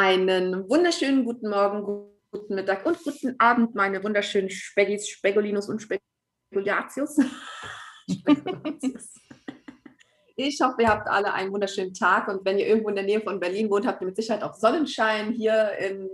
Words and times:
Einen 0.00 0.70
wunderschönen 0.70 1.24
guten 1.24 1.48
Morgen, 1.50 1.82
guten 2.30 2.54
Mittag 2.54 2.86
und 2.86 3.02
guten 3.02 3.34
Abend, 3.40 3.74
meine 3.74 4.00
wunderschönen 4.04 4.48
Speggis, 4.48 5.08
Spegulinus 5.08 5.68
und 5.68 5.82
Spekulatius. 5.82 7.16
Ich 10.36 10.60
hoffe, 10.60 10.82
ihr 10.82 10.88
habt 10.88 11.08
alle 11.08 11.34
einen 11.34 11.50
wunderschönen 11.50 11.94
Tag 11.94 12.28
und 12.28 12.44
wenn 12.44 12.60
ihr 12.60 12.68
irgendwo 12.68 12.90
in 12.90 12.94
der 12.94 13.04
Nähe 13.04 13.20
von 13.20 13.40
Berlin 13.40 13.68
wohnt, 13.68 13.88
habt 13.88 14.00
ihr 14.00 14.06
mit 14.06 14.14
Sicherheit 14.14 14.44
auch 14.44 14.54
Sonnenschein 14.54 15.32
hier 15.32 15.72
in 15.80 16.08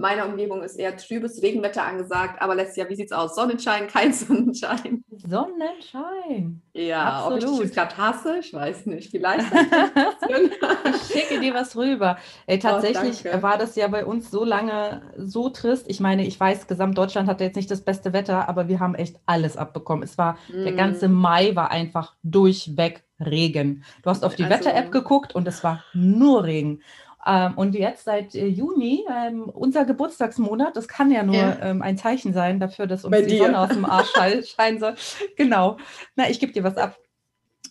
meiner 0.00 0.26
Umgebung 0.26 0.62
ist 0.62 0.76
eher 0.76 0.96
trübes 0.96 1.42
Regenwetter 1.42 1.84
angesagt, 1.84 2.40
aber 2.40 2.54
letztes 2.54 2.76
Jahr, 2.76 2.88
wie 2.88 2.96
sieht 2.96 3.06
es 3.06 3.12
aus? 3.12 3.34
Sonnenschein, 3.34 3.86
kein 3.92 4.12
Sonnenschein. 4.12 5.04
Sonnenschein. 5.26 6.62
Ja, 6.72 7.26
Absolut. 7.26 7.44
ob 7.44 7.52
ich 7.52 7.60
dich 7.68 7.72
gerade 7.74 7.96
hasse, 7.96 8.38
ich 8.40 8.52
weiß 8.52 8.86
nicht. 8.86 9.10
Vielleicht. 9.10 9.46
ich 9.52 11.02
schicke 11.12 11.40
dir 11.40 11.54
was 11.54 11.76
rüber. 11.76 12.16
Ey, 12.46 12.56
oh, 12.56 12.60
tatsächlich 12.60 13.24
oh, 13.26 13.42
war 13.42 13.58
das 13.58 13.76
ja 13.76 13.86
bei 13.88 14.04
uns 14.04 14.30
so 14.30 14.44
lange 14.44 15.02
so 15.16 15.50
trist. 15.50 15.84
Ich 15.88 16.00
meine, 16.00 16.26
ich 16.26 16.40
weiß, 16.40 16.66
Gesamtdeutschland 16.66 17.28
hatte 17.28 17.44
jetzt 17.44 17.56
nicht 17.56 17.70
das 17.70 17.82
beste 17.82 18.12
Wetter, 18.12 18.48
aber 18.48 18.68
wir 18.68 18.80
haben 18.80 18.94
echt 18.94 19.16
alles 19.26 19.56
abbekommen. 19.56 20.02
Es 20.02 20.16
war, 20.16 20.38
mm. 20.48 20.64
der 20.64 20.72
ganze 20.72 21.08
Mai 21.08 21.54
war 21.54 21.70
einfach 21.70 22.14
durchweg 22.22 23.04
Regen. 23.20 23.84
Du 24.02 24.10
hast 24.10 24.24
auf 24.24 24.34
die 24.34 24.44
also, 24.44 24.56
Wetter-App 24.56 24.90
geguckt 24.90 25.34
und 25.34 25.46
es 25.46 25.62
war 25.62 25.84
nur 25.92 26.44
Regen. 26.44 26.80
Ähm, 27.26 27.52
und 27.56 27.74
jetzt 27.74 28.04
seit 28.04 28.34
äh, 28.34 28.46
Juni, 28.46 29.04
ähm, 29.10 29.42
unser 29.44 29.84
Geburtstagsmonat, 29.84 30.76
das 30.76 30.88
kann 30.88 31.10
ja 31.10 31.22
nur 31.22 31.36
ja. 31.36 31.58
Ähm, 31.60 31.82
ein 31.82 31.98
Zeichen 31.98 32.32
sein 32.32 32.60
dafür, 32.60 32.86
dass 32.86 33.04
uns 33.04 33.12
Bei 33.12 33.22
die 33.22 33.28
dir. 33.28 33.44
Sonne 33.44 33.58
aus 33.58 33.68
dem 33.68 33.84
Arsch 33.84 34.10
scheinen 34.56 34.78
soll. 34.78 34.94
Genau. 35.36 35.76
Na, 36.16 36.30
ich 36.30 36.40
gebe 36.40 36.52
dir 36.52 36.64
was 36.64 36.76
ab. 36.76 36.98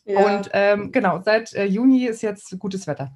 Ja. 0.05 0.37
Und 0.37 0.49
ähm, 0.53 0.91
genau, 0.91 1.21
seit 1.23 1.53
äh, 1.53 1.65
Juni 1.65 2.05
ist 2.05 2.21
jetzt 2.21 2.57
gutes 2.59 2.85
Wetter. 2.87 3.11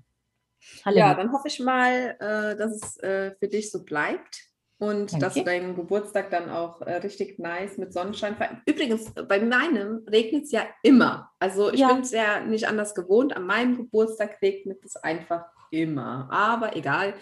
Hallo. 0.85 0.97
Ja, 0.97 1.13
dann 1.13 1.31
hoffe 1.31 1.47
ich 1.47 1.59
mal, 1.59 2.15
äh, 2.19 2.55
dass 2.55 2.71
es 2.71 2.97
für 2.99 3.47
dich 3.47 3.71
so 3.71 3.83
bleibt 3.83 4.53
und 4.83 5.13
Danke. 5.13 5.25
dass 5.25 5.33
du 5.35 5.43
deinen 5.43 5.75
Geburtstag 5.75 6.29
dann 6.29 6.49
auch 6.49 6.81
äh, 6.81 6.95
richtig 6.95 7.39
nice 7.39 7.77
mit 7.77 7.93
Sonnenschein 7.93 8.35
feierst. 8.35 8.57
Übrigens, 8.65 9.11
bei 9.11 9.39
meinem 9.39 10.03
regnet 10.09 10.43
es 10.43 10.51
ja 10.51 10.63
immer. 10.81 11.31
Also 11.39 11.71
ich 11.71 11.79
ja. 11.79 11.87
bin 11.87 12.01
es 12.01 12.11
ja 12.11 12.41
nicht 12.41 12.67
anders 12.67 12.93
gewohnt. 12.93 13.35
An 13.35 13.45
meinem 13.45 13.77
Geburtstag 13.77 14.41
regnet 14.41 14.83
es 14.83 14.97
einfach 14.97 15.45
immer. 15.73 16.27
Aber 16.31 16.75
egal, 16.75 17.15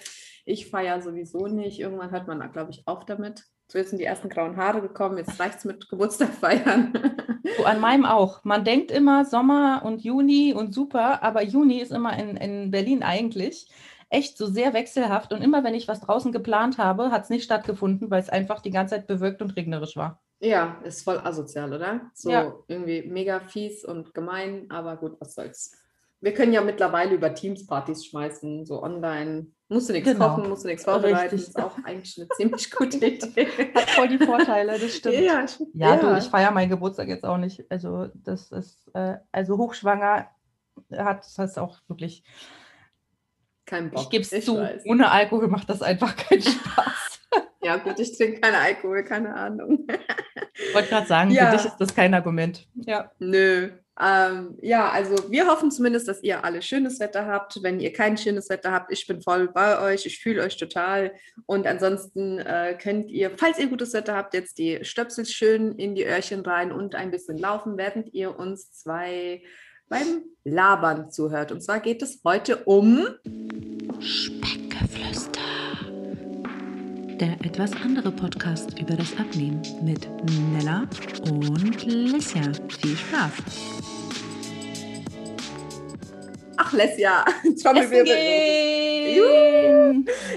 ich 0.45 0.69
feiere 0.69 1.01
sowieso 1.01 1.47
nicht. 1.47 1.79
Irgendwann 1.79 2.11
hört 2.11 2.27
man, 2.27 2.51
glaube 2.51 2.71
ich, 2.71 2.87
auf 2.87 3.05
damit. 3.05 3.45
So, 3.71 3.77
jetzt 3.77 3.91
sind 3.91 3.99
die 3.99 4.05
ersten 4.05 4.27
grauen 4.27 4.57
Haare 4.57 4.81
gekommen, 4.81 5.17
jetzt 5.17 5.39
reicht 5.39 5.59
es 5.59 5.65
mit 5.65 5.89
Geburtstag 5.89 6.29
feiern. 6.29 6.93
So, 7.57 7.65
an 7.65 7.81
meinem 7.81 8.05
auch. 8.05 8.45
Man 8.45 8.63
denkt 8.63 8.91
immer 8.91 9.25
Sommer 9.25 9.81
und 9.83 10.03
Juni 10.03 10.53
und 10.53 10.73
super, 10.73 11.21
aber 11.21 11.43
Juni 11.43 11.79
ist 11.79 11.91
immer 11.91 12.17
in, 12.17 12.37
in 12.37 12.71
Berlin 12.71 13.03
eigentlich 13.03 13.67
echt 14.09 14.37
so 14.37 14.45
sehr 14.45 14.73
wechselhaft. 14.73 15.33
Und 15.33 15.41
immer 15.41 15.63
wenn 15.63 15.73
ich 15.73 15.87
was 15.87 15.99
draußen 15.99 16.31
geplant 16.31 16.77
habe, 16.77 17.11
hat 17.11 17.23
es 17.23 17.29
nicht 17.29 17.43
stattgefunden, 17.43 18.11
weil 18.11 18.21
es 18.21 18.29
einfach 18.29 18.61
die 18.61 18.69
ganze 18.69 18.95
Zeit 18.95 19.07
bewölkt 19.07 19.41
und 19.41 19.55
regnerisch 19.57 19.97
war. 19.97 20.21
Ja, 20.39 20.79
ist 20.83 21.03
voll 21.03 21.19
asozial, 21.19 21.73
oder? 21.73 22.11
So 22.13 22.31
ja. 22.31 22.53
irgendwie 22.67 23.03
mega 23.03 23.39
fies 23.39 23.83
und 23.83 24.13
gemein, 24.13 24.67
aber 24.69 24.97
gut, 24.97 25.17
was 25.19 25.35
soll's 25.35 25.77
wir 26.21 26.33
können 26.35 26.53
ja 26.53 26.61
mittlerweile 26.61 27.15
über 27.15 27.33
Teams-Partys 27.33 28.05
schmeißen, 28.05 28.65
so 28.65 28.83
online. 28.83 29.47
Musst 29.69 29.89
du 29.89 29.93
nichts 29.93 30.11
genau. 30.11 30.29
kochen, 30.29 30.49
musst 30.49 30.63
du 30.63 30.67
nichts 30.67 30.83
vorbereiten. 30.83 31.35
Richtig. 31.35 31.49
Ist 31.49 31.59
auch 31.59 31.75
eigentlich 31.83 32.15
eine 32.17 32.27
ziemlich 32.29 32.71
gute 32.71 32.97
Idee. 33.05 33.47
Hat 33.73 33.89
voll 33.89 34.07
die 34.07 34.23
Vorteile, 34.23 34.77
das 34.77 34.95
stimmt. 34.95 35.15
Ja, 35.15 35.21
ja, 35.21 35.45
ja. 35.73 35.97
du, 35.97 36.17
ich 36.17 36.25
feiere 36.25 36.51
meinen 36.51 36.69
Geburtstag 36.69 37.07
jetzt 37.07 37.23
auch 37.23 37.37
nicht. 37.37 37.65
Also, 37.69 38.09
das 38.13 38.51
ist, 38.51 38.87
äh, 38.93 39.17
also 39.31 39.57
hochschwanger 39.57 40.29
hat 40.95 41.25
das 41.37 41.57
auch 41.57 41.79
wirklich. 41.87 42.23
Kein 43.65 43.89
Bock. 43.89 44.03
Ich 44.03 44.09
gebe 44.09 44.23
es 44.23 44.45
zu, 44.45 44.57
weiß. 44.57 44.83
ohne 44.85 45.09
Alkohol 45.09 45.47
macht 45.47 45.69
das 45.69 45.81
einfach 45.81 46.15
keinen 46.15 46.41
Spaß. 46.43 47.19
ja, 47.63 47.77
gut, 47.77 47.99
ich 47.99 48.15
trinke 48.15 48.41
keine 48.41 48.57
Alkohol, 48.57 49.03
keine 49.03 49.33
Ahnung. 49.33 49.87
Ich 50.53 50.75
wollte 50.75 50.89
gerade 50.89 51.07
sagen, 51.07 51.31
ja. 51.31 51.49
für 51.49 51.57
dich 51.57 51.65
ist 51.65 51.77
das 51.77 51.95
kein 51.95 52.13
Argument. 52.13 52.67
Ja. 52.75 53.11
Nö, 53.19 53.71
ähm, 54.03 54.57
ja, 54.61 54.89
also 54.89 55.29
wir 55.29 55.45
hoffen 55.45 55.69
zumindest, 55.69 56.07
dass 56.07 56.23
ihr 56.23 56.43
alle 56.43 56.61
schönes 56.61 56.99
Wetter 56.99 57.27
habt. 57.27 57.61
Wenn 57.61 57.79
ihr 57.79 57.93
kein 57.93 58.17
schönes 58.17 58.49
Wetter 58.49 58.71
habt, 58.71 58.91
ich 58.91 59.05
bin 59.05 59.21
voll 59.21 59.49
bei 59.49 59.79
euch, 59.79 60.07
ich 60.07 60.19
fühle 60.19 60.41
euch 60.41 60.57
total. 60.57 61.13
Und 61.45 61.67
ansonsten 61.67 62.39
äh, 62.39 62.75
könnt 62.81 63.11
ihr, 63.11 63.31
falls 63.37 63.59
ihr 63.59 63.67
gutes 63.67 63.93
Wetter 63.93 64.15
habt, 64.15 64.33
jetzt 64.33 64.57
die 64.57 64.83
Stöpsel 64.83 65.25
schön 65.25 65.73
in 65.73 65.93
die 65.93 66.05
Öhrchen 66.05 66.41
rein 66.41 66.71
und 66.71 66.95
ein 66.95 67.11
bisschen 67.11 67.37
laufen, 67.37 67.77
während 67.77 68.11
ihr 68.13 68.39
uns 68.39 68.71
zwei 68.71 69.43
beim 69.87 70.23
Labern 70.45 71.11
zuhört. 71.11 71.51
Und 71.51 71.61
zwar 71.61 71.79
geht 71.79 72.01
es 72.01 72.21
heute 72.23 72.57
um 72.63 73.05
Speckgeflüster. 73.99 75.41
Der 77.19 77.33
etwas 77.45 77.73
andere 77.73 78.11
Podcast 78.11 78.79
über 78.79 78.95
das 78.95 79.15
Abnehmen 79.19 79.61
mit 79.83 80.07
Nella 80.53 80.87
und 81.29 81.85
Lissia. 81.85 82.51
Viel 82.67 82.97
Spaß! 82.97 83.90
Ach, 86.63 86.73
Lesja, 86.73 87.25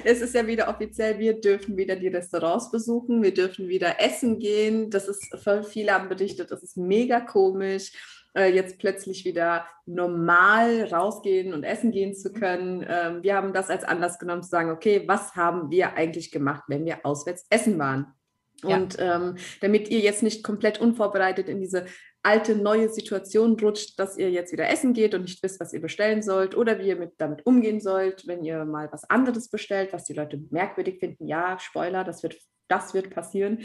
Es 0.05 0.23
ist 0.23 0.35
ja 0.35 0.47
wieder 0.47 0.69
offiziell, 0.69 1.19
wir 1.19 1.39
dürfen 1.39 1.77
wieder 1.77 1.97
die 1.97 2.09
Restaurants 2.09 2.71
besuchen, 2.71 3.23
wir 3.23 3.35
dürfen 3.35 3.69
wieder 3.69 4.01
essen 4.01 4.39
gehen. 4.39 4.89
Das 4.89 5.07
ist, 5.07 5.37
viele 5.69 5.93
haben 5.93 6.09
berichtet, 6.09 6.51
das 6.51 6.63
ist 6.63 6.79
mega 6.79 7.21
komisch 7.21 7.93
äh, 8.35 8.55
jetzt 8.55 8.79
plötzlich 8.79 9.27
wieder 9.27 9.67
normal 9.85 10.85
rausgehen 10.85 11.53
und 11.53 11.63
essen 11.63 11.93
gehen 11.93 12.15
zu 12.15 12.33
können. 12.33 12.87
Ähm, 12.89 13.23
wir 13.23 13.37
haben 13.37 13.53
das 13.53 13.69
als 13.69 13.85
Anlass 13.85 14.19
genommen 14.19 14.43
zu 14.43 14.49
sagen, 14.49 14.71
okay, 14.71 15.05
was 15.07 15.37
haben 15.37 15.71
wir 15.71 15.93
eigentlich 15.93 16.31
gemacht, 16.31 16.65
wenn 16.69 16.87
wir 16.87 17.05
auswärts 17.05 17.47
essen 17.51 17.79
waren? 17.79 18.15
Ja. 18.63 18.77
Und 18.77 18.97
ähm, 18.99 19.37
damit 19.61 19.91
ihr 19.91 20.01
jetzt 20.01 20.23
nicht 20.23 20.43
komplett 20.43 20.81
unvorbereitet 20.81 21.51
in 21.51 21.61
diese 21.61 21.85
alte, 22.25 22.57
neue 22.57 22.89
Situation 22.89 23.59
rutscht, 23.61 23.99
dass 23.99 24.17
ihr 24.17 24.31
jetzt 24.31 24.53
wieder 24.53 24.69
essen 24.69 24.95
geht 24.95 25.15
und 25.15 25.23
nicht 25.23 25.43
wisst, 25.43 25.61
was 25.61 25.73
ihr 25.73 25.81
bestellen 25.81 26.23
sollt 26.23 26.57
oder 26.57 26.79
wie 26.79 26.89
ihr 26.89 26.97
mit, 26.97 27.13
damit 27.19 27.45
umgehen 27.47 27.81
sollt, 27.81 28.27
wenn 28.27 28.43
ihr 28.43 28.65
mal 28.65 28.91
was 28.91 29.09
anderes 29.11 29.49
bestellt, 29.49 29.93
was 29.93 30.05
die 30.05 30.15
Leute 30.15 30.43
merkwürdig 30.51 30.99
finden. 30.99 31.27
Ja, 31.27 31.59
Spoiler, 31.59 32.03
das 32.03 32.23
wird, 32.23 32.39
das 32.69 32.95
wird 32.95 33.11
passieren. 33.11 33.65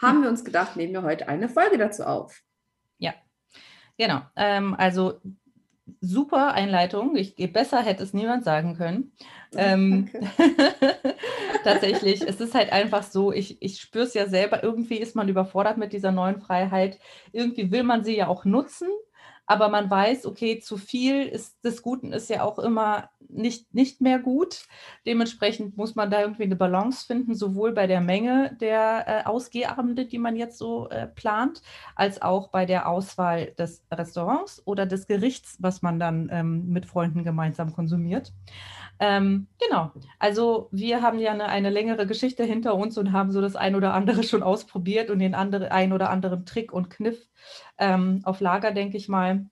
Haben 0.00 0.22
wir 0.22 0.30
uns 0.30 0.44
gedacht, 0.44 0.76
nehmen 0.76 0.94
wir 0.94 1.02
heute 1.02 1.28
eine 1.28 1.48
Folge 1.48 1.76
dazu 1.76 2.04
auf. 2.04 2.40
Ja, 2.98 3.14
genau. 3.98 4.22
Ähm, 4.34 4.74
also 4.78 5.20
super 6.00 6.52
Einleitung. 6.54 7.16
Ich, 7.16 7.34
besser 7.52 7.82
hätte 7.82 8.02
es 8.02 8.14
niemand 8.14 8.44
sagen 8.44 8.76
können. 8.76 9.12
Ähm, 9.54 10.08
tatsächlich, 11.64 12.22
es 12.26 12.40
ist 12.40 12.54
halt 12.54 12.72
einfach 12.72 13.02
so, 13.02 13.32
ich, 13.32 13.60
ich 13.60 13.80
spüre 13.80 14.04
es 14.04 14.14
ja 14.14 14.28
selber, 14.28 14.62
irgendwie 14.62 14.96
ist 14.96 15.16
man 15.16 15.28
überfordert 15.28 15.76
mit 15.76 15.92
dieser 15.92 16.12
neuen 16.12 16.40
Freiheit. 16.40 16.98
Irgendwie 17.32 17.70
will 17.70 17.82
man 17.82 18.04
sie 18.04 18.16
ja 18.16 18.28
auch 18.28 18.44
nutzen, 18.44 18.88
aber 19.50 19.68
man 19.68 19.90
weiß, 19.90 20.26
okay, 20.26 20.60
zu 20.60 20.76
viel 20.76 21.22
ist, 21.22 21.64
des 21.64 21.82
Guten 21.82 22.12
ist 22.12 22.30
ja 22.30 22.44
auch 22.44 22.60
immer 22.60 23.10
nicht, 23.18 23.74
nicht 23.74 24.00
mehr 24.00 24.20
gut. 24.20 24.68
Dementsprechend 25.06 25.76
muss 25.76 25.96
man 25.96 26.08
da 26.08 26.20
irgendwie 26.20 26.44
eine 26.44 26.54
Balance 26.54 27.04
finden, 27.04 27.34
sowohl 27.34 27.72
bei 27.72 27.88
der 27.88 28.00
Menge 28.00 28.56
der 28.60 29.04
äh, 29.08 29.24
Ausgehabende, 29.24 30.06
die 30.06 30.18
man 30.18 30.36
jetzt 30.36 30.56
so 30.56 30.88
äh, 30.90 31.08
plant, 31.08 31.62
als 31.96 32.22
auch 32.22 32.50
bei 32.50 32.64
der 32.64 32.88
Auswahl 32.88 33.46
des 33.58 33.84
Restaurants 33.90 34.62
oder 34.66 34.86
des 34.86 35.08
Gerichts, 35.08 35.56
was 35.58 35.82
man 35.82 35.98
dann 35.98 36.28
ähm, 36.30 36.68
mit 36.68 36.86
Freunden 36.86 37.24
gemeinsam 37.24 37.72
konsumiert. 37.72 38.32
Ähm, 39.00 39.48
genau. 39.58 39.90
Also 40.18 40.68
wir 40.70 41.00
haben 41.00 41.18
ja 41.18 41.32
eine, 41.32 41.46
eine, 41.46 41.70
längere 41.70 42.06
Geschichte 42.06 42.44
hinter 42.44 42.74
uns 42.74 42.98
und 42.98 43.12
haben 43.12 43.32
so 43.32 43.40
das 43.40 43.56
ein 43.56 43.74
oder 43.74 43.94
andere 43.94 44.22
schon 44.22 44.42
ausprobiert 44.42 45.10
und 45.10 45.18
den 45.18 45.34
andere, 45.34 45.72
ein 45.72 45.94
oder 45.94 46.10
anderen 46.10 46.44
Trick 46.44 46.70
und 46.70 46.90
Kniff 46.90 47.26
ähm, 47.80 48.20
auf 48.24 48.40
Lager, 48.40 48.72
denke 48.72 48.96
ich 48.96 49.08
mal. 49.08 49.46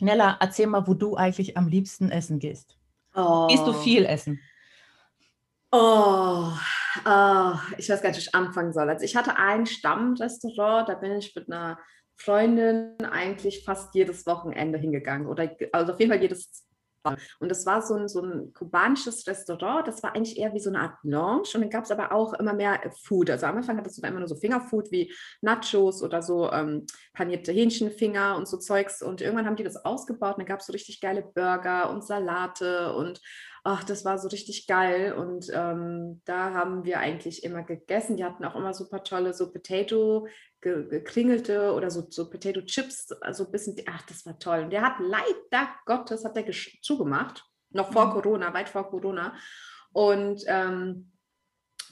Nella, 0.00 0.36
erzähl 0.40 0.66
mal, 0.66 0.86
wo 0.86 0.94
du 0.94 1.16
eigentlich 1.16 1.56
am 1.56 1.68
liebsten 1.68 2.10
essen 2.10 2.38
gehst. 2.38 2.78
Oh. 3.14 3.46
Gehst 3.48 3.66
du 3.66 3.72
viel 3.72 4.04
essen? 4.04 4.40
Oh, 5.72 6.52
oh, 7.04 7.52
ich 7.76 7.88
weiß 7.88 8.00
gar 8.00 8.10
nicht, 8.10 8.16
wo 8.16 8.20
ich 8.20 8.34
anfangen 8.34 8.72
soll. 8.72 8.88
Also 8.88 9.04
ich 9.04 9.16
hatte 9.16 9.36
ein 9.36 9.66
Stammrestaurant, 9.66 10.88
da 10.88 10.94
bin 10.94 11.12
ich 11.12 11.34
mit 11.34 11.50
einer 11.50 11.78
Freundin 12.16 12.96
eigentlich 13.04 13.64
fast 13.64 13.94
jedes 13.94 14.26
Wochenende 14.26 14.78
hingegangen 14.78 15.26
oder 15.26 15.50
also 15.72 15.92
auf 15.92 16.00
jeden 16.00 16.10
Fall 16.10 16.22
jedes 16.22 16.65
und 17.40 17.48
das 17.48 17.66
war 17.66 17.82
so 17.82 17.94
ein, 17.94 18.08
so 18.08 18.22
ein 18.22 18.52
kubanisches 18.52 19.26
Restaurant, 19.26 19.86
das 19.86 20.02
war 20.02 20.14
eigentlich 20.14 20.38
eher 20.38 20.52
wie 20.54 20.60
so 20.60 20.70
eine 20.70 20.80
Art 20.80 20.98
Lounge. 21.02 21.48
Und 21.54 21.60
dann 21.60 21.70
gab 21.70 21.84
es 21.84 21.90
aber 21.90 22.12
auch 22.12 22.34
immer 22.34 22.54
mehr 22.54 22.80
Food. 23.02 23.30
Also 23.30 23.46
am 23.46 23.56
Anfang 23.56 23.78
hattest 23.78 24.02
du 24.02 24.06
immer 24.06 24.18
nur 24.18 24.28
so 24.28 24.36
Fingerfood 24.36 24.90
wie 24.90 25.12
Nachos 25.40 26.02
oder 26.02 26.22
so 26.22 26.50
ähm, 26.50 26.86
panierte 27.12 27.52
Hähnchenfinger 27.52 28.36
und 28.36 28.48
so 28.48 28.56
Zeugs. 28.56 29.02
Und 29.02 29.20
irgendwann 29.20 29.46
haben 29.46 29.56
die 29.56 29.64
das 29.64 29.84
ausgebaut. 29.84 30.36
Und 30.36 30.40
dann 30.40 30.46
gab 30.46 30.60
es 30.60 30.66
so 30.66 30.72
richtig 30.72 31.00
geile 31.00 31.22
Burger 31.22 31.90
und 31.90 32.04
Salate 32.04 32.94
und 32.94 33.20
ach, 33.66 33.82
das 33.82 34.04
war 34.04 34.16
so 34.18 34.28
richtig 34.28 34.66
geil. 34.68 35.12
Und 35.12 35.50
ähm, 35.52 36.22
da 36.24 36.54
haben 36.54 36.84
wir 36.84 37.00
eigentlich 37.00 37.42
immer 37.42 37.64
gegessen. 37.64 38.16
Die 38.16 38.24
hatten 38.24 38.44
auch 38.44 38.54
immer 38.54 38.72
super 38.72 39.02
tolle 39.02 39.34
so 39.34 39.52
Potato 39.52 40.28
gekringelte 40.60 41.72
oder 41.72 41.90
so, 41.90 42.06
so 42.08 42.30
Potato 42.30 42.60
Chips, 42.62 43.12
also 43.20 43.44
ein 43.44 43.52
bisschen, 43.52 43.76
ach, 43.86 44.02
das 44.02 44.24
war 44.24 44.38
toll. 44.38 44.60
Und 44.60 44.70
der 44.70 44.82
hat 44.82 44.94
leider 45.00 45.68
Gottes, 45.84 46.24
hat 46.24 46.36
der 46.36 46.50
zugemacht, 46.82 47.44
noch 47.70 47.92
vor 47.92 48.06
mhm. 48.06 48.10
Corona, 48.12 48.54
weit 48.54 48.68
vor 48.68 48.88
Corona. 48.88 49.34
Und 49.92 50.42
ähm, 50.46 51.12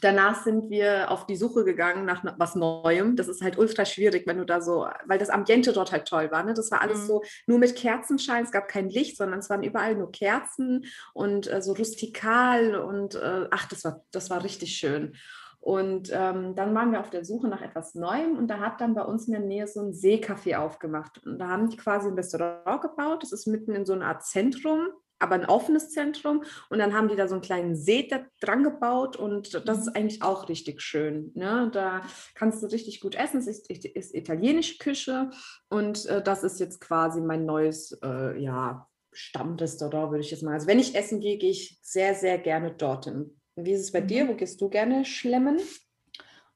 danach 0.04 0.44
sind 0.44 0.70
wir 0.70 1.10
auf 1.10 1.26
die 1.26 1.36
Suche 1.36 1.64
gegangen 1.64 2.04
nach 2.04 2.22
was 2.38 2.54
Neuem. 2.54 3.16
Das 3.16 3.28
ist 3.28 3.42
halt 3.42 3.58
ultra 3.58 3.84
schwierig, 3.84 4.26
wenn 4.26 4.38
du 4.38 4.44
da 4.44 4.60
so, 4.60 4.86
weil 5.06 5.18
das 5.18 5.30
Ambiente 5.30 5.72
dort 5.72 5.92
halt 5.92 6.06
toll 6.06 6.30
war. 6.30 6.44
Ne? 6.44 6.54
Das 6.54 6.70
war 6.70 6.82
alles 6.82 7.02
mhm. 7.02 7.06
so 7.06 7.22
nur 7.46 7.58
mit 7.58 7.74
Kerzenschein. 7.74 8.44
Es 8.44 8.52
gab 8.52 8.68
kein 8.68 8.90
Licht, 8.90 9.16
sondern 9.16 9.38
es 9.38 9.48
waren 9.48 9.62
überall 9.62 9.96
nur 9.96 10.12
Kerzen 10.12 10.84
und 11.14 11.50
äh, 11.50 11.62
so 11.62 11.72
rustikal 11.72 12.74
und 12.76 13.14
äh, 13.14 13.48
ach, 13.50 13.66
das 13.66 13.84
war, 13.84 14.04
das 14.10 14.30
war 14.30 14.44
richtig 14.44 14.76
schön. 14.76 15.14
Und 15.60 16.10
ähm, 16.12 16.54
dann 16.54 16.74
waren 16.74 16.92
wir 16.92 17.00
auf 17.00 17.08
der 17.08 17.24
Suche 17.24 17.48
nach 17.48 17.62
etwas 17.62 17.94
Neuem 17.94 18.36
und 18.36 18.48
da 18.48 18.58
hat 18.58 18.82
dann 18.82 18.94
bei 18.94 19.02
uns 19.02 19.26
in 19.26 19.32
der 19.32 19.40
Nähe 19.40 19.66
so 19.66 19.80
ein 19.80 19.92
Seecafé 19.92 20.56
aufgemacht. 20.56 21.24
Und 21.24 21.38
da 21.38 21.48
haben 21.48 21.70
die 21.70 21.78
quasi 21.78 22.08
ein 22.08 22.14
Restaurant 22.14 22.82
gebaut. 22.82 23.22
Das 23.22 23.32
ist 23.32 23.46
mitten 23.46 23.72
in 23.72 23.86
so 23.86 23.94
einer 23.94 24.08
Art 24.08 24.22
Zentrum 24.22 24.88
aber 25.24 25.34
ein 25.34 25.46
offenes 25.46 25.90
Zentrum. 25.90 26.44
Und 26.70 26.78
dann 26.78 26.94
haben 26.94 27.08
die 27.08 27.16
da 27.16 27.26
so 27.26 27.34
einen 27.34 27.42
kleinen 27.42 27.74
See 27.74 28.06
da 28.08 28.20
dran 28.40 28.62
gebaut 28.62 29.16
und 29.16 29.54
das 29.66 29.78
ist 29.78 29.86
mhm. 29.86 29.92
eigentlich 29.94 30.22
auch 30.22 30.48
richtig 30.48 30.80
schön. 30.80 31.32
Ne? 31.34 31.70
Da 31.72 32.02
kannst 32.34 32.62
du 32.62 32.66
richtig 32.66 33.00
gut 33.00 33.16
essen. 33.16 33.38
Es 33.40 33.46
ist, 33.46 33.70
ist 33.70 34.14
italienische 34.14 34.78
Küche 34.78 35.30
und 35.68 36.06
äh, 36.06 36.22
das 36.22 36.44
ist 36.44 36.60
jetzt 36.60 36.80
quasi 36.80 37.20
mein 37.20 37.44
neues, 37.44 37.98
äh, 38.02 38.38
ja, 38.38 38.86
Stammrestaurant, 39.16 40.10
würde 40.10 40.24
ich 40.24 40.30
jetzt 40.30 40.42
mal. 40.42 40.54
Also 40.54 40.66
wenn 40.66 40.80
ich 40.80 40.94
essen 40.94 41.20
gehe, 41.20 41.38
gehe 41.38 41.50
ich 41.50 41.78
sehr, 41.82 42.14
sehr 42.14 42.36
gerne 42.38 42.72
dorthin. 42.72 43.40
Wie 43.56 43.72
ist 43.72 43.82
es 43.82 43.92
bei 43.92 44.00
dir? 44.00 44.24
Mhm. 44.24 44.28
Wo 44.28 44.34
gehst 44.34 44.60
du 44.60 44.68
gerne 44.68 45.04
schlemmen? 45.04 45.60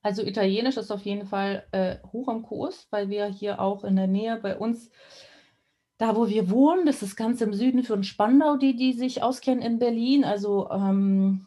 Also 0.02 0.22
Italienisch 0.22 0.76
ist 0.76 0.90
auf 0.90 1.02
jeden 1.02 1.26
Fall 1.26 1.66
äh, 1.72 1.96
hoch 2.12 2.28
am 2.28 2.42
Kurs, 2.42 2.86
weil 2.90 3.08
wir 3.08 3.26
hier 3.26 3.60
auch 3.60 3.84
in 3.84 3.96
der 3.96 4.06
Nähe 4.06 4.36
bei 4.36 4.56
uns 4.56 4.90
da, 5.98 6.14
wo 6.14 6.28
wir 6.28 6.48
wohnen, 6.48 6.86
das 6.86 7.02
ist 7.02 7.16
ganz 7.16 7.40
im 7.40 7.52
Süden 7.52 7.82
von 7.82 8.04
Spandau, 8.04 8.56
die, 8.56 8.76
die 8.76 8.92
sich 8.92 9.22
auskennen 9.22 9.62
in 9.62 9.78
Berlin. 9.78 10.24
Also 10.24 10.70
ähm, 10.70 11.46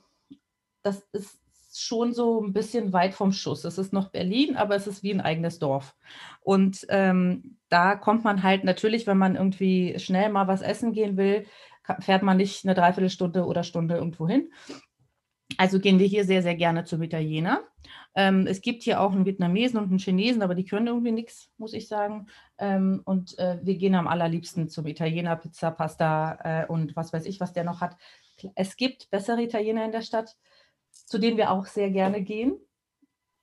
das 0.83 1.07
ist 1.13 1.39
schon 1.73 2.13
so 2.13 2.43
ein 2.43 2.51
bisschen 2.51 2.91
weit 2.91 3.13
vom 3.13 3.31
Schuss. 3.31 3.63
Es 3.63 3.77
ist 3.77 3.93
noch 3.93 4.09
Berlin, 4.09 4.57
aber 4.57 4.75
es 4.75 4.87
ist 4.87 5.03
wie 5.03 5.13
ein 5.13 5.21
eigenes 5.21 5.57
Dorf. 5.59 5.95
Und 6.41 6.85
ähm, 6.89 7.57
da 7.69 7.95
kommt 7.95 8.25
man 8.25 8.43
halt 8.43 8.65
natürlich, 8.65 9.07
wenn 9.07 9.17
man 9.17 9.35
irgendwie 9.35 9.97
schnell 9.99 10.29
mal 10.29 10.47
was 10.47 10.61
essen 10.61 10.91
gehen 10.91 11.15
will, 11.15 11.45
fährt 11.99 12.23
man 12.23 12.35
nicht 12.35 12.65
eine 12.65 12.75
Dreiviertelstunde 12.75 13.45
oder 13.45 13.63
Stunde 13.63 13.95
irgendwo 13.95 14.27
hin. 14.27 14.51
Also 15.57 15.79
gehen 15.79 15.99
wir 15.99 16.07
hier 16.07 16.25
sehr, 16.25 16.43
sehr 16.43 16.55
gerne 16.55 16.83
zum 16.83 17.01
Italiener. 17.01 17.61
Ähm, 18.13 18.45
es 18.45 18.61
gibt 18.61 18.83
hier 18.83 18.99
auch 18.99 19.11
einen 19.11 19.25
Vietnamesen 19.25 19.79
und 19.79 19.89
einen 19.89 19.99
Chinesen, 19.99 20.41
aber 20.41 20.55
die 20.55 20.65
können 20.65 20.87
irgendwie 20.87 21.11
nichts, 21.11 21.49
muss 21.57 21.73
ich 21.73 21.87
sagen. 21.87 22.27
Ähm, 22.57 23.01
und 23.05 23.37
äh, 23.39 23.59
wir 23.63 23.77
gehen 23.77 23.95
am 23.95 24.07
allerliebsten 24.07 24.69
zum 24.69 24.85
Italiener, 24.85 25.35
Pizza, 25.37 25.71
Pasta 25.71 26.39
äh, 26.43 26.65
und 26.67 26.95
was 26.95 27.13
weiß 27.13 27.25
ich, 27.25 27.39
was 27.39 27.53
der 27.53 27.63
noch 27.63 27.79
hat. 27.79 27.95
Es 28.55 28.75
gibt 28.75 29.09
bessere 29.11 29.41
Italiener 29.41 29.85
in 29.85 29.91
der 29.91 30.01
Stadt, 30.01 30.35
zu 30.91 31.19
denen 31.19 31.37
wir 31.37 31.51
auch 31.51 31.65
sehr 31.65 31.89
gerne 31.89 32.21
gehen. 32.21 32.59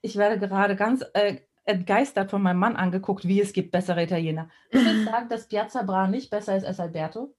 Ich 0.03 0.17
werde 0.17 0.39
gerade 0.39 0.77
ganz 0.77 1.05
äh, 1.15 1.41
entgeistert 1.65 2.31
von 2.31 2.43
meinem 2.43 2.59
Mann 2.59 2.77
angeguckt, 2.77 3.27
wie 3.27 3.41
es 3.41 3.53
gibt 3.53 3.73
bessere 3.73 4.03
Italiener. 4.03 4.51
Du 4.71 4.79
willst 4.79 5.05
sagen, 5.11 5.29
dass 5.29 5.49
Piazza 5.49 5.83
Bra 5.83 6.09
nicht 6.09 6.31
besser 6.31 6.57
ist 6.57 6.65
als 6.65 6.81
Alberto? 6.81 7.35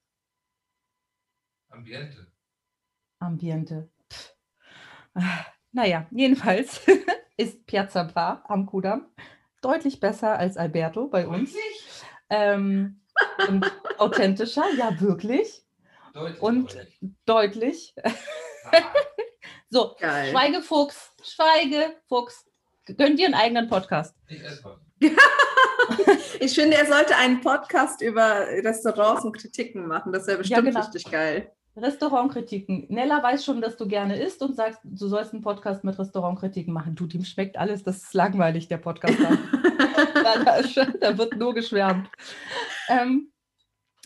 Ambiente. 1.70 2.32
Ambiente. 3.20 3.92
Pff. 4.12 4.36
Naja, 5.72 6.08
jedenfalls 6.12 6.82
ist 7.39 7.65
Piazza 7.65 8.03
Bra 8.03 8.44
am 8.47 8.65
Kudamm 8.65 9.06
deutlich 9.62 10.00
besser 10.00 10.38
als 10.38 10.57
Alberto 10.57 11.07
bei 11.07 11.27
uns. 11.27 11.56
Ähm, 12.30 13.01
und 13.47 13.65
authentischer, 13.97 14.65
ja, 14.77 15.00
wirklich. 15.00 15.63
Deutlich, 16.13 16.41
und 16.41 16.75
deutlich. 17.25 17.95
deutlich. 17.95 17.95
so, 19.69 19.95
Geil. 20.00 20.31
Schweigefuchs, 20.31 21.12
Schweigefuchs. 21.24 22.45
Gönn 22.97 23.15
dir 23.15 23.25
einen 23.25 23.36
eigenen 23.36 23.69
Podcast. 23.69 24.15
Ich 24.27 24.41
esse 24.44 24.80
ich 26.41 26.53
finde, 26.53 26.75
er 26.75 26.86
sollte 26.86 27.15
einen 27.15 27.39
Podcast 27.39 28.01
über 28.01 28.47
Restaurants 28.47 29.24
und 29.24 29.38
Kritiken 29.38 29.88
machen. 29.88 30.12
Das 30.12 30.27
wäre 30.27 30.39
bestimmt 30.39 30.65
ja, 30.65 30.71
genau. 30.71 30.81
richtig 30.81 31.09
geil. 31.09 31.53
Restaurantkritiken. 31.81 32.86
Nella 32.90 33.22
weiß 33.22 33.44
schon, 33.44 33.62
dass 33.62 33.78
du 33.78 33.88
gerne 33.88 34.20
isst 34.20 34.42
und 34.42 34.56
sagst, 34.56 34.80
du 34.84 35.08
sollst 35.08 35.34
einen 35.34 35.42
Podcast 35.42 35.84
mit 35.84 35.98
Restaurantkritiken 35.98 36.74
machen. 36.74 36.96
Du, 36.96 37.06
dem 37.08 37.24
schmeckt 37.24 37.58
alles, 37.58 37.84
das 37.84 38.04
ist 38.04 38.14
langweilig, 38.14 38.68
der 38.68 38.78
Podcast. 38.78 39.18
da, 40.14 40.62
da, 41.00 41.18
wird 41.18 41.38
nur 41.38 41.54
geschwärmt. 41.54 42.10
Ähm, 42.90 43.31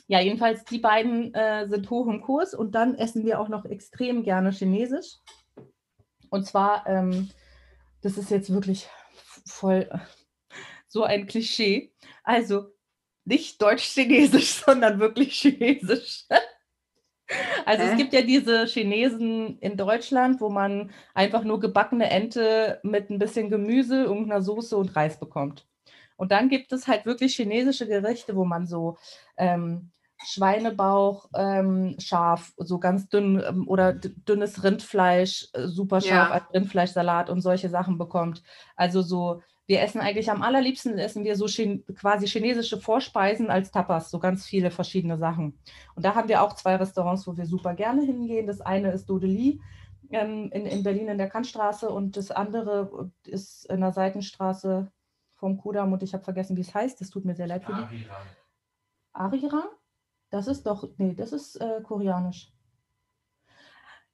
ja, 0.07 0.19
jedenfalls, 0.19 0.63
die 0.65 0.79
beiden 0.79 1.33
äh, 1.33 1.67
sind 1.67 1.89
hoch 1.89 2.07
im 2.07 2.21
Kurs 2.21 2.53
und 2.53 2.75
dann 2.75 2.95
essen 2.95 3.25
wir 3.25 3.39
auch 3.39 3.49
noch 3.49 3.65
extrem 3.65 4.23
gerne 4.23 4.51
Chinesisch. 4.51 5.17
Und 6.29 6.45
zwar, 6.45 6.85
ähm, 6.87 7.29
das 8.01 8.17
ist 8.17 8.31
jetzt 8.31 8.53
wirklich 8.53 8.89
voll 9.45 9.89
so 10.87 11.03
ein 11.03 11.25
Klischee. 11.27 11.93
Also 12.23 12.73
nicht 13.25 13.61
deutsch-chinesisch, 13.61 14.53
sondern 14.65 14.99
wirklich 14.99 15.33
chinesisch. 15.39 16.25
Also 17.65 17.83
es 17.83 17.97
gibt 17.97 18.13
ja 18.13 18.21
diese 18.21 18.65
Chinesen 18.65 19.57
in 19.59 19.77
Deutschland, 19.77 20.41
wo 20.41 20.49
man 20.49 20.91
einfach 21.13 21.43
nur 21.43 21.59
gebackene 21.59 22.09
Ente 22.09 22.79
mit 22.83 23.09
ein 23.09 23.19
bisschen 23.19 23.49
Gemüse, 23.49 24.03
irgendeiner 24.03 24.41
Soße 24.41 24.75
und 24.75 24.95
Reis 24.95 25.19
bekommt. 25.19 25.65
Und 26.17 26.31
dann 26.31 26.49
gibt 26.49 26.71
es 26.73 26.87
halt 26.87 27.05
wirklich 27.05 27.35
chinesische 27.35 27.87
Gerichte, 27.87 28.35
wo 28.35 28.45
man 28.45 28.67
so 28.67 28.97
ähm, 29.37 29.91
Schweinebauch, 30.25 31.29
ähm, 31.35 31.95
scharf, 31.99 32.53
so 32.57 32.79
ganz 32.79 33.09
dünn 33.09 33.43
ähm, 33.45 33.67
oder 33.67 33.93
dünnes 33.93 34.63
Rindfleisch, 34.63 35.49
äh, 35.53 35.67
super 35.67 36.01
scharf 36.01 36.29
ja. 36.29 36.31
als 36.31 36.53
Rindfleischsalat 36.53 37.29
und 37.29 37.41
solche 37.41 37.69
Sachen 37.69 37.97
bekommt. 37.97 38.43
Also 38.75 39.01
so 39.01 39.41
wir 39.65 39.81
essen 39.81 40.01
eigentlich 40.01 40.29
am 40.29 40.41
allerliebsten, 40.41 40.97
essen 40.97 41.23
wir 41.23 41.35
so 41.35 41.45
quasi 41.95 42.27
chinesische 42.27 42.79
Vorspeisen 42.79 43.49
als 43.49 43.71
Tapas, 43.71 44.11
so 44.11 44.19
ganz 44.19 44.45
viele 44.45 44.71
verschiedene 44.71 45.17
Sachen. 45.17 45.57
Und 45.95 46.05
da 46.05 46.15
haben 46.15 46.27
wir 46.27 46.41
auch 46.41 46.53
zwei 46.53 46.75
Restaurants, 46.75 47.25
wo 47.27 47.37
wir 47.37 47.45
super 47.45 47.73
gerne 47.73 48.03
hingehen. 48.03 48.45
Das 48.45 48.59
eine 48.59 48.91
ist 48.91 49.05
Dodeli 49.09 49.61
ähm, 50.11 50.49
in, 50.51 50.65
in 50.65 50.83
Berlin 50.83 51.07
in 51.07 51.17
der 51.17 51.29
Kantstraße 51.29 51.89
und 51.89 52.17
das 52.17 52.31
andere 52.31 53.11
ist 53.25 53.65
in 53.65 53.81
der 53.81 53.91
Seitenstraße 53.91 54.91
vom 55.31 55.57
Kudam 55.57 55.93
und 55.93 56.03
ich 56.03 56.13
habe 56.13 56.23
vergessen, 56.23 56.57
wie 56.57 56.61
es 56.61 56.73
heißt. 56.73 56.99
Das 56.99 57.09
tut 57.09 57.25
mir 57.25 57.35
sehr 57.35 57.47
leid 57.47 57.63
für 57.63 57.73
dich. 57.73 58.09
Ariran. 58.11 58.27
Ariran? 59.13 59.67
Das 60.29 60.47
ist 60.47 60.65
doch, 60.65 60.89
nee, 60.97 61.13
das 61.13 61.31
ist 61.31 61.55
äh, 61.57 61.81
koreanisch. 61.83 62.52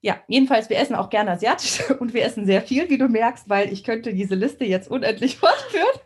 Ja, 0.02 0.18
jedenfalls, 0.28 0.70
wir 0.70 0.78
essen 0.78 0.96
auch 0.96 1.10
gerne 1.10 1.32
asiatisch 1.32 1.90
und 2.00 2.14
wir 2.14 2.24
essen 2.24 2.46
sehr 2.46 2.62
viel, 2.62 2.90
wie 2.90 2.98
du 2.98 3.08
merkst, 3.08 3.50
weil 3.50 3.72
ich 3.72 3.84
könnte 3.84 4.14
diese 4.14 4.36
Liste 4.36 4.66
jetzt 4.66 4.90
unendlich 4.90 5.38
fortführen. 5.40 6.00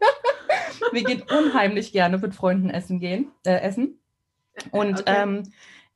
wir 0.92 1.04
gehen 1.04 1.24
unheimlich 1.24 1.92
gerne 1.92 2.18
mit 2.18 2.34
Freunden 2.34 2.70
essen 2.70 3.00
gehen, 3.00 3.32
äh, 3.46 3.60
essen. 3.62 4.00
Und 4.72 5.02
okay. 5.02 5.24
ähm, 5.24 5.44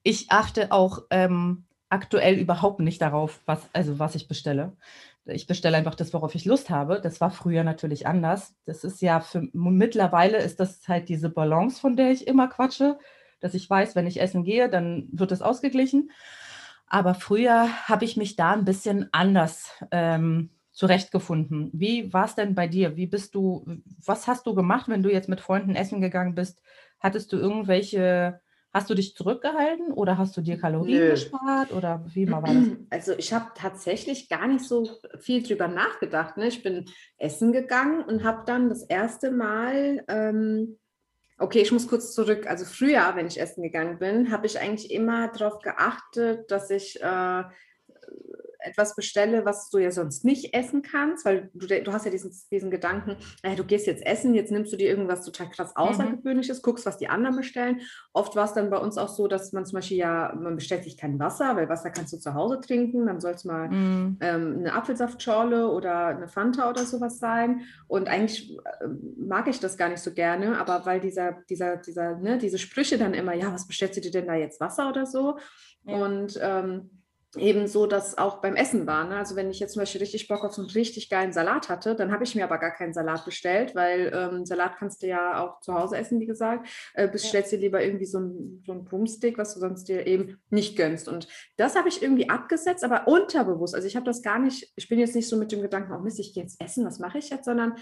ich 0.04 0.32
achte 0.32 0.72
auch 0.72 1.04
ähm, 1.10 1.66
aktuell 1.90 2.38
überhaupt 2.38 2.80
nicht 2.80 3.02
darauf, 3.02 3.42
was, 3.46 3.68
also 3.74 4.00
was 4.00 4.16
ich 4.16 4.28
bestelle. 4.28 4.76
Ich 5.26 5.48
bestelle 5.48 5.76
einfach 5.76 5.96
das, 5.96 6.14
worauf 6.14 6.36
ich 6.36 6.46
Lust 6.46 6.70
habe. 6.70 7.02
Das 7.02 7.20
war 7.20 7.32
früher 7.32 7.64
natürlich 7.64 8.08
anders. 8.08 8.56
Das 8.66 8.84
ist 8.84 9.02
ja 9.02 9.20
für 9.20 9.48
mittlerweile 9.52 10.38
ist 10.38 10.60
das 10.60 10.88
halt 10.88 11.10
diese 11.10 11.30
Balance, 11.30 11.82
von 11.82 11.98
der 11.98 12.12
ich 12.12 12.28
immer 12.28 12.48
quatsche, 12.48 12.98
dass 13.42 13.54
ich 13.54 13.70
weiß, 13.70 13.96
wenn 13.96 14.08
ich 14.08 14.22
essen 14.22 14.44
gehe, 14.44 14.70
dann 14.70 15.10
wird 15.12 15.32
es 15.32 15.42
ausgeglichen. 15.42 16.12
Aber 16.88 17.14
früher 17.16 17.68
habe 17.88 18.06
ich 18.06 18.18
mich 18.18 18.36
da 18.36 18.54
ein 18.54 18.66
bisschen 18.66 19.10
anders 19.12 19.72
ähm, 19.92 20.52
zurechtgefunden. 20.72 21.70
Wie 21.74 22.14
war 22.14 22.26
es 22.26 22.36
denn 22.36 22.56
bei 22.56 22.68
dir? 22.68 22.96
Wie 22.96 23.08
bist 23.08 23.36
du, 23.36 23.66
was 24.06 24.28
hast 24.28 24.48
du 24.48 24.56
gemacht, 24.56 24.88
wenn 24.88 25.04
du 25.04 25.12
jetzt 25.12 25.28
mit 25.28 25.42
Freunden 25.42 25.76
essen 25.76 26.02
gegangen 26.02 26.34
bist? 26.34 26.62
Hattest 27.00 27.34
du 27.34 27.38
irgendwelche, 27.38 28.40
hast 28.74 28.90
du 28.90 28.94
dich 28.94 29.16
zurückgehalten 29.16 29.92
oder 29.92 30.18
hast 30.18 30.38
du 30.38 30.42
dir 30.42 30.58
Kalorien 30.58 31.00
Nö. 31.00 31.10
gespart 31.10 31.74
oder 31.74 32.06
wie 32.14 32.30
war 32.30 32.42
das? 32.42 32.54
Also 32.90 33.14
ich 33.18 33.34
habe 33.34 33.48
tatsächlich 33.54 34.30
gar 34.30 34.48
nicht 34.48 34.64
so 34.64 34.88
viel 35.20 35.44
drüber 35.44 35.68
nachgedacht. 35.68 36.38
Ne? 36.38 36.48
Ich 36.48 36.64
bin 36.64 36.86
essen 37.18 37.52
gegangen 37.52 38.04
und 38.04 38.24
habe 38.24 38.44
dann 38.46 38.70
das 38.70 38.84
erste 38.84 39.32
Mal 39.32 40.06
ähm, 40.08 40.78
Okay, 41.40 41.62
ich 41.62 41.72
muss 41.72 41.88
kurz 41.88 42.14
zurück. 42.14 42.48
Also 42.48 42.66
früher, 42.66 43.16
wenn 43.16 43.28
ich 43.28 43.40
essen 43.40 43.62
gegangen 43.62 44.00
bin, 44.00 44.32
habe 44.32 44.48
ich 44.48 44.60
eigentlich 44.60 44.90
immer 44.90 45.28
darauf 45.28 45.60
geachtet, 45.60 46.50
dass 46.50 46.72
ich 46.72 47.00
äh, 47.00 47.44
etwas 48.68 48.96
bestelle, 48.96 49.46
was 49.46 49.70
du 49.70 49.78
ja 49.78 49.92
sonst 49.92 50.26
nicht 50.26 50.54
essen 50.54 50.82
kannst, 50.82 51.26
weil 51.26 51.50
du, 51.54 51.68
du 51.68 51.94
hast 51.94 52.06
ja 52.06 52.12
diesen, 52.12 52.32
diesen 52.52 52.72
Gedanken, 52.72 53.18
äh, 53.44 53.56
du 53.56 53.64
gehst 53.64 53.88
jetzt 53.88 54.06
essen, 54.06 54.34
jetzt 54.34 54.52
nimmst 54.52 54.72
du 54.74 54.78
dir 54.78 54.90
irgendwas 54.90 55.24
total 55.24 55.50
krass 55.50 55.70
mhm. 55.76 55.84
Außergewöhnliches, 55.84 56.58
mhm. 56.60 56.62
guckst, 56.62 56.86
was 56.86 56.98
die 56.98 57.10
anderen 57.10 57.36
bestellen. 57.36 57.82
Oft 58.14 58.36
war 58.36 58.46
es 58.46 58.54
dann 58.54 58.70
bei 58.70 58.78
uns 58.78 58.98
auch 58.98 59.10
so, 59.10 59.28
dass 59.28 59.54
man 59.54 59.66
zum 59.66 59.78
Beispiel 59.78 59.98
ja, 59.98 60.34
man 60.40 60.56
bestellt 60.56 60.84
sich 60.84 60.98
kein 60.98 61.20
Wasser, 61.20 61.56
weil 61.56 61.70
Wasser 61.70 61.90
kannst 61.90 62.14
du 62.14 62.18
zu 62.18 62.34
Hause 62.34 62.60
trinken, 62.60 63.08
dann 63.08 63.22
soll 63.22 63.34
es 63.34 63.46
mal 63.46 63.70
mhm. 63.70 64.18
ähm, 64.22 64.56
eine 64.60 64.74
Apfelsaftschorle 64.74 65.70
oder 65.70 66.08
eine 66.08 66.28
Fanta 66.28 66.70
oder 66.70 66.86
sowas 66.86 67.20
sein. 67.20 67.62
Und 67.88 68.08
eigentlich 68.08 68.58
äh, 68.58 68.88
mag 69.18 69.48
ich 69.48 69.60
das 69.60 69.78
gar 69.78 69.90
nicht 69.90 70.02
so 70.02 70.14
gerne, 70.14 70.60
aber 70.60 70.86
weil 70.86 71.00
dieser, 71.00 71.38
dieser, 71.50 71.78
dieser, 71.78 72.18
ne, 72.18 72.38
diese 72.38 72.58
Sprüche 72.58 72.98
dann 72.98 73.14
immer, 73.14 73.34
ja, 73.34 73.54
was 73.54 73.68
bestellst 73.68 73.98
du 73.98 74.02
dir 74.02 74.12
denn 74.12 74.28
da 74.28 74.36
jetzt 74.36 74.60
Wasser 74.60 74.90
oder 74.90 75.06
so? 75.06 75.38
Ja. 75.84 75.96
Und 75.96 76.40
ähm, 76.42 76.90
eben 77.40 77.68
so, 77.68 77.88
dass 77.88 78.18
auch 78.18 78.42
beim 78.42 78.56
Essen 78.56 78.88
war. 78.88 79.08
Ne? 79.08 79.18
Also 79.18 79.36
wenn 79.36 79.50
ich 79.50 79.60
jetzt 79.60 79.74
zum 79.74 79.82
Beispiel 79.82 80.02
richtig 80.02 80.28
Bock 80.28 80.44
auf 80.44 80.54
so 80.54 80.62
einen 80.62 80.72
richtig 80.72 81.10
geilen 81.10 81.34
Salat 81.34 81.70
hatte, 81.70 81.96
dann 81.96 82.12
habe 82.12 82.24
ich 82.24 82.36
mir 82.36 82.44
aber 82.44 82.58
gar 82.58 82.72
keinen 82.72 82.94
Salat 82.94 83.26
bestellt, 83.26 83.76
weil 83.76 84.12
ähm, 84.14 84.46
Salat 84.46 84.78
kannst 84.78 85.04
du 85.04 85.08
ja 85.08 85.44
auch 85.44 85.60
zu 85.62 85.74
Hause 85.74 85.98
essen, 85.98 86.20
wie 86.20 86.26
gesagt. 86.26 86.68
Äh, 86.94 87.08
bestellst 87.08 87.52
ja. 87.52 87.58
dir 87.58 87.64
lieber 87.64 87.84
irgendwie 87.84 88.06
so 88.06 88.20
ein, 88.20 88.64
so 88.66 88.74
ein 88.74 88.86
Pumpstick, 88.86 89.38
was 89.38 89.54
du 89.54 89.60
sonst 89.60 89.86
dir 89.86 90.08
eben 90.08 90.40
nicht 90.50 90.76
gönnst. 90.78 91.08
Und 91.08 91.28
das 91.58 91.76
habe 91.76 91.90
ich 91.90 92.02
irgendwie 92.02 92.30
abgesetzt, 92.30 92.84
aber 92.84 93.08
unterbewusst. 93.08 93.76
Also 93.76 93.88
ich 93.88 93.96
habe 93.96 94.06
das 94.06 94.22
gar 94.22 94.40
nicht, 94.40 94.72
ich 94.76 94.90
bin 94.90 95.00
jetzt 95.00 95.16
nicht 95.16 95.28
so 95.28 95.38
mit 95.38 95.52
dem 95.52 95.62
Gedanken, 95.62 95.94
oh 95.94 96.00
Mist, 96.00 96.20
ich 96.20 96.34
gehe 96.34 96.44
jetzt 96.44 96.62
essen, 96.62 96.86
was 96.86 97.00
mache 97.00 97.18
ich 97.18 97.30
jetzt, 97.30 97.46
sondern 97.46 97.76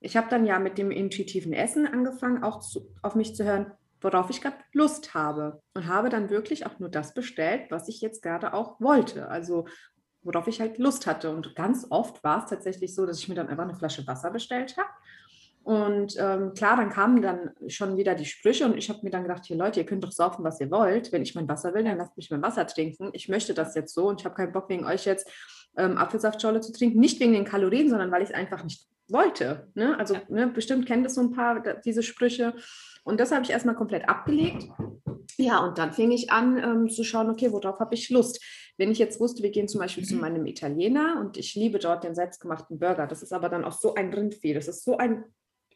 ich 0.00 0.16
habe 0.16 0.28
dann 0.28 0.44
ja 0.44 0.58
mit 0.58 0.76
dem 0.76 0.90
intuitiven 0.90 1.52
Essen 1.52 1.86
angefangen, 1.86 2.42
auch 2.42 2.60
zu, 2.60 2.94
auf 3.02 3.14
mich 3.14 3.34
zu 3.34 3.44
hören, 3.44 3.72
worauf 4.04 4.30
ich 4.30 4.40
gerade 4.40 4.58
Lust 4.72 5.14
habe. 5.14 5.62
Und 5.74 5.88
habe 5.88 6.10
dann 6.10 6.30
wirklich 6.30 6.66
auch 6.66 6.78
nur 6.78 6.90
das 6.90 7.14
bestellt, 7.14 7.70
was 7.70 7.88
ich 7.88 8.00
jetzt 8.00 8.22
gerade 8.22 8.52
auch 8.52 8.80
wollte. 8.80 9.28
Also 9.28 9.66
worauf 10.22 10.46
ich 10.46 10.60
halt 10.60 10.78
Lust 10.78 11.06
hatte. 11.06 11.30
Und 11.30 11.56
ganz 11.56 11.86
oft 11.90 12.22
war 12.22 12.44
es 12.44 12.50
tatsächlich 12.50 12.94
so, 12.94 13.06
dass 13.06 13.18
ich 13.18 13.28
mir 13.28 13.34
dann 13.34 13.48
einfach 13.48 13.64
eine 13.64 13.74
Flasche 13.74 14.06
Wasser 14.06 14.30
bestellt 14.30 14.76
habe. 14.76 14.88
Und 15.64 16.16
ähm, 16.18 16.52
klar, 16.52 16.76
dann 16.76 16.90
kamen 16.90 17.22
dann 17.22 17.50
schon 17.68 17.96
wieder 17.96 18.14
die 18.14 18.26
Sprüche 18.26 18.66
und 18.66 18.76
ich 18.76 18.90
habe 18.90 19.00
mir 19.02 19.10
dann 19.10 19.22
gedacht, 19.22 19.46
hier 19.46 19.56
Leute, 19.56 19.80
ihr 19.80 19.86
könnt 19.86 20.04
doch 20.04 20.12
saufen, 20.12 20.44
was 20.44 20.60
ihr 20.60 20.70
wollt. 20.70 21.10
Wenn 21.10 21.22
ich 21.22 21.34
mein 21.34 21.48
Wasser 21.48 21.72
will, 21.72 21.84
dann 21.84 21.96
lasst 21.96 22.14
mich 22.18 22.30
mein 22.30 22.42
Wasser 22.42 22.66
trinken. 22.66 23.08
Ich 23.14 23.30
möchte 23.30 23.54
das 23.54 23.74
jetzt 23.74 23.94
so 23.94 24.08
und 24.08 24.20
ich 24.20 24.26
habe 24.26 24.34
keinen 24.34 24.52
Bock 24.52 24.68
wegen 24.68 24.84
euch 24.84 25.06
jetzt 25.06 25.26
ähm, 25.78 25.96
Apfelsaftschorle 25.96 26.60
zu 26.60 26.72
trinken. 26.72 27.00
Nicht 27.00 27.18
wegen 27.18 27.32
den 27.32 27.46
Kalorien, 27.46 27.88
sondern 27.88 28.10
weil 28.10 28.22
ich 28.22 28.28
es 28.28 28.34
einfach 28.34 28.62
nicht 28.62 28.86
wollte. 29.08 29.68
Ne? 29.74 29.98
Also 29.98 30.14
ja. 30.14 30.20
ne, 30.28 30.46
bestimmt 30.48 30.86
kennt 30.86 31.06
es 31.06 31.14
so 31.14 31.22
ein 31.22 31.32
paar, 31.32 31.62
diese 31.82 32.02
Sprüche. 32.02 32.54
Und 33.04 33.20
das 33.20 33.30
habe 33.30 33.44
ich 33.44 33.50
erstmal 33.50 33.76
komplett 33.76 34.08
abgelegt. 34.08 34.68
Ja, 35.36 35.64
und 35.64 35.78
dann 35.78 35.92
fing 35.92 36.10
ich 36.10 36.30
an 36.30 36.58
ähm, 36.58 36.88
zu 36.88 37.04
schauen, 37.04 37.30
okay, 37.30 37.52
worauf 37.52 37.78
habe 37.78 37.94
ich 37.94 38.10
Lust? 38.10 38.42
Wenn 38.76 38.90
ich 38.90 38.98
jetzt 38.98 39.20
wusste, 39.20 39.42
wir 39.42 39.50
gehen 39.50 39.68
zum 39.68 39.80
Beispiel 39.80 40.04
zu 40.04 40.16
meinem 40.16 40.46
Italiener 40.46 41.20
und 41.20 41.36
ich 41.36 41.54
liebe 41.54 41.78
dort 41.78 42.04
den 42.04 42.14
selbstgemachten 42.14 42.78
Burger, 42.78 43.06
das 43.06 43.22
ist 43.22 43.32
aber 43.32 43.48
dann 43.48 43.64
auch 43.64 43.72
so 43.72 43.94
ein 43.94 44.12
Rindvieh, 44.12 44.54
das 44.54 44.68
ist 44.68 44.84
so 44.84 44.96
ein 44.96 45.24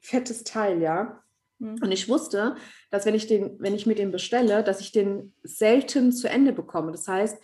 fettes 0.00 0.44
Teil, 0.44 0.80
ja. 0.80 1.23
Mhm. 1.58 1.78
Und 1.82 1.92
ich 1.92 2.08
wusste, 2.08 2.56
dass 2.90 3.04
wenn 3.04 3.14
ich 3.14 3.26
den, 3.26 3.56
wenn 3.61 3.75
ich 3.75 3.87
mir 3.87 3.94
den 3.94 4.11
bestelle, 4.11 4.62
dass 4.62 4.80
ich 4.80 4.92
den 4.92 5.35
selten 5.42 6.12
zu 6.12 6.28
Ende 6.28 6.52
bekomme. 6.52 6.92
Das 6.92 7.06
heißt, 7.06 7.38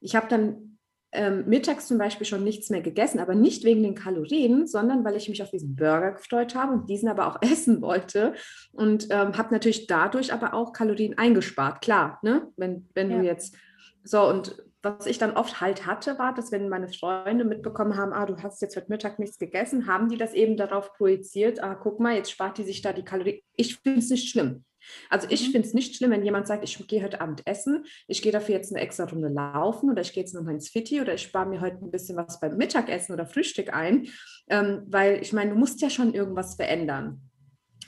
ich 0.00 0.14
habe 0.14 0.28
dann 0.28 0.75
ähm, 1.16 1.44
mittags 1.46 1.88
zum 1.88 1.98
Beispiel 1.98 2.26
schon 2.26 2.44
nichts 2.44 2.70
mehr 2.70 2.82
gegessen, 2.82 3.18
aber 3.18 3.34
nicht 3.34 3.64
wegen 3.64 3.82
den 3.82 3.94
Kalorien, 3.94 4.66
sondern 4.66 5.04
weil 5.04 5.16
ich 5.16 5.28
mich 5.28 5.42
auf 5.42 5.50
diesen 5.50 5.74
Burger 5.74 6.12
gefreut 6.12 6.54
habe 6.54 6.72
und 6.72 6.88
diesen 6.88 7.08
aber 7.08 7.26
auch 7.26 7.38
essen 7.42 7.82
wollte 7.82 8.34
und 8.72 9.08
ähm, 9.10 9.36
habe 9.36 9.52
natürlich 9.52 9.86
dadurch 9.86 10.32
aber 10.32 10.54
auch 10.54 10.72
Kalorien 10.72 11.18
eingespart. 11.18 11.80
Klar, 11.80 12.18
ne? 12.22 12.46
wenn, 12.56 12.88
wenn 12.94 13.10
ja. 13.10 13.18
du 13.18 13.24
jetzt 13.24 13.56
so 14.04 14.28
und 14.28 14.62
was 14.82 15.06
ich 15.06 15.18
dann 15.18 15.36
oft 15.36 15.60
halt 15.60 15.84
hatte, 15.84 16.18
war, 16.18 16.32
dass 16.32 16.52
wenn 16.52 16.68
meine 16.68 16.88
Freunde 16.88 17.44
mitbekommen 17.44 17.96
haben, 17.96 18.12
ah, 18.12 18.24
du 18.24 18.36
hast 18.42 18.62
jetzt 18.62 18.76
heute 18.76 18.86
Mittag 18.88 19.18
nichts 19.18 19.38
gegessen, 19.38 19.88
haben 19.88 20.08
die 20.08 20.16
das 20.16 20.32
eben 20.32 20.56
darauf 20.56 20.92
projiziert, 20.92 21.62
ah, 21.62 21.74
guck 21.74 21.98
mal, 21.98 22.14
jetzt 22.14 22.30
spart 22.30 22.58
die 22.58 22.62
sich 22.62 22.82
da 22.82 22.92
die 22.92 23.04
Kalorien. 23.04 23.40
Ich 23.56 23.78
finde 23.78 23.98
es 23.98 24.10
nicht 24.10 24.28
schlimm. 24.28 24.64
Also 25.10 25.26
ich 25.30 25.48
mhm. 25.48 25.52
finde 25.52 25.68
es 25.68 25.74
nicht 25.74 25.96
schlimm, 25.96 26.10
wenn 26.10 26.24
jemand 26.24 26.46
sagt, 26.46 26.64
ich 26.64 26.86
gehe 26.86 27.02
heute 27.02 27.20
Abend 27.20 27.46
essen, 27.46 27.84
ich 28.06 28.22
gehe 28.22 28.32
dafür 28.32 28.54
jetzt 28.54 28.72
eine 28.72 28.82
extra 28.82 29.04
Runde 29.04 29.28
laufen 29.28 29.90
oder 29.90 30.02
ich 30.02 30.12
gehe 30.12 30.22
jetzt 30.22 30.34
nochmal 30.34 30.54
ins 30.54 30.68
Fitti 30.68 31.00
oder 31.00 31.14
ich 31.14 31.22
spare 31.22 31.48
mir 31.48 31.60
heute 31.60 31.84
ein 31.84 31.90
bisschen 31.90 32.16
was 32.16 32.40
beim 32.40 32.56
Mittagessen 32.56 33.12
oder 33.12 33.26
Frühstück 33.26 33.72
ein, 33.72 34.08
ähm, 34.48 34.82
weil 34.86 35.20
ich 35.22 35.32
meine, 35.32 35.50
du 35.50 35.56
musst 35.56 35.80
ja 35.80 35.90
schon 35.90 36.14
irgendwas 36.14 36.56
verändern, 36.56 37.20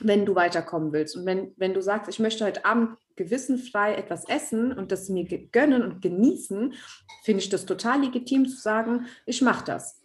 wenn 0.01 0.25
du 0.25 0.35
weiterkommen 0.35 0.93
willst. 0.93 1.15
Und 1.15 1.25
wenn, 1.25 1.53
wenn 1.57 1.73
du 1.73 1.81
sagst, 1.81 2.09
ich 2.09 2.19
möchte 2.19 2.45
heute 2.45 2.65
Abend 2.65 2.97
gewissenfrei 3.15 3.95
etwas 3.95 4.27
essen 4.29 4.71
und 4.71 4.91
das 4.91 5.09
mir 5.09 5.25
gönnen 5.25 5.83
und 5.83 6.01
genießen, 6.01 6.73
finde 7.23 7.43
ich 7.43 7.49
das 7.49 7.65
total 7.65 8.01
legitim 8.01 8.47
zu 8.47 8.57
sagen, 8.57 9.07
ich 9.25 9.41
mache 9.41 9.65
das. 9.65 9.98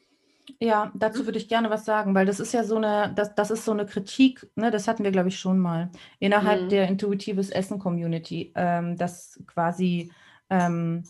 Ja, 0.61 0.93
dazu 0.95 1.23
mhm. 1.23 1.27
würde 1.27 1.39
ich 1.39 1.49
gerne 1.49 1.71
was 1.71 1.85
sagen, 1.85 2.15
weil 2.15 2.27
das 2.27 2.41
ist 2.41 2.53
ja 2.53 2.65
so 2.65 2.77
eine, 2.77 3.13
das, 3.15 3.35
das 3.35 3.51
ist 3.51 3.65
so 3.65 3.73
eine 3.73 3.87
Kritik, 3.87 4.47
ne, 4.57 4.71
das 4.71 4.89
hatten 4.89 5.05
wir, 5.05 5.11
glaube 5.11 5.29
ich, 5.29 5.39
schon 5.39 5.59
mal, 5.59 5.91
innerhalb 6.19 6.65
mhm. 6.65 6.69
der 6.69 6.89
Intuitives 6.89 7.51
Essen-Community, 7.51 8.53
ähm, 8.55 8.97
dass 8.97 9.41
quasi 9.47 10.13
ähm, 10.51 11.05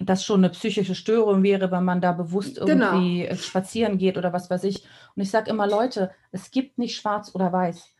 das 0.00 0.24
schon 0.24 0.40
eine 0.40 0.50
psychische 0.50 0.94
Störung 0.94 1.42
wäre, 1.42 1.70
wenn 1.70 1.84
man 1.84 2.00
da 2.00 2.12
bewusst 2.12 2.60
genau. 2.60 2.92
irgendwie 2.92 3.22
genau. 3.22 3.34
spazieren 3.36 3.98
geht 3.98 4.16
oder 4.16 4.32
was 4.32 4.48
weiß 4.48 4.64
ich. 4.64 4.84
Und 5.14 5.22
ich 5.22 5.30
sage 5.30 5.50
immer, 5.50 5.66
Leute, 5.66 6.10
es 6.30 6.50
gibt 6.50 6.78
nicht 6.78 6.96
schwarz 6.96 7.34
oder 7.34 7.52
weiß. 7.52 7.94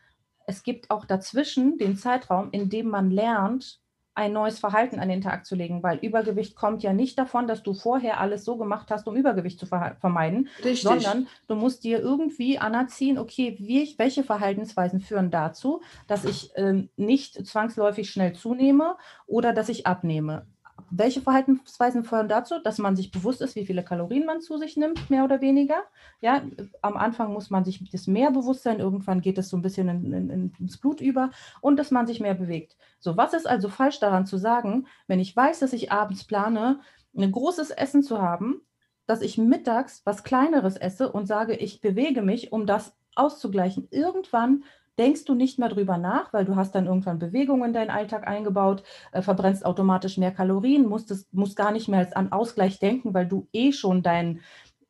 Es 0.47 0.63
gibt 0.63 0.89
auch 0.89 1.05
dazwischen 1.05 1.77
den 1.77 1.97
Zeitraum, 1.97 2.49
in 2.51 2.69
dem 2.69 2.87
man 2.87 3.11
lernt, 3.11 3.79
ein 4.19 4.33
neues 4.33 4.59
Verhalten 4.59 4.99
an 4.99 5.07
den 5.07 5.21
Tag 5.21 5.45
zu 5.45 5.55
legen, 5.55 5.81
weil 5.81 5.97
Übergewicht 5.99 6.53
kommt 6.53 6.83
ja 6.83 6.91
nicht 6.91 7.17
davon, 7.17 7.47
dass 7.47 7.63
du 7.63 7.73
vorher 7.73 8.19
alles 8.19 8.43
so 8.43 8.57
gemacht 8.57 8.91
hast, 8.91 9.07
um 9.07 9.15
Übergewicht 9.15 9.57
zu 9.57 9.65
vermeiden, 9.65 10.49
Richtig. 10.57 10.81
sondern 10.81 11.27
du 11.47 11.55
musst 11.55 11.85
dir 11.85 11.99
irgendwie 11.99 12.59
anerziehen, 12.59 13.17
okay, 13.17 13.55
wie, 13.59 13.95
welche 13.97 14.25
Verhaltensweisen 14.25 14.99
führen 14.99 15.31
dazu, 15.31 15.81
dass 16.07 16.25
ich 16.25 16.51
ähm, 16.55 16.89
nicht 16.97 17.47
zwangsläufig 17.47 18.09
schnell 18.09 18.33
zunehme 18.33 18.97
oder 19.25 19.53
dass 19.53 19.69
ich 19.69 19.87
abnehme 19.87 20.45
welche 20.91 21.21
Verhaltensweisen 21.21 22.03
führen 22.03 22.27
dazu, 22.27 22.59
dass 22.63 22.77
man 22.77 22.95
sich 22.95 23.11
bewusst 23.11 23.41
ist, 23.41 23.55
wie 23.55 23.65
viele 23.65 23.83
Kalorien 23.83 24.25
man 24.25 24.41
zu 24.41 24.57
sich 24.57 24.77
nimmt, 24.77 25.09
mehr 25.09 25.23
oder 25.23 25.41
weniger. 25.41 25.83
Ja, 26.21 26.41
am 26.81 26.97
Anfang 26.97 27.33
muss 27.33 27.49
man 27.49 27.65
sich 27.65 27.89
das 27.91 28.07
mehr 28.07 28.31
bewusst 28.31 28.63
sein, 28.63 28.79
irgendwann 28.79 29.21
geht 29.21 29.37
es 29.37 29.49
so 29.49 29.57
ein 29.57 29.61
bisschen 29.61 29.89
in, 29.89 30.13
in, 30.13 30.53
ins 30.59 30.77
Blut 30.77 31.01
über 31.01 31.31
und 31.61 31.77
dass 31.77 31.91
man 31.91 32.07
sich 32.07 32.19
mehr 32.19 32.35
bewegt. 32.35 32.77
So, 32.99 33.17
was 33.17 33.33
ist 33.33 33.47
also 33.47 33.69
falsch 33.69 33.99
daran 33.99 34.25
zu 34.25 34.37
sagen, 34.37 34.87
wenn 35.07 35.19
ich 35.19 35.35
weiß, 35.35 35.59
dass 35.59 35.73
ich 35.73 35.91
abends 35.91 36.23
plane, 36.23 36.79
ein 37.17 37.31
großes 37.31 37.71
Essen 37.71 38.03
zu 38.03 38.21
haben, 38.21 38.61
dass 39.05 39.21
ich 39.21 39.37
mittags 39.37 40.01
was 40.05 40.23
Kleineres 40.23 40.77
esse 40.77 41.11
und 41.11 41.25
sage, 41.25 41.55
ich 41.55 41.81
bewege 41.81 42.21
mich, 42.21 42.51
um 42.51 42.65
das 42.65 42.95
auszugleichen. 43.15 43.87
Irgendwann 43.91 44.63
denkst 44.99 45.25
du 45.25 45.33
nicht 45.33 45.57
mehr 45.57 45.69
drüber 45.69 45.97
nach, 45.97 46.31
weil 46.33 46.45
du 46.45 46.55
hast 46.55 46.75
dann 46.75 46.85
irgendwann 46.85 47.17
Bewegungen 47.17 47.69
in 47.69 47.73
deinen 47.73 47.89
Alltag 47.89 48.27
eingebaut, 48.27 48.83
äh, 49.11 49.21
verbrennst 49.21 49.65
automatisch 49.65 50.17
mehr 50.17 50.31
Kalorien, 50.31 50.85
musst, 50.87 51.09
es, 51.09 51.27
musst 51.31 51.55
gar 51.55 51.71
nicht 51.71 51.87
mehr 51.87 52.07
an 52.15 52.31
Ausgleich 52.31 52.79
denken, 52.79 53.13
weil 53.13 53.27
du 53.27 53.47
eh 53.53 53.71
schon 53.71 54.03
deinen 54.03 54.41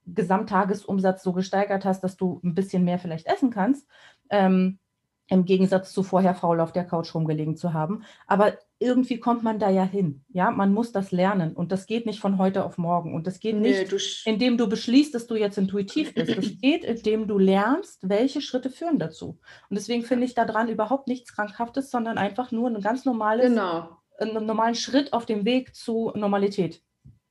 Gesamttagesumsatz 0.06 1.24
so 1.24 1.34
gesteigert 1.34 1.86
hast, 1.86 2.04
dass 2.04 2.18
du 2.18 2.42
ein 2.44 2.56
bisschen 2.56 2.84
mehr 2.84 3.00
vielleicht 3.00 3.28
essen 3.28 3.52
kannst. 3.52 3.88
Ähm, 4.30 4.80
im 5.28 5.46
Gegensatz 5.46 5.94
zu 5.94 6.02
vorher 6.02 6.34
faul 6.34 6.60
auf 6.60 6.72
der 6.72 6.86
Couch 6.86 7.14
rumgelegen 7.14 7.56
zu 7.56 7.74
haben. 7.74 8.04
Aber 8.26 8.54
irgendwie 8.80 9.20
kommt 9.20 9.44
man 9.44 9.60
da 9.60 9.70
ja 9.70 9.84
hin. 9.84 10.24
Ja, 10.30 10.52
man 10.52 10.74
muss 10.74 10.92
das 10.92 11.12
lernen 11.12 11.54
und 11.54 11.72
das 11.72 11.86
geht 11.86 12.06
nicht 12.06 12.20
von 12.20 12.38
heute 12.38 12.64
auf 12.64 12.78
morgen 12.78 13.14
und 13.14 13.28
das 13.28 13.40
geht 13.40 13.56
nee, 13.56 13.84
nicht, 13.84 14.26
indem 14.26 14.58
du 14.58 14.68
beschließt, 14.68 15.14
dass 15.14 15.28
du 15.28 15.36
jetzt 15.36 15.58
intuitiv 15.58 16.14
bist. 16.14 16.36
Das 16.36 16.46
geht, 16.62 16.86
indem 16.86 17.28
du 17.28 17.38
lernst, 17.38 18.08
welche 18.08 18.42
Schritte 18.42 18.70
führen 18.70 18.98
dazu. 18.98 19.40
Und 19.70 19.78
deswegen 19.78 20.04
finde 20.04 20.26
ich 20.26 20.34
daran 20.34 20.70
überhaupt 20.70 21.08
nichts 21.08 21.34
Krankhaftes, 21.34 21.92
sondern 21.92 22.18
einfach 22.18 22.52
nur 22.52 22.70
ein 22.70 22.82
ganz 22.82 23.04
normales, 23.04 23.48
genau. 23.48 23.98
einen 24.18 24.46
normalen 24.46 24.76
Schritt 24.76 25.12
auf 25.12 25.26
dem 25.26 25.46
Weg 25.46 25.76
zu 25.76 26.12
Normalität. 26.16 26.82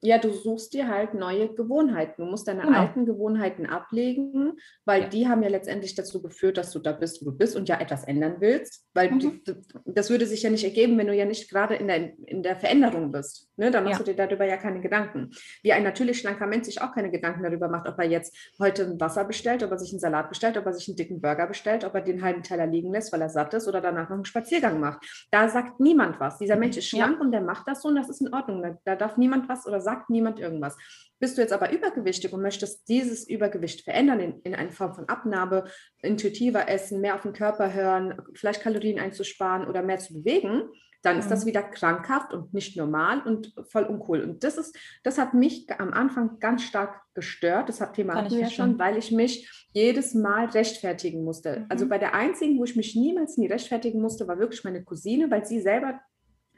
Ja, 0.01 0.19
du 0.19 0.31
suchst 0.31 0.75
dir 0.75 0.87
halt 0.87 1.15
neue 1.15 1.53
Gewohnheiten. 1.53 2.23
Du 2.23 2.25
musst 2.25 2.47
deine 2.47 2.63
genau. 2.63 2.79
alten 2.79 3.05
Gewohnheiten 3.05 3.67
ablegen, 3.67 4.53
weil 4.85 5.03
ja. 5.03 5.09
die 5.09 5.29
haben 5.29 5.43
ja 5.43 5.49
letztendlich 5.49 5.97
dazu 5.97 6.23
geführt, 6.23 6.57
dass 6.57 6.71
du 6.71 6.79
da 6.79 6.93
bist, 6.93 7.21
wo 7.21 7.31
du 7.31 7.37
bist 7.37 7.57
und 7.57 7.69
ja 7.69 7.81
etwas 7.81 8.05
ändern 8.05 8.37
willst. 8.39 8.87
Weil 8.95 9.11
mhm. 9.11 9.19
die, 9.19 9.43
das 9.87 10.11
würde 10.11 10.27
sich 10.27 10.43
ja 10.43 10.51
nicht 10.51 10.65
ergeben, 10.65 10.97
wenn 10.99 11.09
du 11.09 11.15
ja 11.15 11.25
nicht 11.25 11.51
gerade 11.51 11.75
in 11.75 11.89
der, 11.89 12.17
in 12.27 12.45
der 12.45 12.57
Veränderung 12.57 13.11
bist. 13.11 13.49
Ne? 13.57 13.73
Dann 13.73 13.85
machst 13.85 13.99
ja. 13.99 14.05
du 14.05 14.13
dir 14.13 14.27
darüber 14.27 14.45
ja 14.45 14.57
keine 14.57 14.81
Gedanken. 14.81 15.31
Wie 15.63 15.73
ein 15.73 15.83
natürlich 15.83 16.21
schlanker 16.21 16.47
Mensch 16.47 16.67
sich 16.67 16.81
auch 16.81 16.95
keine 16.95 17.11
Gedanken 17.11 17.43
darüber 17.43 17.69
macht, 17.69 17.89
ob 17.89 17.99
er 17.99 18.07
jetzt 18.07 18.37
heute 18.61 18.85
ein 18.85 19.01
Wasser 19.01 19.25
bestellt, 19.25 19.65
ob 19.65 19.73
er 19.73 19.79
sich 19.79 19.91
einen 19.91 20.01
Salat 20.01 20.29
bestellt, 20.29 20.57
ob 20.57 20.67
er 20.67 20.75
sich 20.75 20.89
einen 20.89 20.97
dicken 20.97 21.21
Burger 21.21 21.49
bestellt, 21.49 21.85
ob 21.85 21.95
er 21.95 22.03
den 22.03 22.23
halben 22.23 22.45
Teller 22.45 22.67
liegen 22.67 22.93
lässt, 22.93 23.13
weil 23.13 23.21
er 23.21 23.31
satt 23.31 23.53
ist 23.55 23.67
oder 23.67 23.81
danach 23.81 24.09
noch 24.09 24.17
einen 24.17 24.25
Spaziergang 24.25 24.79
macht. 24.79 25.27
Da 25.33 25.49
sagt 25.49 25.81
niemand 25.81 26.21
was. 26.21 26.39
Dieser 26.39 26.57
Mensch 26.57 26.77
ist 26.77 26.89
schlank 26.89 27.17
ja. 27.17 27.21
und 27.21 27.33
der 27.33 27.41
macht 27.41 27.67
das 27.67 27.83
so 27.83 27.89
und 27.89 27.97
das 27.97 28.09
ist 28.09 28.21
in 28.21 28.33
Ordnung. 28.33 28.63
Da, 28.63 28.79
da 28.85 28.95
darf 28.95 29.17
niemand 29.17 29.49
was 29.49 29.67
oder 29.67 29.81
sagt 29.89 30.11
niemand 30.11 30.39
irgendwas. 30.39 30.77
Bist 31.19 31.37
du 31.37 31.41
jetzt 31.41 31.53
aber 31.53 31.73
übergewichtig 31.73 32.33
und 32.33 32.43
möchtest 32.43 32.89
dieses 32.89 33.27
Übergewicht 33.27 33.85
verändern 33.85 34.21
in, 34.21 34.41
in 34.43 34.55
eine 34.55 34.71
Form 34.71 34.95
von 34.95 35.09
Abnahme, 35.09 35.65
intuitiver 36.03 36.69
essen, 36.69 37.01
mehr 37.01 37.15
auf 37.15 37.23
den 37.23 37.33
Körper 37.33 37.73
hören, 37.73 38.21
vielleicht 38.35 38.61
Kalorien 38.61 39.01
einzusparen 39.01 39.67
oder 39.67 39.83
mehr 39.83 39.99
zu 39.99 40.13
bewegen, 40.13 40.69
dann 41.03 41.19
ist 41.19 41.31
das 41.31 41.45
mhm. 41.45 41.49
wieder 41.49 41.63
krankhaft 41.63 42.35
und 42.35 42.53
nicht 42.53 42.77
normal 42.77 43.23
und 43.25 43.55
voll 43.71 43.85
uncool. 43.85 44.21
Und 44.21 44.45
das 44.45 44.59
ist, 44.59 44.77
das 45.05 45.17
hat 45.17 45.33
mich 45.33 45.67
am 45.79 45.93
Anfang 45.93 46.39
ganz 46.41 46.63
stark 46.63 47.01
gestört. 47.15 47.69
Das 47.69 47.81
hat 47.81 47.95
Thema 47.95 48.29
wir 48.29 48.39
ja 48.39 48.51
schon, 48.51 48.79
weil 48.79 48.97
ich 48.99 49.13
mich 49.13 49.69
jedes 49.73 50.15
Mal 50.15 50.47
rechtfertigen 50.47 51.25
musste. 51.25 51.51
Also 51.51 51.61
mhm. 51.61 51.67
Also 51.79 51.89
bei 51.89 51.99
der 51.99 52.15
einzigen, 52.15 52.59
wo 52.59 52.65
ich 52.65 52.75
mich 52.75 52.97
niemals 52.97 53.39
nie 53.39 53.47
rechtfertigen 53.47 54.01
musste, 54.03 54.27
war 54.27 54.41
wirklich 54.41 54.65
meine 54.65 54.83
Cousine, 54.83 55.31
weil 55.31 55.47
sie 55.47 55.61
selber 55.61 56.01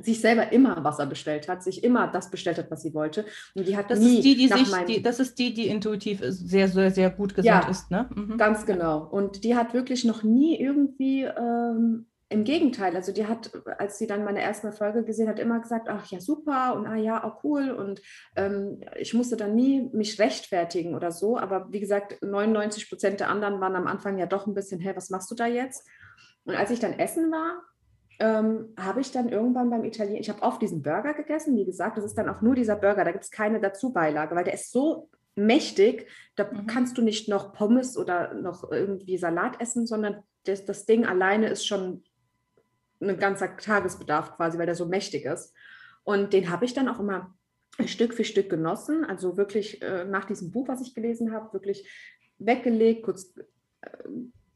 sich 0.02 0.21
selber 0.21 0.52
immer 0.52 0.83
Wasser 0.85 1.07
bestellt 1.07 1.49
hat, 1.49 1.62
sich 1.62 1.85
immer 1.85 2.09
das 2.09 2.30
bestellt 2.30 2.59
hat, 2.59 2.71
was 2.71 2.83
sie 2.83 2.95
wollte. 2.95 3.25
Und 3.54 3.66
die 3.66 3.76
hat 3.76 3.90
das 3.90 3.99
nie 3.99 4.16
ist 4.16 4.25
die, 4.25 4.37
die 4.37 4.49
sich, 4.49 4.73
die, 4.87 5.02
das 5.02 5.21
ist 5.21 5.38
die, 5.38 5.54
die 5.54 5.69
intuitiv 5.69 6.21
sehr, 6.23 6.69
sehr, 6.69 6.90
sehr 6.90 7.11
gut 7.11 7.35
gesund 7.35 7.47
ja, 7.47 7.69
ist, 7.69 7.90
ne? 7.90 8.09
Mhm. 8.14 8.38
Ganz 8.38 8.66
genau. 8.66 9.07
Und 9.11 9.45
die 9.45 9.57
hat 9.57 9.75
wirklich 9.75 10.04
noch 10.04 10.23
nie 10.23 10.61
irgendwie 10.61 11.23
ähm, 11.23 12.07
im 12.33 12.45
Gegenteil, 12.45 12.95
also 12.95 13.12
die 13.12 13.26
hat, 13.26 13.50
als 13.78 13.99
sie 13.99 14.07
dann 14.07 14.25
meine 14.25 14.40
erste 14.40 14.71
Folge 14.71 15.02
gesehen 15.02 15.28
hat, 15.28 15.40
immer 15.40 15.59
gesagt, 15.59 15.88
ach 15.88 16.07
ja, 16.12 16.21
super 16.21 16.76
und 16.76 16.87
ah 16.87 16.95
ja, 16.95 17.25
auch 17.25 17.42
cool. 17.42 17.71
Und 17.71 18.00
ähm, 18.37 18.83
ich 18.97 19.14
musste 19.14 19.37
dann 19.37 19.57
nie 19.57 19.90
mich 19.92 20.21
rechtfertigen 20.21 20.95
oder 20.95 21.11
so. 21.11 21.37
Aber 21.37 21.73
wie 21.73 21.80
gesagt, 21.80 22.23
99 22.23 22.88
Prozent 22.88 23.19
der 23.19 23.30
anderen 23.30 23.61
waren 23.61 23.75
am 23.75 23.88
Anfang 23.88 24.16
ja 24.16 24.26
doch 24.26 24.47
ein 24.47 24.54
bisschen, 24.54 24.80
hä, 24.80 24.92
was 24.95 25.11
machst 25.11 25.28
du 25.33 25.35
da 25.35 25.47
jetzt? 25.47 25.85
Und 26.45 26.54
als 26.54 26.71
ich 26.71 26.78
dann 26.78 27.00
essen 27.00 27.33
war, 27.33 27.62
ähm, 28.20 28.74
habe 28.78 29.00
ich 29.00 29.12
dann 29.12 29.30
irgendwann 29.30 29.70
beim 29.70 29.84
Italiener, 29.84 30.20
ich 30.20 30.28
habe 30.28 30.42
oft 30.42 30.60
diesen 30.60 30.82
Burger 30.82 31.14
gegessen, 31.14 31.56
wie 31.56 31.64
gesagt, 31.64 31.96
das 31.96 32.04
ist 32.04 32.16
dann 32.16 32.28
auch 32.28 32.42
nur 32.42 32.54
dieser 32.54 32.76
Burger, 32.76 33.04
da 33.04 33.12
gibt 33.12 33.24
es 33.24 33.30
keine 33.30 33.60
Dazubeilage, 33.60 34.36
weil 34.36 34.44
der 34.44 34.54
ist 34.54 34.70
so 34.70 35.08
mächtig, 35.34 36.06
da 36.36 36.44
mhm. 36.44 36.66
kannst 36.66 36.98
du 36.98 37.02
nicht 37.02 37.28
noch 37.28 37.54
Pommes 37.54 37.96
oder 37.96 38.34
noch 38.34 38.70
irgendwie 38.70 39.16
Salat 39.16 39.60
essen, 39.60 39.86
sondern 39.86 40.22
das, 40.44 40.66
das 40.66 40.84
Ding 40.84 41.06
alleine 41.06 41.48
ist 41.48 41.66
schon 41.66 42.04
ein 43.00 43.18
ganzer 43.18 43.56
Tagesbedarf 43.56 44.36
quasi, 44.36 44.58
weil 44.58 44.66
der 44.66 44.74
so 44.74 44.86
mächtig 44.86 45.24
ist. 45.24 45.54
Und 46.04 46.34
den 46.34 46.50
habe 46.50 46.66
ich 46.66 46.74
dann 46.74 46.88
auch 46.88 47.00
immer 47.00 47.34
Stück 47.86 48.12
für 48.12 48.24
Stück 48.24 48.50
genossen. 48.50 49.04
Also 49.04 49.38
wirklich 49.38 49.80
äh, 49.80 50.04
nach 50.04 50.26
diesem 50.26 50.50
Buch, 50.50 50.68
was 50.68 50.82
ich 50.82 50.94
gelesen 50.94 51.32
habe, 51.32 51.52
wirklich 51.54 51.88
weggelegt, 52.38 53.04
kurz 53.04 53.34
äh, 53.80 53.88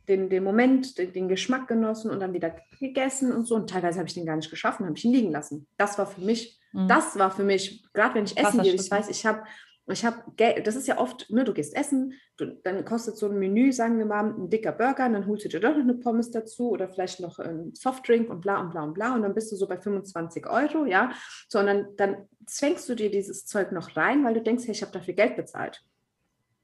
den, 0.09 0.29
den 0.29 0.45
Moment, 0.45 0.99
den, 0.99 1.13
den, 1.13 1.29
Geschmack 1.29 1.69
genossen 1.69 2.11
und 2.11 2.21
dann 2.21 2.33
wieder 2.33 2.55
gegessen 2.79 3.33
und 3.33 3.47
so. 3.47 3.55
Und 3.55 3.71
teilweise 3.71 3.99
habe 3.99 4.09
ich 4.09 4.15
den 4.15 4.27
gar 4.27 4.37
nicht 4.37 4.51
geschaffen, 4.51 4.87
habe 4.87 4.97
ich 4.97 5.05
ihn 5.05 5.13
liegen 5.13 5.33
lassen. 5.33 5.67
Das 5.77 5.99
war 5.99 6.07
für 6.07 6.21
mich, 6.21 6.59
mhm. 6.73 6.89
das 6.89 7.19
war 7.19 7.31
für 7.31 7.45
mich, 7.45 7.85
gerade 7.93 8.15
wenn 8.15 8.25
ich 8.25 8.37
essen 8.37 8.63
gehe, 8.63 8.75
ich 8.75 8.91
weiß, 8.91 9.09
ich 9.09 9.25
habe 9.27 9.45
ich 9.87 10.05
habe 10.05 10.17
Geld, 10.37 10.67
das 10.67 10.77
ist 10.77 10.87
ja 10.87 10.99
oft, 10.99 11.29
ne, 11.31 11.45
du 11.45 11.53
gehst 11.53 11.77
essen, 11.77 12.15
du, 12.39 12.47
dann 12.47 12.85
kostet 12.87 13.19
so 13.19 13.29
ein 13.29 13.39
Menü, 13.39 13.71
sagen 13.71 13.99
wir 13.99 14.07
mal, 14.07 14.25
ein 14.25 14.49
dicker 14.49 14.73
Burger, 14.73 15.11
dann 15.11 15.27
holst 15.27 15.45
du 15.45 15.49
dir 15.51 15.61
doch 15.61 15.75
noch 15.75 15.83
eine 15.83 15.95
Pommes 15.95 16.31
dazu 16.31 16.71
oder 16.71 16.89
vielleicht 16.89 17.21
noch 17.21 17.39
ein 17.39 17.75
Softdrink 17.75 18.31
und 18.31 18.41
bla 18.41 18.61
und 18.61 18.71
bla 18.71 18.83
und 18.83 18.95
bla 18.95 19.15
und 19.15 19.23
dann 19.23 19.35
bist 19.35 19.53
du 19.53 19.57
so 19.57 19.67
bei 19.67 19.77
25 19.77 20.47
Euro, 20.47 20.87
ja, 20.87 21.13
sondern 21.49 21.89
dann 21.97 22.29
zwängst 22.47 22.89
du 22.89 22.95
dir 22.95 23.11
dieses 23.11 23.45
Zeug 23.45 23.73
noch 23.73 23.95
rein, 23.95 24.25
weil 24.25 24.33
du 24.33 24.41
denkst, 24.41 24.65
hey, 24.65 24.73
ich 24.73 24.81
habe 24.81 24.93
dafür 24.93 25.15
Geld 25.15 25.37
bezahlt. 25.37 25.85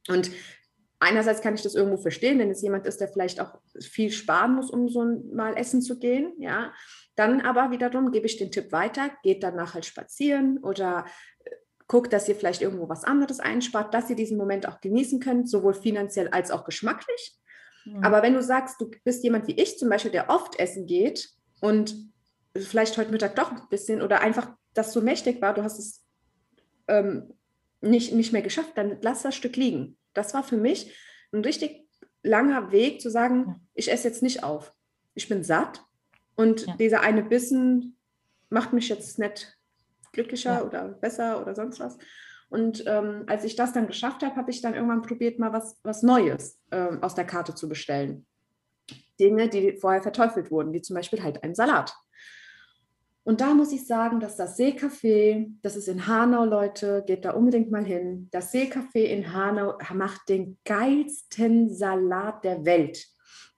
Und 0.08 0.30
einerseits 1.00 1.40
kann 1.40 1.54
ich 1.54 1.62
das 1.62 1.74
irgendwo 1.74 1.96
verstehen, 1.96 2.38
wenn 2.38 2.50
es 2.50 2.62
jemand 2.62 2.86
ist, 2.86 3.00
der 3.00 3.08
vielleicht 3.08 3.40
auch 3.40 3.58
viel 3.80 4.10
sparen 4.10 4.54
muss, 4.54 4.70
um 4.70 4.88
so 4.88 5.04
mal 5.32 5.56
essen 5.56 5.82
zu 5.82 5.98
gehen, 5.98 6.32
ja. 6.38 6.72
Dann 7.16 7.40
aber 7.40 7.70
wiederum 7.70 8.12
gebe 8.12 8.26
ich 8.26 8.36
den 8.36 8.52
Tipp 8.52 8.70
weiter, 8.70 9.10
geht 9.22 9.42
danach 9.42 9.74
halt 9.74 9.84
spazieren 9.84 10.58
oder 10.58 11.04
guckt, 11.88 12.12
dass 12.12 12.28
ihr 12.28 12.36
vielleicht 12.36 12.62
irgendwo 12.62 12.88
was 12.88 13.02
anderes 13.02 13.40
einspart, 13.40 13.92
dass 13.92 14.08
ihr 14.08 14.16
diesen 14.16 14.38
Moment 14.38 14.68
auch 14.68 14.80
genießen 14.80 15.18
könnt, 15.18 15.50
sowohl 15.50 15.74
finanziell 15.74 16.28
als 16.28 16.52
auch 16.52 16.64
geschmacklich. 16.64 17.36
Mhm. 17.84 18.04
Aber 18.04 18.22
wenn 18.22 18.34
du 18.34 18.42
sagst, 18.42 18.80
du 18.80 18.90
bist 19.04 19.24
jemand 19.24 19.48
wie 19.48 19.60
ich 19.60 19.78
zum 19.78 19.88
Beispiel, 19.88 20.12
der 20.12 20.30
oft 20.30 20.58
essen 20.60 20.86
geht 20.86 21.30
und 21.60 21.96
vielleicht 22.56 22.96
heute 22.96 23.10
Mittag 23.10 23.34
doch 23.36 23.50
ein 23.50 23.68
bisschen 23.70 24.02
oder 24.02 24.20
einfach 24.20 24.54
das 24.72 24.92
so 24.92 25.00
mächtig 25.00 25.42
war, 25.42 25.52
du 25.52 25.64
hast 25.64 25.78
es 25.78 26.04
ähm, 26.86 27.34
nicht, 27.80 28.12
nicht 28.12 28.32
mehr 28.32 28.42
geschafft, 28.42 28.72
dann 28.76 28.98
lass 29.02 29.22
das 29.22 29.34
Stück 29.34 29.56
liegen. 29.56 29.96
Das 30.14 30.34
war 30.34 30.42
für 30.42 30.56
mich 30.56 30.94
ein 31.32 31.42
richtig 31.42 31.86
langer 32.22 32.72
Weg 32.72 33.00
zu 33.00 33.10
sagen, 33.10 33.44
ja. 33.46 33.56
ich 33.74 33.90
esse 33.92 34.08
jetzt 34.08 34.22
nicht 34.22 34.44
auf. 34.44 34.74
Ich 35.14 35.28
bin 35.28 35.42
satt 35.42 35.84
und 36.36 36.66
ja. 36.66 36.76
dieser 36.76 37.00
eine 37.00 37.22
Bissen 37.22 37.96
macht 38.48 38.72
mich 38.72 38.88
jetzt 38.88 39.18
nicht 39.18 39.58
glücklicher 40.12 40.54
ja. 40.54 40.62
oder 40.64 40.88
besser 40.88 41.40
oder 41.40 41.54
sonst 41.54 41.80
was. 41.80 41.98
Und 42.48 42.84
ähm, 42.86 43.24
als 43.26 43.44
ich 43.44 43.54
das 43.54 43.72
dann 43.72 43.86
geschafft 43.86 44.22
habe, 44.22 44.34
habe 44.34 44.50
ich 44.50 44.60
dann 44.60 44.74
irgendwann 44.74 45.02
probiert, 45.02 45.38
mal 45.38 45.52
was, 45.52 45.78
was 45.84 46.02
Neues 46.02 46.58
ähm, 46.72 47.00
aus 47.00 47.14
der 47.14 47.24
Karte 47.24 47.54
zu 47.54 47.68
bestellen. 47.68 48.26
Dinge, 49.20 49.48
die 49.48 49.76
vorher 49.76 50.02
verteufelt 50.02 50.50
wurden, 50.50 50.72
wie 50.72 50.82
zum 50.82 50.96
Beispiel 50.96 51.22
halt 51.22 51.44
ein 51.44 51.54
Salat. 51.54 51.94
Und 53.22 53.40
da 53.40 53.54
muss 53.54 53.72
ich 53.72 53.86
sagen, 53.86 54.18
dass 54.18 54.36
das 54.36 54.58
Seecafé, 54.58 55.52
das 55.62 55.76
ist 55.76 55.88
in 55.88 56.06
Hanau, 56.06 56.44
Leute, 56.44 57.04
geht 57.06 57.24
da 57.24 57.32
unbedingt 57.32 57.70
mal 57.70 57.84
hin. 57.84 58.28
Das 58.32 58.52
Seecafé 58.52 59.04
in 59.04 59.32
Hanau 59.32 59.74
macht 59.92 60.28
den 60.28 60.58
geilsten 60.64 61.72
Salat 61.72 62.44
der 62.44 62.64
Welt. 62.64 63.06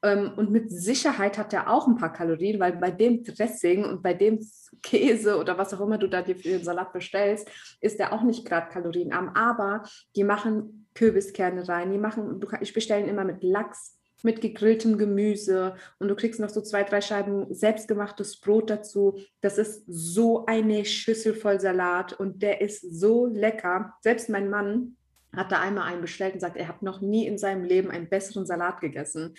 Ähm, 0.02 0.32
und 0.36 0.50
mit 0.50 0.70
Sicherheit 0.70 1.38
hat 1.38 1.52
er 1.52 1.70
auch 1.70 1.86
ein 1.86 1.96
paar 1.96 2.12
Kalorien, 2.12 2.58
weil 2.58 2.72
bei 2.72 2.90
dem 2.90 3.22
Dressing 3.22 3.84
und 3.84 4.02
bei 4.02 4.14
dem 4.14 4.40
Käse 4.82 5.38
oder 5.38 5.56
was 5.56 5.72
auch 5.72 5.80
immer 5.80 5.98
du 5.98 6.08
da 6.08 6.22
dir 6.22 6.34
für 6.34 6.48
den 6.48 6.64
Salat 6.64 6.92
bestellst, 6.92 7.48
ist 7.80 8.00
der 8.00 8.12
auch 8.12 8.22
nicht 8.22 8.44
gerade 8.44 8.68
kalorienarm. 8.68 9.28
Aber 9.30 9.84
die 10.16 10.24
machen 10.24 10.88
Kürbiskerne 10.94 11.68
rein, 11.68 11.92
die 11.92 11.98
machen, 11.98 12.40
ich 12.60 12.74
bestelle 12.74 13.06
immer 13.06 13.24
mit 13.24 13.44
Lachs, 13.44 14.01
mit 14.24 14.40
gegrilltem 14.40 14.98
Gemüse 14.98 15.74
und 15.98 16.08
du 16.08 16.14
kriegst 16.14 16.40
noch 16.40 16.50
so 16.50 16.60
zwei, 16.60 16.84
drei 16.84 17.00
Scheiben 17.00 17.52
selbstgemachtes 17.52 18.40
Brot 18.40 18.70
dazu. 18.70 19.18
Das 19.40 19.58
ist 19.58 19.84
so 19.86 20.46
eine 20.46 20.84
Schüssel 20.84 21.34
voll 21.34 21.60
Salat 21.60 22.12
und 22.12 22.42
der 22.42 22.60
ist 22.60 22.80
so 22.80 23.26
lecker. 23.26 23.94
Selbst 24.00 24.28
mein 24.28 24.50
Mann, 24.50 24.96
hat 25.34 25.50
da 25.50 25.60
einmal 25.60 25.90
einen 25.90 26.02
bestellt 26.02 26.34
und 26.34 26.40
sagt, 26.40 26.56
er 26.56 26.68
hat 26.68 26.82
noch 26.82 27.00
nie 27.00 27.26
in 27.26 27.38
seinem 27.38 27.64
Leben 27.64 27.90
einen 27.90 28.08
besseren 28.08 28.44
Salat 28.44 28.80
gegessen. 28.80 29.34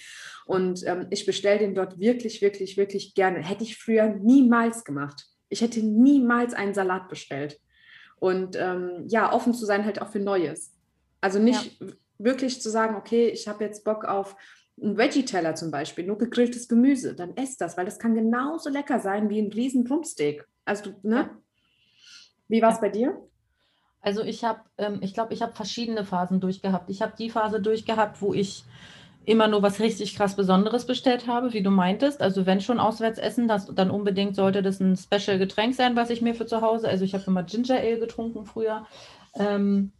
Und 0.45 0.83
ähm, 0.87 1.07
ich 1.11 1.25
bestelle 1.25 1.59
den 1.59 1.75
dort 1.75 1.99
wirklich, 1.99 2.41
wirklich, 2.41 2.77
wirklich 2.77 3.13
gerne. 3.13 3.43
Hätte 3.43 3.63
ich 3.63 3.77
früher 3.77 4.07
niemals 4.07 4.85
gemacht. 4.85 5.27
Ich 5.49 5.61
hätte 5.61 5.81
niemals 5.81 6.53
einen 6.53 6.73
Salat 6.73 7.09
bestellt. 7.09 7.59
Und 8.15 8.55
ähm, 8.59 9.05
ja, 9.07 9.31
offen 9.31 9.53
zu 9.53 9.65
sein 9.65 9.85
halt 9.85 10.01
auch 10.01 10.11
für 10.11 10.19
Neues. 10.19 10.73
Also 11.21 11.39
nicht 11.39 11.79
ja. 11.79 11.87
wirklich 12.17 12.61
zu 12.61 12.69
sagen, 12.69 12.95
okay, 12.95 13.27
ich 13.27 13.47
habe 13.47 13.63
jetzt 13.63 13.83
Bock 13.83 14.05
auf 14.05 14.35
einen 14.81 14.97
Veggie-Teller 14.97 15.55
zum 15.55 15.71
Beispiel, 15.71 16.05
nur 16.05 16.17
gegrilltes 16.17 16.67
Gemüse, 16.67 17.15
dann 17.15 17.35
esst 17.37 17.61
das, 17.61 17.77
weil 17.77 17.85
das 17.85 17.99
kann 17.99 18.15
genauso 18.15 18.69
lecker 18.69 18.99
sein 18.99 19.29
wie 19.29 19.39
ein 19.39 19.51
riesen 19.51 19.85
Drumsteak. 19.85 20.47
Also, 20.65 20.91
ne? 21.03 21.15
Ja. 21.15 21.37
Wie 22.47 22.61
war 22.61 22.69
es 22.69 22.75
ja. 22.75 22.81
bei 22.81 22.89
dir? 22.89 23.29
Also 24.01 24.21
ich 24.21 24.43
habe, 24.43 24.59
ähm, 24.77 24.99
ich 25.01 25.13
glaube, 25.13 25.33
ich 25.33 25.41
habe 25.41 25.55
verschiedene 25.55 26.03
Phasen 26.03 26.41
durchgehabt. 26.41 26.89
Ich 26.89 27.01
habe 27.01 27.13
die 27.17 27.29
Phase 27.29 27.61
durchgehabt, 27.61 28.21
wo 28.21 28.33
ich 28.33 28.65
immer 29.25 29.47
nur 29.47 29.61
was 29.61 29.79
richtig 29.79 30.15
krass 30.17 30.35
Besonderes 30.35 30.85
bestellt 30.85 31.27
habe, 31.27 31.53
wie 31.53 31.63
du 31.63 31.71
meintest. 31.71 32.21
Also 32.21 32.45
wenn 32.45 32.59
schon 32.59 32.79
auswärts 32.79 33.17
essen, 33.17 33.47
das, 33.47 33.73
dann 33.73 33.89
unbedingt 33.89 34.35
sollte 34.35 34.61
das 34.61 34.81
ein 34.81 34.97
Special-Getränk 34.97 35.73
sein, 35.73 35.95
was 35.95 36.09
ich 36.09 36.21
mir 36.21 36.35
für 36.35 36.45
zu 36.45 36.59
Hause. 36.59 36.89
Also 36.89 37.05
ich 37.05 37.13
habe 37.13 37.23
immer 37.27 37.43
Ginger 37.43 37.77
Ale 37.77 37.99
getrunken 37.99 38.45
früher. 38.45 38.85
Ähm, 39.35 39.93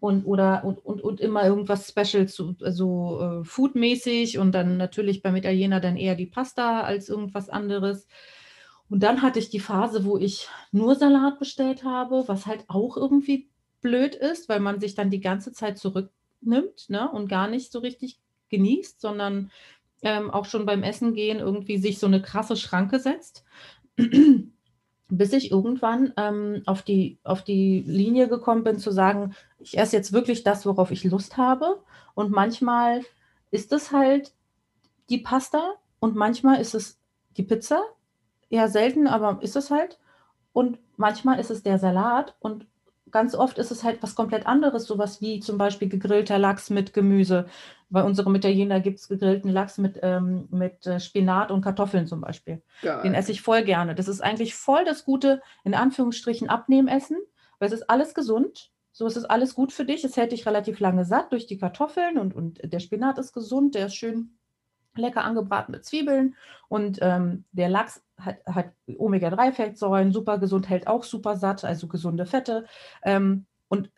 und 0.00 0.24
oder 0.24 0.64
und, 0.64 0.84
und, 0.84 1.02
und 1.02 1.20
immer 1.20 1.44
irgendwas 1.44 1.88
Special 1.88 2.26
zu, 2.26 2.56
also 2.62 3.20
äh, 3.20 3.44
foodmäßig 3.44 4.38
und 4.38 4.52
dann 4.52 4.76
natürlich 4.76 5.22
beim 5.22 5.36
Italiener 5.36 5.80
dann 5.80 5.96
eher 5.96 6.14
die 6.14 6.26
Pasta 6.26 6.80
als 6.80 7.08
irgendwas 7.08 7.48
anderes. 7.48 8.08
Und 8.88 9.02
dann 9.02 9.22
hatte 9.22 9.38
ich 9.38 9.50
die 9.50 9.60
Phase, 9.60 10.04
wo 10.04 10.18
ich 10.18 10.48
nur 10.72 10.96
Salat 10.96 11.38
bestellt 11.38 11.84
habe, 11.84 12.24
was 12.26 12.46
halt 12.46 12.64
auch 12.68 12.96
irgendwie 12.96 13.48
blöd 13.82 14.14
ist, 14.14 14.48
weil 14.48 14.60
man 14.60 14.80
sich 14.80 14.94
dann 14.94 15.10
die 15.10 15.20
ganze 15.20 15.52
Zeit 15.52 15.78
zurücknimmt 15.78 16.88
ne, 16.88 17.10
und 17.10 17.28
gar 17.28 17.48
nicht 17.48 17.70
so 17.70 17.78
richtig 17.78 18.18
genießt, 18.48 19.00
sondern 19.00 19.50
ähm, 20.02 20.30
auch 20.30 20.46
schon 20.46 20.66
beim 20.66 20.82
Essen 20.82 21.14
gehen 21.14 21.38
irgendwie 21.38 21.78
sich 21.78 21.98
so 21.98 22.06
eine 22.06 22.22
krasse 22.22 22.56
Schranke 22.56 22.98
setzt. 22.98 23.44
Bis 25.10 25.32
ich 25.32 25.50
irgendwann 25.50 26.12
ähm, 26.16 26.62
auf, 26.66 26.82
die, 26.82 27.18
auf 27.24 27.42
die 27.42 27.82
Linie 27.86 28.28
gekommen 28.28 28.64
bin, 28.64 28.78
zu 28.78 28.90
sagen, 28.90 29.34
ich 29.58 29.76
esse 29.76 29.96
jetzt 29.96 30.12
wirklich 30.12 30.42
das, 30.44 30.64
worauf 30.66 30.90
ich 30.90 31.04
Lust 31.04 31.36
habe. 31.36 31.82
Und 32.14 32.30
manchmal 32.30 33.02
ist 33.50 33.72
es 33.72 33.92
halt 33.92 34.32
die 35.08 35.18
Pasta 35.18 35.74
und 35.98 36.16
manchmal 36.16 36.60
ist 36.60 36.74
es 36.74 36.98
die 37.36 37.42
Pizza 37.42 37.82
eher 38.48 38.68
selten, 38.68 39.06
aber 39.06 39.42
ist 39.42 39.56
es 39.56 39.70
halt. 39.70 39.98
Und 40.52 40.78
manchmal 40.96 41.38
ist 41.38 41.50
es 41.50 41.62
der 41.62 41.78
Salat 41.78 42.34
und 42.40 42.66
ganz 43.10 43.34
oft 43.34 43.58
ist 43.58 43.70
es 43.70 43.84
halt 43.84 44.02
was 44.02 44.14
komplett 44.14 44.46
anderes, 44.46 44.84
sowas 44.84 45.20
wie 45.20 45.40
zum 45.40 45.58
Beispiel 45.58 45.88
gegrillter 45.88 46.38
Lachs 46.38 46.70
mit 46.70 46.92
Gemüse. 46.92 47.46
Bei 47.90 48.04
unserem 48.04 48.34
Italiener 48.36 48.80
gibt 48.80 49.00
es 49.00 49.08
gegrillten 49.08 49.50
Lachs 49.50 49.76
mit, 49.76 49.98
ähm, 50.02 50.46
mit 50.50 50.86
äh, 50.86 51.00
Spinat 51.00 51.50
und 51.50 51.60
Kartoffeln 51.60 52.06
zum 52.06 52.20
Beispiel. 52.20 52.62
Geil. 52.82 53.02
Den 53.02 53.14
esse 53.14 53.32
ich 53.32 53.42
voll 53.42 53.62
gerne. 53.64 53.94
Das 53.94 54.08
ist 54.08 54.20
eigentlich 54.20 54.54
voll 54.54 54.84
das 54.84 55.04
gute, 55.04 55.42
in 55.64 55.74
Anführungsstrichen, 55.74 56.48
Abnehmessen, 56.48 57.18
weil 57.58 57.68
es 57.68 57.74
ist 57.74 57.90
alles 57.90 58.14
gesund. 58.14 58.70
So 58.92 59.06
es 59.06 59.16
ist 59.16 59.24
alles 59.24 59.54
gut 59.54 59.72
für 59.72 59.84
dich. 59.84 60.04
Es 60.04 60.16
hält 60.16 60.32
dich 60.32 60.46
relativ 60.46 60.78
lange 60.78 61.04
satt 61.04 61.32
durch 61.32 61.46
die 61.46 61.58
Kartoffeln 61.58 62.16
und, 62.18 62.34
und 62.34 62.60
der 62.62 62.80
Spinat 62.80 63.18
ist 63.18 63.32
gesund, 63.32 63.74
der 63.74 63.86
ist 63.86 63.96
schön 63.96 64.36
lecker 64.96 65.24
angebraten 65.24 65.72
mit 65.72 65.84
Zwiebeln 65.84 66.36
und 66.68 66.98
ähm, 67.00 67.44
der 67.52 67.68
Lachs 67.68 68.02
hat, 68.18 68.38
hat 68.46 68.72
Omega-3-Fettsäuren, 68.86 70.12
super 70.12 70.38
gesund, 70.38 70.68
hält 70.68 70.86
auch 70.86 71.04
super 71.04 71.36
satt, 71.36 71.64
also 71.64 71.86
gesunde 71.86 72.26
Fette. 72.26 72.66
Ähm, 73.02 73.46
und 73.68 73.90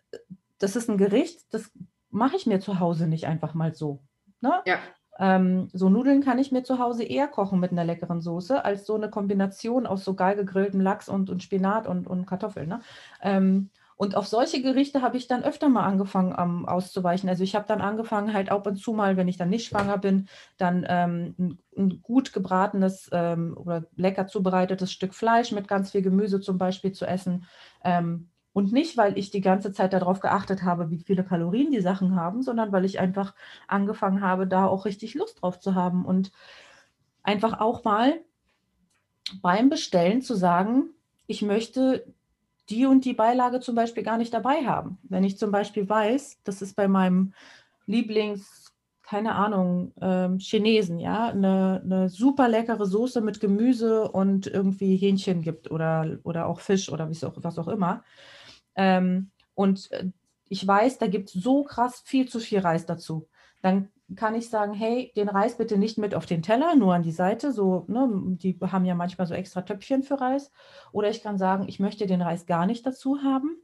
das 0.58 0.76
ist 0.76 0.88
ein 0.88 0.98
Gericht, 0.98 1.52
das 1.52 1.70
mache 2.12 2.36
ich 2.36 2.46
mir 2.46 2.60
zu 2.60 2.78
Hause 2.78 3.08
nicht 3.08 3.26
einfach 3.26 3.54
mal 3.54 3.74
so. 3.74 4.04
Ne? 4.40 4.52
Ja. 4.66 4.78
Ähm, 5.18 5.68
so 5.72 5.88
Nudeln 5.88 6.22
kann 6.22 6.38
ich 6.38 6.52
mir 6.52 6.62
zu 6.62 6.78
Hause 6.78 7.02
eher 7.02 7.26
kochen 7.26 7.58
mit 7.58 7.72
einer 7.72 7.84
leckeren 7.84 8.20
Soße, 8.20 8.64
als 8.64 8.86
so 8.86 8.94
eine 8.94 9.10
Kombination 9.10 9.86
aus 9.86 10.04
so 10.04 10.14
geil 10.14 10.36
gegrilltem 10.36 10.80
Lachs 10.80 11.08
und, 11.08 11.28
und 11.30 11.42
Spinat 11.42 11.86
und, 11.86 12.06
und 12.06 12.26
Kartoffeln. 12.26 12.68
Ne? 12.68 12.80
Ähm, 13.20 13.70
Und 13.96 14.16
auf 14.16 14.26
solche 14.26 14.62
Gerichte 14.62 15.00
habe 15.00 15.16
ich 15.16 15.28
dann 15.28 15.44
öfter 15.44 15.68
mal 15.68 15.84
angefangen 15.84 16.34
um, 16.34 16.66
auszuweichen. 16.66 17.28
Also 17.28 17.44
ich 17.44 17.54
habe 17.54 17.66
dann 17.68 17.80
angefangen, 17.80 18.32
halt 18.32 18.50
ab 18.50 18.66
und 18.66 18.76
zu 18.76 18.92
mal, 18.94 19.16
wenn 19.16 19.28
ich 19.28 19.36
dann 19.36 19.50
nicht 19.50 19.66
schwanger 19.66 19.98
bin, 19.98 20.26
dann 20.56 20.84
ähm, 20.88 21.34
ein, 21.38 21.58
ein, 21.76 22.02
gut 22.02 22.32
gebratenes 22.32 23.08
ähm, 23.12 23.54
oder 23.56 23.84
lecker 23.94 24.26
zubereitetes 24.26 24.90
Stück 24.90 25.14
Fleisch 25.14 25.52
mit 25.52 25.68
ganz 25.68 25.92
viel 25.92 26.02
Gemüse 26.02 26.40
zum 26.40 26.58
Beispiel 26.58 26.92
zu 26.92 27.06
essen. 27.06 27.44
Und 28.52 28.72
nicht, 28.72 28.96
weil 28.96 29.16
ich 29.16 29.30
die 29.30 29.40
ganze 29.40 29.72
Zeit 29.72 29.92
darauf 29.92 30.20
geachtet 30.20 30.62
habe, 30.62 30.90
wie 30.90 30.98
viele 30.98 31.24
Kalorien 31.24 31.72
die 31.72 31.80
Sachen 31.80 32.16
haben, 32.16 32.42
sondern 32.42 32.70
weil 32.72 32.84
ich 32.84 33.00
einfach 33.00 33.34
angefangen 33.66 34.20
habe, 34.20 34.46
da 34.46 34.66
auch 34.66 34.84
richtig 34.84 35.14
Lust 35.14 35.40
drauf 35.40 35.58
zu 35.58 35.74
haben. 35.74 36.04
Und 36.04 36.32
einfach 37.22 37.60
auch 37.60 37.84
mal 37.84 38.20
beim 39.40 39.70
Bestellen 39.70 40.20
zu 40.20 40.34
sagen, 40.34 40.90
ich 41.26 41.42
möchte 41.42 42.04
die 42.68 42.86
und 42.86 43.04
die 43.04 43.14
Beilage 43.14 43.60
zum 43.60 43.74
Beispiel 43.74 44.02
gar 44.02 44.18
nicht 44.18 44.34
dabei 44.34 44.66
haben. 44.66 44.98
Wenn 45.02 45.24
ich 45.24 45.38
zum 45.38 45.50
Beispiel 45.50 45.88
weiß, 45.88 46.40
das 46.44 46.62
ist 46.62 46.76
bei 46.76 46.88
meinem 46.88 47.32
Lieblings, 47.86 48.72
keine 49.02 49.34
Ahnung, 49.34 49.92
ähm, 50.00 50.38
Chinesen, 50.38 50.98
ja, 50.98 51.28
eine, 51.28 51.82
eine 51.84 52.08
super 52.08 52.48
leckere 52.48 52.86
Soße 52.86 53.20
mit 53.20 53.40
Gemüse 53.40 54.10
und 54.10 54.46
irgendwie 54.46 54.96
Hähnchen 54.96 55.42
gibt 55.42 55.70
oder, 55.70 56.18
oder 56.22 56.46
auch 56.46 56.60
Fisch 56.60 56.90
oder 56.90 57.10
auch, 57.10 57.34
was 57.36 57.58
auch 57.58 57.68
immer. 57.68 58.04
Ähm, 58.74 59.30
und 59.54 59.90
äh, 59.92 60.10
ich 60.48 60.66
weiß, 60.66 60.98
da 60.98 61.06
gibt 61.06 61.28
es 61.28 61.34
so 61.34 61.64
krass 61.64 62.02
viel 62.04 62.28
zu 62.28 62.38
viel 62.38 62.60
Reis 62.60 62.86
dazu. 62.86 63.28
Dann 63.62 63.88
kann 64.16 64.34
ich 64.34 64.50
sagen, 64.50 64.74
hey, 64.74 65.12
den 65.16 65.28
Reis 65.28 65.56
bitte 65.56 65.78
nicht 65.78 65.98
mit 65.98 66.14
auf 66.14 66.26
den 66.26 66.42
Teller, 66.42 66.74
nur 66.74 66.94
an 66.94 67.02
die 67.02 67.12
Seite. 67.12 67.52
So, 67.52 67.84
ne, 67.88 68.08
die 68.36 68.58
haben 68.60 68.84
ja 68.84 68.94
manchmal 68.94 69.26
so 69.26 69.34
extra 69.34 69.62
Töpfchen 69.62 70.02
für 70.02 70.20
Reis. 70.20 70.50
Oder 70.92 71.08
ich 71.08 71.22
kann 71.22 71.38
sagen, 71.38 71.68
ich 71.68 71.80
möchte 71.80 72.06
den 72.06 72.22
Reis 72.22 72.46
gar 72.46 72.66
nicht 72.66 72.84
dazu 72.84 73.22
haben. 73.22 73.56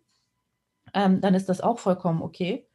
Ähm, 0.94 1.20
dann 1.20 1.34
ist 1.34 1.48
das 1.48 1.60
auch 1.60 1.78
vollkommen 1.78 2.22
okay. 2.22 2.66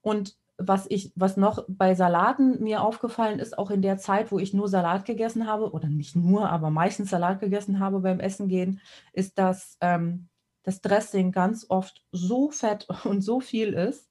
Und 0.00 0.36
was 0.56 0.86
ich, 0.88 1.12
was 1.14 1.36
noch 1.36 1.64
bei 1.68 1.94
Salaten 1.94 2.60
mir 2.60 2.82
aufgefallen 2.82 3.38
ist, 3.38 3.56
auch 3.56 3.70
in 3.70 3.80
der 3.80 3.96
Zeit, 3.98 4.32
wo 4.32 4.40
ich 4.40 4.52
nur 4.52 4.68
Salat 4.68 5.04
gegessen 5.04 5.46
habe, 5.46 5.70
oder 5.70 5.88
nicht 5.88 6.16
nur, 6.16 6.50
aber 6.50 6.70
meistens 6.70 7.10
Salat 7.10 7.38
gegessen 7.38 7.78
habe 7.78 8.00
beim 8.00 8.18
Essen 8.18 8.48
gehen, 8.48 8.80
ist, 9.12 9.38
dass 9.38 9.76
ähm, 9.80 10.28
das 10.68 10.82
Dressing 10.82 11.32
ganz 11.32 11.64
oft 11.70 12.04
so 12.12 12.50
fett 12.50 12.86
und 13.04 13.22
so 13.22 13.40
viel 13.40 13.72
ist, 13.72 14.10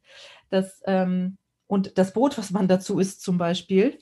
dass 0.49 0.81
ähm, 0.85 1.37
und 1.67 1.97
das 1.99 2.13
Brot, 2.13 2.37
was 2.37 2.49
man 2.49 2.67
dazu 2.67 2.97
isst 2.97 3.21
zum 3.21 3.37
Beispiel, 3.37 3.99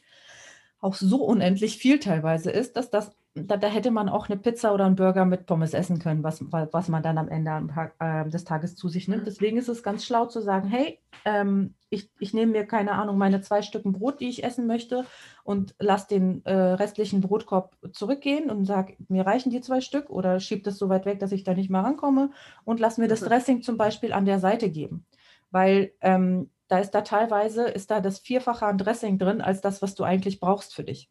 auch 0.80 0.94
so 0.96 1.26
unendlich 1.26 1.78
viel 1.78 2.00
teilweise 2.00 2.52
ist, 2.52 2.78
dass 2.78 2.90
das, 2.90 3.12
da, 3.36 3.58
da, 3.58 3.68
hätte 3.68 3.92
man 3.92 4.08
auch 4.08 4.30
eine 4.30 4.38
Pizza 4.38 4.74
oder 4.74 4.86
einen 4.86 4.96
Burger 4.96 5.26
mit 5.26 5.46
Pommes 5.46 5.74
essen 5.74 6.00
können, 6.00 6.24
was, 6.24 6.42
was 6.50 6.88
man 6.88 7.04
dann 7.04 7.18
am 7.18 7.28
Ende 7.28 7.68
äh, 8.00 8.30
des 8.30 8.46
Tages 8.46 8.78
zu 8.78 8.88
sich 8.88 9.10
nimmt. 9.10 9.24
Mhm. 9.24 9.26
Deswegen 9.26 9.58
ist 9.58 9.68
es 9.68 9.84
ganz 9.84 10.06
schlau 10.06 10.26
zu 10.26 10.42
sagen, 10.42 10.70
hey, 10.70 11.00
ähm, 11.26 11.74
ich, 11.90 12.10
ich 12.18 12.34
nehme 12.34 12.54
mir, 12.54 12.66
keine 12.66 12.94
Ahnung, 12.94 13.18
meine 13.18 13.42
zwei 13.42 13.62
Stücken 13.62 13.92
Brot, 13.92 14.22
die 14.22 14.30
ich 14.30 14.46
essen 14.46 14.68
möchte 14.68 15.06
und 15.44 15.76
lasse 15.80 16.08
den 16.08 16.46
äh, 16.46 16.54
restlichen 16.54 17.20
Brotkorb 17.20 17.76
zurückgehen 17.92 18.50
und 18.50 18.64
sage, 18.64 18.96
mir 19.10 19.26
reichen 19.26 19.50
die 19.50 19.62
zwei 19.62 19.82
Stück 19.82 20.10
oder 20.10 20.40
schiebe 20.40 20.64
das 20.64 20.78
so 20.78 20.88
weit 20.88 21.06
weg, 21.06 21.20
dass 21.20 21.34
ich 21.34 21.44
da 21.44 21.54
nicht 21.54 21.70
mehr 21.70 21.84
rankomme 21.84 22.32
und 22.64 22.80
lass 22.80 22.98
mir 22.98 23.10
das 23.10 23.20
mhm. 23.20 23.26
Dressing 23.26 23.62
zum 23.64 23.76
Beispiel 23.76 24.14
an 24.14 24.26
der 24.26 24.40
Seite 24.40 24.70
geben. 24.70 25.06
Weil 25.52 25.92
ähm, 26.00 26.50
da 26.70 26.80
ist 26.80 26.92
da 26.92 27.02
teilweise, 27.02 27.66
ist 27.66 27.92
da 27.92 28.00
das 28.00 28.20
Vierfache 28.20 28.66
an 28.66 28.78
Dressing 28.78 29.18
drin, 29.18 29.42
als 29.42 29.60
das, 29.60 29.82
was 29.82 29.94
du 29.94 30.06
eigentlich 30.06 30.40
brauchst 30.40 30.74
für 30.74 30.86
dich. 30.86 31.10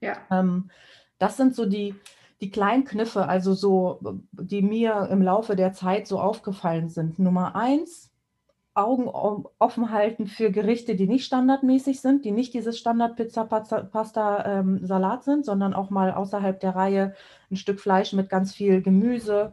Ja. 0.00 0.18
Ähm, 0.30 0.70
das 1.18 1.36
sind 1.36 1.54
so 1.54 1.66
die, 1.66 1.94
die 2.40 2.50
kleinen 2.50 2.84
Kniffe, 2.84 3.28
also 3.28 3.54
so, 3.54 4.00
die 4.32 4.62
mir 4.62 5.08
im 5.10 5.22
Laufe 5.22 5.56
der 5.56 5.72
Zeit 5.72 6.06
so 6.06 6.18
aufgefallen 6.18 6.88
sind. 6.88 7.18
Nummer 7.18 7.56
eins, 7.56 8.10
Augen 8.76 9.06
offen 9.06 9.92
halten 9.92 10.26
für 10.26 10.50
Gerichte, 10.50 10.96
die 10.96 11.06
nicht 11.06 11.24
standardmäßig 11.24 12.00
sind, 12.00 12.24
die 12.24 12.32
nicht 12.32 12.54
dieses 12.54 12.76
Standard-Pizza, 12.76 13.44
Pasta, 13.44 14.60
ähm, 14.60 14.84
sind, 15.20 15.44
sondern 15.44 15.74
auch 15.74 15.90
mal 15.90 16.12
außerhalb 16.12 16.58
der 16.58 16.74
Reihe 16.74 17.14
ein 17.52 17.56
Stück 17.56 17.78
Fleisch 17.78 18.12
mit 18.12 18.28
ganz 18.28 18.52
viel 18.52 18.82
Gemüse, 18.82 19.52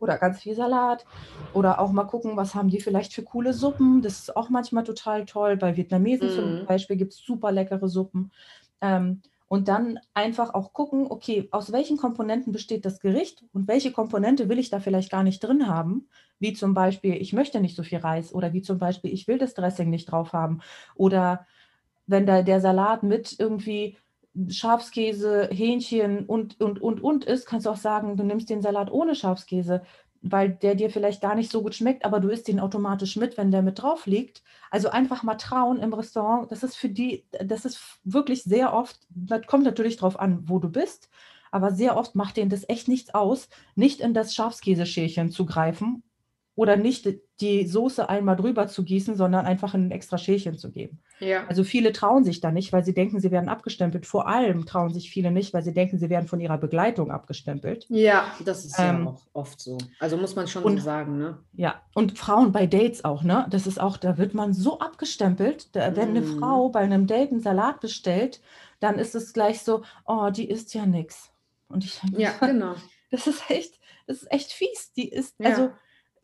oder 0.00 0.18
ganz 0.18 0.40
viel 0.40 0.54
Salat 0.54 1.04
oder 1.52 1.80
auch 1.80 1.92
mal 1.92 2.04
gucken, 2.04 2.36
was 2.36 2.54
haben 2.54 2.68
die 2.68 2.80
vielleicht 2.80 3.12
für 3.12 3.22
coole 3.22 3.52
Suppen. 3.52 4.02
Das 4.02 4.20
ist 4.20 4.36
auch 4.36 4.48
manchmal 4.48 4.84
total 4.84 5.24
toll. 5.24 5.56
Bei 5.56 5.76
Vietnamesen 5.76 6.28
mm. 6.28 6.30
zum 6.30 6.60
mhm. 6.60 6.66
Beispiel 6.66 6.96
gibt 6.96 7.12
es 7.12 7.18
super 7.18 7.52
leckere 7.52 7.88
Suppen. 7.88 8.30
Ähm, 8.80 9.22
und 9.48 9.68
dann 9.68 9.98
einfach 10.12 10.52
auch 10.52 10.72
gucken, 10.74 11.06
okay, 11.08 11.48
aus 11.50 11.72
welchen 11.72 11.96
Komponenten 11.96 12.52
besteht 12.52 12.84
das 12.84 13.00
Gericht 13.00 13.44
und 13.52 13.66
welche 13.66 13.92
Komponente 13.92 14.48
will 14.48 14.58
ich 14.58 14.68
da 14.68 14.78
vielleicht 14.78 15.10
gar 15.10 15.22
nicht 15.22 15.40
drin 15.40 15.66
haben, 15.66 16.08
wie 16.38 16.52
zum 16.52 16.74
Beispiel, 16.74 17.14
ich 17.14 17.32
möchte 17.32 17.60
nicht 17.60 17.74
so 17.74 17.82
viel 17.82 17.98
Reis 17.98 18.32
oder 18.32 18.52
wie 18.52 18.62
zum 18.62 18.78
Beispiel, 18.78 19.12
ich 19.12 19.26
will 19.26 19.38
das 19.38 19.54
Dressing 19.54 19.88
nicht 19.88 20.12
drauf 20.12 20.34
haben. 20.34 20.60
Oder 20.94 21.46
wenn 22.06 22.26
da 22.26 22.42
der 22.42 22.60
Salat 22.60 23.02
mit 23.02 23.36
irgendwie 23.38 23.96
Schafskäse, 24.48 25.48
Hähnchen 25.50 26.26
und, 26.26 26.60
und, 26.60 26.80
und, 26.80 27.02
und 27.02 27.24
ist, 27.24 27.46
kannst 27.46 27.66
du 27.66 27.70
auch 27.70 27.76
sagen, 27.76 28.16
du 28.16 28.24
nimmst 28.24 28.50
den 28.50 28.62
Salat 28.62 28.90
ohne 28.90 29.14
Schafskäse, 29.14 29.82
weil 30.22 30.50
der 30.50 30.74
dir 30.74 30.90
vielleicht 30.90 31.20
gar 31.20 31.34
nicht 31.34 31.50
so 31.50 31.62
gut 31.62 31.74
schmeckt, 31.74 32.04
aber 32.04 32.20
du 32.20 32.28
isst 32.28 32.48
ihn 32.48 32.60
automatisch 32.60 33.16
mit, 33.16 33.36
wenn 33.36 33.50
der 33.50 33.62
mit 33.62 33.80
drauf 33.80 34.06
liegt. 34.06 34.42
Also 34.70 34.90
einfach 34.90 35.22
mal 35.22 35.36
trauen 35.36 35.78
im 35.78 35.92
Restaurant. 35.92 36.50
Das 36.50 36.62
ist 36.62 36.76
für 36.76 36.88
die, 36.88 37.24
das 37.44 37.64
ist 37.64 37.80
wirklich 38.04 38.42
sehr 38.42 38.72
oft, 38.74 38.98
das 39.10 39.46
kommt 39.46 39.64
natürlich 39.64 39.96
darauf 39.96 40.18
an, 40.18 40.48
wo 40.48 40.58
du 40.58 40.68
bist, 40.68 41.08
aber 41.50 41.72
sehr 41.72 41.96
oft 41.96 42.14
macht 42.14 42.36
denen 42.36 42.50
das 42.50 42.68
echt 42.68 42.88
nichts 42.88 43.14
aus, 43.14 43.48
nicht 43.74 44.00
in 44.00 44.14
das 44.14 44.34
Schafskäseschälchen 44.34 45.30
zu 45.30 45.46
greifen 45.46 46.02
oder 46.58 46.76
nicht 46.76 47.08
die 47.40 47.68
Soße 47.68 48.08
einmal 48.08 48.34
drüber 48.34 48.66
zu 48.66 48.82
gießen, 48.82 49.14
sondern 49.14 49.46
einfach 49.46 49.74
in 49.74 49.86
ein 49.86 49.90
extra 49.92 50.18
Schälchen 50.18 50.58
zu 50.58 50.72
geben. 50.72 50.98
Ja. 51.20 51.46
Also 51.46 51.62
viele 51.62 51.92
trauen 51.92 52.24
sich 52.24 52.40
da 52.40 52.50
nicht, 52.50 52.72
weil 52.72 52.84
sie 52.84 52.94
denken, 52.94 53.20
sie 53.20 53.30
werden 53.30 53.48
abgestempelt. 53.48 54.06
Vor 54.06 54.26
allem 54.26 54.66
trauen 54.66 54.92
sich 54.92 55.08
viele 55.08 55.30
nicht, 55.30 55.54
weil 55.54 55.62
sie 55.62 55.72
denken, 55.72 55.98
sie 55.98 56.10
werden 56.10 56.26
von 56.26 56.40
ihrer 56.40 56.58
Begleitung 56.58 57.12
abgestempelt. 57.12 57.86
Ja, 57.88 58.26
das 58.44 58.64
ist 58.64 58.76
ähm, 58.76 59.04
ja 59.04 59.10
auch 59.10 59.22
oft 59.34 59.60
so. 59.60 59.78
Also 60.00 60.16
muss 60.16 60.34
man 60.34 60.48
schon 60.48 60.64
und, 60.64 60.78
so 60.78 60.82
sagen, 60.82 61.16
ne? 61.16 61.38
Ja, 61.54 61.80
und 61.94 62.18
Frauen 62.18 62.50
bei 62.50 62.66
Dates 62.66 63.04
auch, 63.04 63.22
ne? 63.22 63.46
Das 63.50 63.68
ist 63.68 63.80
auch, 63.80 63.96
da 63.96 64.18
wird 64.18 64.34
man 64.34 64.52
so 64.52 64.80
abgestempelt. 64.80 65.76
Da, 65.76 65.94
wenn 65.94 66.14
mm. 66.14 66.16
eine 66.16 66.22
Frau 66.24 66.70
bei 66.70 66.80
einem 66.80 67.06
Date 67.06 67.30
einen 67.30 67.40
Salat 67.40 67.78
bestellt, 67.78 68.40
dann 68.80 68.98
ist 68.98 69.14
es 69.14 69.32
gleich 69.32 69.62
so, 69.62 69.82
oh, 70.06 70.30
die 70.30 70.50
isst 70.50 70.74
ja 70.74 70.86
nichts. 70.86 71.30
Und 71.68 71.84
ich 71.84 72.00
denke, 72.00 72.20
ja, 72.20 72.32
genau. 72.40 72.74
Das 73.10 73.26
ist 73.26 73.48
echt, 73.48 73.80
das 74.06 74.18
ist 74.18 74.32
echt 74.32 74.52
fies. 74.52 74.92
Die 74.94 75.08
ist, 75.08 75.36
ja. 75.38 75.48
also 75.48 75.70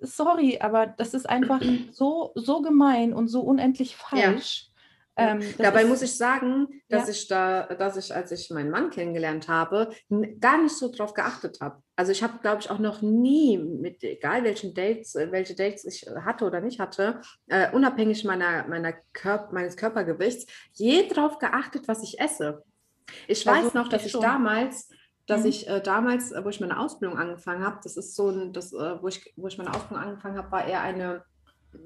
sorry, 0.00 0.58
aber 0.60 0.86
das 0.86 1.14
ist 1.14 1.28
einfach 1.28 1.60
so, 1.92 2.32
so 2.34 2.62
gemein 2.62 3.12
und 3.12 3.28
so 3.28 3.40
unendlich 3.40 3.96
falsch. 3.96 4.66
Ja. 4.68 4.74
Ähm, 5.16 5.42
Dabei 5.58 5.82
ist, 5.82 5.88
muss 5.88 6.02
ich 6.02 6.16
sagen, 6.16 6.66
dass 6.88 7.06
ja. 7.06 7.12
ich 7.12 7.28
da, 7.28 7.62
dass 7.62 7.96
ich, 7.96 8.12
als 8.12 8.32
ich 8.32 8.50
meinen 8.50 8.70
Mann 8.70 8.90
kennengelernt 8.90 9.46
habe, 9.46 9.90
gar 10.40 10.60
nicht 10.60 10.76
so 10.76 10.90
drauf 10.90 11.14
geachtet 11.14 11.58
habe. 11.60 11.80
Also 11.94 12.10
ich 12.10 12.22
habe, 12.24 12.38
glaube 12.40 12.60
ich, 12.60 12.70
auch 12.70 12.80
noch 12.80 13.00
nie 13.00 13.56
mit, 13.56 14.02
egal 14.02 14.42
welchen 14.42 14.74
Dates, 14.74 15.14
äh, 15.14 15.30
welche 15.30 15.54
Dates 15.54 15.84
ich 15.84 16.04
hatte 16.24 16.44
oder 16.44 16.60
nicht 16.60 16.80
hatte, 16.80 17.20
äh, 17.46 17.70
unabhängig 17.70 18.24
meiner, 18.24 18.66
meiner 18.66 18.92
Körp 19.12 19.52
meines 19.52 19.76
Körpergewichts, 19.76 20.46
je 20.72 21.06
drauf 21.06 21.38
geachtet, 21.38 21.86
was 21.86 22.02
ich 22.02 22.18
esse. 22.18 22.64
Ich 23.28 23.46
weiß 23.46 23.74
noch, 23.74 23.88
dass 23.88 24.04
ich 24.04 24.12
schon. 24.12 24.22
damals 24.22 24.88
dass 25.26 25.42
mhm. 25.42 25.46
ich 25.46 25.68
äh, 25.68 25.80
damals, 25.80 26.32
äh, 26.32 26.44
wo 26.44 26.48
ich 26.48 26.60
meine 26.60 26.78
Ausbildung 26.78 27.18
angefangen 27.18 27.64
habe, 27.64 27.78
das 27.82 27.96
ist 27.96 28.14
so 28.14 28.28
ein, 28.28 28.52
das, 28.52 28.72
äh, 28.72 29.02
wo, 29.02 29.08
ich, 29.08 29.32
wo 29.36 29.48
ich 29.48 29.58
meine 29.58 29.70
Ausbildung 29.70 30.04
angefangen 30.04 30.36
habe, 30.36 30.52
war 30.52 30.66
eher 30.66 30.82
eine, 30.82 31.24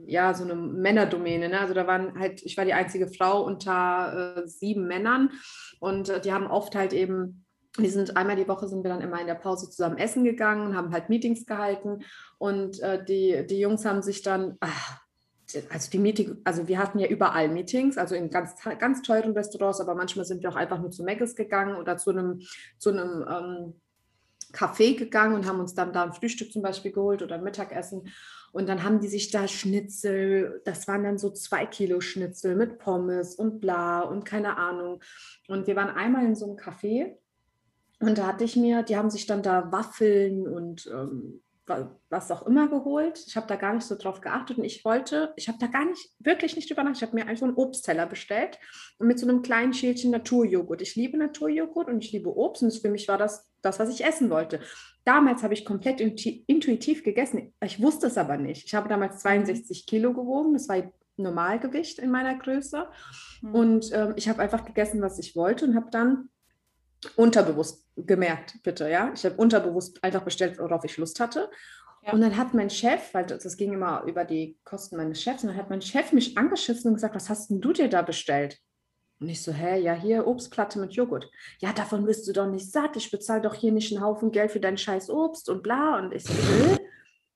ja, 0.06 0.34
so 0.34 0.44
eine 0.44 0.54
Männerdomäne. 0.54 1.48
Ne? 1.48 1.60
Also 1.60 1.74
da 1.74 1.86
waren 1.86 2.18
halt, 2.18 2.42
ich 2.42 2.56
war 2.56 2.64
die 2.64 2.74
einzige 2.74 3.08
Frau 3.08 3.44
unter 3.44 4.36
äh, 4.36 4.48
sieben 4.48 4.86
Männern 4.86 5.30
und 5.80 6.08
äh, 6.08 6.20
die 6.20 6.32
haben 6.32 6.46
oft 6.46 6.74
halt 6.74 6.92
eben 6.92 7.44
wir 7.76 7.90
sind 7.90 8.16
einmal 8.16 8.36
die 8.36 8.48
Woche 8.48 8.66
sind 8.66 8.82
wir 8.82 8.90
dann 8.90 9.02
immer 9.02 9.20
in 9.20 9.26
der 9.26 9.34
Pause 9.34 9.70
zusammen 9.70 9.98
essen 9.98 10.24
gegangen, 10.24 10.76
haben 10.76 10.92
halt 10.92 11.08
Meetings 11.08 11.46
gehalten 11.46 12.00
und 12.38 12.80
äh, 12.80 13.04
die, 13.04 13.46
die 13.46 13.60
Jungs 13.60 13.84
haben 13.84 14.02
sich 14.02 14.22
dann, 14.22 14.56
ach, 14.60 15.00
also 15.70 15.90
die 15.90 15.98
Meeting, 15.98 16.36
also 16.44 16.68
wir 16.68 16.78
hatten 16.78 16.98
ja 16.98 17.08
überall 17.08 17.48
Meetings, 17.48 17.96
also 17.96 18.14
in 18.14 18.30
ganz, 18.30 18.54
ganz 18.78 19.02
teuren 19.02 19.32
Restaurants, 19.32 19.80
aber 19.80 19.94
manchmal 19.94 20.24
sind 20.24 20.42
wir 20.42 20.50
auch 20.50 20.56
einfach 20.56 20.80
nur 20.80 20.90
zu 20.90 21.02
Meckes 21.04 21.34
gegangen 21.34 21.76
oder 21.76 21.96
zu 21.96 22.10
einem, 22.10 22.40
zu 22.78 22.90
einem 22.90 23.24
ähm, 23.28 23.74
Café 24.52 24.96
gegangen 24.96 25.34
und 25.34 25.46
haben 25.46 25.60
uns 25.60 25.74
dann 25.74 25.92
da 25.92 26.04
ein 26.04 26.12
Frühstück 26.12 26.52
zum 26.52 26.62
Beispiel 26.62 26.92
geholt 26.92 27.22
oder 27.22 27.36
ein 27.36 27.42
Mittagessen. 27.42 28.08
Und 28.52 28.68
dann 28.68 28.82
haben 28.82 29.00
die 29.00 29.08
sich 29.08 29.30
da 29.30 29.46
Schnitzel, 29.46 30.62
das 30.64 30.88
waren 30.88 31.04
dann 31.04 31.18
so 31.18 31.30
zwei 31.30 31.66
Kilo 31.66 32.00
Schnitzel 32.00 32.56
mit 32.56 32.78
Pommes 32.78 33.34
und 33.34 33.60
bla 33.60 34.00
und 34.00 34.24
keine 34.24 34.56
Ahnung. 34.56 35.00
Und 35.48 35.66
wir 35.66 35.76
waren 35.76 35.90
einmal 35.90 36.24
in 36.24 36.34
so 36.34 36.46
einem 36.46 36.56
Café 36.56 37.16
und 38.00 38.16
da 38.16 38.26
hatte 38.26 38.44
ich 38.44 38.56
mir, 38.56 38.82
die 38.82 38.96
haben 38.96 39.10
sich 39.10 39.26
dann 39.26 39.42
da 39.42 39.70
Waffeln 39.70 40.48
und 40.48 40.88
ähm, 40.92 41.42
was 42.08 42.30
auch 42.30 42.46
immer 42.46 42.68
geholt. 42.68 43.22
Ich 43.26 43.36
habe 43.36 43.46
da 43.46 43.56
gar 43.56 43.74
nicht 43.74 43.86
so 43.86 43.96
drauf 43.96 44.20
geachtet 44.20 44.58
und 44.58 44.64
ich 44.64 44.84
wollte, 44.84 45.32
ich 45.36 45.48
habe 45.48 45.58
da 45.58 45.66
gar 45.66 45.84
nicht, 45.84 46.10
wirklich 46.18 46.56
nicht 46.56 46.68
drüber 46.70 46.82
nachgedacht. 46.82 47.02
Ich 47.02 47.08
habe 47.08 47.16
mir 47.16 47.26
einfach 47.26 47.46
einen 47.46 47.56
Obstteller 47.56 48.06
bestellt 48.06 48.58
und 48.98 49.06
mit 49.06 49.18
so 49.18 49.28
einem 49.28 49.42
kleinen 49.42 49.72
Schälchen 49.72 50.10
Naturjoghurt. 50.10 50.82
Ich 50.82 50.96
liebe 50.96 51.16
Naturjoghurt 51.16 51.88
und 51.88 52.04
ich 52.04 52.12
liebe 52.12 52.34
Obst 52.36 52.62
und 52.62 52.72
für 52.72 52.90
mich 52.90 53.08
war 53.08 53.18
das 53.18 53.48
das, 53.62 53.78
was 53.78 53.90
ich 53.90 54.04
essen 54.04 54.30
wollte. 54.30 54.60
Damals 55.04 55.42
habe 55.42 55.54
ich 55.54 55.64
komplett 55.64 56.00
intuitiv 56.00 57.02
gegessen. 57.02 57.54
Ich 57.64 57.82
wusste 57.82 58.06
es 58.06 58.18
aber 58.18 58.36
nicht. 58.36 58.66
Ich 58.66 58.74
habe 58.74 58.88
damals 58.88 59.20
62 59.20 59.86
Kilo 59.86 60.12
gewogen. 60.12 60.52
Das 60.52 60.68
war 60.68 60.82
Normalgewicht 61.16 61.98
in 61.98 62.10
meiner 62.10 62.36
Größe. 62.36 62.86
Mhm. 63.42 63.54
Und 63.54 63.92
ähm, 63.92 64.14
ich 64.16 64.28
habe 64.28 64.42
einfach 64.42 64.64
gegessen, 64.64 65.02
was 65.02 65.18
ich 65.18 65.34
wollte 65.34 65.64
und 65.64 65.74
habe 65.74 65.90
dann 65.90 66.28
unterbewusst 67.16 67.86
gemerkt, 67.96 68.54
bitte, 68.62 68.88
ja. 68.88 69.12
Ich 69.14 69.24
habe 69.24 69.36
unterbewusst 69.36 70.02
einfach 70.02 70.22
bestellt, 70.22 70.58
worauf 70.58 70.84
ich 70.84 70.96
Lust 70.96 71.20
hatte. 71.20 71.50
Ja. 72.02 72.12
Und 72.12 72.20
dann 72.20 72.36
hat 72.36 72.54
mein 72.54 72.70
Chef, 72.70 73.12
weil 73.12 73.26
das 73.26 73.56
ging 73.56 73.72
immer 73.72 74.04
über 74.04 74.24
die 74.24 74.56
Kosten 74.64 74.96
meines 74.96 75.22
Chefs, 75.22 75.42
und 75.42 75.50
dann 75.50 75.58
hat 75.58 75.70
mein 75.70 75.82
Chef 75.82 76.12
mich 76.12 76.36
angeschissen 76.38 76.88
und 76.88 76.94
gesagt, 76.94 77.14
was 77.14 77.28
hast 77.28 77.50
denn 77.50 77.60
du 77.60 77.72
dir 77.72 77.88
da 77.88 78.02
bestellt? 78.02 78.58
Und 79.20 79.28
ich 79.28 79.42
so, 79.42 79.52
hä, 79.52 79.80
ja, 79.80 79.94
hier 79.94 80.26
Obstplatte 80.26 80.78
mit 80.78 80.92
Joghurt. 80.92 81.28
Ja, 81.58 81.72
davon 81.72 82.06
wirst 82.06 82.28
du 82.28 82.32
doch 82.32 82.46
nicht 82.46 82.70
satt. 82.70 82.96
Ich 82.96 83.10
bezahle 83.10 83.42
doch 83.42 83.54
hier 83.54 83.72
nicht 83.72 83.92
einen 83.92 84.04
Haufen 84.04 84.30
Geld 84.30 84.52
für 84.52 84.60
dein 84.60 84.78
scheiß 84.78 85.10
Obst 85.10 85.48
und 85.48 85.64
bla. 85.64 85.98
Und 85.98 86.14
ich 86.14 86.22
so, 86.22 86.32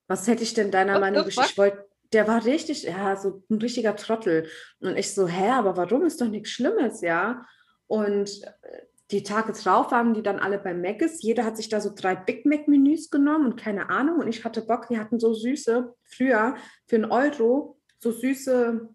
was 0.06 0.28
hätte 0.28 0.44
ich 0.44 0.54
denn 0.54 0.70
deiner 0.70 1.00
Meinung 1.00 1.26
nach? 1.26 1.50
Ich 1.50 1.58
wollte, 1.58 1.84
der 2.12 2.28
war 2.28 2.44
richtig, 2.44 2.84
ja, 2.84 3.16
so 3.16 3.42
ein 3.50 3.58
richtiger 3.58 3.96
Trottel. 3.96 4.46
Und 4.78 4.96
ich 4.96 5.12
so, 5.12 5.26
hä, 5.26 5.50
aber 5.50 5.76
warum 5.76 6.04
ist 6.04 6.20
doch 6.20 6.28
nichts 6.28 6.50
Schlimmes, 6.50 7.00
ja? 7.00 7.44
Und 7.88 8.30
äh, 8.62 8.82
die 9.12 9.22
Tage 9.22 9.52
drauf 9.52 9.92
waren 9.92 10.14
die 10.14 10.22
dann 10.22 10.38
alle 10.38 10.58
bei 10.58 10.72
Mc's. 10.72 11.22
Jeder 11.22 11.44
hat 11.44 11.56
sich 11.56 11.68
da 11.68 11.80
so 11.80 11.92
drei 11.94 12.16
Big 12.16 12.46
Mac-Menüs 12.46 13.10
genommen 13.10 13.44
und 13.44 13.56
keine 13.56 13.90
Ahnung. 13.90 14.20
Und 14.20 14.28
ich 14.28 14.44
hatte 14.44 14.62
Bock, 14.62 14.88
die 14.88 14.98
hatten 14.98 15.20
so 15.20 15.34
süße, 15.34 15.94
früher 16.04 16.56
für 16.86 16.96
einen 16.96 17.10
Euro, 17.10 17.78
so 17.98 18.10
süße 18.10 18.88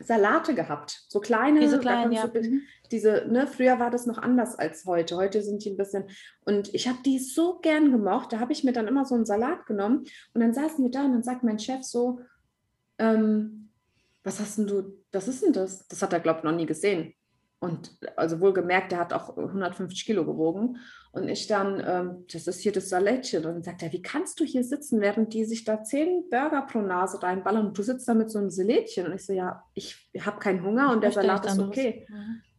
Salate 0.00 0.54
gehabt. 0.54 1.04
So 1.08 1.20
kleine. 1.20 1.60
Diese 1.60 1.78
kleinen, 1.78 2.10
ja. 2.10 2.22
So, 2.22 2.40
mhm. 2.40 2.62
diese, 2.90 3.26
ne, 3.28 3.46
früher 3.46 3.78
war 3.78 3.90
das 3.90 4.06
noch 4.06 4.18
anders 4.18 4.58
als 4.58 4.84
heute. 4.84 5.16
Heute 5.16 5.42
sind 5.42 5.64
die 5.64 5.70
ein 5.70 5.76
bisschen. 5.76 6.04
Und 6.44 6.74
ich 6.74 6.88
habe 6.88 6.98
die 7.04 7.20
so 7.20 7.60
gern 7.60 7.92
gemocht. 7.92 8.32
Da 8.32 8.40
habe 8.40 8.52
ich 8.52 8.64
mir 8.64 8.72
dann 8.72 8.88
immer 8.88 9.04
so 9.04 9.14
einen 9.14 9.26
Salat 9.26 9.64
genommen. 9.66 10.04
Und 10.34 10.40
dann 10.40 10.52
saßen 10.52 10.82
wir 10.82 10.90
da 10.90 11.04
und 11.04 11.12
dann 11.12 11.22
sagt 11.22 11.44
mein 11.44 11.60
Chef 11.60 11.84
so, 11.84 12.20
ähm, 12.98 13.70
was 14.24 14.40
hast 14.40 14.58
denn 14.58 14.66
du, 14.66 14.92
was 15.12 15.28
ist 15.28 15.44
denn 15.44 15.52
das? 15.52 15.86
Das 15.86 16.02
hat 16.02 16.12
er, 16.12 16.20
glaube 16.20 16.38
ich, 16.38 16.44
noch 16.44 16.52
nie 16.52 16.66
gesehen. 16.66 17.14
Und 17.62 17.92
also 18.16 18.40
wohlgemerkt, 18.40 18.90
der 18.90 18.98
hat 18.98 19.12
auch 19.12 19.36
150 19.36 20.04
Kilo 20.04 20.24
gewogen. 20.24 20.78
Und 21.12 21.28
ich 21.28 21.46
dann, 21.46 21.80
ähm, 21.86 22.24
das 22.32 22.48
ist 22.48 22.58
hier 22.58 22.72
das 22.72 22.88
Salätchen. 22.88 23.46
Und 23.46 23.52
dann 23.52 23.62
sagt 23.62 23.84
er, 23.84 23.92
wie 23.92 24.02
kannst 24.02 24.40
du 24.40 24.44
hier 24.44 24.64
sitzen, 24.64 25.00
während 25.00 25.32
die 25.32 25.44
sich 25.44 25.62
da 25.62 25.84
zehn 25.84 26.28
Burger 26.28 26.62
pro 26.62 26.80
Nase 26.80 27.22
reinballern 27.22 27.68
und 27.68 27.78
du 27.78 27.84
sitzt 27.84 28.08
da 28.08 28.14
mit 28.14 28.32
so 28.32 28.40
einem 28.40 28.50
Salätchen. 28.50 29.06
Und 29.06 29.14
ich 29.14 29.24
so, 29.24 29.32
ja, 29.32 29.62
ich 29.74 30.10
habe 30.22 30.40
keinen 30.40 30.64
Hunger 30.64 30.90
und 30.90 31.04
der 31.04 31.12
Salat 31.12 31.46
ist 31.46 31.60
okay. 31.60 32.04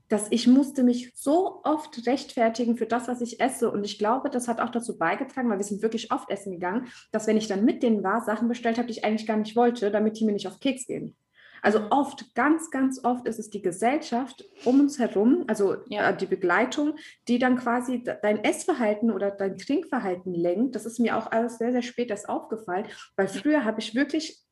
Dass 0.08 0.28
ich 0.30 0.48
musste 0.48 0.84
mich 0.84 1.12
so 1.16 1.60
oft 1.66 2.08
rechtfertigen 2.08 2.78
für 2.78 2.86
das, 2.86 3.10
was 3.10 3.20
ich 3.20 3.42
esse. 3.42 3.70
Und 3.70 3.84
ich 3.84 4.00
glaube, 4.00 4.30
das 4.30 4.48
hat 4.48 4.62
auch 4.62 4.70
dazu 4.70 4.98
beigetragen, 4.98 5.50
weil 5.50 5.58
wir 5.58 5.66
sind 5.66 5.82
wirklich 5.82 6.14
oft 6.14 6.30
essen 6.30 6.54
gegangen, 6.54 6.88
dass 7.12 7.28
wenn 7.28 7.36
ich 7.36 7.50
dann 7.50 7.66
mit 7.66 7.84
denen 7.84 8.06
war, 8.06 8.24
Sachen 8.24 8.48
bestellt 8.48 8.78
habe, 8.78 8.88
die 8.88 8.94
ich 8.94 9.04
eigentlich 9.04 9.28
gar 9.28 9.36
nicht 9.36 9.58
wollte, 9.58 9.92
damit 9.92 10.18
die 10.18 10.24
mir 10.24 10.32
nicht 10.32 10.48
auf 10.48 10.62
Keks 10.62 10.88
gehen. 10.88 11.18
Also 11.64 11.88
oft, 11.92 12.36
ganz, 12.36 12.72
ganz 12.72 13.04
oft 13.06 13.26
ist 13.26 13.40
es 13.40 13.50
die 13.50 13.62
Gesellschaft 13.62 14.44
um 14.66 14.82
uns 14.82 15.00
herum, 15.00 15.46
also 15.48 15.78
ja. 15.88 16.10
äh, 16.10 16.18
die 16.18 16.26
Begleitung, 16.26 16.98
die 17.30 17.40
dann 17.40 17.58
quasi 17.58 18.04
dein 18.04 18.44
Essverhalten 18.44 19.10
oder 19.10 19.32
dein 19.32 19.58
Trinkverhalten 19.58 20.34
lenkt. 20.34 20.76
Das 20.76 20.86
ist 20.86 21.00
mir 21.00 21.18
auch 21.18 21.32
alles 21.32 21.60
sehr, 21.60 21.72
sehr 21.72 21.82
spät 21.82 22.10
erst 22.10 22.28
aufgefallen, 22.28 22.86
weil 23.16 23.30
früher 23.30 23.64
habe 23.64 23.80
ich 23.80 23.96
wirklich 23.96 24.44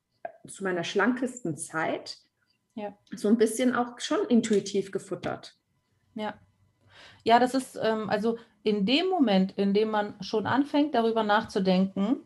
zu 0.48 0.64
meiner 0.64 0.84
schlankesten 0.84 1.58
Zeit 1.58 2.16
ja. 2.74 2.96
so 3.14 3.28
ein 3.28 3.36
bisschen 3.36 3.74
auch 3.74 4.00
schon 4.00 4.24
intuitiv 4.30 4.90
gefuttert. 4.90 5.54
Ja. 6.14 6.40
Ja, 7.24 7.38
das 7.38 7.52
ist 7.52 7.78
ähm, 7.80 8.08
also 8.08 8.38
in 8.62 8.86
dem 8.86 9.08
Moment, 9.08 9.52
in 9.58 9.74
dem 9.74 9.90
man 9.90 10.14
schon 10.22 10.46
anfängt, 10.46 10.94
darüber 10.94 11.24
nachzudenken, 11.24 12.20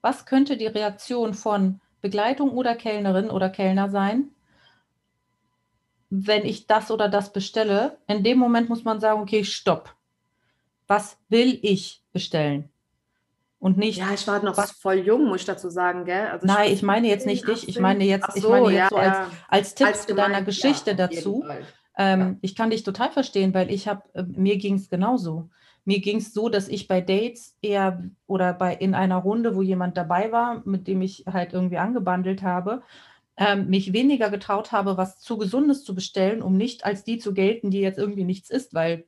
was 0.00 0.26
könnte 0.26 0.56
die 0.56 0.66
Reaktion 0.66 1.32
von 1.32 1.80
Begleitung 2.02 2.50
oder 2.50 2.74
Kellnerin 2.74 3.30
oder 3.30 3.48
Kellner 3.48 3.88
sein, 3.88 4.28
wenn 6.10 6.44
ich 6.44 6.66
das 6.66 6.90
oder 6.90 7.08
das 7.08 7.32
bestelle. 7.32 7.96
In 8.06 8.22
dem 8.22 8.38
Moment 8.38 8.68
muss 8.68 8.84
man 8.84 9.00
sagen, 9.00 9.22
okay, 9.22 9.44
stopp. 9.44 9.94
Was 10.86 11.16
will 11.30 11.58
ich 11.62 12.02
bestellen? 12.12 12.68
Und 13.58 13.78
nicht. 13.78 13.98
Ja, 13.98 14.12
ich 14.12 14.26
war 14.26 14.42
noch 14.42 14.56
was, 14.56 14.72
voll 14.72 14.98
jung, 14.98 15.26
muss 15.26 15.42
ich 15.42 15.46
dazu 15.46 15.70
sagen, 15.70 16.04
gell? 16.04 16.26
Also 16.26 16.46
Nein, 16.46 16.66
ich, 16.66 16.72
ich 16.74 16.82
meine 16.82 17.06
jetzt 17.06 17.26
nicht 17.26 17.46
dich. 17.46 17.68
Ich 17.68 17.78
meine 17.78 18.02
jetzt, 18.04 18.32
so, 18.32 18.36
ich 18.36 18.48
meine 18.48 18.70
jetzt 18.70 18.76
ja, 18.76 18.88
so 18.90 18.96
als, 18.96 19.16
ja. 19.16 19.30
als 19.48 19.74
Tipp 19.76 19.94
zu 19.94 20.14
deiner 20.14 20.42
Geschichte 20.42 20.90
ja, 20.90 20.96
dazu. 20.96 21.44
Ähm, 21.96 22.38
ich 22.42 22.56
kann 22.56 22.70
dich 22.70 22.82
total 22.82 23.12
verstehen, 23.12 23.54
weil 23.54 23.70
ich 23.70 23.86
habe, 23.86 24.02
äh, 24.14 24.24
mir 24.24 24.56
ging 24.56 24.74
es 24.74 24.90
genauso. 24.90 25.48
Mir 25.84 26.00
ging 26.00 26.18
es 26.18 26.32
so, 26.32 26.48
dass 26.48 26.68
ich 26.68 26.86
bei 26.88 27.00
Dates 27.00 27.56
eher 27.60 28.04
oder 28.26 28.52
bei 28.52 28.74
in 28.74 28.94
einer 28.94 29.16
Runde, 29.16 29.56
wo 29.56 29.62
jemand 29.62 29.96
dabei 29.96 30.30
war, 30.30 30.62
mit 30.64 30.86
dem 30.86 31.02
ich 31.02 31.24
halt 31.30 31.52
irgendwie 31.52 31.78
angebandelt 31.78 32.42
habe, 32.42 32.82
ähm, 33.36 33.68
mich 33.68 33.92
weniger 33.92 34.30
getraut 34.30 34.72
habe, 34.72 34.96
was 34.96 35.18
zu 35.18 35.38
Gesundes 35.38 35.84
zu 35.84 35.94
bestellen, 35.94 36.42
um 36.42 36.56
nicht 36.56 36.84
als 36.84 37.04
die 37.04 37.18
zu 37.18 37.34
gelten, 37.34 37.70
die 37.70 37.80
jetzt 37.80 37.98
irgendwie 37.98 38.24
nichts 38.24 38.50
isst, 38.50 38.74
weil 38.74 39.06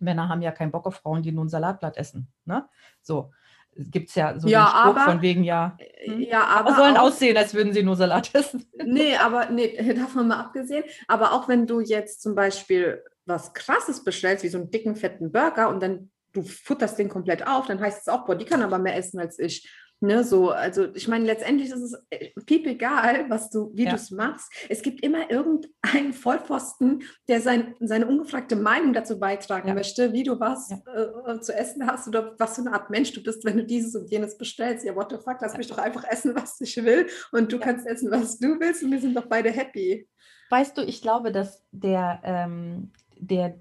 Männer 0.00 0.28
haben 0.28 0.42
ja 0.42 0.52
keinen 0.52 0.72
Bock 0.72 0.86
auf 0.86 0.96
Frauen, 0.96 1.22
die 1.22 1.32
nur 1.32 1.44
ein 1.44 1.48
Salatblatt 1.48 1.96
essen. 1.96 2.28
Ne? 2.44 2.68
So 3.00 3.30
gibt 3.76 4.08
es 4.08 4.14
ja 4.14 4.38
so 4.38 4.48
ja, 4.48 4.66
Spruch 4.66 4.96
aber, 4.96 5.00
von 5.00 5.22
wegen, 5.22 5.44
ja, 5.44 5.76
hm? 6.04 6.20
ja 6.20 6.44
aber, 6.44 6.70
aber 6.70 6.76
sollen 6.76 6.96
auch, 6.96 7.04
aussehen, 7.04 7.36
als 7.36 7.54
würden 7.54 7.72
sie 7.72 7.82
nur 7.82 7.96
Salat 7.96 8.34
essen. 8.34 8.64
Nee, 8.84 9.16
aber 9.16 9.50
nee, 9.50 9.94
davon 9.94 10.28
mal 10.28 10.40
abgesehen. 10.40 10.84
Aber 11.08 11.32
auch 11.32 11.48
wenn 11.48 11.66
du 11.66 11.80
jetzt 11.80 12.22
zum 12.22 12.34
Beispiel 12.34 13.02
was 13.26 13.52
Krasses 13.54 14.04
bestellst, 14.04 14.44
wie 14.44 14.48
so 14.48 14.58
einen 14.58 14.70
dicken, 14.70 14.96
fetten 14.96 15.32
Burger 15.32 15.68
und 15.68 15.82
dann 15.82 16.10
du 16.34 16.42
futterst 16.42 16.98
den 16.98 17.08
komplett 17.08 17.46
auf, 17.46 17.66
dann 17.66 17.80
heißt 17.80 18.02
es 18.02 18.08
auch, 18.08 18.26
boah, 18.26 18.34
die 18.34 18.44
kann 18.44 18.62
aber 18.62 18.78
mehr 18.78 18.96
essen 18.96 19.20
als 19.20 19.38
ich. 19.38 19.68
Ne, 20.00 20.22
so, 20.22 20.50
also 20.50 20.92
ich 20.94 21.08
meine, 21.08 21.24
letztendlich 21.24 21.70
ist 21.70 21.80
es 21.80 21.94
äh, 22.10 22.28
piep 22.44 22.66
egal, 22.66 23.30
was 23.30 23.48
du, 23.48 23.70
wie 23.74 23.84
ja. 23.84 23.90
du 23.90 23.96
es 23.96 24.10
machst. 24.10 24.52
Es 24.68 24.82
gibt 24.82 25.02
immer 25.02 25.30
irgendeinen 25.30 26.12
Vollpfosten, 26.12 27.04
der 27.28 27.40
sein, 27.40 27.74
seine 27.80 28.06
ungefragte 28.06 28.56
Meinung 28.56 28.92
dazu 28.92 29.18
beitragen 29.18 29.68
ja. 29.68 29.74
möchte, 29.74 30.12
wie 30.12 30.24
du 30.24 30.38
was 30.38 30.68
ja. 30.68 31.32
äh, 31.32 31.40
zu 31.40 31.54
essen 31.54 31.86
hast 31.86 32.06
oder 32.06 32.34
was 32.38 32.56
für 32.56 32.62
eine 32.62 32.74
Art 32.74 32.90
Mensch 32.90 33.12
du 33.12 33.22
bist, 33.22 33.46
wenn 33.46 33.56
du 33.56 33.64
dieses 33.64 33.94
und 33.94 34.10
jenes 34.10 34.36
bestellst. 34.36 34.84
Ja, 34.84 34.94
what 34.94 35.10
the 35.10 35.16
fuck, 35.16 35.38
lass 35.40 35.56
mich 35.56 35.68
doch 35.68 35.78
einfach 35.78 36.04
essen, 36.04 36.34
was 36.34 36.60
ich 36.60 36.76
will 36.84 37.06
und 37.32 37.50
du 37.50 37.58
kannst 37.58 37.86
essen, 37.86 38.10
was 38.10 38.38
du 38.38 38.60
willst 38.60 38.82
und 38.82 38.90
wir 38.90 39.00
sind 39.00 39.16
doch 39.16 39.26
beide 39.26 39.50
happy. 39.50 40.06
Weißt 40.50 40.76
du, 40.76 40.82
ich 40.82 41.00
glaube, 41.00 41.32
dass 41.32 41.64
der, 41.72 42.20
ähm, 42.24 42.92
der 43.26 43.56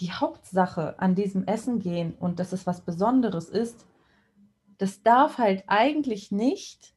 die 0.00 0.12
Hauptsache 0.12 0.98
an 0.98 1.14
diesem 1.14 1.44
Essen 1.44 1.80
gehen 1.80 2.14
und 2.18 2.38
dass 2.38 2.52
es 2.52 2.66
was 2.66 2.82
Besonderes 2.82 3.48
ist, 3.48 3.86
das 4.78 5.02
darf 5.02 5.38
halt 5.38 5.64
eigentlich 5.66 6.30
nicht 6.30 6.94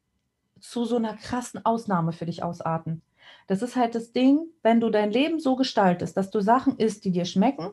zu 0.60 0.84
so 0.84 0.96
einer 0.96 1.16
krassen 1.16 1.64
Ausnahme 1.64 2.12
für 2.12 2.26
dich 2.26 2.44
ausarten. 2.44 3.02
Das 3.48 3.62
ist 3.62 3.74
halt 3.74 3.94
das 3.94 4.12
Ding, 4.12 4.46
wenn 4.62 4.80
du 4.80 4.90
dein 4.90 5.10
Leben 5.10 5.40
so 5.40 5.56
gestaltest, 5.56 6.16
dass 6.16 6.30
du 6.30 6.40
Sachen 6.40 6.76
isst, 6.78 7.04
die 7.04 7.10
dir 7.10 7.24
schmecken, 7.24 7.72